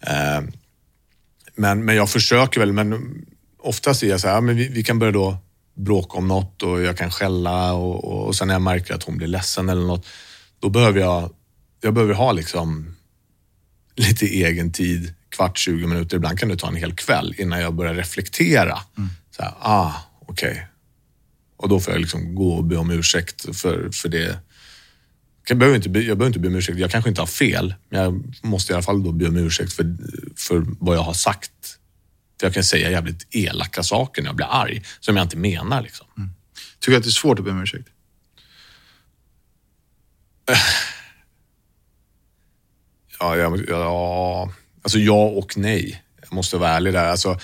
Mm. 0.00 0.44
Eh, 0.46 0.52
men, 1.54 1.84
men 1.84 1.96
jag 1.96 2.10
försöker 2.10 2.60
väl, 2.60 2.72
men 2.72 3.14
oftast 3.62 4.02
är 4.02 4.06
jag 4.06 4.20
så 4.20 4.28
här, 4.28 4.40
men 4.40 4.56
vi, 4.56 4.68
vi, 4.68 4.82
kan 4.82 4.98
börja 4.98 5.12
då 5.12 5.38
bråka 5.74 6.18
om 6.18 6.28
något 6.28 6.62
och 6.62 6.82
jag 6.82 6.96
kan 6.96 7.10
skälla 7.10 7.72
och, 7.72 8.04
och, 8.04 8.26
och 8.26 8.36
sen 8.36 8.48
när 8.48 8.54
jag 8.54 8.62
märker 8.62 8.94
att 8.94 9.02
hon 9.02 9.16
blir 9.16 9.28
ledsen 9.28 9.68
eller 9.68 9.82
något, 9.82 10.06
då 10.60 10.68
behöver 10.68 11.00
jag, 11.00 11.30
jag 11.80 11.94
behöver 11.94 12.14
ha 12.14 12.32
liksom 12.32 12.96
lite 13.96 14.26
egen 14.26 14.72
tid, 14.72 15.14
kvart, 15.28 15.58
20 15.58 15.86
minuter, 15.86 16.16
ibland 16.16 16.38
kan 16.38 16.48
det 16.48 16.56
ta 16.56 16.68
en 16.68 16.76
hel 16.76 16.94
kväll 16.94 17.34
innan 17.38 17.60
jag 17.60 17.74
börjar 17.74 17.94
reflektera. 17.94 18.78
Mm. 18.98 19.10
Så 19.36 19.42
här, 19.42 19.54
ah, 19.60 19.92
okej. 20.20 20.50
Okay. 20.50 20.62
Och 21.56 21.68
då 21.68 21.80
får 21.80 21.92
jag 21.92 22.00
liksom 22.00 22.34
gå 22.34 22.52
och 22.52 22.64
be 22.64 22.76
om 22.76 22.90
ursäkt 22.90 23.56
för, 23.56 23.90
för 23.92 24.08
det. 24.08 24.38
Jag 25.48 25.58
behöver, 25.58 25.76
inte, 25.76 25.88
jag 25.88 26.18
behöver 26.18 26.26
inte 26.26 26.38
be 26.38 26.48
om 26.48 26.54
ursäkt, 26.54 26.78
jag 26.78 26.90
kanske 26.90 27.10
inte 27.10 27.22
har 27.22 27.26
fel, 27.26 27.74
men 27.90 28.00
jag 28.00 28.22
måste 28.42 28.72
i 28.72 28.74
alla 28.74 28.82
fall 28.82 29.02
då 29.02 29.12
be 29.12 29.28
om 29.28 29.36
ursäkt 29.36 29.72
för, 29.72 29.96
för 30.36 30.64
vad 30.80 30.96
jag 30.96 31.02
har 31.02 31.14
sagt 31.14 31.78
För 32.42 32.46
jag 32.46 32.54
kan 32.54 32.64
säga 32.64 32.90
jävligt 32.90 33.26
elaka 33.30 33.82
saker 33.82 34.22
när 34.22 34.28
jag 34.28 34.36
blir 34.36 34.46
arg, 34.50 34.82
som 35.00 35.16
jag 35.16 35.24
inte 35.24 35.36
menar. 35.36 35.82
Liksom. 35.82 36.06
Mm. 36.16 36.30
Tycker 36.80 36.92
du 36.92 36.96
att 36.96 37.02
det 37.02 37.08
är 37.08 37.10
svårt 37.10 37.38
att 37.38 37.44
be 37.44 37.50
om 37.50 37.62
ursäkt? 37.62 37.88
Ja, 43.20 43.36
ja, 43.36 43.58
ja, 43.68 44.52
alltså 44.82 44.98
ja 44.98 45.24
och 45.24 45.56
nej. 45.56 46.02
Jag 46.22 46.32
måste 46.32 46.56
vara 46.56 46.70
ärlig 46.70 46.92
där. 46.92 47.04
Alltså, 47.04 47.40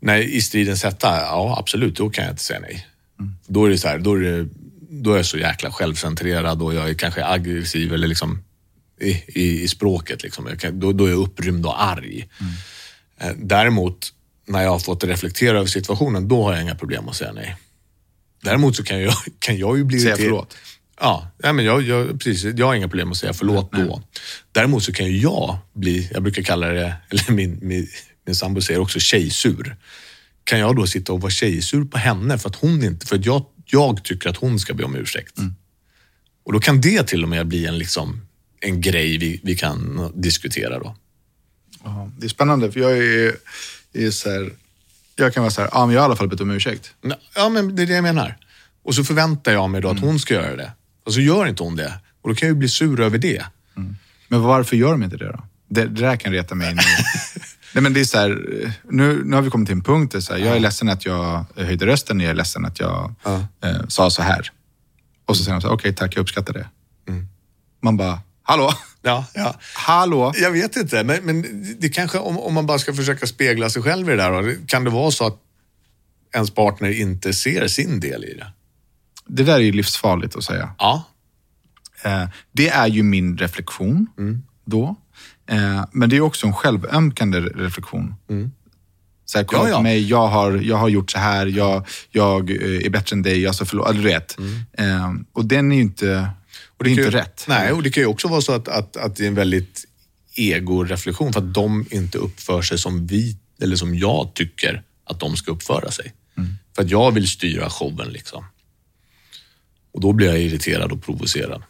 när 0.00 0.18
i 0.18 0.42
stridens 0.42 0.84
hetta, 0.84 1.20
ja 1.20 1.56
absolut, 1.58 1.96
då 1.96 2.10
kan 2.10 2.24
jag 2.24 2.32
inte 2.32 2.42
säga 2.42 2.60
nej. 2.60 2.86
Mm. 3.20 3.34
Då 3.46 3.64
är 3.64 3.70
det 3.70 3.78
så 3.78 3.88
här, 3.88 3.98
då 3.98 4.14
är, 4.14 4.20
det, 4.20 4.48
då 4.90 5.12
är 5.12 5.16
jag 5.16 5.26
så 5.26 5.38
jäkla 5.38 5.72
självcentrerad 5.72 6.62
och 6.62 6.74
jag 6.74 6.88
är 6.88 6.94
kanske 6.94 7.24
aggressiv 7.24 7.94
eller 7.94 8.08
liksom 8.08 8.44
i, 9.00 9.10
i, 9.10 9.62
i 9.62 9.68
språket. 9.68 10.22
Liksom. 10.22 10.56
Kan, 10.58 10.80
då, 10.80 10.92
då 10.92 11.06
är 11.06 11.10
jag 11.10 11.20
upprymd 11.20 11.66
och 11.66 11.82
arg. 11.82 12.28
Mm. 12.40 12.52
Eh, 13.18 13.36
däremot, 13.36 14.13
när 14.46 14.62
jag 14.62 14.70
har 14.70 14.78
fått 14.78 15.04
reflektera 15.04 15.58
över 15.58 15.66
situationen, 15.66 16.28
då 16.28 16.42
har 16.44 16.52
jag 16.52 16.62
inga 16.62 16.74
problem 16.74 17.08
att 17.08 17.16
säga 17.16 17.32
nej. 17.32 17.56
Däremot 18.42 18.76
så 18.76 18.82
kan 18.84 19.00
jag, 19.00 19.14
kan 19.38 19.58
jag 19.58 19.78
ju 19.78 19.84
bli... 19.84 20.00
Säga 20.00 20.16
förlåt? 20.16 20.56
Ja, 21.00 21.30
ja 21.38 21.52
men 21.52 21.64
jag, 21.64 21.82
jag, 21.82 22.20
precis, 22.20 22.44
jag 22.44 22.66
har 22.66 22.74
inga 22.74 22.88
problem 22.88 23.10
att 23.10 23.16
säga 23.16 23.32
förlåt 23.32 23.72
nej, 23.72 23.82
då. 23.82 23.88
Nej. 23.88 24.06
Däremot 24.52 24.82
så 24.82 24.92
kan 24.92 25.06
ju 25.06 25.18
jag 25.18 25.58
bli, 25.72 26.10
jag 26.12 26.22
brukar 26.22 26.42
kalla 26.42 26.68
det, 26.68 26.94
eller 27.08 27.32
min, 27.32 27.58
min, 27.62 27.88
min 28.26 28.34
sambo 28.34 28.60
säger 28.60 28.80
också 28.80 29.00
tjejsur. 29.00 29.76
Kan 30.44 30.58
jag 30.58 30.76
då 30.76 30.86
sitta 30.86 31.12
och 31.12 31.20
vara 31.20 31.30
tjejsur 31.30 31.84
på 31.84 31.98
henne 31.98 32.38
för 32.38 32.48
att 32.48 32.56
hon 32.56 32.84
inte, 32.84 33.06
för 33.06 33.16
att 33.16 33.26
jag, 33.26 33.44
jag 33.66 34.04
tycker 34.04 34.30
att 34.30 34.36
hon 34.36 34.58
ska 34.58 34.74
be 34.74 34.84
om 34.84 34.96
ursäkt. 34.96 35.38
Mm. 35.38 35.54
Och 36.44 36.52
då 36.52 36.60
kan 36.60 36.80
det 36.80 37.06
till 37.06 37.22
och 37.22 37.28
med 37.28 37.46
bli 37.46 37.66
en, 37.66 37.78
liksom, 37.78 38.20
en 38.60 38.80
grej 38.80 39.18
vi, 39.18 39.40
vi 39.42 39.56
kan 39.56 40.12
diskutera 40.14 40.78
då. 40.78 40.96
Ja, 41.84 42.10
det 42.18 42.26
är 42.26 42.28
spännande 42.28 42.72
för 42.72 42.80
jag 42.80 42.98
är, 42.98 43.34
är 43.94 44.10
så 44.10 44.30
här, 44.30 44.52
jag 45.16 45.34
kan 45.34 45.42
vara 45.42 45.50
så 45.50 45.60
här, 45.60 45.70
ja 45.72 45.86
men 45.86 45.94
jag 45.94 46.02
har 46.02 46.06
i 46.06 46.08
alla 46.08 46.16
fall 46.16 46.28
bett 46.28 46.40
om 46.40 46.50
ursäkt. 46.50 46.94
Ja 47.34 47.48
men 47.48 47.76
det 47.76 47.82
är 47.82 47.86
det 47.86 47.94
jag 47.94 48.02
menar. 48.02 48.36
Och 48.82 48.94
så 48.94 49.04
förväntar 49.04 49.52
jag 49.52 49.70
mig 49.70 49.80
då 49.80 49.88
att 49.88 49.96
mm. 49.96 50.08
hon 50.08 50.18
ska 50.18 50.34
göra 50.34 50.56
det. 50.56 50.72
Och 51.04 51.14
så 51.14 51.20
gör 51.20 51.46
inte 51.46 51.62
hon 51.62 51.76
det. 51.76 51.92
Och 52.22 52.28
då 52.28 52.34
kan 52.34 52.48
jag 52.48 52.54
ju 52.54 52.58
bli 52.58 52.68
sur 52.68 53.00
över 53.00 53.18
det. 53.18 53.44
Mm. 53.76 53.96
Men 54.28 54.42
varför 54.42 54.76
gör 54.76 54.90
de 54.90 55.02
inte 55.02 55.16
det 55.16 55.26
då? 55.26 55.44
Det, 55.68 55.84
det 55.84 56.00
där 56.00 56.16
kan 56.16 56.32
reta 56.32 56.54
mig. 56.54 56.74
Nej, 57.74 57.82
men 57.82 57.92
det 57.92 58.00
är 58.00 58.04
så 58.04 58.18
här, 58.18 58.28
nu, 58.90 59.22
nu 59.24 59.36
har 59.36 59.42
vi 59.42 59.50
kommit 59.50 59.68
till 59.68 59.76
en 59.76 59.82
punkt 59.82 60.12
där 60.12 60.20
så 60.20 60.32
här, 60.32 60.40
jag 60.40 60.56
är 60.56 60.60
ledsen 60.60 60.88
att 60.88 61.06
jag 61.06 61.44
höjde 61.56 61.86
rösten, 61.86 62.20
jag 62.20 62.30
är 62.30 62.34
ledsen 62.34 62.64
att 62.64 62.80
jag 62.80 63.14
ja. 63.24 63.46
eh, 63.64 63.86
sa 63.88 64.10
så 64.10 64.22
här. 64.22 64.52
Och 65.26 65.36
så 65.36 65.44
säger 65.44 65.54
de 65.54 65.60
så 65.60 65.66
här, 65.68 65.74
okej 65.74 65.90
okay, 65.90 65.94
tack, 65.94 66.16
jag 66.16 66.22
uppskattar 66.22 66.52
det. 66.52 66.68
Mm. 67.08 67.28
Man 67.82 67.96
bara, 67.96 68.20
hallå? 68.42 68.74
Ja, 69.04 69.26
ja. 69.34 69.54
Hallå? 69.74 70.32
Jag 70.36 70.50
vet 70.50 70.76
inte, 70.76 71.04
men, 71.04 71.24
men 71.24 71.44
det 71.78 71.88
kanske, 71.88 72.18
om, 72.18 72.38
om 72.38 72.54
man 72.54 72.66
bara 72.66 72.78
ska 72.78 72.94
försöka 72.94 73.26
spegla 73.26 73.70
sig 73.70 73.82
själv 73.82 74.08
i 74.08 74.10
det 74.10 74.16
där, 74.16 74.42
då, 74.42 74.66
kan 74.66 74.84
det 74.84 74.90
vara 74.90 75.10
så 75.10 75.26
att 75.26 75.38
ens 76.34 76.50
partner 76.50 77.00
inte 77.00 77.32
ser 77.32 77.68
sin 77.68 78.00
del 78.00 78.24
i 78.24 78.34
det? 78.34 78.52
Det 79.26 79.42
där 79.42 79.54
är 79.54 79.58
ju 79.58 79.72
livsfarligt 79.72 80.36
att 80.36 80.44
säga. 80.44 80.74
Ja. 80.78 81.04
Eh, 82.02 82.24
det 82.52 82.68
är 82.68 82.86
ju 82.86 83.02
min 83.02 83.38
reflektion 83.38 84.06
mm. 84.18 84.42
då. 84.64 84.96
Eh, 85.46 85.84
men 85.92 86.10
det 86.10 86.16
är 86.16 86.20
också 86.20 86.46
en 86.46 86.52
självömkande 86.52 87.40
reflektion. 87.40 88.14
Mm. 88.30 88.52
Så 89.24 89.38
här, 89.38 89.44
kolla 89.44 89.62
ja, 89.62 89.68
ja. 89.68 89.80
mig, 89.80 90.08
jag 90.08 90.26
har, 90.26 90.52
jag 90.52 90.76
har 90.76 90.88
gjort 90.88 91.10
så 91.10 91.18
här, 91.18 91.46
jag, 91.46 91.88
jag 92.10 92.50
eh, 92.50 92.86
är 92.86 92.90
bättre 92.90 93.14
än 93.14 93.22
dig, 93.22 93.40
jag 93.40 93.54
ska 93.54 93.64
förlåta. 93.64 93.92
Du 93.92 94.02
vet. 94.02 94.36
Mm. 94.78 95.26
Och 95.32 95.44
den 95.44 95.72
är 95.72 95.76
ju 95.76 95.82
inte, 95.82 96.30
och 96.78 96.84
det 96.84 96.90
är 96.90 96.92
inte 96.92 97.02
ju, 97.02 97.10
rätt. 97.10 97.44
Nej, 97.48 97.72
och 97.72 97.82
det 97.82 97.90
kan 97.90 98.02
ju 98.02 98.06
också 98.06 98.28
vara 98.28 98.40
så 98.40 98.52
att, 98.52 98.68
att, 98.68 98.96
att 98.96 99.16
det 99.16 99.24
är 99.24 99.28
en 99.28 99.34
väldigt 99.34 99.84
egoreflektion 100.34 101.32
för 101.32 101.40
att 101.40 101.54
de 101.54 101.86
inte 101.90 102.18
uppför 102.18 102.62
sig 102.62 102.78
som 102.78 103.06
vi, 103.06 103.36
eller 103.60 103.76
som 103.76 103.94
jag 103.94 104.34
tycker 104.34 104.82
att 105.04 105.20
de 105.20 105.36
ska 105.36 105.52
uppföra 105.52 105.90
sig. 105.90 106.12
Mm. 106.36 106.54
För 106.74 106.82
att 106.82 106.90
jag 106.90 107.12
vill 107.12 107.28
styra 107.28 107.70
showen 107.70 108.08
liksom. 108.08 108.44
Och 109.92 110.00
då 110.00 110.12
blir 110.12 110.26
jag 110.26 110.40
irriterad 110.40 110.92
och 110.92 111.02
provocerad. 111.04 111.62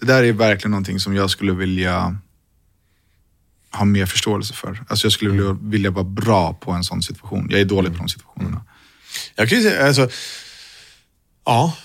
Det 0.00 0.06
där 0.06 0.22
är 0.22 0.32
verkligen 0.32 0.70
någonting 0.70 1.00
som 1.00 1.16
jag 1.16 1.30
skulle 1.30 1.52
vilja 1.52 2.18
ha 3.72 3.84
mer 3.84 4.06
förståelse 4.06 4.54
för. 4.54 4.84
Alltså 4.88 5.06
jag 5.06 5.12
skulle 5.12 5.30
vilja, 5.30 5.50
mm. 5.50 5.70
vilja 5.70 5.90
vara 5.90 6.04
bra 6.04 6.54
på 6.54 6.72
en 6.72 6.84
sån 6.84 7.02
situation. 7.02 7.48
Jag 7.50 7.60
är 7.60 7.64
dålig 7.64 7.92
på 7.92 7.98
de 7.98 8.08
situationerna. 8.08 8.56
Mm. 8.56 8.66
Jag 9.34 9.48
kan 9.48 9.58
ju 9.58 9.64
säga, 9.64 9.86
alltså, 9.86 10.08
ja, 11.44 11.76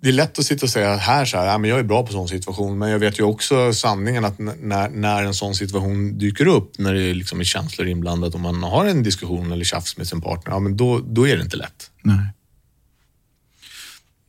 det 0.00 0.08
är 0.08 0.12
lätt 0.12 0.38
att 0.38 0.44
sitta 0.44 0.66
och 0.66 0.70
säga 0.70 0.96
här 0.96 1.24
så 1.24 1.38
här, 1.38 1.46
ja, 1.46 1.58
men 1.58 1.70
jag 1.70 1.78
är 1.78 1.82
bra 1.82 2.06
på 2.06 2.12
sån 2.12 2.28
situation, 2.28 2.78
men 2.78 2.90
jag 2.90 2.98
vet 2.98 3.18
ju 3.18 3.22
också 3.22 3.72
sanningen 3.72 4.24
att 4.24 4.38
när, 4.38 4.88
när 4.88 5.22
en 5.22 5.34
sån 5.34 5.54
situation 5.54 6.18
dyker 6.18 6.46
upp, 6.46 6.78
när 6.78 6.94
det 6.94 7.14
liksom 7.14 7.40
är 7.40 7.44
känslor 7.44 7.88
inblandat 7.88 8.34
och 8.34 8.40
man 8.40 8.62
har 8.62 8.86
en 8.86 9.02
diskussion 9.02 9.52
eller 9.52 9.64
tjafs 9.64 9.96
med 9.96 10.08
sin 10.08 10.20
partner, 10.20 10.52
ja, 10.52 10.58
men 10.58 10.76
då, 10.76 10.98
då 10.98 11.28
är 11.28 11.36
det 11.36 11.42
inte 11.42 11.56
lätt. 11.56 11.90
Nej. 12.02 12.32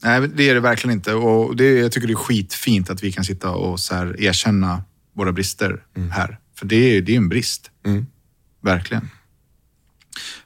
Nej, 0.04 0.28
det 0.28 0.50
är 0.50 0.54
det 0.54 0.60
verkligen 0.60 0.94
inte. 0.94 1.14
Och 1.14 1.56
det, 1.56 1.80
jag 1.80 1.92
tycker 1.92 2.08
det 2.08 2.14
är 2.14 2.16
skitfint 2.16 2.90
att 2.90 3.04
vi 3.04 3.12
kan 3.12 3.24
sitta 3.24 3.52
och 3.52 3.80
så 3.80 3.96
här 3.96 4.22
erkänna 4.22 4.84
våra 5.14 5.32
brister 5.32 5.84
mm. 5.98 6.12
här. 6.12 6.40
För 6.56 6.66
det 6.66 6.76
är, 6.76 7.02
det 7.02 7.14
är 7.14 7.18
en 7.18 7.30
brist. 7.30 7.72
Mm. 7.86 8.06
Verkligen. 8.62 9.10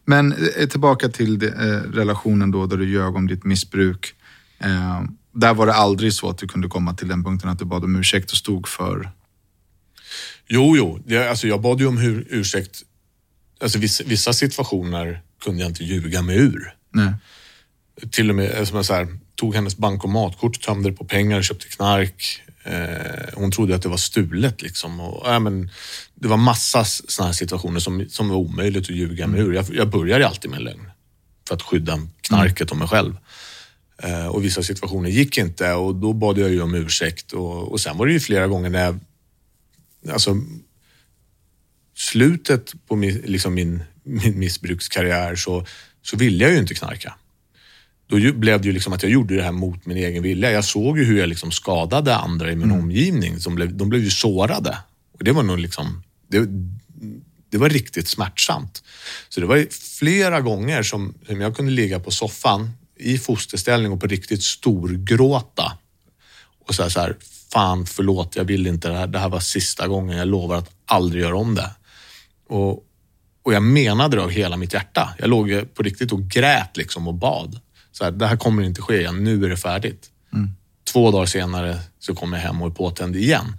Men 0.05 0.31
eh, 0.31 0.67
tillbaka 0.67 1.09
till 1.09 1.39
det, 1.39 1.47
eh, 1.47 1.91
relationen 1.91 2.51
då, 2.51 2.65
där 2.65 2.77
du 2.77 2.89
ljög 2.89 3.15
om 3.15 3.27
ditt 3.27 3.43
missbruk. 3.43 4.15
Eh, 4.63 5.03
där 5.33 5.53
var 5.53 5.65
det 5.65 5.73
aldrig 5.73 6.13
så 6.13 6.29
att 6.29 6.37
du 6.37 6.47
kunde 6.47 6.67
komma 6.67 6.93
till 6.93 7.07
den 7.07 7.23
punkten 7.23 7.49
att 7.49 7.59
du 7.59 7.65
bad 7.65 7.83
om 7.83 7.95
ursäkt 7.95 8.31
och 8.31 8.37
stod 8.37 8.67
för... 8.67 9.11
Jo, 10.47 10.77
jo. 10.77 11.03
Det, 11.05 11.29
alltså, 11.29 11.47
jag 11.47 11.61
bad 11.61 11.79
ju 11.79 11.87
om 11.87 11.97
ur, 11.97 12.27
ursäkt. 12.29 12.81
Alltså, 13.61 13.79
vissa, 13.79 14.03
vissa 14.03 14.33
situationer 14.33 15.21
kunde 15.43 15.61
jag 15.61 15.69
inte 15.69 15.83
ljuga 15.83 16.21
mig 16.21 16.37
ur. 16.37 16.73
Nej. 16.91 17.13
Till 18.11 18.29
och 18.29 18.35
med 18.35 18.67
som 18.67 18.83
så 18.83 18.93
här, 18.93 19.07
tog 19.35 19.55
hennes 19.55 19.77
bankomatkort, 19.77 20.61
tömde 20.61 20.89
det 20.89 20.95
på 20.95 21.05
pengar, 21.05 21.41
köpte 21.41 21.67
knark. 21.67 22.41
Eh, 22.63 23.33
hon 23.33 23.51
trodde 23.51 23.75
att 23.75 23.81
det 23.81 23.89
var 23.89 23.97
stulet 23.97 24.61
liksom. 24.61 24.99
Och, 24.99 25.33
äh, 25.33 25.39
men, 25.39 25.69
det 26.15 26.27
var 26.27 26.37
massa 26.37 26.85
sådana 26.85 27.27
här 27.27 27.33
situationer 27.33 27.79
som, 27.79 28.05
som 28.09 28.29
var 28.29 28.35
omöjligt 28.35 28.83
att 28.83 28.95
ljuga 28.95 29.27
mig 29.27 29.41
ur. 29.41 29.53
Jag, 29.53 29.65
jag 29.73 29.89
började 29.89 30.27
alltid 30.27 30.51
med 30.51 30.57
en 30.57 30.63
lögn 30.63 30.89
för 31.47 31.55
att 31.55 31.61
skydda 31.61 31.99
knarket 32.21 32.71
och 32.71 32.77
mig 32.77 32.87
själv. 32.87 33.17
Eh, 33.97 34.27
och 34.27 34.43
vissa 34.43 34.63
situationer 34.63 35.09
gick 35.09 35.37
inte 35.37 35.73
och 35.73 35.95
då 35.95 36.13
bad 36.13 36.37
jag 36.37 36.49
ju 36.49 36.61
om 36.61 36.75
ursäkt. 36.75 37.33
Och, 37.33 37.71
och 37.71 37.81
sen 37.81 37.97
var 37.97 38.05
det 38.05 38.13
ju 38.13 38.19
flera 38.19 38.47
gånger 38.47 38.69
när 38.69 38.83
jag... 38.83 38.99
Alltså, 40.09 40.37
slutet 41.95 42.73
på 42.87 42.95
min, 42.95 43.17
liksom 43.25 43.53
min, 43.53 43.83
min 44.03 44.39
missbrukskarriär 44.39 45.35
så, 45.35 45.65
så 46.01 46.17
ville 46.17 46.43
jag 46.43 46.53
ju 46.53 46.59
inte 46.59 46.73
knarka 46.73 47.13
då 48.07 48.33
blev 48.33 48.61
det 48.61 48.67
ju 48.67 48.73
liksom 48.73 48.93
att 48.93 49.03
jag 49.03 49.11
gjorde 49.11 49.35
det 49.35 49.43
här 49.43 49.51
mot 49.51 49.85
min 49.85 49.97
egen 49.97 50.23
vilja. 50.23 50.51
Jag 50.51 50.65
såg 50.65 50.97
ju 50.97 51.03
hur 51.03 51.19
jag 51.19 51.29
liksom 51.29 51.51
skadade 51.51 52.15
andra 52.15 52.51
i 52.51 52.55
min 52.55 52.71
mm. 52.71 52.79
omgivning. 52.79 53.39
Som 53.39 53.55
blev, 53.55 53.77
de 53.77 53.89
blev 53.89 54.03
ju 54.03 54.09
sårade. 54.09 54.77
Och 55.13 55.23
det 55.23 55.31
var 55.31 55.43
nog 55.43 55.59
liksom... 55.59 56.03
Det, 56.27 56.47
det 57.49 57.57
var 57.57 57.69
riktigt 57.69 58.07
smärtsamt. 58.07 58.83
Så 59.29 59.41
det 59.41 59.47
var 59.47 59.67
flera 59.99 60.41
gånger 60.41 60.83
som, 60.83 61.13
som 61.27 61.41
jag 61.41 61.55
kunde 61.55 61.71
ligga 61.71 61.99
på 61.99 62.11
soffan 62.11 62.71
i 63.03 63.17
fosterställning 63.17 63.91
och 63.91 64.01
på 64.01 64.07
riktigt 64.07 64.43
storgråta. 64.43 65.77
Och 66.67 66.75
säga 66.75 66.89
så 66.89 66.99
här, 66.99 67.15
fan 67.53 67.85
förlåt, 67.85 68.35
jag 68.35 68.43
vill 68.43 68.67
inte 68.67 68.89
det 68.89 68.97
här. 68.97 69.07
Det 69.07 69.19
här 69.19 69.29
var 69.29 69.39
sista 69.39 69.87
gången. 69.87 70.17
Jag 70.17 70.27
lovar 70.27 70.55
att 70.55 70.69
aldrig 70.85 71.23
göra 71.23 71.37
om 71.37 71.55
det. 71.55 71.71
Och, 72.49 72.71
och 73.43 73.53
jag 73.53 73.63
menade 73.63 74.17
det 74.17 74.23
av 74.23 74.29
hela 74.29 74.57
mitt 74.57 74.73
hjärta. 74.73 75.15
Jag 75.19 75.29
låg 75.29 75.73
på 75.73 75.83
riktigt 75.83 76.11
och 76.11 76.21
grät 76.21 76.77
liksom 76.77 77.07
och 77.07 77.13
bad 77.13 77.59
så 77.93 78.03
här, 78.03 78.11
det 78.11 78.27
här 78.27 78.37
kommer 78.37 78.63
inte 78.63 78.81
ske 78.81 78.99
igen, 78.99 79.23
nu 79.23 79.45
är 79.45 79.49
det 79.49 79.57
färdigt. 79.57 80.09
Mm. 80.33 80.49
Två 80.91 81.11
dagar 81.11 81.25
senare 81.25 81.79
så 81.99 82.15
kommer 82.15 82.37
jag 82.37 82.43
hem 82.43 82.61
och 82.61 82.67
är 82.67 82.71
påtänd 82.71 83.15
igen. 83.15 83.57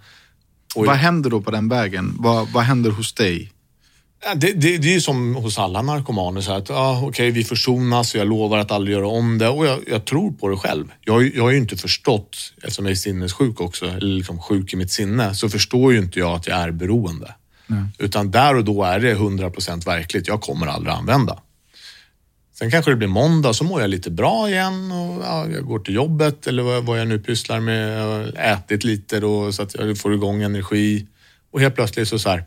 Och 0.75 0.85
vad 0.85 0.95
händer 0.95 1.29
då 1.29 1.41
på 1.41 1.51
den 1.51 1.69
vägen? 1.69 2.15
Vad, 2.19 2.47
vad 2.47 2.63
händer 2.63 2.91
hos 2.91 3.13
dig? 3.13 3.51
Det, 4.33 4.51
det, 4.51 4.77
det 4.77 4.95
är 4.95 4.99
som 4.99 5.35
hos 5.35 5.59
alla 5.59 5.81
narkomaner. 5.81 6.41
Så 6.41 6.51
att, 6.51 6.69
ah, 6.69 6.97
Okej, 6.97 7.07
okay, 7.07 7.31
vi 7.31 7.43
försonas 7.43 8.13
och 8.13 8.19
jag 8.19 8.27
lovar 8.27 8.57
att 8.57 8.71
aldrig 8.71 8.97
göra 8.97 9.07
om 9.07 9.37
det. 9.37 9.49
Och 9.49 9.65
jag, 9.65 9.79
jag 9.87 10.05
tror 10.05 10.31
på 10.31 10.49
det 10.49 10.57
själv. 10.57 10.91
Jag, 11.03 11.35
jag 11.35 11.43
har 11.43 11.51
ju 11.51 11.57
inte 11.57 11.77
förstått, 11.77 12.37
eftersom 12.57 12.85
jag 12.85 12.91
är 12.91 12.95
sinnessjuk 12.95 13.61
också, 13.61 13.85
eller 13.85 14.15
liksom 14.15 14.39
sjuk 14.39 14.73
i 14.73 14.75
mitt 14.75 14.91
sinne, 14.91 15.35
så 15.35 15.49
förstår 15.49 15.93
ju 15.93 15.99
inte 15.99 16.19
jag 16.19 16.35
att 16.35 16.47
jag 16.47 16.57
är 16.57 16.71
beroende. 16.71 17.33
Mm. 17.69 17.87
Utan 17.99 18.31
där 18.31 18.55
och 18.55 18.63
då 18.63 18.83
är 18.83 18.99
det 18.99 19.15
100% 19.15 19.85
verkligt. 19.85 20.27
Jag 20.27 20.41
kommer 20.41 20.67
aldrig 20.67 20.95
använda. 20.95 21.39
Sen 22.59 22.71
kanske 22.71 22.91
det 22.91 22.97
blir 22.97 23.07
måndag 23.07 23.53
så 23.53 23.63
mår 23.63 23.81
jag 23.81 23.89
lite 23.89 24.11
bra 24.11 24.49
igen 24.49 24.91
och 24.91 25.23
ja, 25.23 25.47
jag 25.47 25.65
går 25.65 25.79
till 25.79 25.95
jobbet 25.95 26.47
eller 26.47 26.81
vad 26.81 26.99
jag 26.99 27.07
nu 27.07 27.19
pysslar 27.19 27.59
med. 27.59 27.99
Jag 27.99 28.07
har 28.07 28.33
ätit 28.37 28.83
lite 28.83 29.19
då 29.19 29.51
så 29.51 29.63
att 29.63 29.75
jag 29.75 29.97
får 29.97 30.13
igång 30.13 30.41
energi. 30.41 31.07
Och 31.51 31.61
helt 31.61 31.75
plötsligt 31.75 32.07
så, 32.07 32.19
så 32.19 32.29
här, 32.29 32.43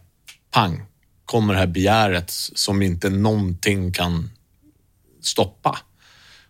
pang, 0.51 0.83
kommer 1.29 1.55
det 1.55 1.61
här 1.61 1.67
begäret 1.67 2.31
som 2.55 2.83
inte 2.83 3.11
någonting 3.11 3.93
kan 3.93 4.31
stoppa. 5.21 5.79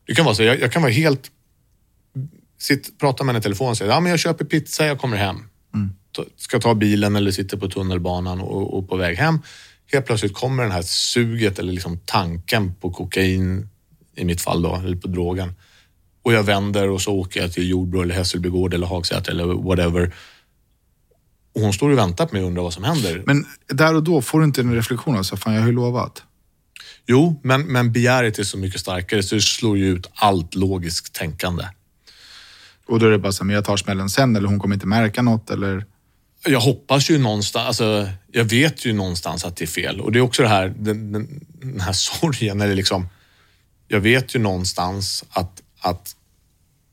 Det 0.06 0.14
kan 0.14 0.24
vara 0.24 0.34
så, 0.34 0.42
jag, 0.42 0.60
jag 0.60 0.72
kan 0.72 0.82
vara 0.82 0.92
helt... 0.92 1.30
Sitt, 2.59 2.98
prata 2.98 3.24
med 3.24 3.34
en 3.34 3.40
i 3.40 3.42
telefon 3.42 3.70
och 3.70 3.76
säga, 3.76 3.90
ja 3.90 4.00
men 4.00 4.10
jag 4.10 4.18
köper 4.18 4.44
pizza, 4.44 4.86
jag 4.86 5.00
kommer 5.00 5.16
hem. 5.16 5.36
Mm. 5.74 5.90
Ska 6.36 6.60
ta 6.60 6.74
bilen 6.74 7.16
eller 7.16 7.30
sitter 7.30 7.56
på 7.56 7.68
tunnelbanan 7.68 8.40
och, 8.40 8.78
och 8.78 8.88
på 8.88 8.96
väg 8.96 9.16
hem. 9.16 9.38
helt 9.92 10.06
plötsligt 10.06 10.34
kommer 10.34 10.62
den 10.62 10.72
här 10.72 10.82
suget 10.82 11.59
eller 11.59 11.72
liksom 11.72 11.98
tanken 12.05 12.74
på 12.74 12.90
kokain, 12.90 13.68
i 14.16 14.24
mitt 14.24 14.40
fall 14.40 14.62
då, 14.62 14.76
eller 14.76 14.96
på 14.96 15.09
drogen. 15.09 15.55
Och 16.22 16.32
jag 16.32 16.42
vänder 16.42 16.88
och 16.88 17.00
så 17.00 17.14
åker 17.14 17.40
jag 17.40 17.52
till 17.52 17.68
Jordbro 17.70 18.02
eller 18.02 18.14
Hässelby 18.14 18.48
gård 18.48 18.74
eller 18.74 18.86
Hagsätra 18.86 19.32
eller 19.32 19.44
whatever. 19.44 20.14
Och 21.54 21.60
hon 21.60 21.72
står 21.72 21.90
och 21.90 21.98
väntar 21.98 22.26
på 22.26 22.34
mig 22.34 22.42
och 22.42 22.48
undrar 22.48 22.62
vad 22.62 22.72
som 22.72 22.84
händer. 22.84 23.22
Men 23.26 23.46
där 23.66 23.94
och 23.94 24.02
då 24.02 24.22
får 24.22 24.38
du 24.38 24.44
inte 24.44 24.60
en 24.60 24.74
reflektion 24.74 25.16
av 25.16 25.22
så 25.22 25.36
fan 25.36 25.54
jag 25.54 25.60
har 25.60 25.68
ju 25.68 25.74
lovat. 25.74 26.22
Jo, 27.06 27.40
men, 27.44 27.62
men 27.62 27.92
begäret 27.92 28.38
är 28.38 28.44
så 28.44 28.58
mycket 28.58 28.80
starkare 28.80 29.22
så 29.22 29.34
det 29.34 29.40
slår 29.40 29.78
ju 29.78 29.88
ut 29.88 30.10
allt 30.14 30.54
logiskt 30.54 31.14
tänkande. 31.14 31.64
Och 32.86 32.98
då 32.98 33.06
är 33.06 33.10
det 33.10 33.18
bara 33.18 33.32
så 33.32 33.42
här, 33.42 33.46
men 33.46 33.54
jag 33.54 33.64
tar 33.64 33.76
smällen 33.76 34.10
sen 34.10 34.36
eller 34.36 34.48
hon 34.48 34.58
kommer 34.58 34.74
inte 34.74 34.86
märka 34.86 35.22
något 35.22 35.50
eller? 35.50 35.86
Jag 36.44 36.60
hoppas 36.60 37.10
ju 37.10 37.18
någonstans, 37.18 37.66
alltså, 37.66 38.08
jag 38.32 38.44
vet 38.44 38.84
ju 38.84 38.92
någonstans 38.92 39.44
att 39.44 39.56
det 39.56 39.64
är 39.64 39.66
fel. 39.66 40.00
Och 40.00 40.12
det 40.12 40.18
är 40.18 40.20
också 40.20 40.42
det 40.42 40.48
här, 40.48 40.74
den, 40.78 41.12
den, 41.12 41.46
den 41.60 41.80
här 41.80 41.92
sorgen, 42.20 42.60
eller 42.60 42.74
liksom, 42.74 43.08
jag 43.88 44.00
vet 44.00 44.34
ju 44.34 44.38
någonstans 44.38 45.24
att, 45.30 45.62
att 45.80 46.16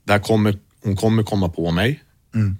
där 0.03 0.19
kommer, 0.19 0.59
hon 0.83 0.95
kommer 0.95 1.23
komma 1.23 1.49
på 1.49 1.71
mig. 1.71 2.03
Mm. 2.35 2.57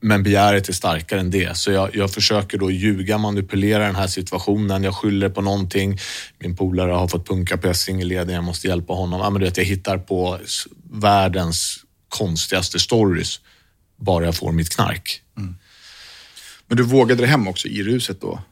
Men 0.00 0.22
begäret 0.22 0.68
är 0.68 0.72
starkare 0.72 1.20
än 1.20 1.30
det. 1.30 1.56
Så 1.56 1.70
jag, 1.70 1.96
jag 1.96 2.10
försöker 2.10 2.58
då 2.58 2.70
ljuga, 2.70 3.18
manipulera 3.18 3.86
den 3.86 3.96
här 3.96 4.06
situationen. 4.06 4.84
Jag 4.84 4.94
skyller 4.94 5.28
på 5.28 5.40
någonting. 5.40 5.98
Min 6.38 6.56
polare 6.56 6.92
har 6.92 7.08
fått 7.08 7.28
punka 7.28 7.74
singelledning, 7.74 8.34
jag 8.34 8.44
måste 8.44 8.66
hjälpa 8.66 8.92
honom. 8.92 9.20
Ja, 9.20 9.30
men 9.30 9.40
du 9.40 9.46
vet, 9.46 9.56
jag 9.56 9.64
hittar 9.64 9.98
på 9.98 10.38
världens 10.90 11.78
konstigaste 12.08 12.78
stories 12.78 13.40
bara 13.96 14.24
jag 14.24 14.34
får 14.34 14.52
mitt 14.52 14.74
knark. 14.74 15.22
Mm. 15.38 15.56
Men 16.66 16.76
du 16.76 16.82
vågade 16.82 17.22
det 17.22 17.26
hem 17.26 17.48
också 17.48 17.68
i 17.68 17.82
ruset 17.82 18.20
då? 18.20 18.42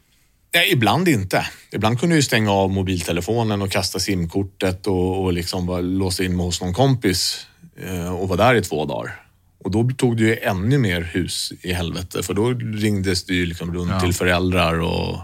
Nej, 0.54 0.72
ibland 0.72 1.08
inte. 1.08 1.46
Ibland 1.72 2.00
kunde 2.00 2.14
jag 2.14 2.24
stänga 2.24 2.50
av 2.50 2.70
mobiltelefonen 2.70 3.62
och 3.62 3.70
kasta 3.70 3.98
simkortet 3.98 4.86
och, 4.86 5.24
och 5.24 5.32
liksom 5.32 5.80
låsa 5.98 6.24
in 6.24 6.36
mig 6.36 6.46
hos 6.46 6.60
någon 6.60 6.74
kompis 6.74 7.46
eh, 7.82 8.14
och 8.14 8.28
vara 8.28 8.46
där 8.46 8.54
i 8.54 8.62
två 8.62 8.84
dagar. 8.84 9.25
Och 9.66 9.72
då 9.72 9.90
tog 9.96 10.16
det 10.16 10.22
ju 10.22 10.36
ännu 10.36 10.78
mer 10.78 11.02
hus 11.02 11.52
i 11.62 11.72
helvete 11.72 12.22
för 12.22 12.34
då 12.34 12.50
ringdes 12.52 13.24
det 13.24 13.34
ju 13.34 13.46
liksom 13.46 13.74
runt 13.74 13.90
ja. 13.90 14.00
till 14.00 14.14
föräldrar 14.14 14.80
och 14.80 15.20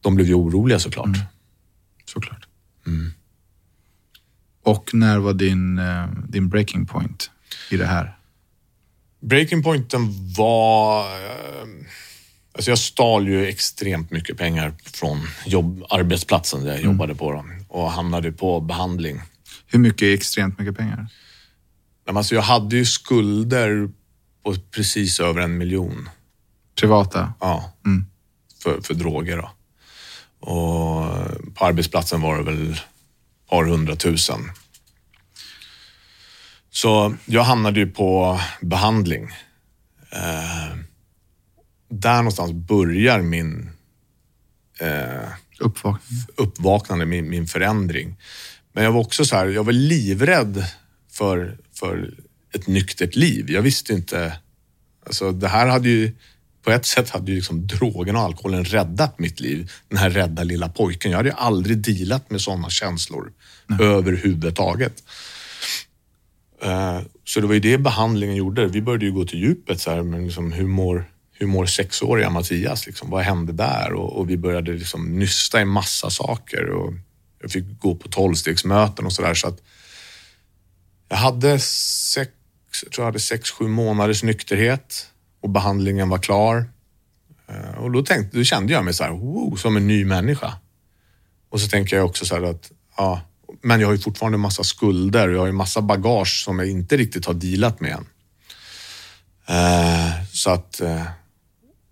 de 0.00 0.14
blev 0.14 0.26
ju 0.26 0.34
oroliga 0.34 0.78
såklart. 0.78 1.06
Mm. 1.06 1.20
Såklart. 2.04 2.46
Mm. 2.86 3.12
Och 4.62 4.94
när 4.94 5.18
var 5.18 5.32
din, 5.32 5.78
eh, 5.78 6.06
din 6.28 6.48
breaking 6.48 6.86
point 6.86 7.30
i 7.70 7.76
det 7.76 7.86
här? 7.86 8.16
Breaking 9.20 9.62
pointen 9.62 10.32
var... 10.36 11.04
Eh, 11.04 11.66
alltså 12.52 12.70
jag 12.70 12.78
stal 12.78 13.28
ju 13.28 13.46
extremt 13.46 14.10
mycket 14.10 14.38
pengar 14.38 14.74
från 14.84 15.20
jobb, 15.46 15.84
arbetsplatsen 15.90 16.60
där 16.60 16.70
jag 16.70 16.78
mm. 16.78 16.92
jobbade 16.92 17.14
på 17.14 17.32
dem 17.32 17.64
och 17.68 17.90
hamnade 17.90 18.32
på 18.32 18.60
behandling. 18.60 19.20
Hur 19.66 19.78
mycket 19.78 20.02
är 20.02 20.14
extremt 20.14 20.58
mycket 20.58 20.76
pengar? 20.76 21.06
Alltså 22.06 22.34
jag 22.34 22.42
hade 22.42 22.76
ju 22.76 22.84
skulder 22.84 23.90
på 24.44 24.54
precis 24.70 25.20
över 25.20 25.40
en 25.40 25.58
miljon. 25.58 26.08
Privata? 26.80 27.32
Ja, 27.40 27.72
mm. 27.86 28.04
för, 28.62 28.80
för 28.80 28.94
droger. 28.94 29.36
Då. 29.36 29.50
Och 30.40 31.04
på 31.54 31.64
arbetsplatsen 31.64 32.20
var 32.20 32.36
det 32.36 32.42
väl 32.42 32.72
ett 32.72 32.78
par 33.50 33.64
hundratusen. 33.64 34.50
Så 36.70 37.14
jag 37.24 37.42
hamnade 37.42 37.80
ju 37.80 37.86
på 37.86 38.40
behandling. 38.60 39.30
Eh, 40.12 40.76
där 41.88 42.16
någonstans 42.16 42.52
börjar 42.52 43.22
min 43.22 43.70
eh, 44.80 45.28
uppvaknande, 45.58 46.32
uppvaknande 46.36 47.06
min, 47.06 47.30
min 47.30 47.46
förändring. 47.46 48.16
Men 48.72 48.84
jag 48.84 48.92
var 48.92 49.00
också 49.00 49.24
så 49.24 49.36
här, 49.36 49.46
jag 49.46 49.64
var 49.64 49.72
livrädd 49.72 50.64
för, 51.12 51.58
för 51.80 52.14
ett 52.54 52.66
nyktert 52.66 53.16
liv. 53.16 53.50
Jag 53.50 53.62
visste 53.62 53.92
inte... 53.92 54.38
Alltså 55.06 55.32
det 55.32 55.48
här 55.48 55.66
hade 55.66 55.88
ju... 55.88 56.12
På 56.62 56.70
ett 56.70 56.86
sätt 56.86 57.10
hade 57.10 57.30
ju 57.30 57.36
liksom 57.36 57.66
drogen 57.66 58.16
och 58.16 58.22
alkoholen 58.22 58.64
räddat 58.64 59.18
mitt 59.18 59.40
liv. 59.40 59.70
Den 59.88 59.98
här 59.98 60.10
rädda 60.10 60.42
lilla 60.42 60.68
pojken. 60.68 61.10
Jag 61.10 61.18
hade 61.18 61.28
ju 61.28 61.34
aldrig 61.34 61.78
dealat 61.78 62.30
med 62.30 62.40
sådana 62.40 62.70
känslor 62.70 63.32
Nej. 63.66 63.86
överhuvudtaget. 63.86 65.02
Eh, 66.62 67.00
så 67.24 67.40
det 67.40 67.46
var 67.46 67.54
ju 67.54 67.60
det 67.60 67.78
behandlingen 67.78 68.36
gjorde. 68.36 68.66
Vi 68.66 68.82
började 68.82 69.04
ju 69.04 69.12
gå 69.12 69.24
till 69.24 69.38
djupet. 69.38 69.80
Så 69.80 69.90
här, 69.90 70.02
men 70.02 70.24
liksom, 70.24 70.52
hur, 70.52 70.66
mår, 70.66 71.04
hur 71.32 71.46
mår 71.46 71.66
sexåriga 71.66 72.30
Mattias? 72.30 72.86
Liksom? 72.86 73.10
Vad 73.10 73.22
hände 73.22 73.52
där? 73.52 73.92
Och, 73.92 74.18
och, 74.18 74.30
vi 74.30 74.36
började 74.36 74.72
liksom 74.72 75.18
nysta 75.18 75.60
i 75.60 75.64
massa 75.64 76.10
saker. 76.10 76.70
Och 76.70 76.92
jag 77.42 77.50
fick 77.50 77.64
gå 77.78 77.94
på 77.94 78.08
tolvstegsmöten 78.08 79.06
och 79.06 79.12
sådär. 79.12 79.34
Så 79.34 79.48
att 79.48 79.60
jag 81.10 81.16
hade 81.16 81.58
sex, 81.58 82.30
jag 82.82 82.92
tror 82.92 83.02
jag 83.02 83.06
hade 83.06 83.20
sex, 83.20 83.50
sju 83.50 83.68
månaders 83.68 84.22
nykterhet 84.22 85.06
och 85.40 85.50
behandlingen 85.50 86.08
var 86.08 86.18
klar. 86.18 86.70
Eh, 87.48 87.78
och 87.78 87.90
då, 87.90 88.02
tänkte, 88.02 88.36
då 88.36 88.44
kände 88.44 88.72
jag 88.72 88.84
mig 88.84 88.94
så 88.94 89.04
här, 89.04 89.10
wow, 89.10 89.56
som 89.56 89.76
en 89.76 89.86
ny 89.86 90.04
människa. 90.04 90.52
Och 91.48 91.60
så 91.60 91.68
tänker 91.68 91.96
jag 91.96 92.06
också 92.06 92.26
så 92.26 92.34
här 92.34 92.42
att, 92.42 92.70
ja, 92.96 93.20
men 93.62 93.80
jag 93.80 93.88
har 93.88 93.92
ju 93.92 94.00
fortfarande 94.00 94.38
massa 94.38 94.64
skulder 94.64 95.28
och 95.28 95.34
jag 95.34 95.40
har 95.40 95.46
ju 95.46 95.52
massa 95.52 95.80
bagage 95.80 96.42
som 96.44 96.58
jag 96.58 96.68
inte 96.68 96.96
riktigt 96.96 97.26
har 97.26 97.34
dealat 97.34 97.80
med 97.80 97.92
än. 97.92 98.06
Eh, 99.48 100.24
så 100.32 100.50
att, 100.50 100.80
eh, 100.80 101.06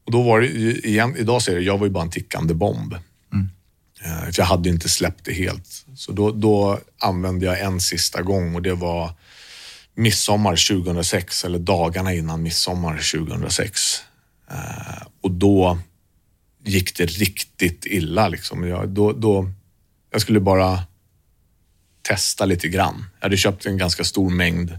och 0.06 0.12
då 0.12 0.22
var 0.22 0.40
det, 0.40 0.48
igen, 0.88 1.14
idag 1.18 1.42
säger 1.42 1.58
jag, 1.58 1.74
jag 1.74 1.78
var 1.78 1.86
ju 1.86 1.92
bara 1.92 2.04
en 2.04 2.10
tickande 2.10 2.54
bomb. 2.54 2.94
Eh, 4.04 4.20
för 4.20 4.34
jag 4.36 4.44
hade 4.44 4.68
ju 4.68 4.74
inte 4.74 4.88
släppt 4.88 5.24
det 5.24 5.32
helt. 5.32 5.84
Så 5.94 6.12
då, 6.12 6.30
då 6.30 6.80
använde 6.98 7.46
jag 7.46 7.60
en 7.60 7.80
sista 7.80 8.22
gång 8.22 8.54
och 8.54 8.62
det 8.62 8.74
var 8.74 9.12
midsommar 9.94 10.82
2006 10.82 11.44
eller 11.44 11.58
dagarna 11.58 12.14
innan 12.14 12.42
midsommar 12.42 12.92
2006. 12.92 14.02
Eh, 14.50 15.06
och 15.20 15.30
då 15.30 15.78
gick 16.64 16.96
det 16.96 17.06
riktigt 17.06 17.86
illa. 17.86 18.28
Liksom. 18.28 18.68
Jag, 18.68 18.88
då, 18.88 19.12
då, 19.12 19.50
jag 20.10 20.20
skulle 20.20 20.40
bara 20.40 20.82
testa 22.02 22.44
lite 22.44 22.68
grann. 22.68 23.04
Jag 23.18 23.24
hade 23.24 23.36
köpt 23.36 23.66
en 23.66 23.78
ganska 23.78 24.04
stor 24.04 24.30
mängd 24.30 24.70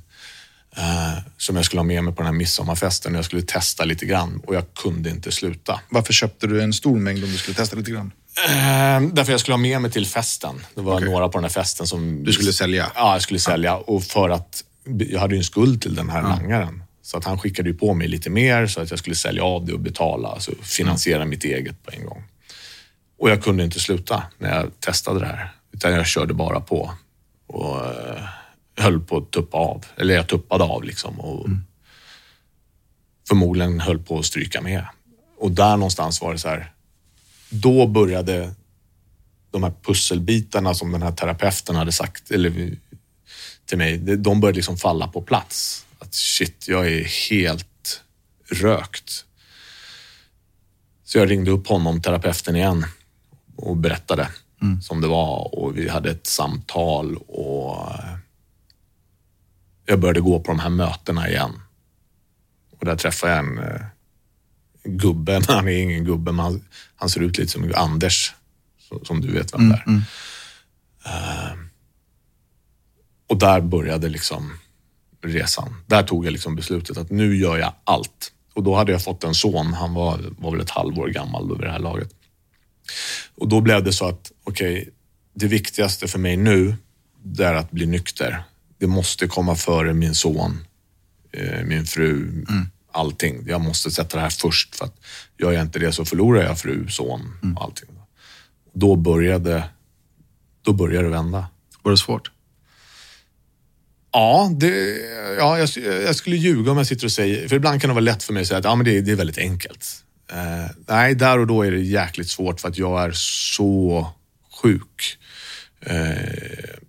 eh, 0.78 1.18
som 1.38 1.56
jag 1.56 1.66
skulle 1.66 1.80
ha 1.80 1.86
med 1.86 2.04
mig 2.04 2.14
på 2.14 2.22
den 2.22 2.34
här 2.34 2.38
midsommarfesten. 2.38 3.14
Jag 3.14 3.26
skulle 3.26 3.42
testa 3.42 3.86
lite 3.86 4.06
grann 4.06 4.42
och 4.46 4.56
jag 4.56 4.74
kunde 4.74 5.10
inte 5.10 5.32
sluta. 5.32 5.82
Varför 5.90 6.14
köpte 6.14 6.48
du 6.48 6.62
en 6.62 6.74
stor 6.74 7.00
mängd 7.00 7.24
om 7.24 7.32
du 7.32 7.38
skulle 7.38 7.56
testa 7.56 7.76
lite 7.76 7.92
grann? 7.92 8.12
Eh, 8.48 9.02
därför 9.14 9.32
jag 9.32 9.40
skulle 9.40 9.54
ha 9.54 9.62
med 9.62 9.82
mig 9.82 9.92
till 9.92 10.06
festen. 10.06 10.66
Det 10.76 10.82
var 10.82 10.96
okay. 10.96 11.10
några 11.10 11.30
på 11.30 11.38
den 11.38 11.44
här 11.44 11.52
festen 11.52 11.88
som... 11.88 12.24
Du 12.24 12.34
skulle 12.34 12.54
sälja? 12.54 12.92
Ja, 12.96 13.14
jag 13.14 13.22
skulle 13.22 13.40
sälja. 13.40 13.76
Och 13.76 14.04
för 14.04 14.30
att 14.30 14.64
jag 14.84 15.20
hade 15.20 15.36
ju 15.36 15.38
en 15.38 15.44
skuld 15.44 15.82
till 15.82 15.96
den 15.96 16.10
här 16.10 16.20
mm. 16.20 16.32
langaren. 16.32 16.84
Så 17.02 17.18
att 17.18 17.26
han 17.26 17.40
skickade 17.40 17.70
ju 17.70 17.76
på 17.76 17.94
mig 17.94 18.08
lite 18.08 18.30
mer 18.30 18.68
så 18.68 18.82
att 18.82 18.90
jag 18.90 19.00
skulle 19.00 19.16
sälja 19.16 19.44
av 19.44 19.66
det 19.66 19.74
och 19.74 19.80
betala, 19.80 20.28
alltså 20.28 20.52
finansiera 20.62 21.18
mm. 21.18 21.30
mitt 21.30 21.44
eget 21.44 21.84
på 21.84 21.92
en 21.92 22.06
gång. 22.06 22.24
Och 23.20 23.30
jag 23.30 23.44
kunde 23.44 23.64
inte 23.64 23.80
sluta 23.80 24.24
när 24.38 24.56
jag 24.56 24.80
testade 24.80 25.20
det 25.20 25.26
här, 25.26 25.52
utan 25.72 25.94
jag 25.94 26.08
körde 26.08 26.34
bara 26.34 26.60
på 26.60 26.92
och 27.48 27.86
eh, 27.86 28.24
höll 28.78 29.00
på 29.00 29.18
att 29.18 29.32
tuppa 29.32 29.58
av. 29.58 29.86
Eller 29.98 30.16
jag 30.16 30.28
tuppade 30.28 30.64
av 30.64 30.84
liksom 30.84 31.20
och 31.20 31.46
mm. 31.46 31.66
förmodligen 33.28 33.80
höll 33.80 34.00
på 34.00 34.20
att 34.20 34.26
stryka 34.26 34.62
med. 34.62 34.86
Och 35.40 35.52
där 35.52 35.78
någonstans 35.78 36.22
var 36.22 36.34
det 36.34 36.40
så 36.40 36.48
här, 36.48 36.72
då 37.50 37.88
började 37.88 38.54
de 39.52 39.64
här 39.64 39.74
pusselbitarna 39.84 40.74
som 40.74 40.92
den 40.92 41.02
här 41.02 41.12
terapeuten 41.12 41.76
hade 41.76 41.92
sagt 41.92 42.32
eller, 42.32 42.78
till 43.66 43.78
mig, 43.78 43.98
de 43.98 44.42
började 44.42 44.56
liksom 44.56 44.78
falla 44.78 45.08
på 45.08 45.22
plats. 45.22 45.86
Att 46.00 46.14
shit, 46.14 46.68
jag 46.68 46.88
är 46.88 47.30
helt 47.30 48.04
rökt. 48.52 49.26
Så 51.04 51.18
jag 51.18 51.32
ringde 51.32 51.52
upp 51.52 51.68
honom, 51.68 52.02
terapeuten 52.02 52.56
igen 52.56 52.86
och 53.56 53.78
berättade 53.78 54.28
mm. 54.62 54.82
som 54.82 55.02
det 55.02 55.08
var 55.08 55.56
och 55.56 55.78
vi 55.78 55.90
hade 55.90 56.12
ett 56.12 56.28
samtal 56.28 57.18
och 57.18 57.88
jag 59.86 60.00
började 60.00 60.22
gå 60.22 60.40
på 60.40 60.52
de 60.52 60.60
här 60.60 60.70
mötena 60.70 61.30
igen. 61.30 61.62
Och 62.80 62.86
där 62.86 62.96
träffade 62.96 63.34
jag 63.34 63.40
en 63.40 63.84
eh, 64.90 64.96
gubbe, 64.98 65.42
han 65.48 65.68
är 65.68 65.72
ingen 65.72 66.04
gubbe, 66.04 66.32
men 66.32 66.46
han, 66.46 66.66
han 66.96 67.10
ser 67.10 67.22
ut 67.22 67.38
lite 67.38 67.52
som 67.52 67.72
Anders, 67.76 68.34
som 69.04 69.22
du 69.22 69.32
vet 69.32 69.54
vem 69.54 69.62
mm, 69.62 69.72
det 69.72 69.78
är. 69.78 69.88
Mm. 69.88 70.02
Uh, 71.06 71.66
och 73.28 73.38
där 73.38 73.62
började 73.62 74.10
liksom 74.10 74.52
resan. 75.22 75.76
Där 75.88 76.04
tog 76.04 76.26
jag 76.26 76.32
liksom 76.32 76.56
beslutet 76.56 76.98
att 76.98 77.12
nu 77.12 77.36
gör 77.36 77.58
jag 77.58 77.74
allt. 77.84 78.32
Och 78.54 78.64
då 78.64 78.76
hade 78.76 78.92
jag 78.92 79.04
fått 79.04 79.24
en 79.24 79.36
son, 79.36 79.74
han 79.74 79.94
var, 79.94 80.20
var 80.38 80.52
väl 80.52 80.62
ett 80.62 80.70
halvår 80.70 81.08
gammal 81.08 81.48
då 81.48 81.56
vid 81.56 81.68
det 81.68 81.72
här 81.72 81.80
laget. 81.80 82.10
Och 83.36 83.48
då 83.48 83.62
blev 83.62 83.84
det 83.84 83.94
så 83.94 84.08
att, 84.08 84.32
okej, 84.44 84.82
okay, 84.82 84.92
det 85.34 85.48
viktigaste 85.48 86.08
för 86.08 86.20
mig 86.20 86.38
nu, 86.38 86.76
det 87.24 87.46
är 87.46 87.54
att 87.54 87.72
bli 87.72 87.86
nykter. 87.86 88.44
Det 88.78 88.88
måste 88.88 89.28
komma 89.28 89.56
före 89.56 89.94
min 89.94 90.16
son, 90.16 90.66
eh, 91.32 91.64
min 91.64 91.86
fru, 91.86 92.46
mm. 92.50 92.70
Allting. 93.00 93.44
Jag 93.48 93.62
måste 93.62 93.92
sätta 93.92 94.18
det 94.18 94.24
här 94.24 94.30
först 94.30 94.76
för 94.76 94.86
att 94.86 94.96
gör 95.38 95.52
jag 95.52 95.62
inte 95.62 95.80
det 95.80 95.92
så 95.92 96.06
förlorar 96.06 96.44
jag 96.44 96.60
fru, 96.60 96.88
son 96.90 97.34
och 97.38 97.44
mm. 97.44 97.58
allting. 97.58 97.90
Då 98.74 98.96
började, 98.96 99.64
då 100.62 100.74
började 100.74 101.08
det 101.08 101.14
vända. 101.14 101.48
Var 101.82 101.92
det 101.92 101.98
svårt? 101.98 102.32
Ja, 104.12 104.52
det, 104.60 104.98
ja 105.38 105.60
jag, 105.60 105.70
jag, 105.86 106.16
skulle 106.16 106.36
ljuga 106.36 106.72
om 106.72 106.78
jag 106.78 106.88
sitter 106.88 107.06
och 107.06 107.12
säger... 107.12 107.48
För 107.48 107.56
ibland 107.56 107.82
kan 107.82 107.88
det 107.88 107.94
vara 107.94 108.04
lätt 108.04 108.24
för 108.24 108.34
mig 108.34 108.42
att 108.42 108.48
säga 108.48 108.58
att 108.58 108.64
ja, 108.64 108.76
men 108.76 108.86
det, 108.86 109.02
det 109.02 109.12
är 109.12 109.16
väldigt 109.16 109.38
enkelt. 109.38 110.04
Eh, 110.32 110.72
nej, 110.88 111.16
där 111.16 111.40
och 111.40 111.48
då 111.48 111.64
är 111.64 111.72
det 111.72 111.80
jäkligt 111.80 112.30
svårt 112.30 112.62
för 112.62 112.68
att 112.68 112.78
jag 112.78 113.04
är 113.04 113.12
så 113.14 114.08
sjuk. 114.62 115.18
Eh, 115.82 116.80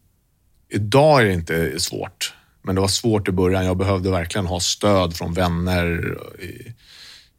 idag 0.68 1.20
är 1.20 1.24
det 1.24 1.32
inte 1.32 1.80
svårt, 1.80 2.34
men 2.62 2.74
det 2.74 2.80
var 2.80 2.88
svårt 2.88 3.28
i 3.28 3.32
början. 3.32 3.64
Jag 3.64 3.76
behövde 3.76 4.10
verkligen 4.10 4.46
ha 4.46 4.60
stöd 4.60 5.16
från 5.16 5.34
vänner 5.34 6.18
i, 6.42 6.74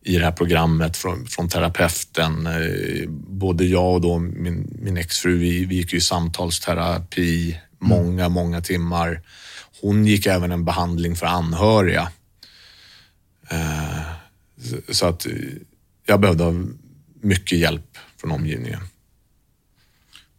i 0.04 0.18
det 0.18 0.26
här 0.26 0.32
programmet, 0.32 0.98
från, 0.98 1.28
från 1.28 1.50
terapeuten. 1.50 2.48
Eh, 2.48 3.10
både 3.10 3.66
jag 3.66 3.94
och 3.94 4.02
då 4.02 4.20
min, 4.20 4.78
min 4.82 4.98
exfru, 4.98 5.38
vi, 5.38 5.66
vi 5.66 5.76
gick 5.76 5.94
ju 5.94 5.98
i 5.98 6.02
samtalsterapi 6.02 7.60
många, 7.80 8.30
många 8.30 8.62
timmar. 8.62 9.22
Hon 9.82 10.06
gick 10.06 10.26
även 10.26 10.52
en 10.52 10.66
behandling 10.66 11.16
för 11.16 11.26
anhöriga. 11.26 12.12
Eh, 13.50 14.02
så 14.90 15.06
att 15.06 15.28
jag 16.06 16.20
behövde 16.20 16.68
mycket 17.22 17.60
hjälp 17.60 17.98
från 18.18 18.32
omgivningen. 18.32 18.82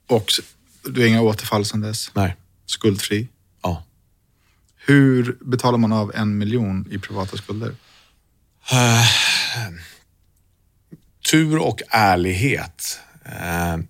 Och 0.06 0.30
du 0.84 1.00
har 1.00 1.08
inga 1.08 1.22
återfall 1.22 1.64
sedan 1.64 1.80
dess? 1.80 2.10
Nej. 2.14 2.36
Skuldfri? 2.66 3.28
Hur 4.86 5.38
betalar 5.40 5.78
man 5.78 5.92
av 5.92 6.12
en 6.14 6.38
miljon 6.38 6.88
i 6.90 6.98
privata 6.98 7.36
skulder? 7.36 7.68
Uh, 8.72 9.06
tur 11.30 11.58
och 11.58 11.82
ärlighet. 11.88 13.00
Uh, 13.26 13.84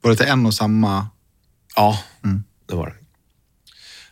var 0.00 0.10
det 0.10 0.16
till 0.16 0.26
en 0.26 0.46
och 0.46 0.54
samma? 0.54 1.08
Ja, 1.76 1.98
mm. 2.24 2.44
det 2.68 2.74
var 2.74 2.86
det. 2.86 2.94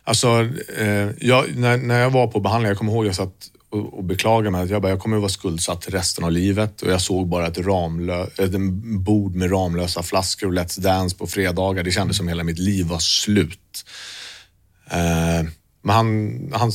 Alltså, 0.03 0.41
uh, 0.81 1.09
jag, 1.19 1.55
när, 1.55 1.77
när 1.77 1.99
jag 1.99 2.09
var 2.09 2.27
på 2.27 2.39
behandling, 2.39 2.69
jag 2.69 2.77
kommer 2.77 2.91
ihåg 2.91 3.05
jag 3.05 3.15
satt 3.15 3.49
och, 3.75 3.97
och 3.97 4.03
beklagade 4.03 4.51
mig. 4.51 4.71
Jag, 4.71 4.81
bara, 4.81 4.89
jag 4.89 4.99
kommer 4.99 5.17
att 5.17 5.21
vara 5.21 5.29
skuldsatt 5.29 5.89
resten 5.89 6.23
av 6.23 6.31
livet 6.31 6.81
och 6.81 6.91
jag 6.91 7.01
såg 7.01 7.27
bara 7.27 7.47
ett, 7.47 7.57
ramlö, 7.57 8.27
ett 8.37 8.59
bord 8.99 9.35
med 9.35 9.51
Ramlösa 9.51 10.03
flaskor 10.03 10.47
och 10.47 10.53
Let's 10.53 10.79
Dance 10.79 11.17
på 11.17 11.27
fredagar. 11.27 11.83
Det 11.83 11.91
kändes 11.91 12.17
som 12.17 12.27
hela 12.27 12.43
mitt 12.43 12.59
liv 12.59 12.85
var 12.85 12.99
slut. 12.99 13.85
Eh, 14.91 15.45
men 15.81 15.95
han, 15.95 16.51
han 16.53 16.71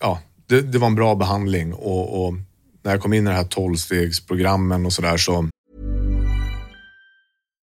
ja, 0.00 0.20
det, 0.46 0.60
det, 0.60 0.78
var 0.78 0.86
en 0.86 0.94
bra 0.94 1.14
behandling 1.14 1.74
och, 1.74 2.26
och 2.26 2.34
när 2.82 2.90
jag 2.90 3.00
kom 3.00 3.12
in 3.12 3.26
i 3.26 3.30
det 3.30 3.36
här 3.36 3.44
tolvstegsprogrammen 3.44 4.86
och 4.86 4.92
sådär 4.92 5.16
så... 5.16 5.48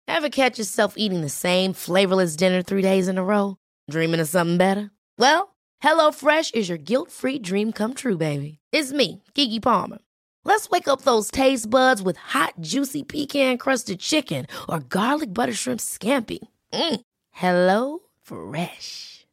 Have 0.09 0.29
catch 0.29 0.57
yourself 0.57 0.93
eating 0.97 1.21
the 1.21 1.29
same 1.29 1.73
flavorless 1.73 2.37
dinner 2.37 2.63
three 2.63 2.81
days 2.81 3.07
in 3.07 3.17
a 3.17 3.23
row? 3.23 3.55
Dreaming 3.91 4.21
of 4.21 4.29
something 4.29 4.57
better? 4.57 4.89
Well, 5.17 5.55
hello 5.79 6.11
fresh 6.11 6.51
is 6.53 6.69
your 6.69 6.77
guilt 6.77 7.11
free 7.11 7.39
dream 7.39 7.71
come 7.71 7.93
true 7.93 8.17
baby. 8.17 8.59
It's 8.71 8.91
me, 8.91 9.21
Gigi 9.35 9.59
Palmer. 9.59 9.99
Let's 10.45 10.69
wake 10.69 10.87
up 10.87 11.01
those 11.01 11.29
taste 11.29 11.69
buds 11.69 12.01
with 12.01 12.17
hot 12.17 12.53
juicy 12.61 13.03
pecan 13.03 13.57
crusted 13.57 13.99
chicken 13.99 14.47
or 14.69 14.79
garlic 14.79 15.33
butter 15.33 15.53
shrimp 15.53 15.81
scampi. 15.81 16.39
Mm. 16.73 17.01
Hello 17.31 17.99
Fresh. 18.23 19.16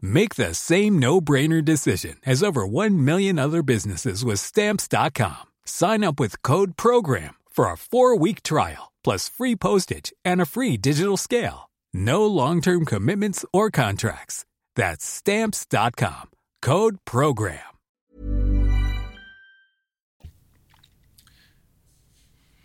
Make 0.00 0.34
the 0.34 0.54
same 0.54 0.98
no-brainer 0.98 1.64
decision 1.64 2.16
as 2.26 2.42
over 2.42 2.66
1 2.66 3.04
million 3.04 3.38
other 3.38 3.62
businesses 3.62 4.24
with 4.24 4.40
stamps.com. 4.40 5.46
Sign 5.64 6.02
up 6.04 6.18
with 6.18 6.42
code 6.42 6.76
program 6.76 7.36
for 7.50 7.66
a 7.66 7.76
4-week 7.76 8.42
trial 8.42 8.92
plus 9.04 9.28
free 9.28 9.56
postage 9.56 10.12
and 10.24 10.40
a 10.40 10.46
free 10.46 10.76
digital 10.76 11.16
scale. 11.16 11.70
No 11.94 12.26
long-term 12.26 12.84
commitments 12.84 13.44
or 13.52 13.70
contracts. 13.70 14.44
That's 14.76 15.04
stamps.com. 15.04 16.30
Code 16.60 16.98
program. 17.04 17.58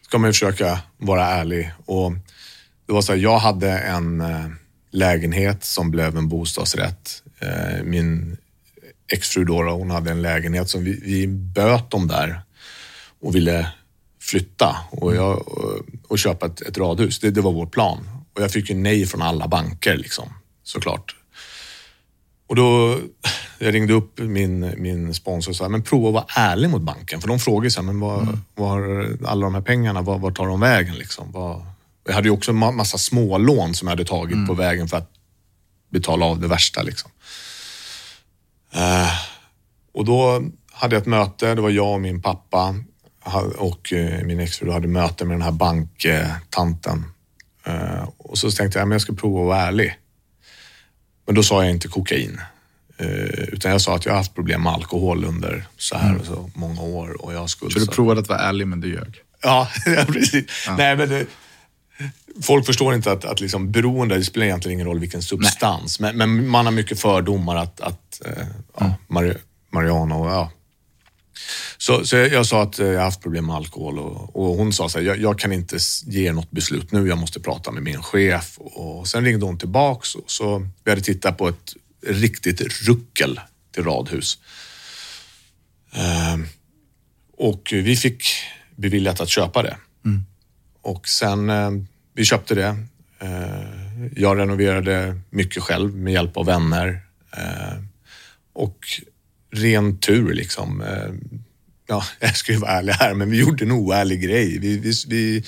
Ska 0.01 0.19
man 0.19 0.33
försöka 0.33 0.79
vara 0.97 1.25
ärlig 1.25 1.71
och 1.85 2.11
det 2.85 2.93
var 2.93 3.01
så 3.01 3.13
här, 3.13 3.19
jag 3.19 3.37
hade 3.37 3.71
en 3.79 4.21
eh, 4.21 4.47
lägenhet 4.91 5.63
som 5.63 5.91
blev 5.91 6.17
en 6.17 6.27
bostadsrätt. 6.27 7.22
Eh, 7.43 7.83
min 7.83 8.37
exfru 9.11 9.43
då, 9.45 9.63
hon 9.63 9.91
hade 9.91 10.11
en 10.11 10.21
lägenhet 10.21 10.69
som 10.69 10.83
vi, 10.83 10.99
vi 11.03 11.27
böt 11.27 11.93
om 11.93 12.07
där 12.07 12.41
och 13.21 13.35
ville 13.35 13.67
flytta 14.21 14.77
och, 14.91 15.15
jag, 15.15 15.47
och 16.07 16.19
köpa 16.19 16.45
ett, 16.45 16.61
ett 16.61 16.77
radhus. 16.77 17.19
Det, 17.19 17.31
det, 17.31 17.41
var 17.41 17.51
vår 17.51 17.65
plan. 17.65 18.09
Och 18.33 18.41
jag 18.41 18.51
fick 18.51 18.69
ju 18.69 18.75
nej 18.75 19.05
från 19.05 19.21
alla 19.21 19.47
banker 19.47 19.97
liksom, 19.97 20.29
såklart. 20.63 21.15
Och 22.47 22.55
då 22.55 22.99
jag 23.59 23.73
ringde 23.73 23.93
upp 23.93 24.19
min, 24.19 24.73
min 24.77 25.13
sponsor 25.13 25.51
och 25.51 25.55
sa, 25.55 25.69
men 25.69 25.83
prova 25.83 26.07
att 26.07 26.13
vara 26.13 26.25
ärlig 26.35 26.69
mot 26.69 26.81
banken. 26.81 27.21
För 27.21 27.27
de 27.27 27.39
frågade 27.39 27.71
så 27.71 27.81
här, 27.81 27.85
men 27.85 27.99
var, 27.99 28.21
mm. 28.21 28.39
var 28.55 29.07
alla 29.25 29.45
de 29.45 29.55
här 29.55 29.61
pengarna, 29.61 30.01
var, 30.01 30.19
var 30.19 30.31
tar 30.31 30.47
de 30.47 30.59
vägen? 30.59 30.95
Liksom? 30.95 31.31
Var, 31.31 31.65
jag 32.05 32.13
hade 32.13 32.27
ju 32.27 32.31
också 32.31 32.51
en 32.51 32.57
massa 32.57 32.97
smålån 32.97 33.73
som 33.73 33.87
jag 33.87 33.91
hade 33.91 34.05
tagit 34.05 34.33
mm. 34.33 34.47
på 34.47 34.53
vägen 34.53 34.87
för 34.87 34.97
att 34.97 35.09
betala 35.89 36.25
av 36.25 36.39
det 36.39 36.47
värsta. 36.47 36.81
Liksom. 36.81 37.11
Uh, 38.75 39.11
och 39.93 40.05
då 40.05 40.43
hade 40.71 40.95
jag 40.95 41.01
ett 41.01 41.07
möte. 41.07 41.55
Det 41.55 41.61
var 41.61 41.69
jag 41.69 41.93
och 41.93 42.01
min 42.01 42.21
pappa 42.21 42.75
och 43.57 43.93
uh, 43.95 44.23
min 44.23 44.39
exfru 44.39 44.71
hade 44.71 44.87
möte 44.87 45.25
med 45.25 45.33
den 45.33 45.41
här 45.41 45.51
banktanten. 45.51 47.05
Uh, 47.67 48.09
och 48.17 48.37
så 48.37 48.51
tänkte 48.51 48.79
jag 48.79 48.87
att 48.87 48.91
jag 48.91 49.01
ska 49.01 49.13
prova 49.13 49.41
att 49.41 49.47
vara 49.47 49.67
ärlig. 49.67 49.95
Men 51.25 51.35
då 51.35 51.43
sa 51.43 51.63
jag 51.63 51.71
inte 51.71 51.87
kokain. 51.87 52.41
Utan 53.47 53.71
jag 53.71 53.81
sa 53.81 53.95
att 53.95 54.05
jag 54.05 54.13
har 54.13 54.17
haft 54.17 54.35
problem 54.35 54.63
med 54.63 54.73
alkohol 54.73 55.25
under 55.25 55.65
så 55.77 55.97
här 55.97 56.09
mm. 56.09 56.25
så 56.25 56.49
många 56.55 56.81
år 56.81 57.25
och 57.25 57.33
jag 57.33 57.49
skulle... 57.49 57.71
Så 57.71 57.79
du 57.79 57.87
provade 57.87 58.21
att 58.21 58.29
vara 58.29 58.39
ärlig 58.39 58.67
men 58.67 58.81
du 58.81 58.93
ljög? 58.93 59.21
Ja, 59.41 59.67
precis. 60.07 60.65
Ja. 60.67 60.75
Nej, 60.77 60.97
men 60.97 61.09
det, 61.09 61.25
Folk 62.41 62.65
förstår 62.65 62.93
inte 62.93 63.11
att, 63.11 63.25
att 63.25 63.41
liksom 63.41 63.71
beroende, 63.71 64.17
det 64.17 64.23
spelar 64.23 64.45
egentligen 64.45 64.73
ingen 64.73 64.87
roll 64.87 64.99
vilken 64.99 65.21
substans, 65.21 65.99
men, 65.99 66.17
men, 66.17 66.47
man 66.47 66.65
har 66.65 66.73
mycket 66.73 66.99
fördomar 66.99 67.55
att, 67.55 67.81
att 67.81 68.21
eh, 68.25 68.45
ja, 68.77 68.95
mm. 69.09 69.35
Mariana 69.71 70.15
och 70.15 70.27
ja. 70.27 70.51
Så, 71.77 72.05
så 72.05 72.15
jag, 72.15 72.31
jag, 72.31 72.45
sa 72.45 72.61
att 72.61 72.79
eh, 72.79 72.87
jag 72.87 72.97
har 72.97 73.03
haft 73.03 73.21
problem 73.21 73.45
med 73.45 73.55
alkohol 73.55 73.99
och, 73.99 74.35
och 74.35 74.55
hon 74.55 74.73
sa 74.73 74.89
så 74.89 74.99
här, 74.99 75.05
jag, 75.05 75.17
jag, 75.17 75.39
kan 75.39 75.51
inte 75.51 75.77
ge 76.05 76.31
något 76.31 76.51
beslut 76.51 76.91
nu, 76.91 77.07
jag 77.07 77.17
måste 77.17 77.39
prata 77.39 77.71
med 77.71 77.83
min 77.83 78.01
chef. 78.01 78.57
Och 78.57 79.07
sen 79.07 79.25
ringde 79.25 79.45
hon 79.45 79.57
tillbaks 79.57 80.15
och 80.15 80.31
så 80.31 80.67
vi 80.83 80.91
hade 80.91 81.01
tittat 81.01 81.37
på 81.37 81.47
ett 81.47 81.73
riktigt 82.07 82.61
ruckel 82.87 83.39
till 83.71 83.83
radhus. 83.83 84.39
Ehm, 85.93 86.47
och 87.37 87.69
vi 87.71 87.95
fick 87.95 88.23
beviljat 88.75 89.21
att 89.21 89.29
köpa 89.29 89.63
det. 89.63 89.77
Mm. 90.05 90.25
Och 90.81 91.07
sen, 91.07 91.49
eh, 91.49 91.71
vi 92.13 92.25
köpte 92.25 92.55
det. 92.55 92.77
Eh, 93.19 94.07
jag 94.15 94.37
renoverade 94.39 95.19
mycket 95.29 95.63
själv 95.63 95.95
med 95.95 96.13
hjälp 96.13 96.37
av 96.37 96.45
vänner. 96.45 97.01
Eh, 97.37 97.83
och 98.53 98.77
ren 99.51 99.97
tur 99.97 100.33
liksom. 100.33 100.83
Ja, 101.87 102.03
jag 102.19 102.35
ska 102.35 102.51
ju 102.51 102.57
vara 102.57 102.71
ärlig 102.71 102.93
här, 102.93 103.13
men 103.13 103.31
vi 103.31 103.39
gjorde 103.39 103.65
en 103.65 103.71
oärlig 103.71 104.21
grej. 104.21 104.59
Vi, 104.59 104.77
vi, 104.77 104.93
vi, 105.07 105.43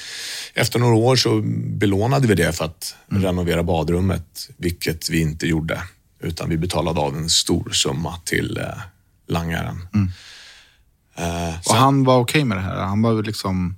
efter 0.53 0.79
några 0.79 0.95
år 0.95 1.15
så 1.15 1.41
belånade 1.55 2.27
vi 2.27 2.35
det 2.35 2.53
för 2.53 2.65
att 2.65 2.95
mm. 3.11 3.23
renovera 3.23 3.63
badrummet, 3.63 4.49
vilket 4.57 5.09
vi 5.09 5.21
inte 5.21 5.47
gjorde. 5.47 5.81
Utan 6.19 6.49
vi 6.49 6.57
betalade 6.57 6.99
av 6.99 7.17
en 7.17 7.29
stor 7.29 7.69
summa 7.69 8.17
till 8.25 8.59
langaren. 9.27 9.87
Mm. 9.93 10.11
Eh, 11.15 11.55
Och 11.65 11.75
han 11.75 12.03
var 12.03 12.19
okej 12.19 12.43
med 12.45 12.57
det 12.57 12.61
här? 12.61 12.75
Han 12.75 13.01
var 13.01 13.23
liksom... 13.23 13.75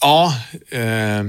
Ja, 0.00 0.34
eh, 0.70 1.24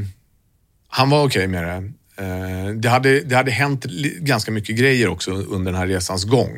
han 0.93 1.09
var 1.09 1.27
okej 1.27 1.47
med 1.47 1.63
det. 1.63 1.91
Eh, 2.23 2.75
det, 2.75 2.89
hade, 2.89 3.21
det 3.21 3.35
hade 3.35 3.51
hänt 3.51 3.85
ganska 4.19 4.51
mycket 4.51 4.75
grejer 4.75 5.07
också 5.07 5.31
under 5.31 5.71
den 5.71 5.79
här 5.81 5.87
resans 5.87 6.23
gång. 6.23 6.57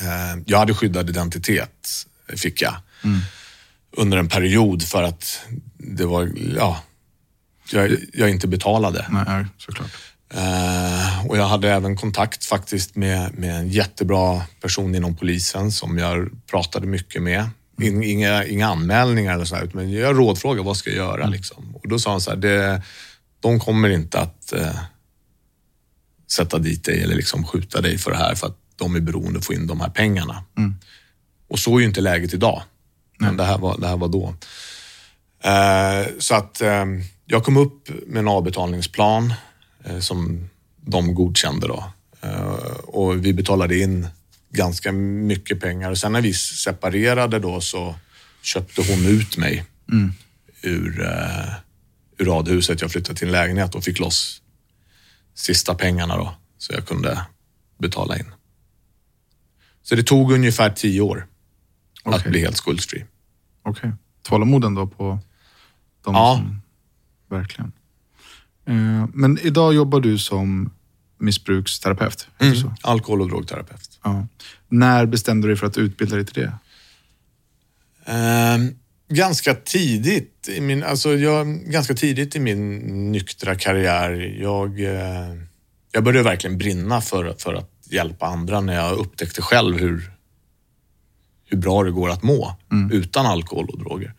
Eh, 0.00 0.42
jag 0.46 0.58
hade 0.58 0.74
skyddad 0.74 1.10
identitet, 1.10 1.88
fick 2.36 2.62
jag, 2.62 2.74
under 3.96 4.18
en 4.18 4.28
period 4.28 4.82
för 4.82 5.02
att 5.02 5.40
det 5.76 6.04
var, 6.06 6.30
ja, 6.56 6.82
jag, 7.72 7.96
jag 8.12 8.30
inte 8.30 8.48
betalade. 8.48 9.06
Nej, 9.10 9.46
såklart. 9.58 9.90
Eh, 10.34 11.26
och 11.26 11.38
jag 11.38 11.48
hade 11.48 11.70
även 11.70 11.96
kontakt 11.96 12.44
faktiskt 12.44 12.96
med, 12.96 13.38
med 13.38 13.54
en 13.56 13.68
jättebra 13.68 14.42
person 14.60 14.94
inom 14.94 15.16
polisen 15.16 15.72
som 15.72 15.98
jag 15.98 16.30
pratade 16.50 16.86
mycket 16.86 17.22
med. 17.22 17.48
In, 17.82 18.02
inga, 18.02 18.44
inga 18.44 18.68
anmälningar 18.68 19.34
eller 19.34 19.44
så 19.44 19.56
här, 19.56 19.70
men 19.72 19.92
jag 19.92 20.18
rådfrågade 20.18 20.66
vad 20.66 20.76
ska 20.76 20.90
jag 20.90 20.96
göra 20.96 21.26
liksom. 21.26 21.76
Och 21.76 21.88
då 21.88 21.98
sa 21.98 22.10
han 22.10 22.20
så 22.20 22.30
här, 22.30 22.36
det, 22.36 22.82
de 23.40 23.60
kommer 23.60 23.88
inte 23.88 24.20
att 24.20 24.52
eh, 24.52 24.78
sätta 26.30 26.58
dit 26.58 26.84
dig 26.84 27.02
eller 27.02 27.14
liksom 27.14 27.44
skjuta 27.44 27.80
dig 27.80 27.98
för 27.98 28.10
det 28.10 28.16
här 28.16 28.34
för 28.34 28.46
att 28.46 28.56
de 28.76 28.96
är 28.96 29.00
beroende 29.00 29.30
av 29.30 29.36
att 29.36 29.44
få 29.44 29.54
in 29.54 29.66
de 29.66 29.80
här 29.80 29.90
pengarna. 29.90 30.44
Och 31.48 31.58
så 31.58 31.76
är 31.76 31.80
ju 31.80 31.86
inte 31.86 32.00
läget 32.00 32.34
idag. 32.34 32.62
Men 33.18 33.36
det 33.36 33.44
här 33.44 33.58
var, 33.58 33.78
det 33.78 33.88
här 33.88 33.96
var 33.96 34.08
då. 34.08 34.34
Eh, 35.44 36.06
så 36.18 36.34
att 36.34 36.60
eh, 36.60 36.84
jag 37.26 37.44
kom 37.44 37.56
upp 37.56 37.88
med 38.06 38.20
en 38.20 38.28
avbetalningsplan 38.28 39.34
eh, 39.84 39.98
som 39.98 40.48
de 40.76 41.14
godkände 41.14 41.66
då. 41.66 41.84
Eh, 42.20 42.52
och 42.84 43.24
vi 43.24 43.32
betalade 43.32 43.78
in 43.78 44.06
ganska 44.50 44.92
mycket 44.92 45.60
pengar. 45.60 45.90
Och 45.90 45.98
sen 45.98 46.12
när 46.12 46.20
vi 46.20 46.34
separerade 46.34 47.38
då 47.38 47.60
så 47.60 47.94
köpte 48.42 48.82
hon 48.92 49.06
ut 49.06 49.36
mig 49.36 49.64
ur, 50.62 51.02
eh, 51.02 51.54
ur 52.18 52.24
radhuset. 52.24 52.80
Jag 52.80 52.90
flyttade 52.92 53.18
till 53.18 53.28
en 53.28 53.32
lägenhet 53.32 53.74
och 53.74 53.84
fick 53.84 53.98
loss 53.98 54.42
sista 55.34 55.74
pengarna 55.74 56.16
då. 56.16 56.34
Så 56.58 56.72
jag 56.72 56.86
kunde 56.86 57.26
betala 57.78 58.18
in. 58.18 58.26
Så 59.82 59.94
det 59.94 60.02
tog 60.02 60.32
ungefär 60.32 60.70
tio 60.70 61.00
år 61.00 61.26
att 62.04 62.14
Okej. 62.14 62.30
bli 62.30 62.40
helt 62.40 62.56
skuldfri. 62.56 63.04
Okej. 63.62 63.92
Tålamod 64.22 64.64
ändå 64.64 64.86
på 64.86 65.18
de 66.04 66.14
Ja. 66.14 66.36
som... 66.36 66.62
Verkligen. 67.30 67.72
Eh, 68.66 69.06
Men 69.14 69.38
idag 69.38 69.74
jobbar 69.74 70.00
du 70.00 70.18
som 70.18 70.70
missbruksterapeut. 71.18 72.28
det 72.38 72.56
så? 72.56 72.74
Alkohol 72.82 73.20
och 73.22 73.28
drogterapeut. 73.28 73.98
Ja. 74.02 74.26
När 74.68 75.06
bestämde 75.06 75.46
du 75.46 75.52
dig 75.52 75.58
för 75.58 75.66
att 75.66 75.78
utbilda 75.78 76.16
dig 76.16 76.24
till 76.26 76.42
det? 76.42 76.52
Ehm, 78.12 78.78
ganska 79.08 79.54
tidigt 79.54 80.48
i 80.48 80.60
min, 80.60 80.84
alltså 80.84 81.14
jag, 81.14 81.46
ganska 81.46 81.94
tidigt 81.94 82.36
i 82.36 82.40
min 82.40 82.78
nyktra 83.12 83.54
karriär. 83.54 84.36
Jag, 84.40 84.80
eh, 84.80 85.34
jag 85.92 86.04
började 86.04 86.24
verkligen 86.24 86.58
brinna 86.58 87.00
för, 87.00 87.34
för 87.38 87.54
att 87.54 87.70
hjälpa 87.90 88.26
andra 88.26 88.60
när 88.60 88.74
jag 88.74 88.98
upptäckte 88.98 89.42
själv 89.42 89.78
hur, 89.78 90.10
hur 91.46 91.58
bra 91.58 91.84
det 91.84 91.90
går 91.90 92.10
att 92.10 92.22
må 92.22 92.56
utan 92.92 93.26
alkohol 93.26 93.68
och 93.68 93.78
droger. 93.78 94.14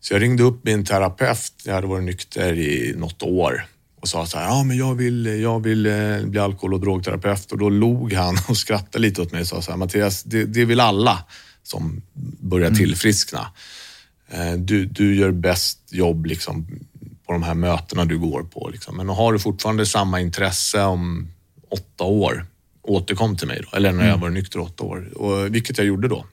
Så 0.00 0.14
jag 0.14 0.22
ringde 0.22 0.42
upp 0.42 0.64
min 0.64 0.84
terapeut, 0.84 1.52
jag 1.64 1.74
hade 1.74 1.86
varit 1.86 2.04
nykter 2.04 2.52
i 2.52 2.94
något 2.96 3.22
år 3.22 3.66
och 4.00 4.08
sa 4.08 4.26
så 4.26 4.38
här, 4.38 4.46
ja 4.46 4.64
men 4.64 4.76
jag 4.76 4.94
vill, 4.94 5.26
jag 5.26 5.62
vill 5.62 5.86
eh, 5.86 6.22
bli 6.24 6.40
alkohol 6.40 6.74
och 6.74 6.80
drogterapeut 6.80 7.52
och 7.52 7.58
då 7.58 7.70
log 7.70 8.12
han 8.12 8.38
och 8.48 8.56
skrattade 8.56 8.98
lite 8.98 9.22
åt 9.22 9.32
mig 9.32 9.40
och 9.40 9.46
sa 9.46 9.62
så 9.62 9.70
här, 9.70 9.78
Mattias, 9.78 10.22
det, 10.22 10.44
det 10.44 10.64
vill 10.64 10.80
alla 10.80 11.24
som 11.62 12.02
börjar 12.40 12.70
tillfriskna. 12.70 13.46
Eh, 14.32 14.52
Du, 14.52 14.86
du 14.86 15.14
gör 15.16 15.30
bäst 15.30 15.78
jobb 15.92 16.26
liksom 16.26 16.66
på 17.26 17.32
de 17.32 17.42
här 17.42 17.54
mötena 17.54 18.04
du 18.04 18.18
går 18.18 18.42
på. 18.42 18.68
Liksom. 18.72 18.96
Men 18.96 19.08
har 19.08 19.32
du 19.32 19.38
fortfarande 19.38 19.86
samma 19.86 20.20
intresse 20.20 20.82
om 20.82 21.28
åtta 21.70 22.04
år, 22.04 22.46
återkom 22.82 23.36
till 23.36 23.48
mig 23.48 23.62
då. 23.70 23.76
Eller 23.76 23.92
när 23.92 24.08
jag 24.08 24.18
var 24.18 24.30
nykter 24.30 24.58
åtta 24.58 24.84
år. 24.84 25.18
Och, 25.18 25.54
vilket 25.54 25.78
jag 25.78 25.86
gjorde 25.86 26.08
då. 26.08 26.24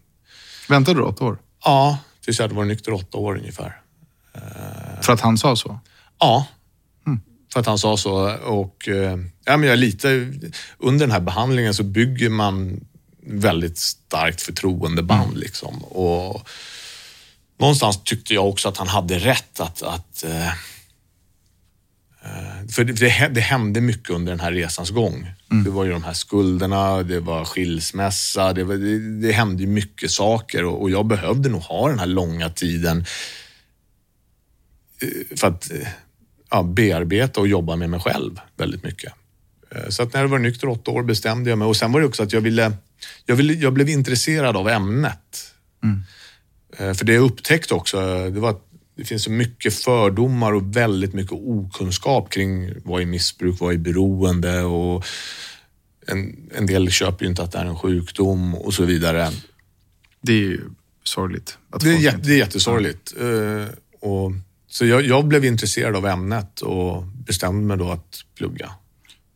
Väntade 0.69 0.99
du 0.99 1.03
åtta 1.03 1.25
år? 1.25 1.37
Ja, 1.65 1.97
tills 2.25 2.39
jag 2.39 2.43
hade 2.43 2.55
varit 2.55 2.67
nykter 2.67 2.93
åtta 2.93 3.17
år 3.17 3.37
ungefär. 3.37 3.81
För 5.01 5.13
att 5.13 5.21
han 5.21 5.37
sa 5.37 5.55
så? 5.55 5.79
Ja, 6.19 6.47
för 7.53 7.59
att 7.59 7.65
han 7.65 7.77
sa 7.77 7.97
så. 7.97 8.35
Och, 8.37 8.87
eh, 8.87 9.17
ja, 9.45 9.57
men 9.57 9.69
jag 9.69 9.79
litar, 9.79 10.09
under 10.77 11.05
den 11.05 11.11
här 11.11 11.19
behandlingen 11.19 11.73
så 11.73 11.83
bygger 11.83 12.29
man 12.29 12.79
väldigt 13.25 13.77
starkt 13.77 14.41
förtroendeband. 14.41 15.37
Liksom. 15.37 15.83
Och 15.83 16.49
någonstans 17.59 18.03
tyckte 18.03 18.33
jag 18.33 18.49
också 18.49 18.69
att 18.69 18.77
han 18.77 18.87
hade 18.87 19.19
rätt 19.19 19.59
att... 19.59 19.83
att 19.83 20.23
eh, 20.23 20.47
eh, 20.47 20.53
för 22.71 22.83
det, 22.83 22.93
det, 22.93 23.09
hä- 23.09 23.29
det 23.29 23.41
hände 23.41 23.81
mycket 23.81 24.09
under 24.09 24.31
den 24.31 24.39
här 24.39 24.51
resans 24.51 24.89
gång. 24.89 25.31
Det 25.63 25.69
var 25.69 25.85
ju 25.85 25.91
de 25.91 26.03
här 26.03 26.13
skulderna, 26.13 27.03
det 27.03 27.19
var 27.19 27.45
skilsmässa, 27.45 28.53
det, 28.53 28.63
var, 28.63 28.75
det, 28.75 29.21
det 29.27 29.31
hände 29.31 29.63
ju 29.63 29.69
mycket 29.69 30.11
saker 30.11 30.65
och, 30.65 30.81
och 30.81 30.89
jag 30.89 31.05
behövde 31.05 31.49
nog 31.49 31.61
ha 31.61 31.89
den 31.89 31.99
här 31.99 32.07
långa 32.07 32.49
tiden 32.49 33.05
eh, 35.01 35.37
för 35.37 35.47
att 35.47 35.71
ja, 36.49 36.63
bearbeta 36.63 37.41
och 37.41 37.47
jobba 37.47 37.75
med 37.75 37.89
mig 37.89 37.99
själv 37.99 38.39
väldigt 38.57 38.83
mycket. 38.83 39.13
Så 39.89 40.03
att 40.03 40.13
när 40.13 40.21
jag 40.21 40.27
var 40.27 40.39
nykter 40.39 40.69
åtta 40.69 40.91
år 40.91 41.03
bestämde 41.03 41.49
jag 41.49 41.59
mig 41.59 41.65
och 41.65 41.77
sen 41.77 41.91
var 41.91 41.99
det 41.99 42.05
också 42.07 42.23
att 42.23 42.33
jag 42.33 42.41
ville, 42.41 42.71
jag, 43.25 43.35
ville, 43.35 43.53
jag 43.53 43.73
blev 43.73 43.89
intresserad 43.89 44.57
av 44.57 44.69
ämnet. 44.69 45.53
Eh, 45.83 45.89
För 46.77 47.05
det 47.05 47.13
jag 47.13 47.23
upptäckte 47.23 47.73
också, 47.73 47.97
det 48.29 48.39
var 48.39 48.49
att 48.49 48.65
det 48.95 49.05
finns 49.05 49.23
så 49.23 49.31
mycket 49.31 49.73
fördomar 49.73 50.53
och 50.53 50.75
väldigt 50.75 51.13
mycket 51.13 51.31
okunskap 51.33 52.29
kring 52.29 52.73
vad 52.83 53.01
är 53.01 53.05
missbruk, 53.05 53.59
vad 53.59 53.73
är 53.73 53.77
beroende 53.77 54.61
och 54.63 55.05
en, 56.07 56.49
en 56.55 56.65
del 56.65 56.91
köper 56.91 57.25
ju 57.25 57.29
inte 57.29 57.43
att 57.43 57.51
det 57.51 57.57
är 57.59 57.65
en 57.65 57.75
sjukdom 57.79 58.55
och 58.55 58.73
så 58.73 58.85
vidare. 58.85 59.29
Det 60.21 60.31
är 60.33 60.37
ju 60.37 60.61
sorgligt. 61.03 61.57
Det 61.81 61.89
är, 61.89 61.95
inte- 61.95 62.17
det 62.27 62.33
är 62.33 62.37
jättesorgligt. 62.37 63.13
Eh, 63.19 64.09
och, 64.09 64.31
så 64.67 64.85
jag, 64.85 65.05
jag 65.05 65.27
blev 65.27 65.45
intresserad 65.45 65.95
av 65.95 66.05
ämnet 66.05 66.61
och 66.61 67.03
bestämde 67.03 67.67
mig 67.67 67.77
då 67.77 67.91
att 67.91 68.23
plugga. 68.37 68.71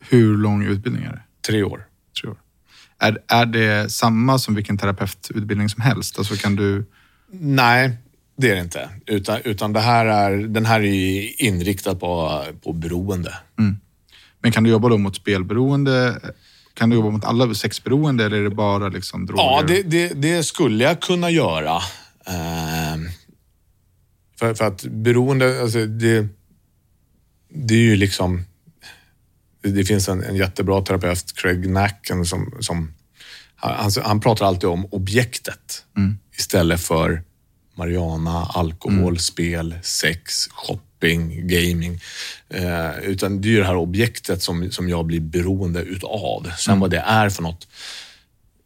Hur 0.00 0.36
lång 0.36 0.64
utbildning 0.64 1.04
är 1.04 1.12
det? 1.12 1.22
Tre 1.46 1.62
år. 1.62 1.86
Tre 2.20 2.30
år. 2.30 2.36
Är, 2.98 3.18
är 3.28 3.46
det 3.46 3.92
samma 3.92 4.38
som 4.38 4.54
vilken 4.54 4.78
terapeututbildning 4.78 5.68
som 5.68 5.82
helst? 5.82 6.18
Alltså 6.18 6.34
kan 6.36 6.56
du... 6.56 6.84
Nej, 7.40 7.90
det 8.36 8.50
är 8.50 8.54
det 8.54 8.60
inte. 8.60 8.90
Utan, 9.06 9.40
utan 9.44 9.72
det 9.72 9.80
här 9.80 10.06
är, 10.06 10.36
den 10.36 10.66
här 10.66 10.80
är 10.80 11.42
inriktad 11.42 11.94
på, 11.94 12.42
på 12.62 12.72
beroende. 12.72 13.34
Men 14.44 14.52
kan 14.52 14.64
du 14.64 14.70
jobba 14.70 14.88
då 14.88 14.98
mot 14.98 15.16
spelberoende? 15.16 16.20
Kan 16.74 16.90
du 16.90 16.96
jobba 16.96 17.10
mot 17.10 17.24
alla 17.24 17.54
sexberoende 17.54 18.24
eller 18.24 18.36
är 18.36 18.42
det 18.42 18.50
bara 18.50 18.88
liksom 18.88 19.26
droger? 19.26 19.42
Ja, 19.42 19.62
det, 19.68 19.82
det, 19.82 20.08
det 20.08 20.44
skulle 20.44 20.84
jag 20.84 21.00
kunna 21.00 21.30
göra. 21.30 21.80
Ehm, 22.26 23.08
för, 24.38 24.54
för 24.54 24.64
att 24.64 24.84
beroende, 24.84 25.62
alltså 25.62 25.86
det, 25.86 26.28
det 27.48 27.74
är 27.74 27.78
ju 27.78 27.96
liksom... 27.96 28.44
Det 29.62 29.84
finns 29.84 30.08
en, 30.08 30.22
en 30.22 30.36
jättebra 30.36 30.82
terapeut, 30.82 31.32
Craig 31.36 31.70
Nacken, 31.70 32.24
som, 32.24 32.54
som 32.60 32.94
han, 33.54 33.90
han 34.02 34.20
pratar 34.20 34.46
alltid 34.46 34.68
om 34.68 34.86
objektet 34.86 35.84
istället 36.38 36.80
för 36.80 37.22
marijuana, 37.74 38.46
alkohol, 38.54 39.18
spel, 39.18 39.74
sex, 39.82 40.48
shopping, 40.50 41.48
gaming. 41.48 42.00
Eh, 42.48 42.98
utan 42.98 43.40
det 43.40 43.48
är 43.48 43.50
ju 43.50 43.58
det 43.58 43.66
här 43.66 43.76
objektet 43.76 44.42
som, 44.42 44.70
som 44.70 44.88
jag 44.88 45.04
blir 45.06 45.20
beroende 45.20 45.80
utav. 45.80 46.50
Sen 46.58 46.80
vad 46.80 46.90
det 46.90 46.98
är 47.06 47.30
för 47.30 47.42
något, 47.42 47.68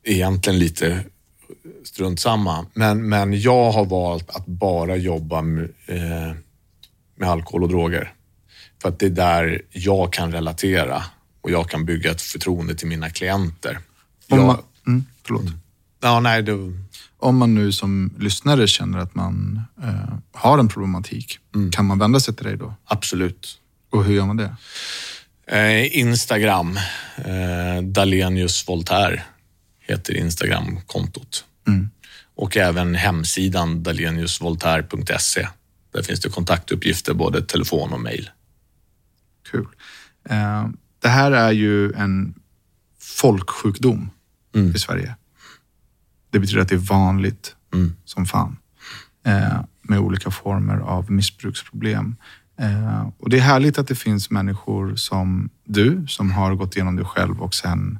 egentligen 0.04 0.58
lite 0.58 1.04
strunt 1.84 2.20
samma. 2.20 2.66
Men, 2.74 3.08
men 3.08 3.40
jag 3.40 3.70
har 3.70 3.84
valt 3.84 4.30
att 4.30 4.46
bara 4.46 4.96
jobba 4.96 5.42
med, 5.42 5.68
eh, 5.86 6.34
med 7.16 7.28
alkohol 7.28 7.62
och 7.62 7.68
droger. 7.68 8.14
För 8.82 8.88
att 8.88 8.98
det 8.98 9.06
är 9.06 9.10
där 9.10 9.62
jag 9.70 10.12
kan 10.12 10.32
relatera 10.32 11.04
och 11.40 11.50
jag 11.50 11.70
kan 11.70 11.84
bygga 11.84 12.10
ett 12.10 12.22
förtroende 12.22 12.74
till 12.74 12.88
mina 12.88 13.10
klienter. 13.10 13.78
Jag, 14.26 14.46
man, 14.46 14.62
mm, 14.86 15.04
förlåt. 15.26 15.44
ja, 16.00 16.20
nej, 16.20 16.42
det, 16.42 16.52
Om 17.20 17.36
man 17.36 17.54
nu 17.54 17.72
som 17.72 18.14
lyssnare 18.18 18.66
känner 18.66 18.98
att 18.98 19.14
man 19.14 19.62
eh, 19.82 20.14
har 20.32 20.58
en 20.58 20.68
problematik, 20.68 21.38
Mm. 21.54 21.70
kan 21.70 21.84
man 21.86 21.98
vända 21.98 22.20
sig 22.20 22.34
till 22.34 22.44
dig 22.46 22.56
då? 22.56 22.74
absolut. 22.84 23.58
Och 23.90 24.04
hur 24.04 24.14
gör 24.14 24.26
man 24.26 24.36
det? 24.36 24.56
Eh, 25.46 25.98
Instagram, 25.98 26.76
eh, 27.16 27.82
Dalenius 27.82 28.68
Voltaire 28.68 29.22
heter 29.80 30.16
Instagramkontot. 30.16 31.44
Och 32.36 32.56
även 32.56 32.94
hemsidan 32.94 33.82
daleniusvoltaire.se. 33.82 35.48
Där 35.92 36.02
finns 36.02 36.20
det 36.20 36.28
kontaktuppgifter, 36.28 37.14
både 37.14 37.42
telefon 37.42 37.92
och 37.92 38.00
mejl. 38.00 38.30
Kul. 39.50 39.66
Eh, 40.30 40.68
det 41.02 41.08
här 41.08 41.32
är 41.32 41.52
ju 41.52 41.92
en 41.92 42.34
folksjukdom 43.00 44.10
Mm. 44.54 44.76
i 44.76 44.78
Sverige. 44.78 45.14
Det 46.38 46.40
betyder 46.40 46.62
att 46.62 46.68
det 46.68 46.74
är 46.74 46.78
vanligt 46.78 47.56
mm. 47.74 47.92
som 48.04 48.26
fan. 48.26 48.56
Eh, 49.26 49.60
med 49.82 49.98
olika 49.98 50.30
former 50.30 50.76
av 50.76 51.10
missbruksproblem. 51.10 52.16
Eh, 52.60 53.08
och 53.18 53.30
det 53.30 53.36
är 53.36 53.40
härligt 53.40 53.78
att 53.78 53.88
det 53.88 53.94
finns 53.94 54.30
människor 54.30 54.96
som 54.96 55.50
du 55.64 56.06
som 56.08 56.30
har 56.30 56.54
gått 56.54 56.76
igenom 56.76 56.96
det 56.96 57.04
själv 57.04 57.42
och 57.42 57.54
sen 57.54 57.98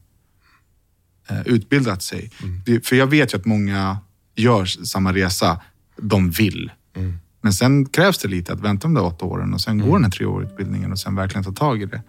eh, 1.29 1.41
utbildat 1.47 2.03
sig. 2.03 2.31
Mm. 2.43 2.61
Det, 2.67 2.87
för 2.87 2.97
jag 2.97 3.07
vet 3.07 3.35
ju 3.35 3.39
att 3.39 3.45
många 3.45 3.99
gör 4.37 4.65
samma 4.65 5.13
resa. 5.13 5.61
De 5.97 6.31
vill. 6.31 6.73
Mm. 6.97 7.19
Men 7.41 7.53
sen 7.53 7.87
krävs 7.87 8.19
det 8.19 8.29
lite 8.29 8.53
att 8.53 8.61
vänta 8.61 8.83
de 8.83 8.95
där 8.95 9.05
åtta 9.05 9.25
åren 9.25 9.55
och 9.55 9.61
sen 9.61 9.73
mm. 9.75 9.87
gå 9.87 9.95
den 9.95 10.05
här 10.05 10.11
treåriga 10.11 10.51
utbildningen 10.51 10.93
och 10.93 10.99
sen 10.99 11.15
verkligen 11.15 11.45
ta 11.45 11.53
tag 11.53 11.83
i 11.83 11.87
det. 11.87 12.03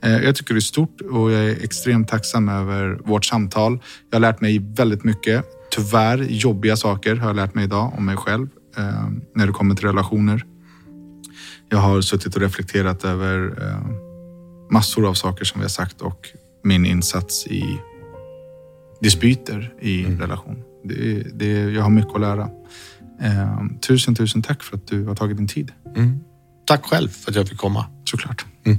Jag 0.00 0.36
tycker 0.36 0.54
det 0.54 0.58
är 0.58 0.60
stort 0.60 1.00
och 1.00 1.32
jag 1.32 1.44
är 1.44 1.64
extremt 1.64 2.08
tacksam 2.08 2.48
över 2.48 2.98
vårt 3.04 3.24
samtal. 3.24 3.78
Jag 4.10 4.16
har 4.16 4.20
lärt 4.20 4.40
mig 4.40 4.58
väldigt 4.58 5.04
mycket. 5.04 5.44
Tyvärr 5.74 6.18
jobbiga 6.18 6.76
saker 6.76 7.16
har 7.16 7.26
jag 7.26 7.36
lärt 7.36 7.54
mig 7.54 7.64
idag 7.64 7.92
om 7.96 8.06
mig 8.06 8.16
själv 8.16 8.48
eh, 8.76 9.08
när 9.34 9.46
det 9.46 9.52
kommer 9.52 9.74
till 9.74 9.86
relationer. 9.86 10.44
Jag 11.68 11.78
har 11.78 12.00
suttit 12.00 12.36
och 12.36 12.42
reflekterat 12.42 13.04
över 13.04 13.62
eh, 13.62 13.86
massor 14.70 15.08
av 15.08 15.14
saker 15.14 15.44
som 15.44 15.60
vi 15.60 15.64
har 15.64 15.68
sagt 15.68 16.00
och 16.00 16.28
min 16.64 16.86
insats 16.86 17.46
i 17.46 17.80
dispyter 19.00 19.74
i 19.80 20.04
mm. 20.04 20.20
relation. 20.20 20.62
Det, 20.84 21.22
det, 21.34 21.52
jag 21.52 21.82
har 21.82 21.90
mycket 21.90 22.14
att 22.14 22.20
lära. 22.20 22.50
Eh, 23.22 23.62
tusen, 23.88 24.14
tusen 24.14 24.42
tack 24.42 24.62
för 24.62 24.76
att 24.76 24.86
du 24.86 25.06
har 25.06 25.14
tagit 25.14 25.36
din 25.36 25.48
tid. 25.48 25.72
Mm. 25.96 26.20
Tack 26.66 26.86
själv 26.86 27.08
för 27.08 27.30
att 27.30 27.36
jag 27.36 27.48
fick 27.48 27.58
komma. 27.58 27.86
Såklart. 28.04 28.46
Mm. 28.64 28.78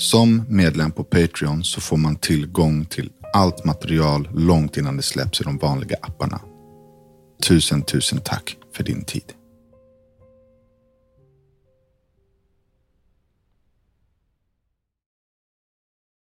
Som 0.00 0.42
medlem 0.48 0.92
på 0.92 1.04
Patreon 1.04 1.64
så 1.64 1.80
får 1.80 1.96
man 1.96 2.16
tillgång 2.16 2.84
till 2.84 3.10
allt 3.32 3.64
material 3.64 4.28
långt 4.34 4.76
innan 4.76 4.96
det 4.96 5.02
släpps 5.02 5.40
i 5.40 5.44
de 5.44 5.58
vanliga 5.58 5.96
apparna. 6.02 6.40
Tusen, 7.42 7.82
tusen 7.82 8.20
tack 8.24 8.56
för 8.76 8.84
din 8.84 9.04
tid. 9.04 9.32